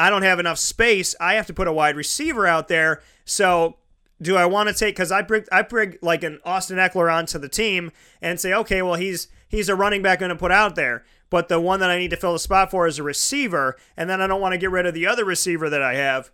I 0.00 0.10
don't 0.10 0.22
have 0.22 0.40
enough 0.40 0.58
space. 0.58 1.14
I 1.20 1.34
have 1.34 1.46
to 1.46 1.54
put 1.54 1.68
a 1.68 1.72
wide 1.72 1.94
receiver 1.94 2.46
out 2.46 2.68
there. 2.68 3.02
So 3.24 3.76
do 4.20 4.36
I 4.36 4.46
want 4.46 4.68
to 4.68 4.74
take 4.74 4.96
because 4.96 5.12
I 5.12 5.22
bring 5.22 5.44
I 5.52 5.62
bring 5.62 5.98
like 6.02 6.24
an 6.24 6.40
Austin 6.44 6.78
Ekeler 6.78 7.12
onto 7.12 7.38
the 7.38 7.48
team 7.48 7.92
and 8.20 8.40
say, 8.40 8.52
okay, 8.54 8.82
well 8.82 8.94
he's 8.94 9.28
he's 9.48 9.68
a 9.68 9.76
running 9.76 10.02
back 10.02 10.20
going 10.20 10.30
to 10.30 10.36
put 10.36 10.50
out 10.50 10.74
there. 10.74 11.04
but 11.30 11.48
the 11.48 11.60
one 11.60 11.80
that 11.80 11.90
I 11.90 11.98
need 11.98 12.10
to 12.10 12.16
fill 12.16 12.32
the 12.32 12.38
spot 12.38 12.70
for 12.70 12.86
is 12.86 12.98
a 12.98 13.02
receiver, 13.02 13.76
and 13.96 14.10
then 14.10 14.20
I 14.20 14.26
don't 14.26 14.40
want 14.40 14.52
to 14.52 14.58
get 14.58 14.70
rid 14.70 14.84
of 14.84 14.94
the 14.94 15.06
other 15.06 15.24
receiver 15.24 15.70
that 15.70 15.82
I 15.82 15.94
have. 15.94 16.30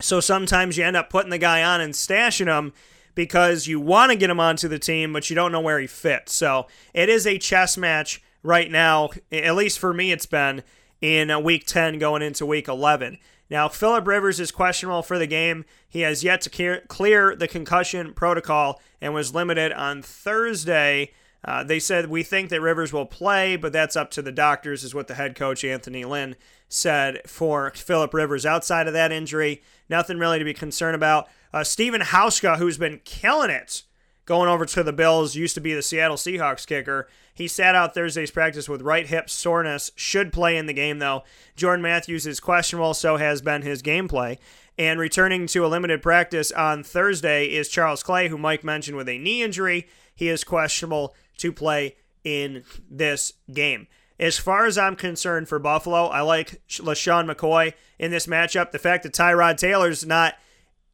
So 0.00 0.20
sometimes 0.20 0.76
you 0.76 0.84
end 0.84 0.96
up 0.96 1.10
putting 1.10 1.30
the 1.30 1.38
guy 1.38 1.62
on 1.62 1.80
and 1.80 1.94
stashing 1.94 2.46
him 2.46 2.72
because 3.14 3.66
you 3.66 3.80
want 3.80 4.12
to 4.12 4.16
get 4.16 4.30
him 4.30 4.40
onto 4.40 4.68
the 4.68 4.78
team, 4.78 5.12
but 5.12 5.28
you 5.28 5.36
don't 5.36 5.52
know 5.52 5.60
where 5.60 5.80
he 5.80 5.86
fits. 5.86 6.32
So 6.32 6.68
it 6.94 7.08
is 7.08 7.26
a 7.26 7.38
chess 7.38 7.76
match 7.76 8.22
right 8.42 8.70
now, 8.70 9.10
at 9.32 9.54
least 9.56 9.78
for 9.78 9.92
me, 9.92 10.12
it's 10.12 10.26
been 10.26 10.62
in 11.00 11.42
week 11.42 11.66
10 11.66 11.98
going 11.98 12.22
into 12.22 12.46
week 12.46 12.68
11. 12.68 13.18
Now, 13.48 13.68
Philip 13.68 14.06
Rivers 14.06 14.38
is 14.38 14.52
questionable 14.52 15.02
for 15.02 15.18
the 15.18 15.26
game. 15.26 15.64
He 15.88 16.00
has 16.02 16.22
yet 16.22 16.40
to 16.42 16.80
clear 16.86 17.34
the 17.34 17.48
concussion 17.48 18.14
protocol 18.14 18.80
and 19.00 19.12
was 19.12 19.34
limited 19.34 19.72
on 19.72 20.02
Thursday. 20.02 21.10
Uh, 21.44 21.64
they 21.64 21.80
said, 21.80 22.08
We 22.08 22.22
think 22.22 22.50
that 22.50 22.60
Rivers 22.60 22.92
will 22.92 23.06
play, 23.06 23.56
but 23.56 23.72
that's 23.72 23.96
up 23.96 24.10
to 24.12 24.22
the 24.22 24.30
doctors, 24.30 24.84
is 24.84 24.94
what 24.94 25.08
the 25.08 25.14
head 25.14 25.34
coach, 25.34 25.64
Anthony 25.64 26.04
Lynn, 26.04 26.36
said 26.68 27.22
for 27.26 27.72
Philip 27.74 28.14
Rivers. 28.14 28.46
Outside 28.46 28.86
of 28.86 28.92
that 28.92 29.10
injury, 29.10 29.62
nothing 29.88 30.18
really 30.18 30.38
to 30.38 30.44
be 30.44 30.54
concerned 30.54 30.94
about. 30.94 31.28
Uh, 31.52 31.64
Stephen 31.64 32.02
Hauschka, 32.02 32.58
who's 32.58 32.78
been 32.78 33.00
killing 33.04 33.50
it 33.50 33.82
going 34.30 34.48
over 34.48 34.64
to 34.64 34.84
the 34.84 34.92
Bills, 34.92 35.34
used 35.34 35.56
to 35.56 35.60
be 35.60 35.74
the 35.74 35.82
Seattle 35.82 36.16
Seahawks 36.16 36.64
kicker. 36.64 37.08
He 37.34 37.48
sat 37.48 37.74
out 37.74 37.94
Thursday's 37.94 38.30
practice 38.30 38.68
with 38.68 38.80
right 38.80 39.04
hip 39.04 39.28
soreness, 39.28 39.90
should 39.96 40.32
play 40.32 40.56
in 40.56 40.66
the 40.66 40.72
game, 40.72 41.00
though. 41.00 41.24
Jordan 41.56 41.82
Matthews 41.82 42.28
is 42.28 42.38
questionable, 42.38 42.94
so 42.94 43.16
has 43.16 43.42
been 43.42 43.62
his 43.62 43.82
gameplay. 43.82 44.38
And 44.78 45.00
returning 45.00 45.48
to 45.48 45.66
a 45.66 45.66
limited 45.66 46.00
practice 46.00 46.52
on 46.52 46.84
Thursday 46.84 47.46
is 47.46 47.68
Charles 47.68 48.04
Clay, 48.04 48.28
who 48.28 48.38
Mike 48.38 48.62
mentioned 48.62 48.96
with 48.96 49.08
a 49.08 49.18
knee 49.18 49.42
injury. 49.42 49.88
He 50.14 50.28
is 50.28 50.44
questionable 50.44 51.12
to 51.38 51.52
play 51.52 51.96
in 52.22 52.62
this 52.88 53.32
game. 53.52 53.88
As 54.20 54.38
far 54.38 54.64
as 54.64 54.78
I'm 54.78 54.94
concerned 54.94 55.48
for 55.48 55.58
Buffalo, 55.58 56.06
I 56.06 56.20
like 56.20 56.62
LeSean 56.68 57.28
McCoy 57.28 57.72
in 57.98 58.12
this 58.12 58.28
matchup. 58.28 58.70
The 58.70 58.78
fact 58.78 59.02
that 59.02 59.12
Tyrod 59.12 59.56
Taylor's 59.56 60.06
not 60.06 60.36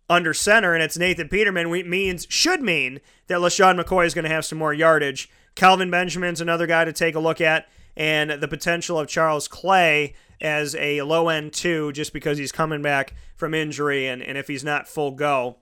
under 0.08 0.32
center 0.32 0.74
and 0.74 0.82
it's 0.82 0.96
Nathan 0.96 1.28
Peterman 1.28 1.70
means 1.88 2.26
should 2.30 2.62
mean 2.62 3.00
that 3.26 3.38
LeSean 3.38 3.80
McCoy 3.80 4.06
is 4.06 4.14
going 4.14 4.24
to 4.24 4.30
have 4.30 4.44
some 4.44 4.58
more 4.58 4.72
yardage. 4.72 5.28
Kelvin 5.54 5.90
Benjamin's 5.90 6.40
another 6.40 6.66
guy 6.66 6.84
to 6.84 6.92
take 6.92 7.14
a 7.14 7.20
look 7.20 7.40
at, 7.40 7.66
and 7.96 8.30
the 8.30 8.48
potential 8.48 8.98
of 8.98 9.08
Charles 9.08 9.48
Clay 9.48 10.14
as 10.40 10.74
a 10.76 11.02
low 11.02 11.28
end 11.28 11.52
two, 11.52 11.92
just 11.92 12.12
because 12.12 12.38
he's 12.38 12.52
coming 12.52 12.82
back 12.82 13.14
from 13.36 13.54
injury, 13.54 14.06
and, 14.06 14.22
and 14.22 14.36
if 14.36 14.48
he's 14.48 14.64
not 14.64 14.86
full 14.86 15.12
go, 15.12 15.56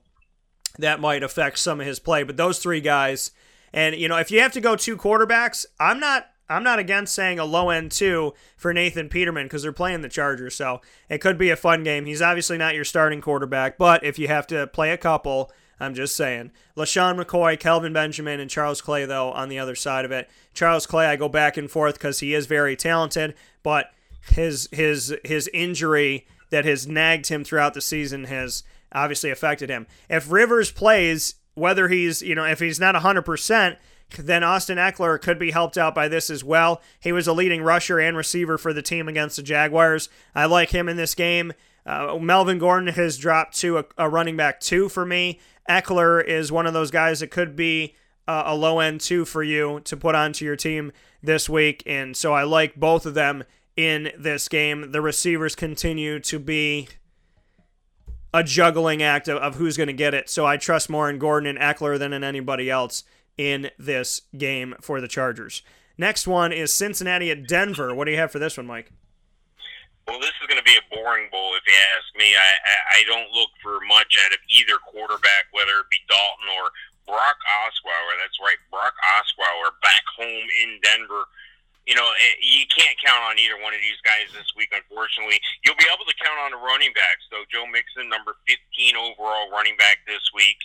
that 0.77 0.99
might 0.99 1.23
affect 1.23 1.59
some 1.59 1.79
of 1.79 1.87
his 1.87 1.99
play. 1.99 2.23
But 2.23 2.37
those 2.37 2.59
three 2.59 2.81
guys, 2.81 3.31
and 3.73 3.95
you 3.95 4.07
know, 4.07 4.17
if 4.17 4.31
you 4.31 4.41
have 4.41 4.51
to 4.51 4.61
go 4.61 4.75
two 4.75 4.97
quarterbacks, 4.97 5.65
I'm 5.79 5.99
not 5.99 6.27
I'm 6.49 6.63
not 6.63 6.79
against 6.79 7.15
saying 7.15 7.39
a 7.39 7.45
low 7.45 7.69
end 7.69 7.91
two 7.91 8.33
for 8.55 8.73
Nathan 8.73 9.09
Peterman 9.09 9.45
because 9.45 9.63
they're 9.63 9.71
playing 9.71 10.01
the 10.01 10.09
Chargers, 10.09 10.55
so 10.55 10.81
it 11.09 11.19
could 11.19 11.37
be 11.37 11.49
a 11.49 11.55
fun 11.55 11.83
game. 11.83 12.05
He's 12.05 12.21
obviously 12.21 12.57
not 12.57 12.75
your 12.75 12.85
starting 12.85 13.21
quarterback, 13.21 13.77
but 13.77 14.03
if 14.03 14.19
you 14.19 14.27
have 14.27 14.47
to 14.47 14.67
play 14.67 14.91
a 14.91 14.97
couple, 14.97 15.51
I'm 15.79 15.95
just 15.95 16.15
saying. 16.15 16.51
LeSean 16.77 17.21
McCoy, 17.21 17.59
Kelvin 17.59 17.93
Benjamin, 17.93 18.39
and 18.39 18.49
Charles 18.49 18.81
Clay, 18.81 19.05
though, 19.05 19.31
on 19.31 19.49
the 19.49 19.59
other 19.59 19.75
side 19.75 20.05
of 20.05 20.11
it. 20.11 20.29
Charles 20.53 20.85
Clay, 20.85 21.07
I 21.07 21.15
go 21.15 21.27
back 21.27 21.57
and 21.57 21.69
forth 21.69 21.95
because 21.95 22.19
he 22.19 22.33
is 22.33 22.45
very 22.45 22.75
talented, 22.75 23.33
but 23.63 23.91
his 24.31 24.69
his 24.71 25.15
his 25.23 25.49
injury 25.53 26.27
that 26.49 26.65
has 26.65 26.87
nagged 26.87 27.27
him 27.27 27.43
throughout 27.43 27.73
the 27.73 27.81
season 27.81 28.25
has 28.25 28.63
obviously 28.91 29.29
affected 29.29 29.69
him. 29.69 29.87
If 30.09 30.31
Rivers 30.31 30.71
plays, 30.71 31.35
whether 31.53 31.87
he's 31.89 32.21
you 32.21 32.35
know 32.35 32.45
if 32.45 32.59
he's 32.59 32.79
not 32.79 32.95
100 32.95 33.23
percent 33.23 33.77
then 34.17 34.43
Austin 34.43 34.77
Ekeler 34.77 35.21
could 35.21 35.39
be 35.39 35.51
helped 35.51 35.77
out 35.77 35.95
by 35.95 36.07
this 36.07 36.29
as 36.29 36.43
well. 36.43 36.81
He 36.99 37.11
was 37.11 37.27
a 37.27 37.33
leading 37.33 37.63
rusher 37.63 37.99
and 37.99 38.15
receiver 38.15 38.57
for 38.57 38.73
the 38.73 38.81
team 38.81 39.07
against 39.07 39.35
the 39.35 39.43
Jaguars. 39.43 40.09
I 40.33 40.45
like 40.45 40.69
him 40.69 40.87
in 40.87 40.97
this 40.97 41.15
game. 41.15 41.53
Uh, 41.85 42.17
Melvin 42.19 42.57
Gordon 42.57 42.93
has 42.93 43.17
dropped 43.17 43.57
to 43.57 43.79
a, 43.79 43.85
a, 43.97 44.09
running 44.09 44.35
back 44.35 44.59
two 44.59 44.89
for 44.89 45.05
me. 45.05 45.39
Ekeler 45.69 46.23
is 46.23 46.51
one 46.51 46.65
of 46.65 46.73
those 46.73 46.91
guys 46.91 47.19
that 47.19 47.29
could 47.29 47.55
be 47.55 47.95
uh, 48.27 48.43
a 48.47 48.55
low 48.55 48.79
end 48.79 49.01
two 49.01 49.23
for 49.23 49.43
you 49.43 49.81
to 49.81 49.95
put 49.95 50.15
onto 50.15 50.45
your 50.45 50.55
team 50.55 50.91
this 51.21 51.47
week. 51.47 51.83
And 51.85 52.17
so 52.17 52.33
I 52.33 52.43
like 52.43 52.75
both 52.75 53.05
of 53.05 53.13
them 53.13 53.43
in 53.75 54.11
this 54.17 54.47
game. 54.47 54.91
The 54.91 55.01
receivers 55.01 55.55
continue 55.55 56.19
to 56.21 56.39
be 56.39 56.87
a 58.33 58.43
juggling 58.43 59.03
act 59.03 59.27
of, 59.27 59.37
of 59.37 59.55
who's 59.55 59.77
going 59.77 59.87
to 59.87 59.93
get 59.93 60.13
it. 60.13 60.29
So 60.29 60.45
I 60.45 60.57
trust 60.57 60.89
more 60.89 61.09
in 61.09 61.19
Gordon 61.19 61.55
and 61.55 61.59
Ekeler 61.59 61.99
than 61.99 62.13
in 62.13 62.23
anybody 62.23 62.69
else 62.69 63.03
in 63.37 63.69
this 63.77 64.21
game 64.37 64.75
for 64.81 65.01
the 65.01 65.07
Chargers. 65.07 65.61
Next 65.97 66.27
one 66.27 66.51
is 66.51 66.73
Cincinnati 66.73 67.31
at 67.31 67.47
Denver. 67.47 67.95
What 67.95 68.05
do 68.05 68.11
you 68.11 68.17
have 68.17 68.31
for 68.31 68.39
this 68.39 68.57
one, 68.57 68.67
Mike? 68.67 68.91
Well, 70.07 70.19
this 70.21 70.35
is 70.37 70.45
going 70.45 70.61
to 70.61 70.67
be 70.67 70.77
a 70.77 70.85
boring 70.93 71.33
bowl 71.33 71.57
if 71.57 71.65
you 71.65 71.73
ask 71.97 72.07
me. 72.13 72.29
I, 72.37 72.51
I, 72.61 72.77
I 73.01 73.09
don't 73.09 73.31
look 73.33 73.49
for 73.63 73.81
much 73.89 74.19
out 74.21 74.31
of 74.35 74.41
either 74.53 74.77
quarterback, 74.85 75.49
whether 75.49 75.81
it 75.81 75.89
be 75.89 75.97
Dalton 76.05 76.49
or 76.61 76.69
Brock 77.09 77.37
Osweiler. 77.41 78.15
That's 78.21 78.37
right, 78.37 78.59
Brock 78.69 78.93
Osweiler 79.17 79.73
back 79.81 80.05
home 80.13 80.45
in 80.61 80.77
Denver. 80.85 81.25
You 81.89 81.97
know, 81.97 82.05
eh, 82.05 82.37
you 82.41 82.69
can't 82.69 82.97
count 83.01 83.21
on 83.25 83.41
either 83.41 83.57
one 83.61 83.73
of 83.73 83.81
these 83.81 83.97
guys 84.05 84.29
this 84.33 84.49
week, 84.53 84.73
unfortunately. 84.73 85.41
You'll 85.65 85.77
be 85.81 85.89
able 85.89 86.05
to 86.05 86.17
count 86.21 86.37
on 86.37 86.53
the 86.53 86.61
running 86.61 86.93
backs, 86.93 87.25
though. 87.33 87.45
Joe 87.49 87.65
Mixon, 87.65 88.05
number 88.09 88.37
15 88.45 88.97
overall 88.97 89.49
running 89.49 89.77
back 89.77 90.05
this 90.05 90.25
week. 90.37 90.57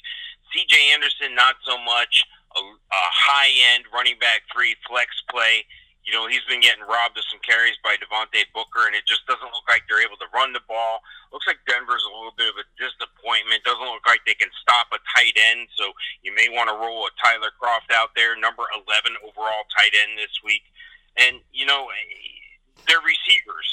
C.J. 0.53 0.93
Anderson, 0.93 1.33
not 1.33 1.57
so 1.65 1.81
much. 1.81 2.25
A, 2.57 2.61
a 2.61 3.05
high 3.15 3.53
end 3.75 3.85
running 3.95 4.19
back 4.19 4.43
free 4.51 4.75
flex 4.89 5.23
play. 5.31 5.65
You 6.03 6.17
know, 6.17 6.27
he's 6.27 6.43
been 6.49 6.65
getting 6.65 6.83
robbed 6.83 7.15
of 7.21 7.29
some 7.29 7.39
carries 7.45 7.77
by 7.85 7.95
Devontae 8.01 8.49
Booker, 8.57 8.89
and 8.89 8.97
it 8.97 9.05
just 9.07 9.23
doesn't 9.29 9.53
look 9.53 9.69
like 9.69 9.85
they're 9.87 10.03
able 10.03 10.19
to 10.19 10.27
run 10.33 10.51
the 10.57 10.65
ball. 10.65 11.05
Looks 11.31 11.47
like 11.47 11.63
Denver's 11.69 12.03
a 12.03 12.11
little 12.11 12.35
bit 12.35 12.51
of 12.51 12.59
a 12.59 12.67
disappointment. 12.81 13.63
Doesn't 13.63 13.85
look 13.85 14.03
like 14.09 14.25
they 14.27 14.35
can 14.35 14.51
stop 14.59 14.91
a 14.91 14.99
tight 15.15 15.37
end, 15.37 15.69
so 15.77 15.93
you 16.25 16.35
may 16.35 16.51
want 16.51 16.73
to 16.73 16.77
roll 16.81 17.07
a 17.07 17.13
Tyler 17.21 17.53
Kroft 17.55 17.93
out 17.93 18.17
there, 18.17 18.35
number 18.35 18.65
11 18.75 19.15
overall 19.23 19.69
tight 19.71 19.95
end 19.95 20.19
this 20.19 20.41
week. 20.43 20.65
And, 21.21 21.39
you 21.53 21.69
know, 21.69 21.87
they're 22.89 23.05
receivers 23.05 23.69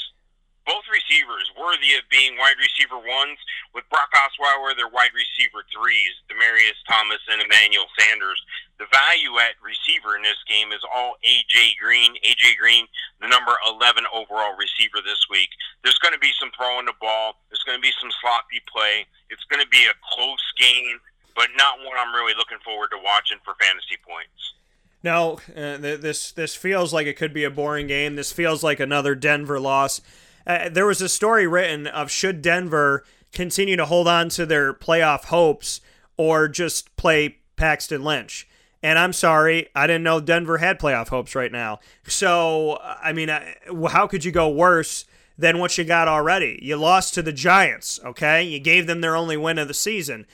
both 0.68 0.84
receivers 0.92 1.48
worthy 1.56 1.96
of 1.96 2.04
being 2.12 2.36
wide 2.36 2.60
receiver 2.60 3.00
ones. 3.00 3.40
With 3.72 3.88
Brock 3.88 4.12
Osweiler, 4.12 4.76
they're 4.76 4.92
wide 4.92 5.16
receiver 5.16 5.64
threes, 5.72 6.12
Demaryius 6.28 6.76
Thomas 6.84 7.24
and 7.32 7.40
Emmanuel 7.40 7.88
Sanders. 7.96 8.36
The 8.76 8.84
value 8.92 9.40
at 9.40 9.56
receiver 9.64 10.20
in 10.20 10.22
this 10.22 10.38
game 10.44 10.76
is 10.76 10.84
all 10.84 11.16
A.J. 11.24 11.80
Green. 11.80 12.12
A.J. 12.20 12.60
Green, 12.60 12.84
the 13.24 13.32
number 13.32 13.56
11 13.64 14.04
overall 14.12 14.52
receiver 14.60 15.00
this 15.00 15.24
week. 15.32 15.48
There's 15.80 15.98
going 16.04 16.12
to 16.12 16.20
be 16.20 16.36
some 16.36 16.52
throwing 16.52 16.84
the 16.84 16.96
ball. 17.00 17.40
There's 17.48 17.64
going 17.64 17.80
to 17.80 17.82
be 17.82 17.96
some 17.96 18.12
sloppy 18.20 18.60
play. 18.68 19.08
It's 19.32 19.48
going 19.48 19.64
to 19.64 19.72
be 19.72 19.88
a 19.88 19.96
close 20.12 20.44
game, 20.60 21.00
but 21.32 21.48
not 21.56 21.80
one 21.80 21.96
I'm 21.96 22.12
really 22.12 22.36
looking 22.36 22.60
forward 22.60 22.92
to 22.92 23.00
watching 23.00 23.40
for 23.40 23.56
fantasy 23.56 23.96
points. 24.04 24.52
Now, 25.00 25.40
uh, 25.56 25.78
this 25.80 26.32
this 26.32 26.56
feels 26.56 26.92
like 26.92 27.06
it 27.06 27.16
could 27.16 27.32
be 27.32 27.44
a 27.44 27.50
boring 27.50 27.86
game. 27.86 28.16
This 28.16 28.32
feels 28.32 28.62
like 28.62 28.80
another 28.80 29.14
Denver 29.14 29.60
loss. 29.60 30.02
Uh, 30.48 30.70
there 30.70 30.86
was 30.86 31.02
a 31.02 31.08
story 31.08 31.46
written 31.46 31.86
of 31.86 32.10
should 32.10 32.40
Denver 32.40 33.04
continue 33.32 33.76
to 33.76 33.84
hold 33.84 34.08
on 34.08 34.30
to 34.30 34.46
their 34.46 34.72
playoff 34.72 35.26
hopes 35.26 35.82
or 36.16 36.48
just 36.48 36.96
play 36.96 37.38
Paxton 37.56 38.02
Lynch. 38.02 38.48
And 38.82 38.98
I'm 38.98 39.12
sorry, 39.12 39.68
I 39.74 39.86
didn't 39.86 40.04
know 40.04 40.20
Denver 40.20 40.58
had 40.58 40.78
playoff 40.78 41.08
hopes 41.08 41.34
right 41.34 41.52
now. 41.52 41.80
So, 42.06 42.78
I 42.80 43.12
mean, 43.12 43.28
uh, 43.28 43.44
how 43.88 44.06
could 44.06 44.24
you 44.24 44.32
go 44.32 44.48
worse 44.48 45.04
than 45.36 45.58
what 45.58 45.76
you 45.76 45.84
got 45.84 46.08
already? 46.08 46.58
You 46.62 46.76
lost 46.76 47.12
to 47.14 47.22
the 47.22 47.32
Giants, 47.32 48.00
okay? 48.04 48.42
You 48.42 48.58
gave 48.60 48.86
them 48.86 49.00
their 49.00 49.16
only 49.16 49.36
win 49.36 49.58
of 49.58 49.68
the 49.68 49.74
season. 49.74 50.26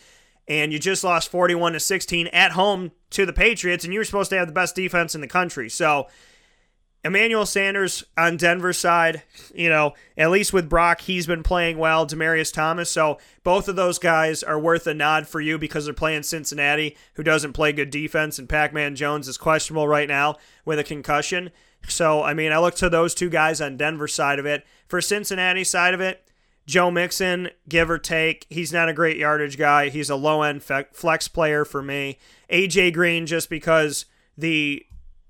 And 0.46 0.72
you 0.72 0.78
just 0.78 1.02
lost 1.02 1.30
41 1.30 1.72
to 1.72 1.80
16 1.80 2.26
at 2.28 2.52
home 2.52 2.92
to 3.10 3.24
the 3.24 3.32
Patriots, 3.32 3.82
and 3.82 3.94
you 3.94 4.00
were 4.00 4.04
supposed 4.04 4.28
to 4.30 4.36
have 4.36 4.46
the 4.46 4.52
best 4.52 4.76
defense 4.76 5.14
in 5.14 5.22
the 5.22 5.26
country. 5.26 5.70
So, 5.70 6.06
Emmanuel 7.04 7.44
Sanders 7.44 8.02
on 8.16 8.38
Denver's 8.38 8.78
side, 8.78 9.22
you 9.54 9.68
know, 9.68 9.92
at 10.16 10.30
least 10.30 10.54
with 10.54 10.70
Brock, 10.70 11.02
he's 11.02 11.26
been 11.26 11.42
playing 11.42 11.76
well. 11.76 12.06
Demaryius 12.06 12.52
Thomas, 12.52 12.90
so 12.90 13.18
both 13.42 13.68
of 13.68 13.76
those 13.76 13.98
guys 13.98 14.42
are 14.42 14.58
worth 14.58 14.86
a 14.86 14.94
nod 14.94 15.28
for 15.28 15.40
you 15.40 15.58
because 15.58 15.84
they're 15.84 15.92
playing 15.92 16.22
Cincinnati, 16.22 16.96
who 17.14 17.22
doesn't 17.22 17.52
play 17.52 17.72
good 17.72 17.90
defense, 17.90 18.38
and 18.38 18.48
Pac-Man 18.48 18.96
Jones 18.96 19.28
is 19.28 19.36
questionable 19.36 19.86
right 19.86 20.08
now 20.08 20.36
with 20.64 20.78
a 20.78 20.84
concussion. 20.84 21.50
So, 21.86 22.22
I 22.22 22.32
mean, 22.32 22.52
I 22.52 22.58
look 22.58 22.74
to 22.76 22.88
those 22.88 23.14
two 23.14 23.28
guys 23.28 23.60
on 23.60 23.76
Denver's 23.76 24.14
side 24.14 24.38
of 24.38 24.46
it. 24.46 24.64
For 24.88 25.02
Cincinnati 25.02 25.64
side 25.64 25.92
of 25.92 26.00
it, 26.00 26.26
Joe 26.66 26.90
Mixon, 26.90 27.50
give 27.68 27.90
or 27.90 27.98
take, 27.98 28.46
he's 28.48 28.72
not 28.72 28.88
a 28.88 28.94
great 28.94 29.18
yardage 29.18 29.58
guy. 29.58 29.90
He's 29.90 30.08
a 30.08 30.16
low 30.16 30.40
end 30.40 30.62
flex 30.62 31.28
player 31.28 31.66
for 31.66 31.82
me. 31.82 32.18
AJ 32.50 32.94
Green, 32.94 33.26
just 33.26 33.50
because 33.50 34.06
the 34.38 34.86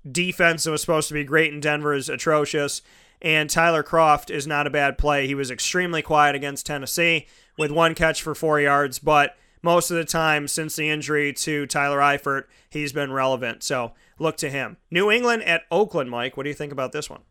defense 0.09 0.63
that 0.63 0.71
was 0.71 0.81
supposed 0.81 1.07
to 1.09 1.13
be 1.13 1.23
great 1.23 1.53
in 1.53 1.59
Denver 1.59 1.93
is 1.93 2.09
atrocious. 2.09 2.81
And 3.21 3.49
Tyler 3.49 3.83
Kroft 3.83 4.29
is 4.29 4.45
not 4.45 4.67
a 4.67 4.69
bad 4.69 4.97
play. 4.97 5.25
He 5.25 5.35
was 5.35 5.49
extremely 5.49 6.01
quiet 6.01 6.35
against 6.35 6.65
Tennessee 6.65 7.27
with 7.57 7.71
one 7.71 7.95
catch 7.95 8.21
for 8.21 8.35
four 8.35 8.59
yards, 8.59 8.99
but 8.99 9.37
most 9.61 9.89
of 9.89 9.97
the 9.97 10.05
time 10.05 10.47
since 10.47 10.75
the 10.75 10.89
injury 10.89 11.33
to 11.33 11.65
Tyler 11.65 11.97
Eifert, 11.97 12.45
he's 12.69 12.93
been 12.93 13.11
relevant. 13.11 13.63
So 13.63 13.93
look 14.19 14.37
to 14.37 14.49
him. 14.49 14.77
New 14.91 15.09
England 15.09 15.43
at 15.43 15.63
Oakland, 15.71 16.11
Mike. 16.11 16.37
What 16.37 16.43
do 16.43 16.49
you 16.49 16.55
think 16.55 16.71
about 16.71 16.91
this 16.91 17.09
one? 17.09 17.23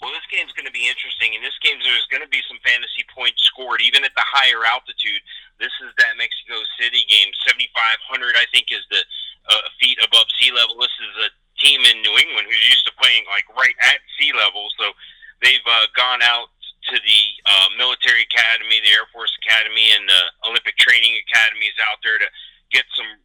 Well, 0.00 0.12
this 0.12 0.24
game's 0.32 0.52
going 0.52 0.68
to 0.68 0.72
be 0.72 0.88
interesting. 0.88 1.32
In 1.32 1.40
this 1.40 1.56
game, 1.64 1.76
there's 1.84 2.06
going 2.08 2.22
to 2.22 2.28
be 2.28 2.40
some 2.48 2.60
fantasy 2.64 3.04
points 3.12 3.44
scored 3.44 3.80
even 3.80 4.04
at 4.04 4.12
the 4.16 4.24
higher 4.24 4.64
altitude. 4.64 5.20
This 5.60 5.72
is 5.84 5.92
that 6.00 6.16
Mexico 6.16 6.60
City 6.80 7.04
game, 7.08 7.32
7,500 7.44 8.36
I 8.36 8.44
think 8.52 8.68
is 8.72 8.84
the 8.88 9.04
uh, 9.48 9.68
feet 9.80 9.96
above 10.00 10.28
sea 10.40 10.52
level. 10.52 10.76
This 10.80 10.96
is 11.00 11.12
a 11.24 11.28
team 11.58 11.80
in 11.84 12.02
New 12.02 12.16
England 12.16 12.48
who's 12.48 12.66
used 12.68 12.84
to 12.86 12.94
playing 13.00 13.24
like 13.28 13.48
right 13.56 13.76
at 13.88 14.00
sea 14.18 14.32
level, 14.32 14.68
so 14.78 14.92
they've 15.42 15.64
uh, 15.66 15.86
gone 15.96 16.22
out 16.22 16.52
to 16.92 16.96
the 17.02 17.22
uh, 17.46 17.68
military 17.74 18.22
academy, 18.30 18.78
the 18.82 18.94
Air 18.94 19.10
Force 19.10 19.34
Academy, 19.42 19.90
and 19.90 20.06
the 20.06 20.22
Olympic 20.46 20.78
training 20.78 21.18
academies 21.26 21.74
out 21.82 21.98
there 22.06 22.18
to 22.18 22.28
get 22.70 22.86
some 22.94 23.18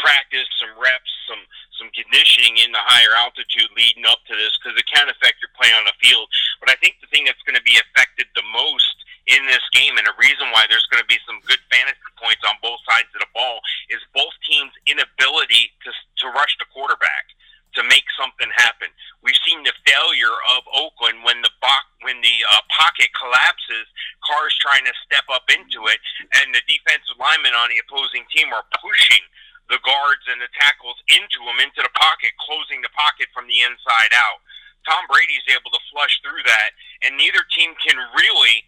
practice, 0.00 0.48
some 0.56 0.72
reps, 0.80 1.12
some 1.28 1.42
some 1.76 1.88
conditioning 1.96 2.60
in 2.60 2.68
the 2.76 2.84
higher 2.84 3.16
altitude 3.16 3.72
leading 3.72 4.04
up 4.04 4.20
to 4.28 4.36
this 4.36 4.52
because 4.60 4.76
it 4.76 4.84
can 4.84 5.08
affect 5.08 5.40
your 5.40 5.48
play 5.56 5.72
on 5.72 5.88
the 5.88 5.96
field. 5.96 6.28
But 6.60 6.68
I 6.68 6.76
think 6.76 7.00
the 7.00 7.08
thing 7.08 7.24
that's 7.24 7.40
going 7.48 7.56
to 7.56 7.64
be 7.64 7.80
affected 7.80 8.28
the 8.36 8.44
most 8.52 9.00
in 9.24 9.40
this 9.48 9.64
game, 9.72 9.96
and 9.96 10.04
a 10.04 10.12
reason 10.20 10.52
why 10.52 10.68
there's 10.68 10.84
going 10.92 11.00
to 11.00 11.08
be 11.08 11.16
some 11.24 11.40
good 11.48 11.60
fantasy 11.72 12.12
points 12.20 12.44
on 12.44 12.60
both 12.60 12.84
sides 12.84 13.08
of 13.16 13.24
the 13.24 13.32
ball, 13.32 13.64
is 13.88 14.00
both 14.12 14.32
teams' 14.44 14.76
inability 14.88 15.72
to 15.84 15.90
to 16.24 16.32
rush 16.36 16.52
the 16.60 16.68
quarterback 16.72 17.32
to 17.74 17.82
make 17.86 18.06
something 18.18 18.48
happen. 18.54 18.88
We've 19.22 19.38
seen 19.46 19.62
the 19.62 19.76
failure 19.86 20.34
of 20.56 20.66
Oakland 20.74 21.22
when 21.22 21.42
the 21.42 21.52
bo- 21.60 21.88
when 22.02 22.18
the 22.24 22.36
uh, 22.50 22.64
pocket 22.72 23.12
collapses, 23.14 23.86
Carr's 24.24 24.56
trying 24.58 24.84
to 24.88 24.94
step 25.04 25.26
up 25.30 25.46
into 25.52 25.86
it, 25.92 26.00
and 26.40 26.50
the 26.54 26.64
defensive 26.66 27.18
linemen 27.20 27.54
on 27.54 27.68
the 27.70 27.82
opposing 27.84 28.24
team 28.32 28.50
are 28.50 28.66
pushing 28.80 29.22
the 29.70 29.78
guards 29.86 30.26
and 30.26 30.42
the 30.42 30.50
tackles 30.58 30.98
into 31.12 31.38
them 31.46 31.62
into 31.62 31.80
the 31.84 31.94
pocket, 31.94 32.34
closing 32.42 32.82
the 32.82 32.90
pocket 32.96 33.30
from 33.30 33.46
the 33.46 33.62
inside 33.62 34.10
out. 34.16 34.42
Tom 34.88 35.06
Brady's 35.06 35.46
able 35.52 35.70
to 35.70 35.82
flush 35.92 36.18
through 36.24 36.42
that, 36.48 36.74
and 37.04 37.14
neither 37.14 37.44
team 37.54 37.76
can 37.78 37.94
really 38.16 38.66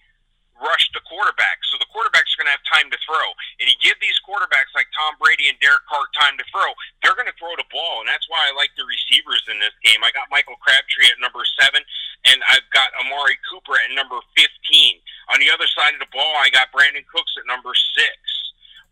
rush 0.62 0.88
the 0.94 1.02
quarterback. 1.04 1.60
So 1.68 1.76
the 1.76 1.90
quarterback's 1.90 2.32
going 2.38 2.46
to 2.46 2.54
have 2.54 2.64
time 2.64 2.88
to 2.88 2.98
throw. 3.02 3.26
And 3.58 3.66
you 3.66 3.76
give 3.82 3.98
these 3.98 4.16
quarterbacks 4.22 4.70
like 4.72 4.88
Tom 4.94 5.18
Brady 5.18 5.50
and 5.50 5.58
Derek 5.58 5.84
Carr 5.90 6.06
time 6.14 6.38
to 6.38 6.46
throw, 6.48 6.70
they're 7.02 7.18
going 7.18 7.28
to 7.28 7.36
throw 7.36 7.52
the 7.58 7.68
ball. 7.68 8.00
And 8.00 8.08
that's 8.08 8.26
why 8.30 8.46
I 8.46 8.54
like 8.54 8.72
the 8.78 8.86
receivers 8.86 9.42
in 9.50 9.58
this 9.58 9.74
game. 9.82 10.00
I 10.06 10.14
got 10.14 10.30
Michael 10.30 10.56
Crabtree 10.62 11.10
at 11.10 11.18
number 11.18 11.42
seven, 11.58 11.82
and 12.30 12.38
I've 12.48 12.66
got 12.70 12.94
Amari 13.02 13.36
Cooper 13.50 13.76
at 13.76 13.90
number 13.92 14.16
15. 14.38 14.48
On 15.34 15.38
the 15.42 15.50
other 15.50 15.66
side 15.66 15.92
of 15.92 16.00
the 16.00 16.10
ball, 16.14 16.34
I 16.38 16.48
got 16.48 16.70
Brandin 16.70 17.04
Cooks 17.10 17.34
at 17.36 17.44
number 17.50 17.74
six. 17.74 18.14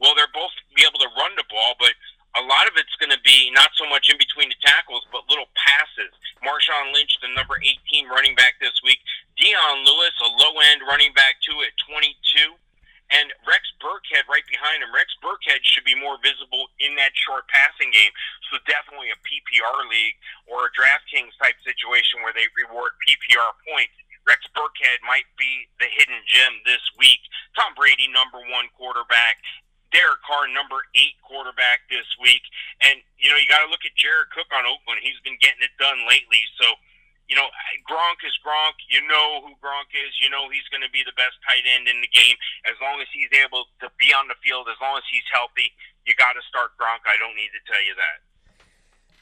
Well, 0.03 0.17
they're 0.17 0.33
both 0.33 0.53
be 0.73 0.83
able 0.83 0.99
to 0.99 1.13
run 1.15 1.37
the 1.37 1.45
ball, 1.53 1.77
but 1.77 1.93
a 2.39 2.43
lot 2.47 2.71
of 2.71 2.79
it's 2.79 2.95
going 3.03 3.11
to 3.11 3.23
be 3.27 3.51
not 3.51 3.75
so 3.75 3.89
much 3.91 4.07
in 4.07 4.15
between 4.15 4.51
the 4.51 4.61
tackles, 4.63 5.03
but 5.11 5.27
little 5.27 5.51
passes. 5.59 6.15
Marshawn 6.47 6.95
Lynch, 6.95 7.19
the 7.19 7.33
number 7.35 7.59
18 7.59 8.07
running 8.07 8.39
back 8.39 8.55
this 8.63 8.75
week. 8.87 9.03
Dion 9.35 9.83
Lewis, 9.83 10.15
a 10.23 10.31
low 10.39 10.55
end 10.71 10.87
running 10.87 11.13
back, 11.13 11.43
too, 11.43 11.59
at 11.67 11.75
22. 11.91 12.55
And 13.11 13.35
Rex 13.43 13.67
Burkhead 13.83 14.31
right 14.31 14.47
behind 14.47 14.87
him. 14.87 14.95
Rex 14.95 15.11
Burkhead 15.19 15.67
should 15.67 15.83
be 15.83 15.99
more 15.99 16.15
visible 16.23 16.71
in 16.79 16.95
that 16.95 17.11
short 17.19 17.51
passing 17.51 17.91
game. 17.91 18.15
So 18.47 18.63
definitely 18.71 19.11
a 19.11 19.19
PPR 19.27 19.91
league 19.91 20.15
or 20.47 20.71
a 20.71 20.75
DraftKings 20.79 21.35
type 21.43 21.59
situation 21.67 22.23
where 22.23 22.31
they 22.31 22.47
reward 22.55 22.95
PPR 23.03 23.51
points. 23.67 23.99
Rex 24.23 24.47
Burkhead 24.55 25.03
might 25.03 25.27
be 25.35 25.67
the 25.83 25.91
hidden 25.91 26.23
gem 26.23 26.63
this 26.63 26.83
week. 26.95 27.19
Tom 27.59 27.75
Brady, 27.75 28.07
number 28.07 28.39
one 28.47 28.71
quarterback. 28.79 29.43
Derek 29.91 30.23
Carr, 30.23 30.47
number 30.51 30.83
eight 30.95 31.19
quarterback 31.27 31.87
this 31.91 32.07
week. 32.23 32.43
And, 32.83 33.03
you 33.19 33.31
know, 33.31 33.39
you 33.39 33.47
got 33.51 33.63
to 33.63 33.71
look 33.71 33.83
at 33.83 33.95
Jared 33.99 34.31
Cook 34.31 34.51
on 34.55 34.67
Oakland. 34.67 35.03
He's 35.03 35.19
been 35.23 35.39
getting 35.43 35.63
it 35.63 35.75
done 35.79 36.07
lately. 36.07 36.43
So, 36.59 36.79
you 37.31 37.39
know, 37.39 37.47
Gronk 37.87 38.23
is 38.27 38.35
Gronk. 38.43 38.79
You 38.91 39.03
know 39.07 39.47
who 39.47 39.55
Gronk 39.63 39.95
is. 39.95 40.19
You 40.19 40.31
know 40.31 40.51
he's 40.51 40.67
going 40.71 40.83
to 40.83 40.91
be 40.91 41.07
the 41.07 41.15
best 41.15 41.39
tight 41.47 41.63
end 41.67 41.87
in 41.87 42.03
the 42.03 42.11
game. 42.11 42.35
As 42.67 42.75
long 42.83 42.99
as 42.99 43.07
he's 43.15 43.31
able 43.35 43.71
to 43.83 43.91
be 43.99 44.11
on 44.11 44.27
the 44.27 44.39
field, 44.43 44.67
as 44.67 44.79
long 44.83 44.99
as 44.99 45.07
he's 45.11 45.27
healthy, 45.31 45.71
you 46.07 46.15
got 46.19 46.35
to 46.35 46.43
start 46.47 46.75
Gronk. 46.75 47.07
I 47.07 47.19
don't 47.19 47.39
need 47.39 47.55
to 47.55 47.63
tell 47.71 47.83
you 47.83 47.95
that. 47.99 48.19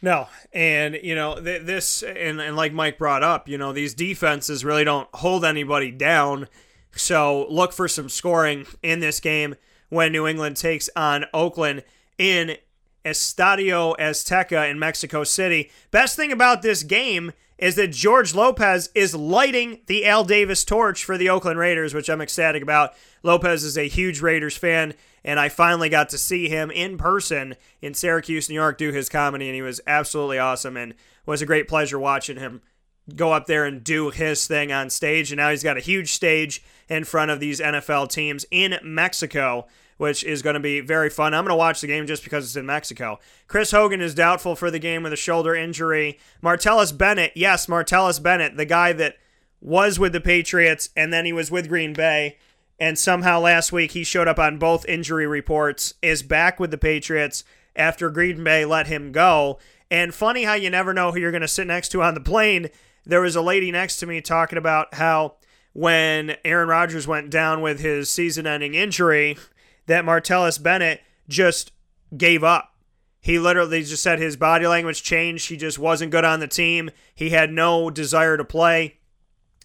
No, 0.01 0.29
and 0.53 0.99
you 1.03 1.15
know 1.15 1.41
th- 1.41 1.63
this, 1.63 2.03
and, 2.05 2.41
and 2.41 2.55
like 2.55 2.73
Mike 2.73 2.99
brought 2.99 3.25
up, 3.25 3.49
you 3.49 3.59
know 3.59 3.73
these 3.73 3.95
defenses 3.95 4.65
really 4.65 4.85
don't 4.85 5.09
hold 5.13 5.45
anybody 5.45 5.91
down. 5.91 6.47
So 6.93 7.47
look 7.51 7.73
for 7.73 7.89
some 7.89 8.09
scoring 8.09 8.67
in 8.83 9.01
this 9.01 9.19
game 9.21 9.57
when 9.89 10.13
New 10.13 10.27
England 10.27 10.57
takes 10.57 10.89
on 10.97 11.25
Oakland 11.33 11.83
in 12.19 12.57
Estadio 13.05 13.97
Azteca 13.99 14.71
in 14.71 14.79
Mexico 14.79 15.25
City. 15.25 15.71
Best 15.91 16.17
thing 16.17 16.33
about 16.33 16.63
this 16.63 16.83
game 16.83 17.33
is 17.59 17.75
that 17.75 17.91
George 17.91 18.35
Lopez 18.35 18.91
is 18.95 19.15
lighting 19.15 19.81
the 19.87 20.07
Al 20.07 20.25
Davis 20.25 20.65
torch 20.65 21.05
for 21.05 21.19
the 21.19 21.29
Oakland 21.29 21.59
Raiders, 21.59 21.93
which 21.93 22.09
I'm 22.09 22.21
ecstatic 22.21 22.63
about. 22.63 22.95
Lopez 23.23 23.65
is 23.65 23.77
a 23.77 23.89
huge 23.89 24.21
Raiders 24.21 24.57
fan, 24.57 24.95
and 25.25 25.41
I 25.41 25.49
finally 25.49 25.89
got 25.89 26.09
to 26.11 26.19
see 26.19 26.49
him 26.49 26.71
in 26.71 26.97
person 26.99 27.57
in 27.83 27.95
Syracuse, 27.95 28.49
New 28.49 28.55
York, 28.55 28.79
do 28.79 28.93
his 28.93 29.09
comedy, 29.09 29.47
and 29.47 29.57
he 29.57 29.63
was 29.63 29.81
absolutely 29.87 30.39
awesome 30.39 30.77
and 30.77 30.95
was 31.27 31.43
a 31.43 31.47
great 31.47 31.67
pleasure 31.67 31.99
watching 31.99 32.37
him 32.37 32.63
go 33.15 33.33
up 33.33 33.47
there 33.47 33.65
and 33.65 33.83
do 33.83 34.11
his 34.11 34.47
thing 34.47 34.73
on 34.73 34.91
stage. 34.91 35.33
And 35.33 35.39
now 35.39 35.51
he's 35.51 35.63
got 35.63 35.77
a 35.77 35.81
huge 35.81 36.13
stage 36.13 36.63
in 36.89 37.05
front 37.05 37.31
of 37.31 37.41
these 37.41 37.61
NFL 37.61 38.11
teams 38.11 38.45
in 38.51 38.79
Mexico 38.83 39.67
which 39.99 40.25
is 40.25 40.43
going 40.43 40.55
to 40.55 40.61
be 40.61 40.81
very 40.81 41.11
fun. 41.11 41.35
I'm 41.35 41.45
going 41.45 41.53
to 41.53 41.57
watch 41.57 41.81
the 41.81 41.87
game 41.87 42.07
just 42.07 42.25
because 42.25 42.45
it's 42.47 42.57
in 42.57 42.65
Mexico. 42.65 43.19
Chris 43.47 43.73
Hogan 43.73 44.01
is 44.01 44.15
doubtful 44.15 44.57
for 44.57 44.71
the 44.71 44.79
game 44.79 45.03
with 45.03 45.13
a 45.13 45.17
shoulder 45.17 45.55
injury. 45.55 46.19
Martellus 46.43 46.97
Bennett, 46.97 47.33
yes, 47.35 47.67
Martellus 47.67 48.23
Bennett, 48.23 48.57
the 48.57 48.65
guy 48.65 48.93
that 48.95 49.17
was 49.61 49.99
with 49.99 50.13
the 50.13 50.21
Patriots 50.21 50.89
and 50.97 51.13
then 51.13 51.25
he 51.25 51.33
was 51.33 51.51
with 51.51 51.69
Green 51.69 51.93
Bay. 51.93 52.39
And 52.79 52.97
somehow 52.97 53.41
last 53.41 53.73
week 53.73 53.91
he 53.91 54.05
showed 54.05 54.29
up 54.29 54.39
on 54.39 54.59
both 54.59 54.89
injury 54.89 55.27
reports, 55.27 55.95
is 56.01 56.23
back 56.23 56.61
with 56.61 56.71
the 56.71 56.79
Patriots 56.79 57.43
after 57.75 58.09
Green 58.09 58.43
Bay 58.43 58.65
let 58.65 58.87
him 58.87 59.11
go. 59.11 59.59
And 59.91 60.15
funny 60.15 60.45
how 60.45 60.55
you 60.55 60.71
never 60.71 60.95
know 60.95 61.11
who 61.11 61.19
you're 61.19 61.33
going 61.33 61.41
to 61.41 61.49
sit 61.49 61.67
next 61.67 61.89
to 61.89 62.03
on 62.03 62.15
the 62.15 62.21
plane. 62.21 62.69
There 63.09 63.23
was 63.23 63.35
a 63.35 63.43
lady 63.43 63.73
next 63.73 63.97
to 64.01 64.07
me 64.07 64.21
talking 64.21 64.59
about 64.59 64.95
how 64.95 65.37
when 65.73 66.37
Aaron 66.45 66.69
Rodgers 66.69 67.07
went 67.07 67.31
down 67.31 67.63
with 67.63 67.81
his 67.81 68.11
season 68.11 68.47
ending 68.47 68.75
injury, 68.75 69.39
that 69.87 70.05
Martellus 70.05 70.63
Bennett 70.63 71.01
just 71.27 71.73
gave 72.15 72.45
up. 72.45 72.75
He 73.21 73.39
literally 73.39 73.83
just 73.83 74.03
said 74.03 74.19
his 74.19 74.37
body 74.37 74.67
language 74.67 75.03
changed. 75.03 75.49
He 75.49 75.57
just 75.57 75.79
wasn't 75.79 76.13
good 76.13 76.25
on 76.25 76.41
the 76.41 76.47
team. 76.47 76.91
He 77.15 77.31
had 77.31 77.51
no 77.51 77.89
desire 77.91 78.37
to 78.37 78.45
play. 78.45 78.99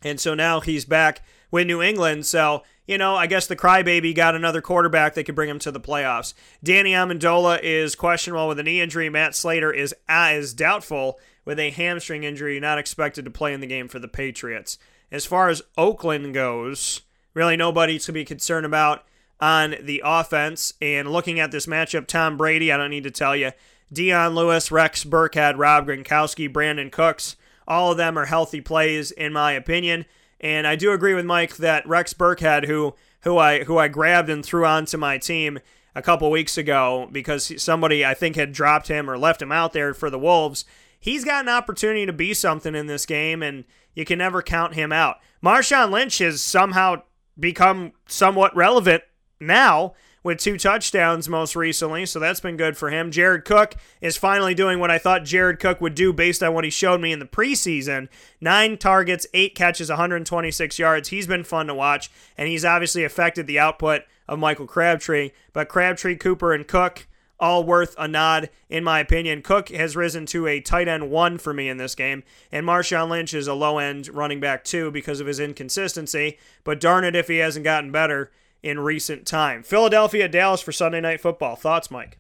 And 0.01 0.19
so 0.19 0.33
now 0.33 0.61
he's 0.61 0.85
back 0.85 1.21
with 1.51 1.67
New 1.67 1.81
England. 1.81 2.25
So, 2.25 2.63
you 2.87 2.97
know, 2.97 3.15
I 3.15 3.27
guess 3.27 3.47
the 3.47 3.55
crybaby 3.55 4.15
got 4.15 4.35
another 4.35 4.61
quarterback 4.61 5.13
that 5.13 5.25
could 5.25 5.35
bring 5.35 5.49
him 5.49 5.59
to 5.59 5.71
the 5.71 5.79
playoffs. 5.79 6.33
Danny 6.63 6.91
Amendola 6.91 7.59
is 7.61 7.95
questionable 7.95 8.47
with 8.47 8.59
a 8.59 8.63
knee 8.63 8.81
injury. 8.81 9.09
Matt 9.09 9.35
Slater 9.35 9.71
is, 9.71 9.93
uh, 10.07 10.31
is 10.33 10.53
doubtful 10.53 11.19
with 11.45 11.59
a 11.59 11.71
hamstring 11.71 12.23
injury, 12.23 12.59
not 12.59 12.77
expected 12.77 13.25
to 13.25 13.31
play 13.31 13.53
in 13.53 13.61
the 13.61 13.67
game 13.67 13.87
for 13.87 13.99
the 13.99 14.07
Patriots. 14.07 14.77
As 15.11 15.25
far 15.25 15.49
as 15.49 15.61
Oakland 15.77 16.33
goes, 16.33 17.01
really 17.33 17.57
nobody 17.57 17.99
to 17.99 18.11
be 18.11 18.25
concerned 18.25 18.65
about 18.65 19.03
on 19.39 19.75
the 19.81 20.01
offense. 20.03 20.73
And 20.81 21.11
looking 21.11 21.39
at 21.39 21.51
this 21.51 21.65
matchup, 21.65 22.07
Tom 22.07 22.37
Brady, 22.37 22.71
I 22.71 22.77
don't 22.77 22.89
need 22.89 23.03
to 23.03 23.11
tell 23.11 23.35
you, 23.35 23.51
Dion 23.91 24.33
Lewis, 24.33 24.71
Rex 24.71 25.03
Burkhead, 25.03 25.57
Rob 25.57 25.87
Gronkowski, 25.87 26.51
Brandin 26.51 26.91
Cooks, 26.91 27.35
all 27.67 27.91
of 27.91 27.97
them 27.97 28.17
are 28.17 28.25
healthy 28.25 28.61
plays 28.61 29.11
in 29.11 29.33
my 29.33 29.51
opinion. 29.51 30.05
And 30.41 30.67
I 30.67 30.75
do 30.75 30.91
agree 30.91 31.13
with 31.13 31.25
Mike 31.25 31.57
that 31.57 31.87
Rex 31.87 32.13
Burkhead, 32.13 32.65
who 32.65 32.95
who 33.21 33.37
I 33.37 33.63
who 33.63 33.77
I 33.77 33.87
grabbed 33.87 34.29
and 34.29 34.43
threw 34.43 34.65
onto 34.65 34.97
my 34.97 35.17
team 35.17 35.59
a 35.95 36.01
couple 36.01 36.29
weeks 36.29 36.57
ago 36.57 37.07
because 37.11 37.61
somebody 37.61 38.05
I 38.05 38.13
think 38.13 38.35
had 38.35 38.51
dropped 38.51 38.87
him 38.87 39.09
or 39.09 39.17
left 39.17 39.41
him 39.41 39.51
out 39.51 39.73
there 39.73 39.93
for 39.93 40.09
the 40.09 40.19
Wolves. 40.19 40.65
He's 41.03 41.25
got 41.25 41.43
an 41.43 41.49
opportunity 41.49 42.05
to 42.05 42.13
be 42.13 42.33
something 42.33 42.75
in 42.75 42.87
this 42.87 43.05
game, 43.05 43.43
and 43.43 43.65
you 43.93 44.05
can 44.05 44.19
never 44.19 44.41
count 44.41 44.73
him 44.73 44.93
out. 44.93 45.17
Marshawn 45.43 45.91
Lynch 45.91 46.19
has 46.19 46.41
somehow 46.41 47.01
become 47.37 47.91
somewhat 48.07 48.55
relevant 48.55 49.03
now 49.37 49.95
with 50.23 50.37
two 50.37 50.57
touchdowns 50.57 51.27
most 51.27 51.57
recently, 51.57 52.05
so 52.05 52.19
that's 52.19 52.39
been 52.39 52.55
good 52.55 52.77
for 52.77 52.89
him. 52.89 53.11
Jared 53.11 53.43
Cook 53.43 53.75
is 53.99 54.15
finally 54.15 54.53
doing 54.53 54.79
what 54.79 54.91
I 54.91 54.97
thought 54.97 55.25
Jared 55.25 55.59
Cook 55.59 55.81
would 55.81 55.93
do 55.93 56.13
based 56.13 56.41
on 56.41 56.53
what 56.53 56.63
he 56.63 56.69
showed 56.69 57.01
me 57.01 57.11
in 57.11 57.19
the 57.19 57.25
preseason. 57.25 58.07
Nine 58.39 58.77
targets, 58.77 59.27
eight 59.33 59.55
catches, 59.55 59.89
126 59.89 60.79
yards. 60.79 61.09
He's 61.09 61.27
been 61.27 61.43
fun 61.43 61.67
to 61.67 61.75
watch, 61.75 62.09
and 62.37 62.47
he's 62.47 62.63
obviously 62.63 63.03
affected 63.03 63.45
the 63.45 63.59
output 63.59 64.03
of 64.25 64.39
Michael 64.39 64.67
Crabtree. 64.67 65.31
But 65.51 65.67
Crabtree, 65.67 66.15
Cooper, 66.15 66.53
and 66.53 66.65
Cook 66.65 67.07
all 67.39 67.63
worth 67.63 67.95
a 67.97 68.07
nod, 68.07 68.49
in 68.69 68.83
my 68.83 68.99
opinion. 68.99 69.41
Cook 69.41 69.69
has 69.69 69.95
risen 69.95 70.25
to 70.27 70.47
a 70.47 70.61
tight 70.61 70.87
end 70.87 71.09
one 71.09 71.37
for 71.37 71.53
me 71.53 71.69
in 71.69 71.77
this 71.77 71.95
game, 71.95 72.23
and 72.51 72.65
Marshawn 72.65 73.09
Lynch 73.09 73.33
is 73.33 73.47
a 73.47 73.53
low 73.53 73.77
end 73.79 74.07
running 74.09 74.39
back 74.39 74.63
two 74.63 74.91
because 74.91 75.19
of 75.19 75.27
his 75.27 75.39
inconsistency. 75.39 76.37
But 76.63 76.79
darn 76.79 77.03
it 77.03 77.15
if 77.15 77.27
he 77.27 77.37
hasn't 77.37 77.65
gotten 77.65 77.91
better 77.91 78.31
in 78.61 78.79
recent 78.79 79.27
time. 79.27 79.61
Philadelphia, 79.61 80.27
Dallas 80.27 80.61
for 80.61 80.71
Sunday 80.71 81.01
Night 81.01 81.19
Football. 81.19 81.55
Thoughts, 81.55 81.91
Mike? 81.91 82.17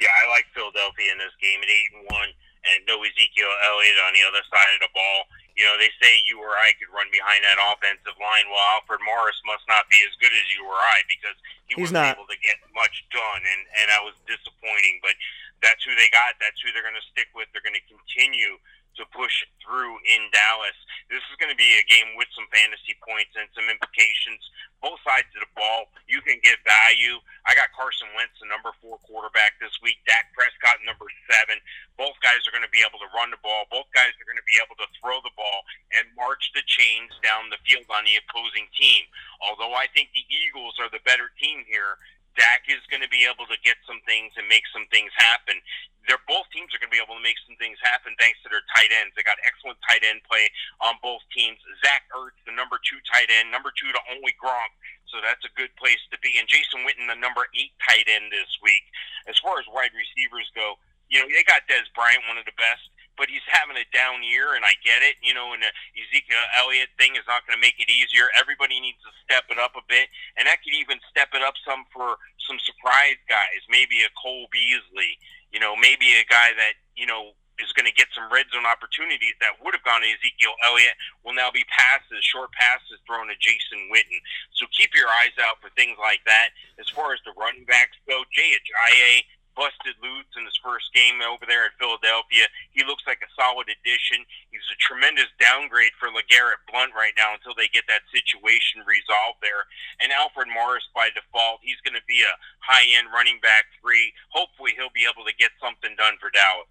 Yeah, 0.00 0.12
I 0.12 0.28
like 0.30 0.44
Philadelphia 0.54 1.12
in 1.12 1.18
this 1.18 1.32
game 1.40 1.60
at 1.62 1.70
eight 1.70 1.90
and 1.96 2.06
one, 2.10 2.28
and 2.68 2.84
no 2.86 3.00
Ezekiel 3.00 3.48
Elliott 3.64 3.96
on 4.06 4.12
the 4.12 4.26
other 4.28 4.44
side 4.50 4.72
of 4.76 4.80
the 4.82 4.92
ball. 4.92 5.18
You 5.56 5.64
know, 5.68 5.76
they 5.76 5.92
say 6.00 6.16
you 6.24 6.40
or 6.40 6.56
I 6.56 6.72
could 6.80 6.88
run 6.92 7.08
behind 7.12 7.44
that 7.44 7.60
offensive 7.60 8.16
line. 8.16 8.46
Well, 8.48 8.62
Alfred 8.78 9.04
Morris 9.04 9.36
must 9.44 9.64
not 9.68 9.84
be 9.92 10.00
as 10.08 10.14
good 10.16 10.32
as 10.32 10.46
you 10.52 10.64
or 10.64 10.76
I 10.78 11.04
because 11.08 11.36
he 11.68 11.76
He's 11.76 11.92
wasn't 11.92 12.04
not. 12.04 12.16
able 12.16 12.28
to 12.28 12.38
get 12.40 12.56
much 12.72 13.04
done, 13.12 13.42
and 13.44 13.62
and 13.80 13.86
that 13.92 14.00
was 14.04 14.16
disappointing. 14.24 15.00
But 15.04 15.16
that's 15.60 15.84
who 15.84 15.92
they 15.94 16.08
got. 16.10 16.36
That's 16.40 16.58
who 16.64 16.72
they're 16.72 16.84
going 16.86 16.98
to 16.98 17.08
stick 17.12 17.28
with. 17.36 17.46
They're 17.52 17.64
going 17.64 17.78
to 17.78 17.86
continue 17.88 18.56
to 18.96 19.04
push 19.14 19.44
through 19.62 19.94
in 20.04 20.28
Dallas. 20.32 20.76
This 21.08 21.24
is 21.28 21.36
going 21.40 21.52
to 21.52 21.58
be 21.58 21.80
a 21.80 21.84
game 21.88 22.16
with 22.16 22.28
some 22.32 22.48
fantasy 22.52 22.96
points 23.04 23.32
and 23.36 23.48
some 23.52 23.68
implications. 23.68 24.40
Both 24.80 24.98
sides 25.06 25.30
of 25.36 25.46
the 25.46 25.52
ball, 25.54 25.92
you 26.10 26.20
can 26.24 26.42
get 26.42 26.58
value. 26.66 27.20
I 27.46 27.54
got 27.54 27.70
Carson 27.72 28.10
Wentz, 28.18 28.36
the 28.42 28.50
number 28.50 28.74
four 28.82 28.98
quarterback 29.06 29.56
this 29.62 29.74
week. 29.80 30.02
Dak 30.04 30.34
Prescott, 30.34 30.82
number 30.82 31.06
seven. 31.30 31.60
Both 31.94 32.18
guys 32.24 32.42
are 32.48 32.54
going 32.54 32.66
to 32.66 32.74
be 32.74 32.82
able 32.82 32.98
to 32.98 33.10
run 33.14 33.30
the 33.30 33.40
ball. 33.40 33.70
Both 33.70 33.88
guys 33.94 34.14
are 34.18 34.28
going 34.28 34.40
to 34.40 34.48
be 34.48 34.58
able 34.58 34.74
to 34.82 34.88
throw 34.98 35.22
the 35.22 35.34
ball 35.38 35.62
and 35.94 36.08
march 36.18 36.50
the 36.52 36.66
chains 36.66 37.14
down 37.22 37.52
the 37.52 37.62
field 37.62 37.86
on 37.92 38.04
the 38.04 38.18
opposing 38.18 38.66
team. 38.74 39.06
Although 39.42 39.74
I 39.74 39.86
think 39.94 40.10
the 40.10 40.26
Eagles 40.26 40.76
are 40.82 40.90
the 40.90 41.02
better 41.06 41.30
team 41.38 41.62
here, 41.68 41.98
Dak 42.38 42.64
is 42.68 42.80
going 42.88 43.04
to 43.04 43.12
be 43.12 43.28
able 43.28 43.44
to 43.48 43.58
get 43.60 43.76
some 43.84 44.00
things 44.08 44.32
and 44.40 44.48
make 44.48 44.64
some 44.72 44.88
things 44.88 45.12
happen. 45.16 45.60
They're 46.08 46.20
both 46.26 46.50
teams 46.50 46.74
are 46.74 46.82
going 46.82 46.90
to 46.90 46.96
be 46.96 47.02
able 47.02 47.14
to 47.14 47.22
make 47.22 47.38
some 47.46 47.54
things 47.62 47.78
happen 47.78 48.18
thanks 48.18 48.42
to 48.42 48.50
their 48.50 48.64
tight 48.74 48.90
ends. 48.90 49.14
They 49.14 49.22
got 49.22 49.38
excellent 49.46 49.78
tight 49.86 50.02
end 50.02 50.24
play 50.26 50.50
on 50.82 50.98
both 50.98 51.22
teams. 51.30 51.60
Zach 51.84 52.08
Ertz, 52.10 52.34
the 52.42 52.54
number 52.54 52.82
two 52.82 52.98
tight 53.06 53.30
end, 53.30 53.54
number 53.54 53.70
two 53.70 53.92
to 53.94 54.00
only 54.10 54.34
Gronk, 54.34 54.74
so 55.06 55.22
that's 55.22 55.46
a 55.46 55.52
good 55.54 55.70
place 55.78 56.02
to 56.10 56.18
be. 56.18 56.40
And 56.42 56.50
Jason 56.50 56.82
Witten, 56.82 57.06
the 57.06 57.18
number 57.18 57.46
eight 57.54 57.70
tight 57.86 58.10
end 58.10 58.34
this 58.34 58.50
week. 58.58 58.82
As 59.30 59.38
far 59.38 59.62
as 59.62 59.66
wide 59.70 59.94
receivers 59.94 60.50
go, 60.58 60.74
you 61.06 61.22
know 61.22 61.28
they 61.30 61.46
got 61.46 61.68
Dez 61.70 61.86
Bryant, 61.94 62.26
one 62.26 62.40
of 62.40 62.48
the 62.48 62.56
best 62.58 62.82
but 63.16 63.28
he's 63.28 63.44
having 63.46 63.76
a 63.76 63.86
down 63.92 64.24
year, 64.24 64.54
and 64.56 64.64
I 64.64 64.72
get 64.80 65.04
it. 65.04 65.20
You 65.20 65.34
know, 65.34 65.52
and 65.52 65.62
the 65.62 65.70
Ezekiel 65.96 66.42
Elliott 66.56 66.92
thing 66.96 67.16
is 67.16 67.26
not 67.28 67.44
going 67.46 67.56
to 67.56 67.62
make 67.62 67.76
it 67.78 67.92
easier. 67.92 68.32
Everybody 68.36 68.80
needs 68.80 69.00
to 69.04 69.12
step 69.24 69.46
it 69.52 69.58
up 69.58 69.76
a 69.76 69.84
bit, 69.88 70.08
and 70.36 70.48
that 70.48 70.64
could 70.64 70.74
even 70.74 70.98
step 71.08 71.32
it 71.36 71.42
up 71.44 71.54
some 71.62 71.84
for 71.92 72.16
some 72.44 72.58
surprise 72.62 73.20
guys. 73.28 73.60
Maybe 73.68 74.02
a 74.04 74.10
Cole 74.16 74.48
Beasley. 74.50 75.20
You 75.52 75.60
know, 75.60 75.76
maybe 75.76 76.16
a 76.16 76.24
guy 76.28 76.56
that 76.56 76.80
you 76.96 77.04
know 77.04 77.36
is 77.60 77.72
going 77.76 77.86
to 77.86 77.92
get 77.92 78.08
some 78.16 78.32
red 78.32 78.48
zone 78.50 78.64
opportunities 78.64 79.36
that 79.44 79.60
would 79.60 79.76
have 79.76 79.84
gone 79.84 80.00
to 80.00 80.08
Ezekiel 80.08 80.56
Elliott 80.64 80.96
will 81.22 81.36
now 81.36 81.52
be 81.52 81.62
passes, 81.68 82.24
short 82.24 82.50
passes 82.56 82.98
thrown 83.04 83.28
to 83.28 83.36
Jason 83.38 83.92
Witten. 83.92 84.18
So 84.56 84.64
keep 84.72 84.96
your 84.96 85.08
eyes 85.22 85.36
out 85.38 85.60
for 85.60 85.68
things 85.76 86.00
like 86.00 86.24
that. 86.24 86.56
As 86.80 86.88
far 86.88 87.12
as 87.12 87.20
the 87.22 87.36
running 87.36 87.68
backs 87.68 87.96
go, 88.08 88.24
Jay 88.32 88.56
Ajayi 88.56 89.28
busted 89.54 89.96
loose 90.00 90.28
in 90.36 90.44
his 90.44 90.56
first 90.60 90.92
game 90.92 91.20
over 91.20 91.44
there 91.44 91.68
in 91.68 91.74
Philadelphia. 91.78 92.48
He 92.72 92.84
looks 92.84 93.04
like 93.06 93.20
a 93.20 93.30
solid 93.36 93.68
addition. 93.68 94.24
He's 94.50 94.64
a 94.72 94.78
tremendous 94.80 95.28
downgrade 95.38 95.94
for 96.00 96.08
LeGarrette 96.08 96.64
Blunt 96.70 96.92
right 96.96 97.16
now 97.16 97.36
until 97.36 97.56
they 97.56 97.68
get 97.68 97.84
that 97.88 98.06
situation 98.12 98.84
resolved 98.84 99.40
there. 99.40 99.68
And 100.00 100.12
Alfred 100.12 100.48
Morris, 100.52 100.86
by 100.94 101.12
default, 101.12 101.60
he's 101.62 101.80
going 101.84 101.96
to 101.96 102.06
be 102.08 102.24
a 102.24 102.34
high 102.60 102.86
end 102.96 103.12
running 103.12 103.40
back 103.40 103.68
three. 103.80 104.12
Hopefully, 104.32 104.72
he'll 104.76 104.94
be 104.94 105.06
able 105.08 105.24
to 105.24 105.34
get 105.36 105.52
something 105.60 105.92
done 105.96 106.16
for 106.20 106.30
Dallas. 106.30 106.70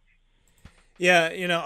Yeah, 0.97 1.31
you 1.31 1.47
know, 1.47 1.65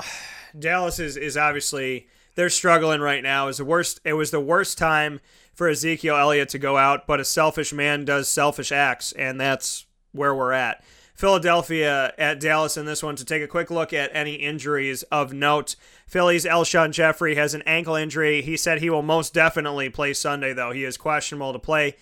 Dallas 0.57 0.99
is, 0.99 1.17
is 1.17 1.35
obviously 1.35 2.07
they're 2.35 2.49
struggling 2.49 3.01
right 3.01 3.23
now. 3.23 3.47
Is 3.47 3.57
the 3.57 3.65
worst. 3.65 3.99
It 4.03 4.13
was 4.13 4.31
the 4.31 4.39
worst 4.39 4.77
time 4.77 5.19
for 5.53 5.69
Ezekiel 5.69 6.17
Elliott 6.17 6.49
to 6.49 6.59
go 6.59 6.77
out, 6.77 7.07
but 7.07 7.19
a 7.19 7.25
selfish 7.25 7.73
man 7.73 8.05
does 8.05 8.27
selfish 8.27 8.71
acts, 8.71 9.13
and 9.13 9.39
that's 9.39 9.85
where 10.11 10.35
we're 10.35 10.51
at. 10.51 10.83
Philadelphia 11.15 12.13
at 12.17 12.41
Dallas 12.41 12.75
in 12.75 12.85
this 12.85 13.01
one 13.01 13.15
to 13.15 13.23
take 13.23 13.41
a 13.41 13.47
quick 13.47 13.71
look 13.71 13.93
at 13.93 14.11
any 14.13 14.35
injuries 14.35 15.03
of 15.03 15.31
note. 15.31 15.77
Philly's 16.05 16.45
Alshon 16.45 16.91
Jeffery 16.91 17.35
has 17.35 17.53
an 17.53 17.63
ankle 17.65 17.95
injury. 17.95 18.41
He 18.41 18.57
said 18.57 18.79
he 18.79 18.89
will 18.89 19.01
most 19.01 19.33
definitely 19.33 19.89
play 19.89 20.13
Sunday, 20.13 20.51
though. 20.51 20.71
He 20.71 20.83
is 20.83 20.97
questionable 20.97 21.53
to 21.53 21.59
play 21.59 21.95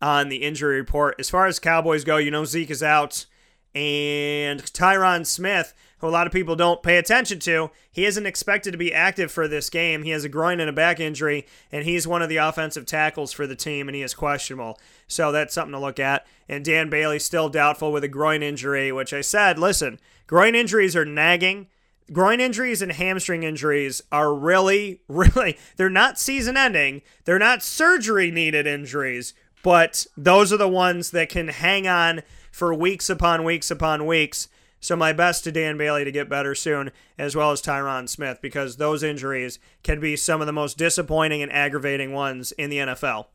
on 0.00 0.30
the 0.30 0.38
injury 0.38 0.76
report. 0.76 1.16
As 1.18 1.28
far 1.28 1.46
as 1.46 1.58
Cowboys 1.58 2.04
go, 2.04 2.16
you 2.16 2.30
know 2.30 2.46
Zeke 2.46 2.70
is 2.70 2.82
out. 2.82 3.26
And 3.74 4.62
Tyron 4.62 5.26
Smith, 5.26 5.74
who 5.98 6.06
a 6.06 6.08
lot 6.08 6.26
of 6.26 6.32
people 6.32 6.56
don't 6.56 6.82
pay 6.82 6.96
attention 6.96 7.40
to, 7.40 7.70
he 7.90 8.06
isn't 8.06 8.24
expected 8.24 8.70
to 8.70 8.78
be 8.78 8.94
active 8.94 9.30
for 9.30 9.46
this 9.46 9.68
game. 9.68 10.04
He 10.04 10.10
has 10.10 10.24
a 10.24 10.28
groin 10.28 10.60
and 10.60 10.70
a 10.70 10.72
back 10.72 11.00
injury, 11.00 11.46
and 11.70 11.84
he's 11.84 12.06
one 12.06 12.22
of 12.22 12.28
the 12.28 12.36
offensive 12.36 12.86
tackles 12.86 13.32
for 13.32 13.46
the 13.46 13.56
team, 13.56 13.88
and 13.88 13.96
he 13.96 14.02
is 14.02 14.14
questionable. 14.14 14.78
So 15.06 15.32
that's 15.32 15.52
something 15.52 15.72
to 15.72 15.78
look 15.78 15.98
at. 15.98 16.26
And 16.48 16.64
Dan 16.64 16.90
Bailey 16.90 17.18
still 17.18 17.48
doubtful 17.48 17.92
with 17.92 18.04
a 18.04 18.08
groin 18.08 18.42
injury, 18.42 18.92
which 18.92 19.12
I 19.12 19.20
said, 19.20 19.58
listen, 19.58 19.98
groin 20.26 20.54
injuries 20.54 20.94
are 20.94 21.04
nagging. 21.04 21.68
Groin 22.12 22.38
injuries 22.38 22.82
and 22.82 22.92
hamstring 22.92 23.44
injuries 23.44 24.02
are 24.12 24.34
really, 24.34 25.00
really, 25.08 25.58
they're 25.76 25.88
not 25.88 26.18
season 26.18 26.56
ending. 26.56 27.02
They're 27.24 27.38
not 27.38 27.62
surgery 27.62 28.30
needed 28.30 28.66
injuries, 28.66 29.32
but 29.62 30.06
those 30.16 30.52
are 30.52 30.58
the 30.58 30.68
ones 30.68 31.10
that 31.12 31.30
can 31.30 31.48
hang 31.48 31.88
on 31.88 32.22
for 32.52 32.74
weeks 32.74 33.08
upon 33.08 33.42
weeks 33.42 33.70
upon 33.70 34.06
weeks. 34.06 34.48
So 34.84 34.96
my 34.96 35.14
best 35.14 35.44
to 35.44 35.50
Dan 35.50 35.78
Bailey 35.78 36.04
to 36.04 36.12
get 36.12 36.28
better 36.28 36.54
soon, 36.54 36.92
as 37.18 37.34
well 37.34 37.50
as 37.52 37.62
Tyron 37.62 38.06
Smith, 38.06 38.40
because 38.42 38.76
those 38.76 39.02
injuries 39.02 39.58
can 39.82 39.98
be 39.98 40.14
some 40.14 40.42
of 40.42 40.46
the 40.46 40.52
most 40.52 40.76
disappointing 40.76 41.40
and 41.40 41.50
aggravating 41.50 42.12
ones 42.12 42.52
in 42.52 42.68
the 42.68 42.76
NFL. 42.76 43.28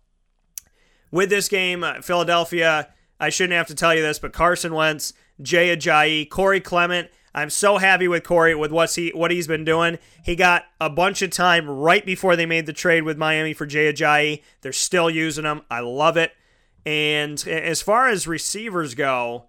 With 1.10 1.32
this 1.32 1.50
game, 1.50 1.84
uh, 1.84 2.02
Philadelphia, 2.04 2.90
I 3.20 3.30
shouldn't 3.30 3.58
have 3.58 3.68
to 3.68 3.76
tell 3.76 3.94
you 3.94 4.02
this, 4.02 4.20
but 4.20 4.34
Carson 4.34 4.74
Wentz, 4.74 5.14
Jay 5.42 5.76
Ajayi, 5.76 6.30
Corey 6.30 6.62
Clement. 6.62 7.10
I'm 7.34 7.50
so 7.50 7.78
happy 7.78 8.08
with 8.08 8.24
Corey 8.24 8.56
with 8.56 8.72
what's 8.72 8.96
he 8.96 9.12
what 9.14 9.32
he's 9.32 9.48
been 9.48 9.64
doing. 9.64 10.00
He 10.24 10.36
got 10.36 10.66
a 10.82 10.90
bunch 10.90 11.22
of 11.22 11.30
time 11.30 11.70
right 11.70 12.06
before 12.06 12.36
they 12.36 12.46
made 12.46 12.66
the 12.66 12.74
trade 12.74 13.04
with 13.04 13.18
Miami 13.18 13.54
for 13.54 13.66
Jay 13.66 13.92
Ajayi. 13.92 14.42
They're 14.62 14.74
still 14.74 15.10
using 15.10 15.46
him. 15.46 15.62
I 15.70 15.82
love 15.82 16.18
it. 16.18 16.32
And 16.86 17.46
as 17.48 17.82
far 17.82 18.08
as 18.08 18.28
receivers 18.28 18.96
go, 18.96 19.46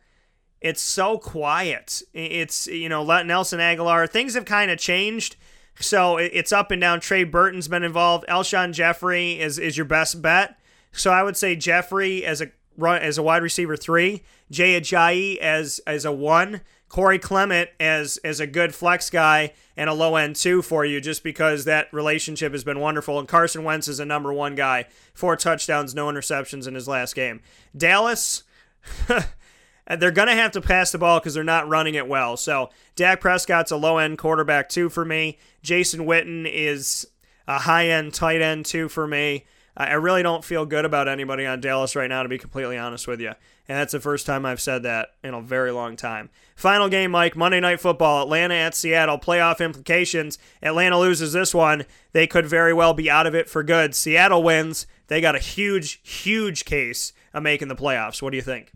it's 0.60 0.82
so 0.82 1.16
quiet. 1.16 2.02
It's 2.12 2.66
you 2.66 2.88
know 2.88 3.04
Nelson 3.22 3.60
Agholor. 3.60 4.08
Things 4.08 4.34
have 4.34 4.44
kind 4.44 4.70
of 4.70 4.78
changed, 4.78 5.36
so 5.78 6.18
it's 6.18 6.52
up 6.52 6.70
and 6.70 6.80
down. 6.80 7.00
Trey 7.00 7.24
Burton's 7.24 7.68
been 7.68 7.84
involved. 7.84 8.26
Alshon 8.28 8.72
Jeffery 8.72 9.40
is 9.40 9.58
is 9.58 9.76
your 9.76 9.86
best 9.86 10.20
bet. 10.20 10.58
So 10.92 11.12
I 11.12 11.22
would 11.22 11.36
say 11.36 11.56
Jeffery 11.56 12.24
as 12.24 12.40
a 12.40 12.50
run 12.76 13.02
as 13.02 13.18
a 13.18 13.22
wide 13.22 13.42
receiver 13.42 13.76
three, 13.76 14.22
Jay 14.50 14.80
Ajayi 14.80 15.36
as 15.38 15.80
as 15.86 16.04
a 16.04 16.12
one, 16.12 16.60
Corey 16.88 17.18
Clement 17.18 17.70
as 17.78 18.18
as 18.18 18.40
a 18.40 18.46
good 18.46 18.74
flex 18.74 19.10
guy 19.10 19.52
and 19.76 19.88
a 19.88 19.94
low 19.94 20.16
end 20.16 20.36
two 20.36 20.62
for 20.62 20.84
you, 20.84 21.00
just 21.00 21.22
because 21.22 21.64
that 21.64 21.92
relationship 21.92 22.52
has 22.52 22.64
been 22.64 22.80
wonderful. 22.80 23.18
And 23.18 23.28
Carson 23.28 23.64
Wentz 23.64 23.88
is 23.88 24.00
a 24.00 24.04
number 24.04 24.32
one 24.32 24.54
guy, 24.54 24.86
four 25.14 25.36
touchdowns, 25.36 25.94
no 25.94 26.08
interceptions 26.08 26.66
in 26.66 26.74
his 26.74 26.88
last 26.88 27.14
game. 27.14 27.40
Dallas. 27.76 28.44
they're 29.98 30.10
going 30.10 30.28
to 30.28 30.34
have 30.34 30.52
to 30.52 30.60
pass 30.60 30.92
the 30.92 30.98
ball 30.98 31.18
because 31.18 31.34
they're 31.34 31.44
not 31.44 31.68
running 31.68 31.94
it 31.94 32.06
well. 32.06 32.36
So 32.36 32.70
Dak 32.96 33.20
Prescott's 33.20 33.70
a 33.70 33.76
low 33.76 33.98
end 33.98 34.18
quarterback 34.18 34.68
two 34.68 34.88
for 34.88 35.04
me. 35.04 35.38
Jason 35.62 36.06
Witten 36.06 36.48
is 36.50 37.06
a 37.48 37.58
high 37.58 37.88
end 37.88 38.14
tight 38.14 38.40
end 38.40 38.66
two 38.66 38.88
for 38.88 39.06
me. 39.06 39.44
I 39.84 39.94
really 39.94 40.22
don't 40.22 40.44
feel 40.44 40.66
good 40.66 40.84
about 40.84 41.08
anybody 41.08 41.46
on 41.46 41.60
Dallas 41.60 41.96
right 41.96 42.08
now, 42.08 42.22
to 42.22 42.28
be 42.28 42.38
completely 42.38 42.76
honest 42.76 43.08
with 43.08 43.20
you. 43.20 43.28
And 43.68 43.78
that's 43.78 43.92
the 43.92 44.00
first 44.00 44.26
time 44.26 44.44
I've 44.44 44.60
said 44.60 44.82
that 44.82 45.10
in 45.22 45.32
a 45.32 45.40
very 45.40 45.70
long 45.70 45.96
time. 45.96 46.28
Final 46.54 46.88
game, 46.88 47.12
Mike, 47.12 47.36
Monday 47.36 47.60
Night 47.60 47.80
Football, 47.80 48.22
Atlanta 48.22 48.54
at 48.54 48.74
Seattle, 48.74 49.16
playoff 49.16 49.64
implications. 49.64 50.38
Atlanta 50.60 50.98
loses 50.98 51.32
this 51.32 51.54
one. 51.54 51.86
They 52.12 52.26
could 52.26 52.46
very 52.46 52.74
well 52.74 52.92
be 52.92 53.10
out 53.10 53.26
of 53.26 53.34
it 53.34 53.48
for 53.48 53.62
good. 53.62 53.94
Seattle 53.94 54.42
wins. 54.42 54.86
They 55.06 55.20
got 55.20 55.34
a 55.34 55.38
huge, 55.40 56.00
huge 56.02 56.64
case 56.64 57.12
of 57.32 57.42
making 57.42 57.68
the 57.68 57.76
playoffs. 57.76 58.20
What 58.20 58.30
do 58.30 58.36
you 58.36 58.42
think? 58.42 58.72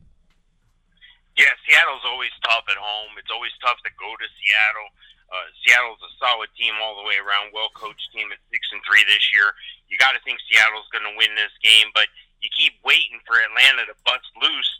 Yeah, 1.36 1.50
Seattle's 1.68 2.06
always 2.06 2.30
tough 2.44 2.64
at 2.70 2.78
home. 2.78 3.10
It's 3.18 3.30
always 3.30 3.52
tough 3.60 3.76
to 3.84 3.90
go 3.98 4.08
to 4.08 4.26
Seattle. 4.40 4.88
Uh, 5.34 5.50
Seattle's 5.66 5.98
a 5.98 6.10
solid 6.22 6.48
team 6.54 6.74
all 6.80 6.94
the 6.94 7.02
way 7.02 7.18
around, 7.18 7.50
well 7.52 7.68
coached 7.74 8.06
team 8.14 8.30
at 8.30 8.38
six 8.54 8.62
and 8.70 8.80
three 8.86 9.02
this 9.10 9.34
year. 9.34 9.50
You 9.88 10.00
got 10.00 10.16
to 10.16 10.22
think 10.24 10.40
Seattle's 10.48 10.88
going 10.90 11.06
to 11.06 11.14
win 11.14 11.32
this 11.36 11.52
game, 11.62 11.92
but 11.94 12.08
you 12.40 12.48
keep 12.52 12.76
waiting 12.84 13.20
for 13.24 13.40
Atlanta 13.40 13.88
to 13.88 13.96
bust 14.04 14.28
loose, 14.40 14.72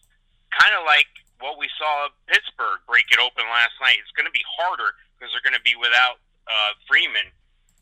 kind 0.53 0.75
of 0.77 0.85
like 0.85 1.09
what 1.41 1.57
we 1.57 1.69
saw 1.77 2.09
Pittsburgh 2.29 2.81
break 2.89 3.09
it 3.13 3.21
open 3.21 3.45
last 3.53 3.77
night. 3.81 4.01
It's 4.01 4.15
going 4.17 4.29
to 4.29 4.35
be 4.35 4.45
harder 4.45 4.97
because 5.17 5.33
they're 5.33 5.45
going 5.45 5.59
to 5.59 5.65
be 5.67 5.77
without 5.77 6.21
uh, 6.49 6.73
Freeman 6.89 7.33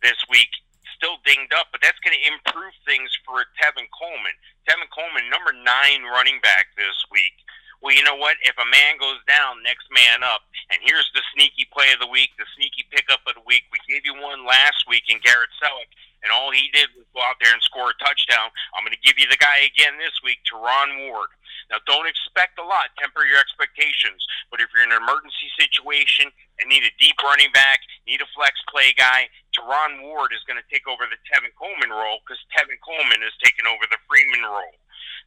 this 0.03 0.19
week, 0.31 0.51
still 0.99 1.19
dinged 1.23 1.55
up, 1.55 1.71
but 1.71 1.79
that's 1.79 1.99
going 2.03 2.15
to 2.15 2.25
improve 2.27 2.75
things 2.87 3.11
for 3.23 3.47
Tevin 3.59 3.87
Coleman. 3.95 4.35
Tevin 4.67 4.91
Coleman, 4.91 5.31
number 5.31 5.55
nine 5.55 6.07
running 6.11 6.43
back 6.43 6.75
this 6.75 6.99
week 7.11 7.39
well, 7.83 7.91
you 7.91 8.07
know 8.07 8.15
what? 8.15 8.39
If 8.47 8.55
a 8.55 8.69
man 8.71 8.95
goes 9.03 9.19
down, 9.27 9.59
next 9.67 9.91
man 9.91 10.23
up. 10.23 10.47
And 10.71 10.79
here's 10.87 11.11
the 11.19 11.21
sneaky 11.35 11.67
play 11.75 11.91
of 11.91 11.99
the 11.99 12.07
week, 12.07 12.31
the 12.39 12.47
sneaky 12.55 12.87
pickup 12.95 13.27
of 13.27 13.35
the 13.35 13.43
week. 13.43 13.67
We 13.75 13.83
gave 13.91 14.07
you 14.07 14.15
one 14.15 14.47
last 14.47 14.87
week 14.87 15.11
in 15.11 15.19
Garrett 15.19 15.51
Celek, 15.59 15.91
and 16.23 16.31
all 16.31 16.55
he 16.55 16.71
did 16.71 16.95
was 16.95 17.11
go 17.11 17.21
out 17.27 17.43
there 17.43 17.51
and 17.51 17.61
score 17.67 17.91
a 17.91 17.99
touchdown. 17.99 18.55
I'm 18.79 18.87
going 18.87 18.95
to 18.95 19.03
give 19.03 19.19
you 19.19 19.27
the 19.27 19.37
guy 19.43 19.67
again 19.67 19.99
this 19.99 20.15
week, 20.23 20.39
Terron 20.47 21.11
Ward. 21.11 21.35
Now, 21.75 21.83
don't 21.91 22.07
expect 22.07 22.63
a 22.63 22.67
lot. 22.67 22.95
Temper 23.03 23.27
your 23.27 23.43
expectations. 23.43 24.23
But 24.53 24.63
if 24.63 24.71
you're 24.71 24.87
in 24.87 24.95
an 24.95 25.03
emergency 25.03 25.51
situation 25.59 26.31
and 26.61 26.71
need 26.71 26.87
a 26.87 26.95
deep 27.03 27.19
running 27.19 27.51
back, 27.51 27.83
need 28.07 28.23
a 28.23 28.29
flex 28.37 28.63
play 28.71 28.95
guy, 28.95 29.27
Terron 29.57 30.07
Ward 30.07 30.31
is 30.31 30.45
going 30.47 30.61
to 30.61 30.69
take 30.71 30.87
over 30.87 31.03
the 31.11 31.19
Tevin 31.27 31.51
Coleman 31.59 31.91
role 31.91 32.23
because 32.23 32.39
Tevin 32.55 32.79
Coleman 32.85 33.27
is 33.27 33.35
taking 33.43 33.67
over 33.67 33.83
the 33.91 33.99
Freeman 34.07 34.47
role. 34.47 34.77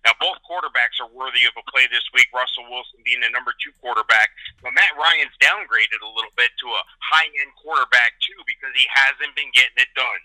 Now, 0.03 0.17
both 0.19 0.41
quarterbacks 0.43 0.99
are 0.99 1.09
worthy 1.09 1.47
of 1.47 1.55
a 1.55 1.63
play 1.71 1.87
this 1.87 2.05
week. 2.11 2.27
Russell 2.35 2.67
Wilson 2.67 2.99
being 3.05 3.23
the 3.23 3.31
number 3.31 3.55
two 3.57 3.71
quarterback, 3.79 4.29
but 4.59 4.75
Matt 4.75 4.93
Ryan's 4.99 5.33
downgraded 5.39 6.03
a 6.03 6.11
little 6.11 6.33
bit 6.35 6.51
to 6.59 6.67
a 6.67 6.81
high-end 6.99 7.53
quarterback 7.61 8.17
too 8.21 8.37
because 8.45 8.75
he 8.75 8.85
hasn't 8.91 9.33
been 9.37 9.49
getting 9.55 9.79
it 9.79 9.89
done. 9.95 10.21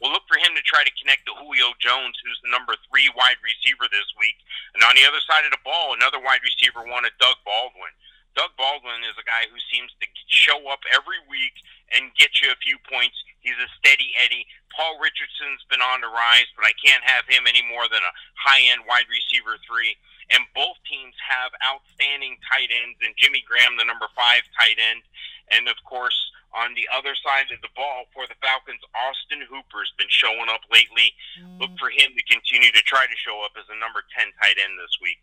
We'll 0.00 0.16
look 0.16 0.24
for 0.24 0.40
him 0.40 0.56
to 0.56 0.64
try 0.64 0.80
to 0.80 0.92
connect 0.96 1.28
to 1.28 1.36
Julio 1.36 1.76
Jones, 1.76 2.16
who's 2.24 2.40
the 2.40 2.48
number 2.48 2.72
three 2.88 3.12
wide 3.12 3.36
receiver 3.44 3.84
this 3.92 4.08
week. 4.16 4.40
And 4.72 4.80
on 4.80 4.96
the 4.96 5.04
other 5.04 5.20
side 5.28 5.44
of 5.44 5.52
the 5.52 5.60
ball, 5.60 5.92
another 5.92 6.16
wide 6.16 6.40
receiver 6.40 6.80
wanted 6.88 7.12
Doug 7.20 7.36
Baldwin. 7.44 7.92
Doug 8.40 8.56
Baldwin 8.56 9.04
is 9.04 9.20
a 9.20 9.28
guy 9.28 9.44
who 9.52 9.60
seems 9.68 9.92
to 10.00 10.08
show 10.24 10.64
up 10.72 10.80
every 10.88 11.20
week 11.28 11.52
and 11.92 12.08
get 12.16 12.40
you 12.40 12.48
a 12.48 12.64
few 12.64 12.80
points. 12.88 13.12
He's 13.44 13.60
a 13.60 13.68
steady 13.76 14.16
Eddie. 14.16 14.48
Paul 14.72 14.96
Richardson's 14.96 15.60
been 15.68 15.84
on 15.84 16.00
the 16.00 16.08
rise, 16.08 16.48
but 16.56 16.64
I 16.64 16.72
can't 16.80 17.04
have 17.04 17.28
him 17.28 17.44
any 17.44 17.60
more 17.60 17.84
than 17.92 18.00
a 18.00 18.16
high 18.40 18.64
end 18.64 18.88
wide 18.88 19.04
receiver 19.12 19.60
three. 19.68 19.92
And 20.32 20.40
both 20.56 20.80
teams 20.88 21.12
have 21.20 21.52
outstanding 21.60 22.40
tight 22.48 22.72
ends, 22.72 22.96
and 23.04 23.12
Jimmy 23.20 23.44
Graham, 23.44 23.76
the 23.76 23.84
number 23.84 24.08
five 24.16 24.40
tight 24.56 24.80
end. 24.80 25.04
And 25.52 25.68
of 25.68 25.76
course, 25.84 26.16
on 26.56 26.72
the 26.72 26.88
other 26.96 27.12
side 27.20 27.52
of 27.52 27.60
the 27.60 27.74
ball 27.76 28.08
for 28.16 28.24
the 28.24 28.40
Falcons, 28.40 28.80
Austin 28.96 29.44
Hooper's 29.52 29.92
been 30.00 30.08
showing 30.08 30.48
up 30.48 30.64
lately. 30.72 31.12
Look 31.60 31.76
for 31.76 31.92
him 31.92 32.16
to 32.16 32.22
continue 32.24 32.72
to 32.72 32.82
try 32.88 33.04
to 33.04 33.16
show 33.20 33.44
up 33.44 33.52
as 33.60 33.68
a 33.68 33.76
number 33.76 34.00
10 34.16 34.32
tight 34.40 34.56
end 34.56 34.80
this 34.80 34.96
week. 35.04 35.20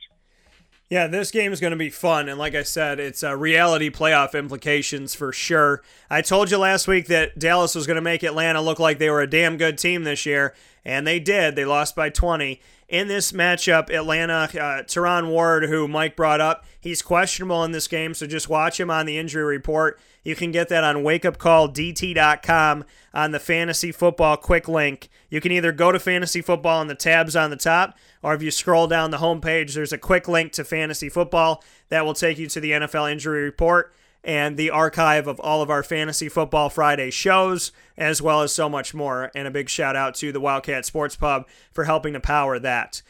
Yeah, 0.90 1.08
this 1.08 1.32
game 1.32 1.52
is 1.52 1.60
going 1.60 1.72
to 1.72 1.78
be 1.78 1.90
fun. 1.90 2.30
And 2.30 2.40
like 2.40 2.56
I 2.56 2.64
said, 2.64 3.00
it's 3.00 3.22
uh, 3.22 3.36
reality 3.36 3.90
playoff 3.90 4.38
implications 4.40 5.14
for 5.14 5.34
sure. 5.34 5.84
I 6.10 6.22
told 6.22 6.50
you 6.50 6.58
last 6.58 6.88
week 6.88 7.08
that 7.08 7.38
Dallas 7.38 7.76
was 7.76 7.86
going 7.86 7.96
to 7.96 8.02
make 8.02 8.24
Atlanta 8.24 8.62
look 8.62 8.80
like 8.80 8.98
they 8.98 9.10
were 9.10 9.22
a 9.22 9.30
damn 9.30 9.58
good 9.58 9.78
team 9.78 10.06
this 10.06 10.26
year, 10.26 10.54
and 10.86 11.06
they 11.06 11.20
did. 11.20 11.58
They 11.58 11.66
lost 11.66 11.94
by 11.94 12.10
20. 12.10 12.62
In 12.88 13.10
this 13.10 13.34
matchup, 13.34 13.90
Atlanta, 13.90 14.44
uh, 14.54 14.84
Terron 14.84 15.28
Ward, 15.28 15.66
who 15.66 15.90
Mike 15.90 16.16
brought 16.16 16.40
up, 16.40 16.64
he's 16.80 17.02
questionable 17.02 17.66
in 17.66 17.74
this 17.74 17.90
game, 17.90 18.14
so 18.14 18.26
just 18.26 18.48
watch 18.48 18.80
him 18.80 18.90
on 18.90 19.06
the 19.06 19.18
injury 19.18 19.44
report. 19.44 20.00
You 20.24 20.36
can 20.38 20.52
get 20.52 20.70
that 20.70 20.86
on 20.86 20.98
wakeupcalldt.com 20.98 22.86
on 23.14 23.32
the 23.32 23.40
fantasy 23.40 23.92
football 23.92 24.38
quick 24.38 24.70
link. 24.70 25.10
You 25.30 25.42
can 25.42 25.52
either 25.52 25.74
go 25.74 25.92
to 25.92 26.00
fantasy 26.00 26.42
football 26.42 26.80
and 26.80 26.90
the 26.90 26.96
tabs 26.96 27.36
on 27.36 27.50
the 27.50 27.58
top, 27.58 27.98
or 28.28 28.34
if 28.34 28.44
you 28.44 28.52
scroll 28.52 28.88
down 28.88 29.10
the 29.10 29.20
homepage, 29.20 29.74
there's 29.74 29.94
a 29.94 29.98
quick 29.98 30.28
link 30.28 30.52
to 30.52 30.66
fantasy 30.66 31.08
football 31.08 31.64
that 31.88 32.04
will 32.04 32.14
take 32.14 32.38
you 32.38 32.46
to 32.48 32.60
the 32.60 32.72
NFL 32.72 33.10
injury 33.10 33.44
report 33.44 33.94
and 34.22 34.58
the 34.58 34.70
archive 34.70 35.28
of 35.28 35.40
all 35.40 35.62
of 35.62 35.70
our 35.70 35.82
Fantasy 35.82 36.28
Football 36.28 36.70
Friday 36.70 37.10
shows, 37.10 37.72
as 37.98 38.22
well 38.22 38.42
as 38.42 38.52
so 38.52 38.68
much 38.68 38.94
more. 38.94 39.32
And 39.34 39.48
a 39.48 39.52
big 39.52 39.70
shout 39.70 39.96
out 39.96 40.14
to 40.16 40.34
the 40.34 40.42
Wildcat 40.42 40.86
Sports 40.86 41.16
Pub 41.16 41.48
for 41.72 41.86
helping 41.86 42.12
to 42.16 42.20
power 42.20 42.60
that. 42.60 43.02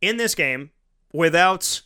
In 0.00 0.16
this 0.16 0.34
game, 0.34 0.70
without 1.12 1.82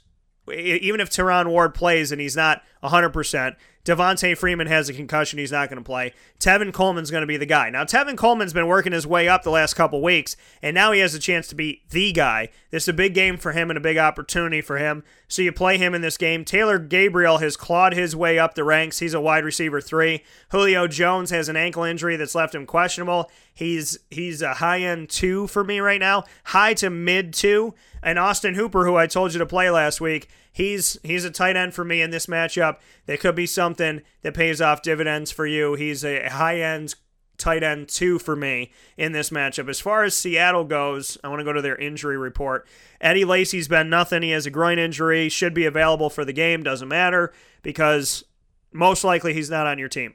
even 0.55 1.01
if 1.01 1.11
Terron 1.11 1.49
Ward 1.49 1.75
plays 1.75 2.13
and 2.13 2.21
he's 2.21 2.37
not 2.37 2.63
100%, 2.85 3.57
Devonta 3.87 4.37
Freeman 4.37 4.67
has 4.67 4.89
a 4.89 4.93
concussion. 4.93 5.39
He's 5.39 5.53
not 5.53 5.71
going 5.71 5.79
to 5.79 5.85
play. 5.85 6.13
Tevin 6.41 6.73
Coleman's 6.73 7.13
going 7.13 7.21
to 7.21 7.27
be 7.27 7.37
the 7.37 7.47
guy. 7.47 7.71
Now, 7.71 7.85
Tevin 7.85 8.17
Coleman's 8.17 8.53
been 8.53 8.67
working 8.67 8.93
his 8.93 9.07
way 9.07 9.29
up 9.29 9.45
the 9.45 9.51
last 9.51 9.75
couple 9.75 10.03
weeks, 10.03 10.37
and 10.61 10.75
now 10.75 10.91
he 10.91 10.99
has 10.99 11.15
a 11.15 11.21
chance 11.21 11.47
to 11.49 11.55
be 11.55 11.83
the 11.91 12.11
guy. 12.11 12.49
This 12.71 12.83
is 12.83 12.89
a 12.89 12.93
big 12.93 13.15
game 13.15 13.37
for 13.37 13.53
him 13.53 13.71
and 13.71 13.77
a 13.77 13.81
big 13.81 13.97
opportunity 13.97 14.61
for 14.61 14.79
him. 14.79 15.05
So 15.29 15.41
you 15.41 15.53
play 15.53 15.79
him 15.79 15.95
in 15.95 16.03
this 16.03 16.17
game. 16.17 16.45
Taylor 16.45 16.81
Gabriel 16.81 17.39
has 17.39 17.57
clawed 17.57 17.95
his 17.95 18.17
way 18.17 18.41
up 18.41 18.55
the 18.55 18.65
ranks. 18.65 18.99
He's 18.99 19.15
a 19.15 19.21
wide 19.21 19.45
receiver 19.45 19.81
three. 19.81 20.25
Julio 20.51 20.89
Jones 20.89 21.31
has 21.31 21.49
an 21.49 21.57
ankle 21.57 21.85
injury 21.85 22.17
that's 22.17 22.35
left 22.35 22.57
him 22.57 22.67
questionable. 22.67 23.31
He's 23.55 23.99
he's 24.11 24.43
a 24.43 24.55
high 24.55 24.81
end 24.81 25.09
two 25.09 25.47
for 25.47 25.65
me 25.65 25.81
right 25.81 26.01
now, 26.01 26.25
high 26.45 26.75
to 26.75 26.91
mid 26.91 27.33
two. 27.33 27.75
And 28.07 28.21
Austin 28.21 28.55
Hooper, 28.55 28.87
who 28.87 28.95
I 28.95 29.09
told 29.09 29.33
you 29.33 29.41
to 29.41 29.47
play 29.47 29.69
last 29.69 30.01
week, 30.01 30.29
he's 30.53 30.97
he's 31.03 31.25
a 31.25 31.31
tight 31.31 31.57
end 31.57 31.75
for 31.75 31.85
me 31.85 32.01
in 32.01 32.11
this 32.11 32.27
matchup. 32.27 32.77
There 33.07 33.17
could 33.17 33.35
be 33.35 33.47
something 33.47 34.01
that 34.23 34.33
pays 34.33 34.61
off 34.61 34.81
dividends 34.81 35.33
for 35.33 35.45
you. 35.45 35.75
He's 35.75 36.05
a 36.05 36.29
high 36.29 36.61
end 36.61 36.95
tight 37.37 37.65
end 37.65 37.89
two 37.89 38.21
for 38.21 38.37
me 38.37 38.71
in 38.97 39.11
this 39.11 39.31
matchup. 39.31 39.69
As 39.69 39.81
far 39.81 40.05
as 40.05 40.15
Seattle 40.15 40.63
goes, 40.63 41.19
I 41.25 41.29
want 41.29 41.41
to 41.41 41.45
go 41.45 41.53
to 41.53 41.61
their 41.61 41.75
injury 41.75 42.17
report. 42.17 42.69
Eddie 43.01 43.25
Lacy's 43.25 43.67
been 43.67 43.91
nothing. 43.91 44.23
He 44.23 44.31
has 44.31 44.47
a 44.47 44.51
groin 44.51 44.79
injury, 44.79 45.29
should 45.29 45.53
be 45.53 45.67
available 45.67 46.09
for 46.09 46.25
the 46.25 46.33
game, 46.33 46.63
doesn't 46.63 46.87
matter 46.87 47.33
because 47.63 48.23
most 48.73 49.03
likely 49.03 49.35
he's 49.35 49.51
not 49.51 49.67
on 49.67 49.81
your 49.81 49.89
team. 49.89 50.15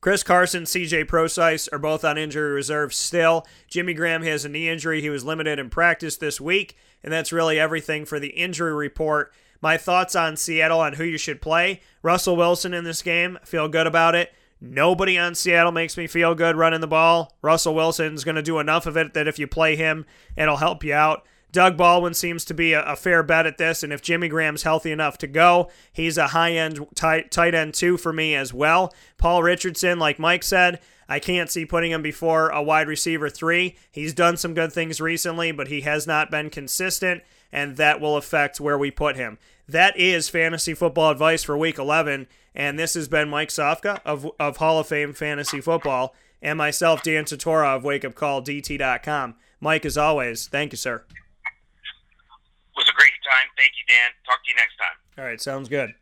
Chris 0.00 0.22
Carson, 0.22 0.62
CJ 0.62 1.08
Prosise 1.08 1.66
are 1.68 1.78
both 1.78 2.04
on 2.04 2.16
injury 2.16 2.52
reserve 2.52 2.94
still. 2.94 3.44
Jimmy 3.66 3.94
Graham 3.94 4.22
has 4.22 4.44
a 4.44 4.48
knee 4.48 4.68
injury. 4.68 5.00
He 5.00 5.10
was 5.10 5.24
limited 5.24 5.58
in 5.58 5.70
practice 5.70 6.16
this 6.16 6.40
week, 6.40 6.76
and 7.02 7.12
that's 7.12 7.32
really 7.32 7.58
everything 7.58 8.04
for 8.04 8.20
the 8.20 8.28
injury 8.28 8.72
report. 8.72 9.32
My 9.60 9.76
thoughts 9.76 10.14
on 10.14 10.36
Seattle 10.36 10.80
on 10.80 10.94
who 10.94 11.04
you 11.04 11.18
should 11.18 11.42
play. 11.42 11.80
Russell 12.00 12.36
Wilson 12.36 12.72
in 12.72 12.84
this 12.84 13.02
game. 13.02 13.38
Feel 13.44 13.66
good 13.68 13.88
about 13.88 14.14
it. 14.14 14.32
Nobody 14.60 15.18
on 15.18 15.34
Seattle 15.34 15.72
makes 15.72 15.96
me 15.96 16.06
feel 16.06 16.34
good 16.34 16.56
running 16.56 16.80
the 16.80 16.86
ball. 16.86 17.36
Russell 17.42 17.74
Wilson's 17.74 18.24
going 18.24 18.36
to 18.36 18.42
do 18.42 18.60
enough 18.60 18.86
of 18.86 18.96
it 18.96 19.14
that 19.14 19.26
if 19.28 19.38
you 19.38 19.48
play 19.48 19.74
him, 19.74 20.06
it'll 20.36 20.56
help 20.56 20.84
you 20.84 20.94
out. 20.94 21.26
Doug 21.50 21.76
Baldwin 21.78 22.14
seems 22.14 22.44
to 22.44 22.54
be 22.54 22.74
a, 22.74 22.82
a, 22.82 22.96
fair 22.96 23.22
bet 23.22 23.46
at 23.46 23.56
this, 23.56 23.82
and 23.82 23.92
if 23.92 24.02
Jimmy 24.02 24.28
Graham's 24.28 24.64
healthy 24.64 24.92
enough 24.92 25.16
to 25.18 25.26
go, 25.26 25.70
he's 25.92 26.18
a 26.18 26.28
high 26.28 26.52
end 26.52 26.86
tight, 26.94 27.30
tight 27.30 27.54
end 27.54 27.74
two 27.74 27.96
for 27.96 28.12
me 28.12 28.34
as 28.34 28.52
well. 28.52 28.92
Paul 29.16 29.42
Richardson, 29.42 29.98
like 29.98 30.18
Mike 30.18 30.42
said, 30.42 30.80
I 31.08 31.18
can't 31.18 31.50
see 31.50 31.64
putting 31.64 31.90
him 31.90 32.02
before 32.02 32.50
a 32.50 32.62
wide 32.62 32.86
receiver 32.86 33.30
three. 33.30 33.76
He's 33.90 34.12
done 34.12 34.36
some 34.36 34.52
good 34.52 34.72
things 34.72 35.00
recently, 35.00 35.52
but 35.52 35.68
he 35.68 35.80
has 35.82 36.06
not 36.06 36.30
been 36.30 36.50
consistent, 36.50 37.22
and 37.50 37.78
that 37.78 37.98
will 37.98 38.18
affect 38.18 38.60
where 38.60 38.76
we 38.76 38.90
put 38.90 39.16
him. 39.16 39.38
That 39.66 39.98
is 39.98 40.28
fantasy 40.28 40.74
football 40.74 41.10
advice 41.10 41.42
for 41.44 41.56
week 41.56 41.78
11, 41.78 42.26
and 42.54 42.78
this 42.78 42.92
has 42.92 43.08
been 43.08 43.30
Mike 43.30 43.48
Sofka 43.48 44.00
of, 44.04 44.30
of 44.38 44.58
Hall 44.58 44.80
of 44.80 44.86
Fame 44.86 45.14
Fantasy 45.14 45.62
Football, 45.62 46.14
and 46.42 46.58
myself, 46.58 47.02
Dan 47.02 47.24
Tortora 47.24 47.76
of 47.76 47.82
WakeUpCallDT.com. 47.84 49.34
Mike, 49.60 49.86
as 49.86 49.98
always, 49.98 50.46
thank 50.46 50.72
you, 50.72 50.76
sir 50.76 51.04
time. 53.28 53.48
Thank 53.56 53.72
you, 53.76 53.84
Dan. 53.86 54.10
Talk 54.24 54.42
to 54.44 54.50
you 54.50 54.56
next 54.56 54.76
time. 54.76 54.96
All 55.18 55.24
right, 55.24 55.40
sounds 55.40 55.68
good. 55.68 55.94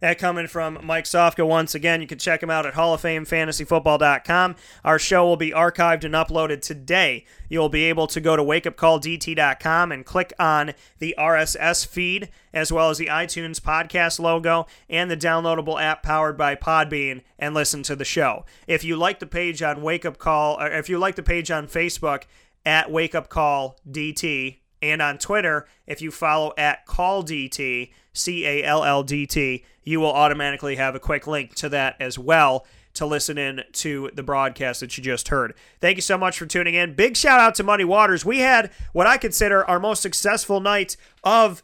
That 0.00 0.18
coming 0.18 0.46
from 0.46 0.78
Mike 0.82 1.04
Sofka 1.04 1.46
once 1.46 1.74
again. 1.74 2.00
You 2.00 2.06
can 2.06 2.18
check 2.18 2.42
him 2.42 2.48
out 2.48 2.64
at 2.64 2.72
Hall 2.72 2.94
of 2.94 3.02
Fame 3.02 3.26
FantasyFootball.com. 3.26 4.56
Our 4.82 4.98
show 4.98 5.26
will 5.26 5.36
be 5.36 5.50
archived 5.50 6.04
and 6.04 6.14
uploaded 6.14 6.62
today. 6.62 7.26
You'll 7.50 7.68
be 7.68 7.84
able 7.84 8.06
to 8.06 8.18
go 8.18 8.34
to 8.34 8.42
WakeUpCallDT.com 8.42 9.92
and 9.92 10.06
click 10.06 10.32
on 10.38 10.72
the 11.00 11.14
RSS 11.18 11.86
feed, 11.86 12.30
as 12.54 12.72
well 12.72 12.88
as 12.88 12.96
the 12.96 13.08
iTunes 13.08 13.60
podcast 13.60 14.18
logo 14.18 14.66
and 14.88 15.10
the 15.10 15.18
downloadable 15.18 15.78
app 15.80 16.02
powered 16.02 16.38
by 16.38 16.54
Podbean, 16.54 17.20
and 17.38 17.54
listen 17.54 17.82
to 17.82 17.94
the 17.94 18.04
show. 18.04 18.46
If 18.66 18.82
you 18.82 18.96
like 18.96 19.18
the 19.18 19.26
page 19.26 19.60
on 19.60 19.82
Wake 19.82 20.06
Up 20.06 20.16
Call, 20.16 20.58
or 20.58 20.68
if 20.68 20.88
you 20.88 20.96
like 20.98 21.16
the 21.16 21.22
page 21.22 21.50
on 21.50 21.66
Facebook 21.66 22.22
at 22.64 22.90
Wake 22.90 23.14
Up 23.14 23.28
Call 23.28 23.76
DT, 23.86 24.59
and 24.82 25.02
on 25.02 25.18
Twitter, 25.18 25.66
if 25.86 26.00
you 26.00 26.10
follow 26.10 26.52
at 26.56 26.86
CallDT, 26.86 27.92
C 28.12 28.46
A 28.46 28.64
L 28.64 28.84
L 28.84 29.02
D 29.02 29.26
T, 29.26 29.64
you 29.84 30.00
will 30.00 30.12
automatically 30.12 30.76
have 30.76 30.94
a 30.94 31.00
quick 31.00 31.26
link 31.26 31.54
to 31.56 31.68
that 31.68 31.96
as 32.00 32.18
well 32.18 32.66
to 32.94 33.06
listen 33.06 33.38
in 33.38 33.62
to 33.72 34.10
the 34.14 34.22
broadcast 34.22 34.80
that 34.80 34.96
you 34.96 35.04
just 35.04 35.28
heard. 35.28 35.54
Thank 35.80 35.96
you 35.96 36.02
so 36.02 36.18
much 36.18 36.38
for 36.38 36.46
tuning 36.46 36.74
in. 36.74 36.94
Big 36.94 37.16
shout 37.16 37.38
out 37.40 37.54
to 37.56 37.62
Muddy 37.62 37.84
Waters. 37.84 38.24
We 38.24 38.38
had 38.38 38.70
what 38.92 39.06
I 39.06 39.16
consider 39.16 39.64
our 39.64 39.78
most 39.78 40.02
successful 40.02 40.60
night 40.60 40.96
of 41.22 41.62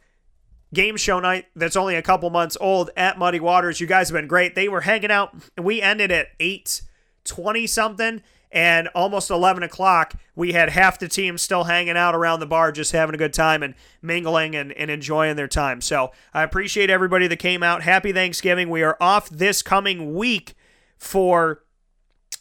game 0.72 0.96
show 0.96 1.18
night 1.20 1.46
that's 1.56 1.76
only 1.76 1.96
a 1.96 2.02
couple 2.02 2.28
months 2.30 2.56
old 2.60 2.90
at 2.96 3.18
Muddy 3.18 3.40
Waters. 3.40 3.80
You 3.80 3.86
guys 3.86 4.08
have 4.08 4.14
been 4.14 4.28
great. 4.28 4.54
They 4.54 4.68
were 4.68 4.82
hanging 4.82 5.10
out, 5.10 5.34
we 5.60 5.82
ended 5.82 6.12
at 6.12 6.28
8 6.38 6.82
20 7.24 7.66
something 7.66 8.22
and 8.56 8.88
almost 8.94 9.28
11 9.28 9.62
o'clock, 9.64 10.14
we 10.34 10.52
had 10.52 10.70
half 10.70 10.98
the 10.98 11.08
team 11.08 11.36
still 11.36 11.64
hanging 11.64 11.94
out 11.94 12.14
around 12.14 12.40
the 12.40 12.46
bar, 12.46 12.72
just 12.72 12.90
having 12.92 13.14
a 13.14 13.18
good 13.18 13.34
time 13.34 13.62
and 13.62 13.74
mingling 14.00 14.56
and, 14.56 14.72
and 14.72 14.90
enjoying 14.90 15.36
their 15.36 15.46
time. 15.46 15.82
So 15.82 16.10
I 16.32 16.42
appreciate 16.42 16.88
everybody 16.88 17.26
that 17.26 17.36
came 17.36 17.62
out. 17.62 17.82
Happy 17.82 18.14
Thanksgiving. 18.14 18.70
We 18.70 18.82
are 18.82 18.96
off 18.98 19.28
this 19.28 19.60
coming 19.60 20.14
week 20.14 20.54
for 20.96 21.64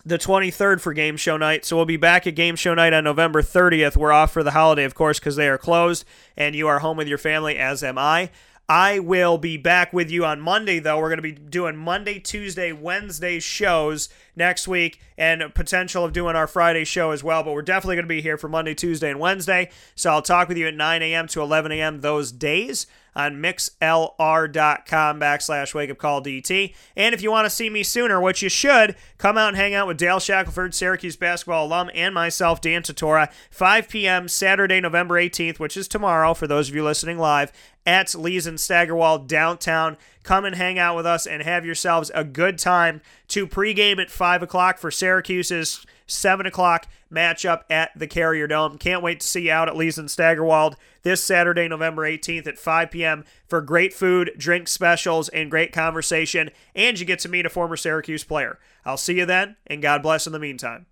the 0.05 0.17
23rd 0.17 0.79
for 0.79 0.93
game 0.93 1.17
show 1.17 1.35
night. 1.35 1.65
So 1.65 1.75
we'll 1.75 1.83
be 1.83 1.97
back 1.97 2.25
at 2.25 2.35
game 2.35 2.55
show 2.55 2.73
night 2.73 2.93
on 2.93 3.03
November 3.03 3.41
30th. 3.41 3.97
We're 3.97 4.13
off 4.13 4.31
for 4.31 4.41
the 4.41 4.51
holiday, 4.51 4.85
of 4.85 4.95
course, 4.95 5.19
because 5.19 5.35
they 5.35 5.49
are 5.49 5.57
closed, 5.57 6.05
and 6.37 6.55
you 6.55 6.69
are 6.69 6.79
home 6.79 6.95
with 6.95 7.09
your 7.09 7.17
family, 7.17 7.57
as 7.57 7.83
am 7.83 7.97
I. 7.97 8.29
I 8.67 8.97
will 8.97 9.37
be 9.37 9.57
back 9.57 9.93
with 9.93 10.09
you 10.09 10.25
on 10.25 10.41
Monday, 10.41 10.79
though. 10.79 10.97
We're 10.97 11.09
going 11.09 11.17
to 11.17 11.21
be 11.21 11.33
doing 11.33 11.75
Monday, 11.75 12.17
Tuesday, 12.17 12.71
Wednesday 12.71 13.39
shows 13.39 14.09
next 14.35 14.67
week 14.67 14.99
and 15.17 15.53
potential 15.53 16.03
of 16.03 16.13
doing 16.13 16.35
our 16.35 16.47
Friday 16.47 16.83
show 16.83 17.11
as 17.11 17.23
well. 17.23 17.43
But 17.43 17.53
we're 17.53 17.61
definitely 17.61 17.97
going 17.97 18.05
to 18.05 18.09
be 18.09 18.21
here 18.21 18.39
for 18.39 18.49
Monday, 18.49 18.73
Tuesday, 18.73 19.11
and 19.11 19.19
Wednesday. 19.19 19.69
So 19.93 20.09
I'll 20.09 20.23
talk 20.23 20.47
with 20.47 20.57
you 20.57 20.67
at 20.67 20.73
9 20.73 21.01
a.m. 21.03 21.27
to 21.27 21.41
11 21.41 21.71
a.m. 21.73 22.01
those 22.01 22.31
days. 22.31 22.87
On 23.15 23.35
mixlr.com 23.35 25.19
backslash 25.19 25.73
wake 25.73 25.89
up 25.89 25.97
call 25.97 26.21
DT. 26.21 26.75
And 26.95 27.15
if 27.15 27.21
you 27.21 27.31
want 27.31 27.45
to 27.45 27.49
see 27.49 27.69
me 27.69 27.83
sooner, 27.83 28.19
which 28.19 28.41
you 28.41 28.49
should, 28.49 28.95
come 29.17 29.37
out 29.37 29.49
and 29.49 29.57
hang 29.57 29.73
out 29.73 29.87
with 29.87 29.97
Dale 29.97 30.19
Shackelford, 30.19 30.75
Syracuse 30.75 31.15
basketball 31.15 31.67
alum, 31.67 31.89
and 31.93 32.13
myself, 32.13 32.61
Dan 32.61 32.81
Tortora, 32.81 33.31
5 33.49 33.89
p.m. 33.89 34.27
Saturday, 34.27 34.81
November 34.81 35.15
18th, 35.15 35.59
which 35.59 35.77
is 35.77 35.87
tomorrow 35.87 36.33
for 36.33 36.47
those 36.47 36.69
of 36.69 36.75
you 36.75 36.83
listening 36.83 37.17
live 37.17 37.51
at 37.85 38.15
Lee's 38.15 38.47
and 38.47 38.57
Staggerwall 38.57 39.25
downtown. 39.27 39.97
Come 40.23 40.43
and 40.43 40.55
hang 40.55 40.79
out 40.79 40.95
with 40.95 41.05
us 41.05 41.27
and 41.27 41.43
have 41.43 41.65
yourselves 41.65 42.11
a 42.15 42.23
good 42.23 42.57
time 42.57 43.01
to 43.29 43.47
pregame 43.47 43.99
at 43.99 44.09
5 44.09 44.43
o'clock 44.43 44.79
for 44.79 44.89
Syracuse's 44.89 45.85
7 46.07 46.45
o'clock 46.45 46.87
matchup 47.11 47.61
at 47.69 47.91
the 47.95 48.07
Carrier 48.07 48.47
Dome. 48.47 48.77
Can't 48.77 49.03
wait 49.03 49.19
to 49.19 49.27
see 49.27 49.47
you 49.47 49.51
out 49.51 49.69
at 49.69 49.77
Lee's 49.77 49.97
and 49.97 50.09
Staggerwald 50.09 50.75
this 51.05 51.23
Saturday, 51.23 51.67
November 51.67 52.01
18th 52.01 52.47
at 52.47 52.57
5 52.57 52.91
p.m. 52.91 53.23
for 53.47 53.61
great 53.61 53.93
food, 53.93 54.31
drink 54.37 54.67
specials, 54.67 55.29
and 55.29 55.51
great 55.51 55.71
conversation. 55.71 56.49
And 56.75 56.99
you 56.99 57.05
get 57.05 57.19
to 57.19 57.29
meet 57.29 57.45
a 57.45 57.49
former 57.49 57.77
Syracuse 57.77 58.23
player. 58.23 58.59
I'll 58.83 58.97
see 58.97 59.19
you 59.19 59.25
then, 59.25 59.55
and 59.67 59.83
God 59.83 60.01
bless 60.01 60.25
in 60.25 60.33
the 60.33 60.39
meantime. 60.39 60.87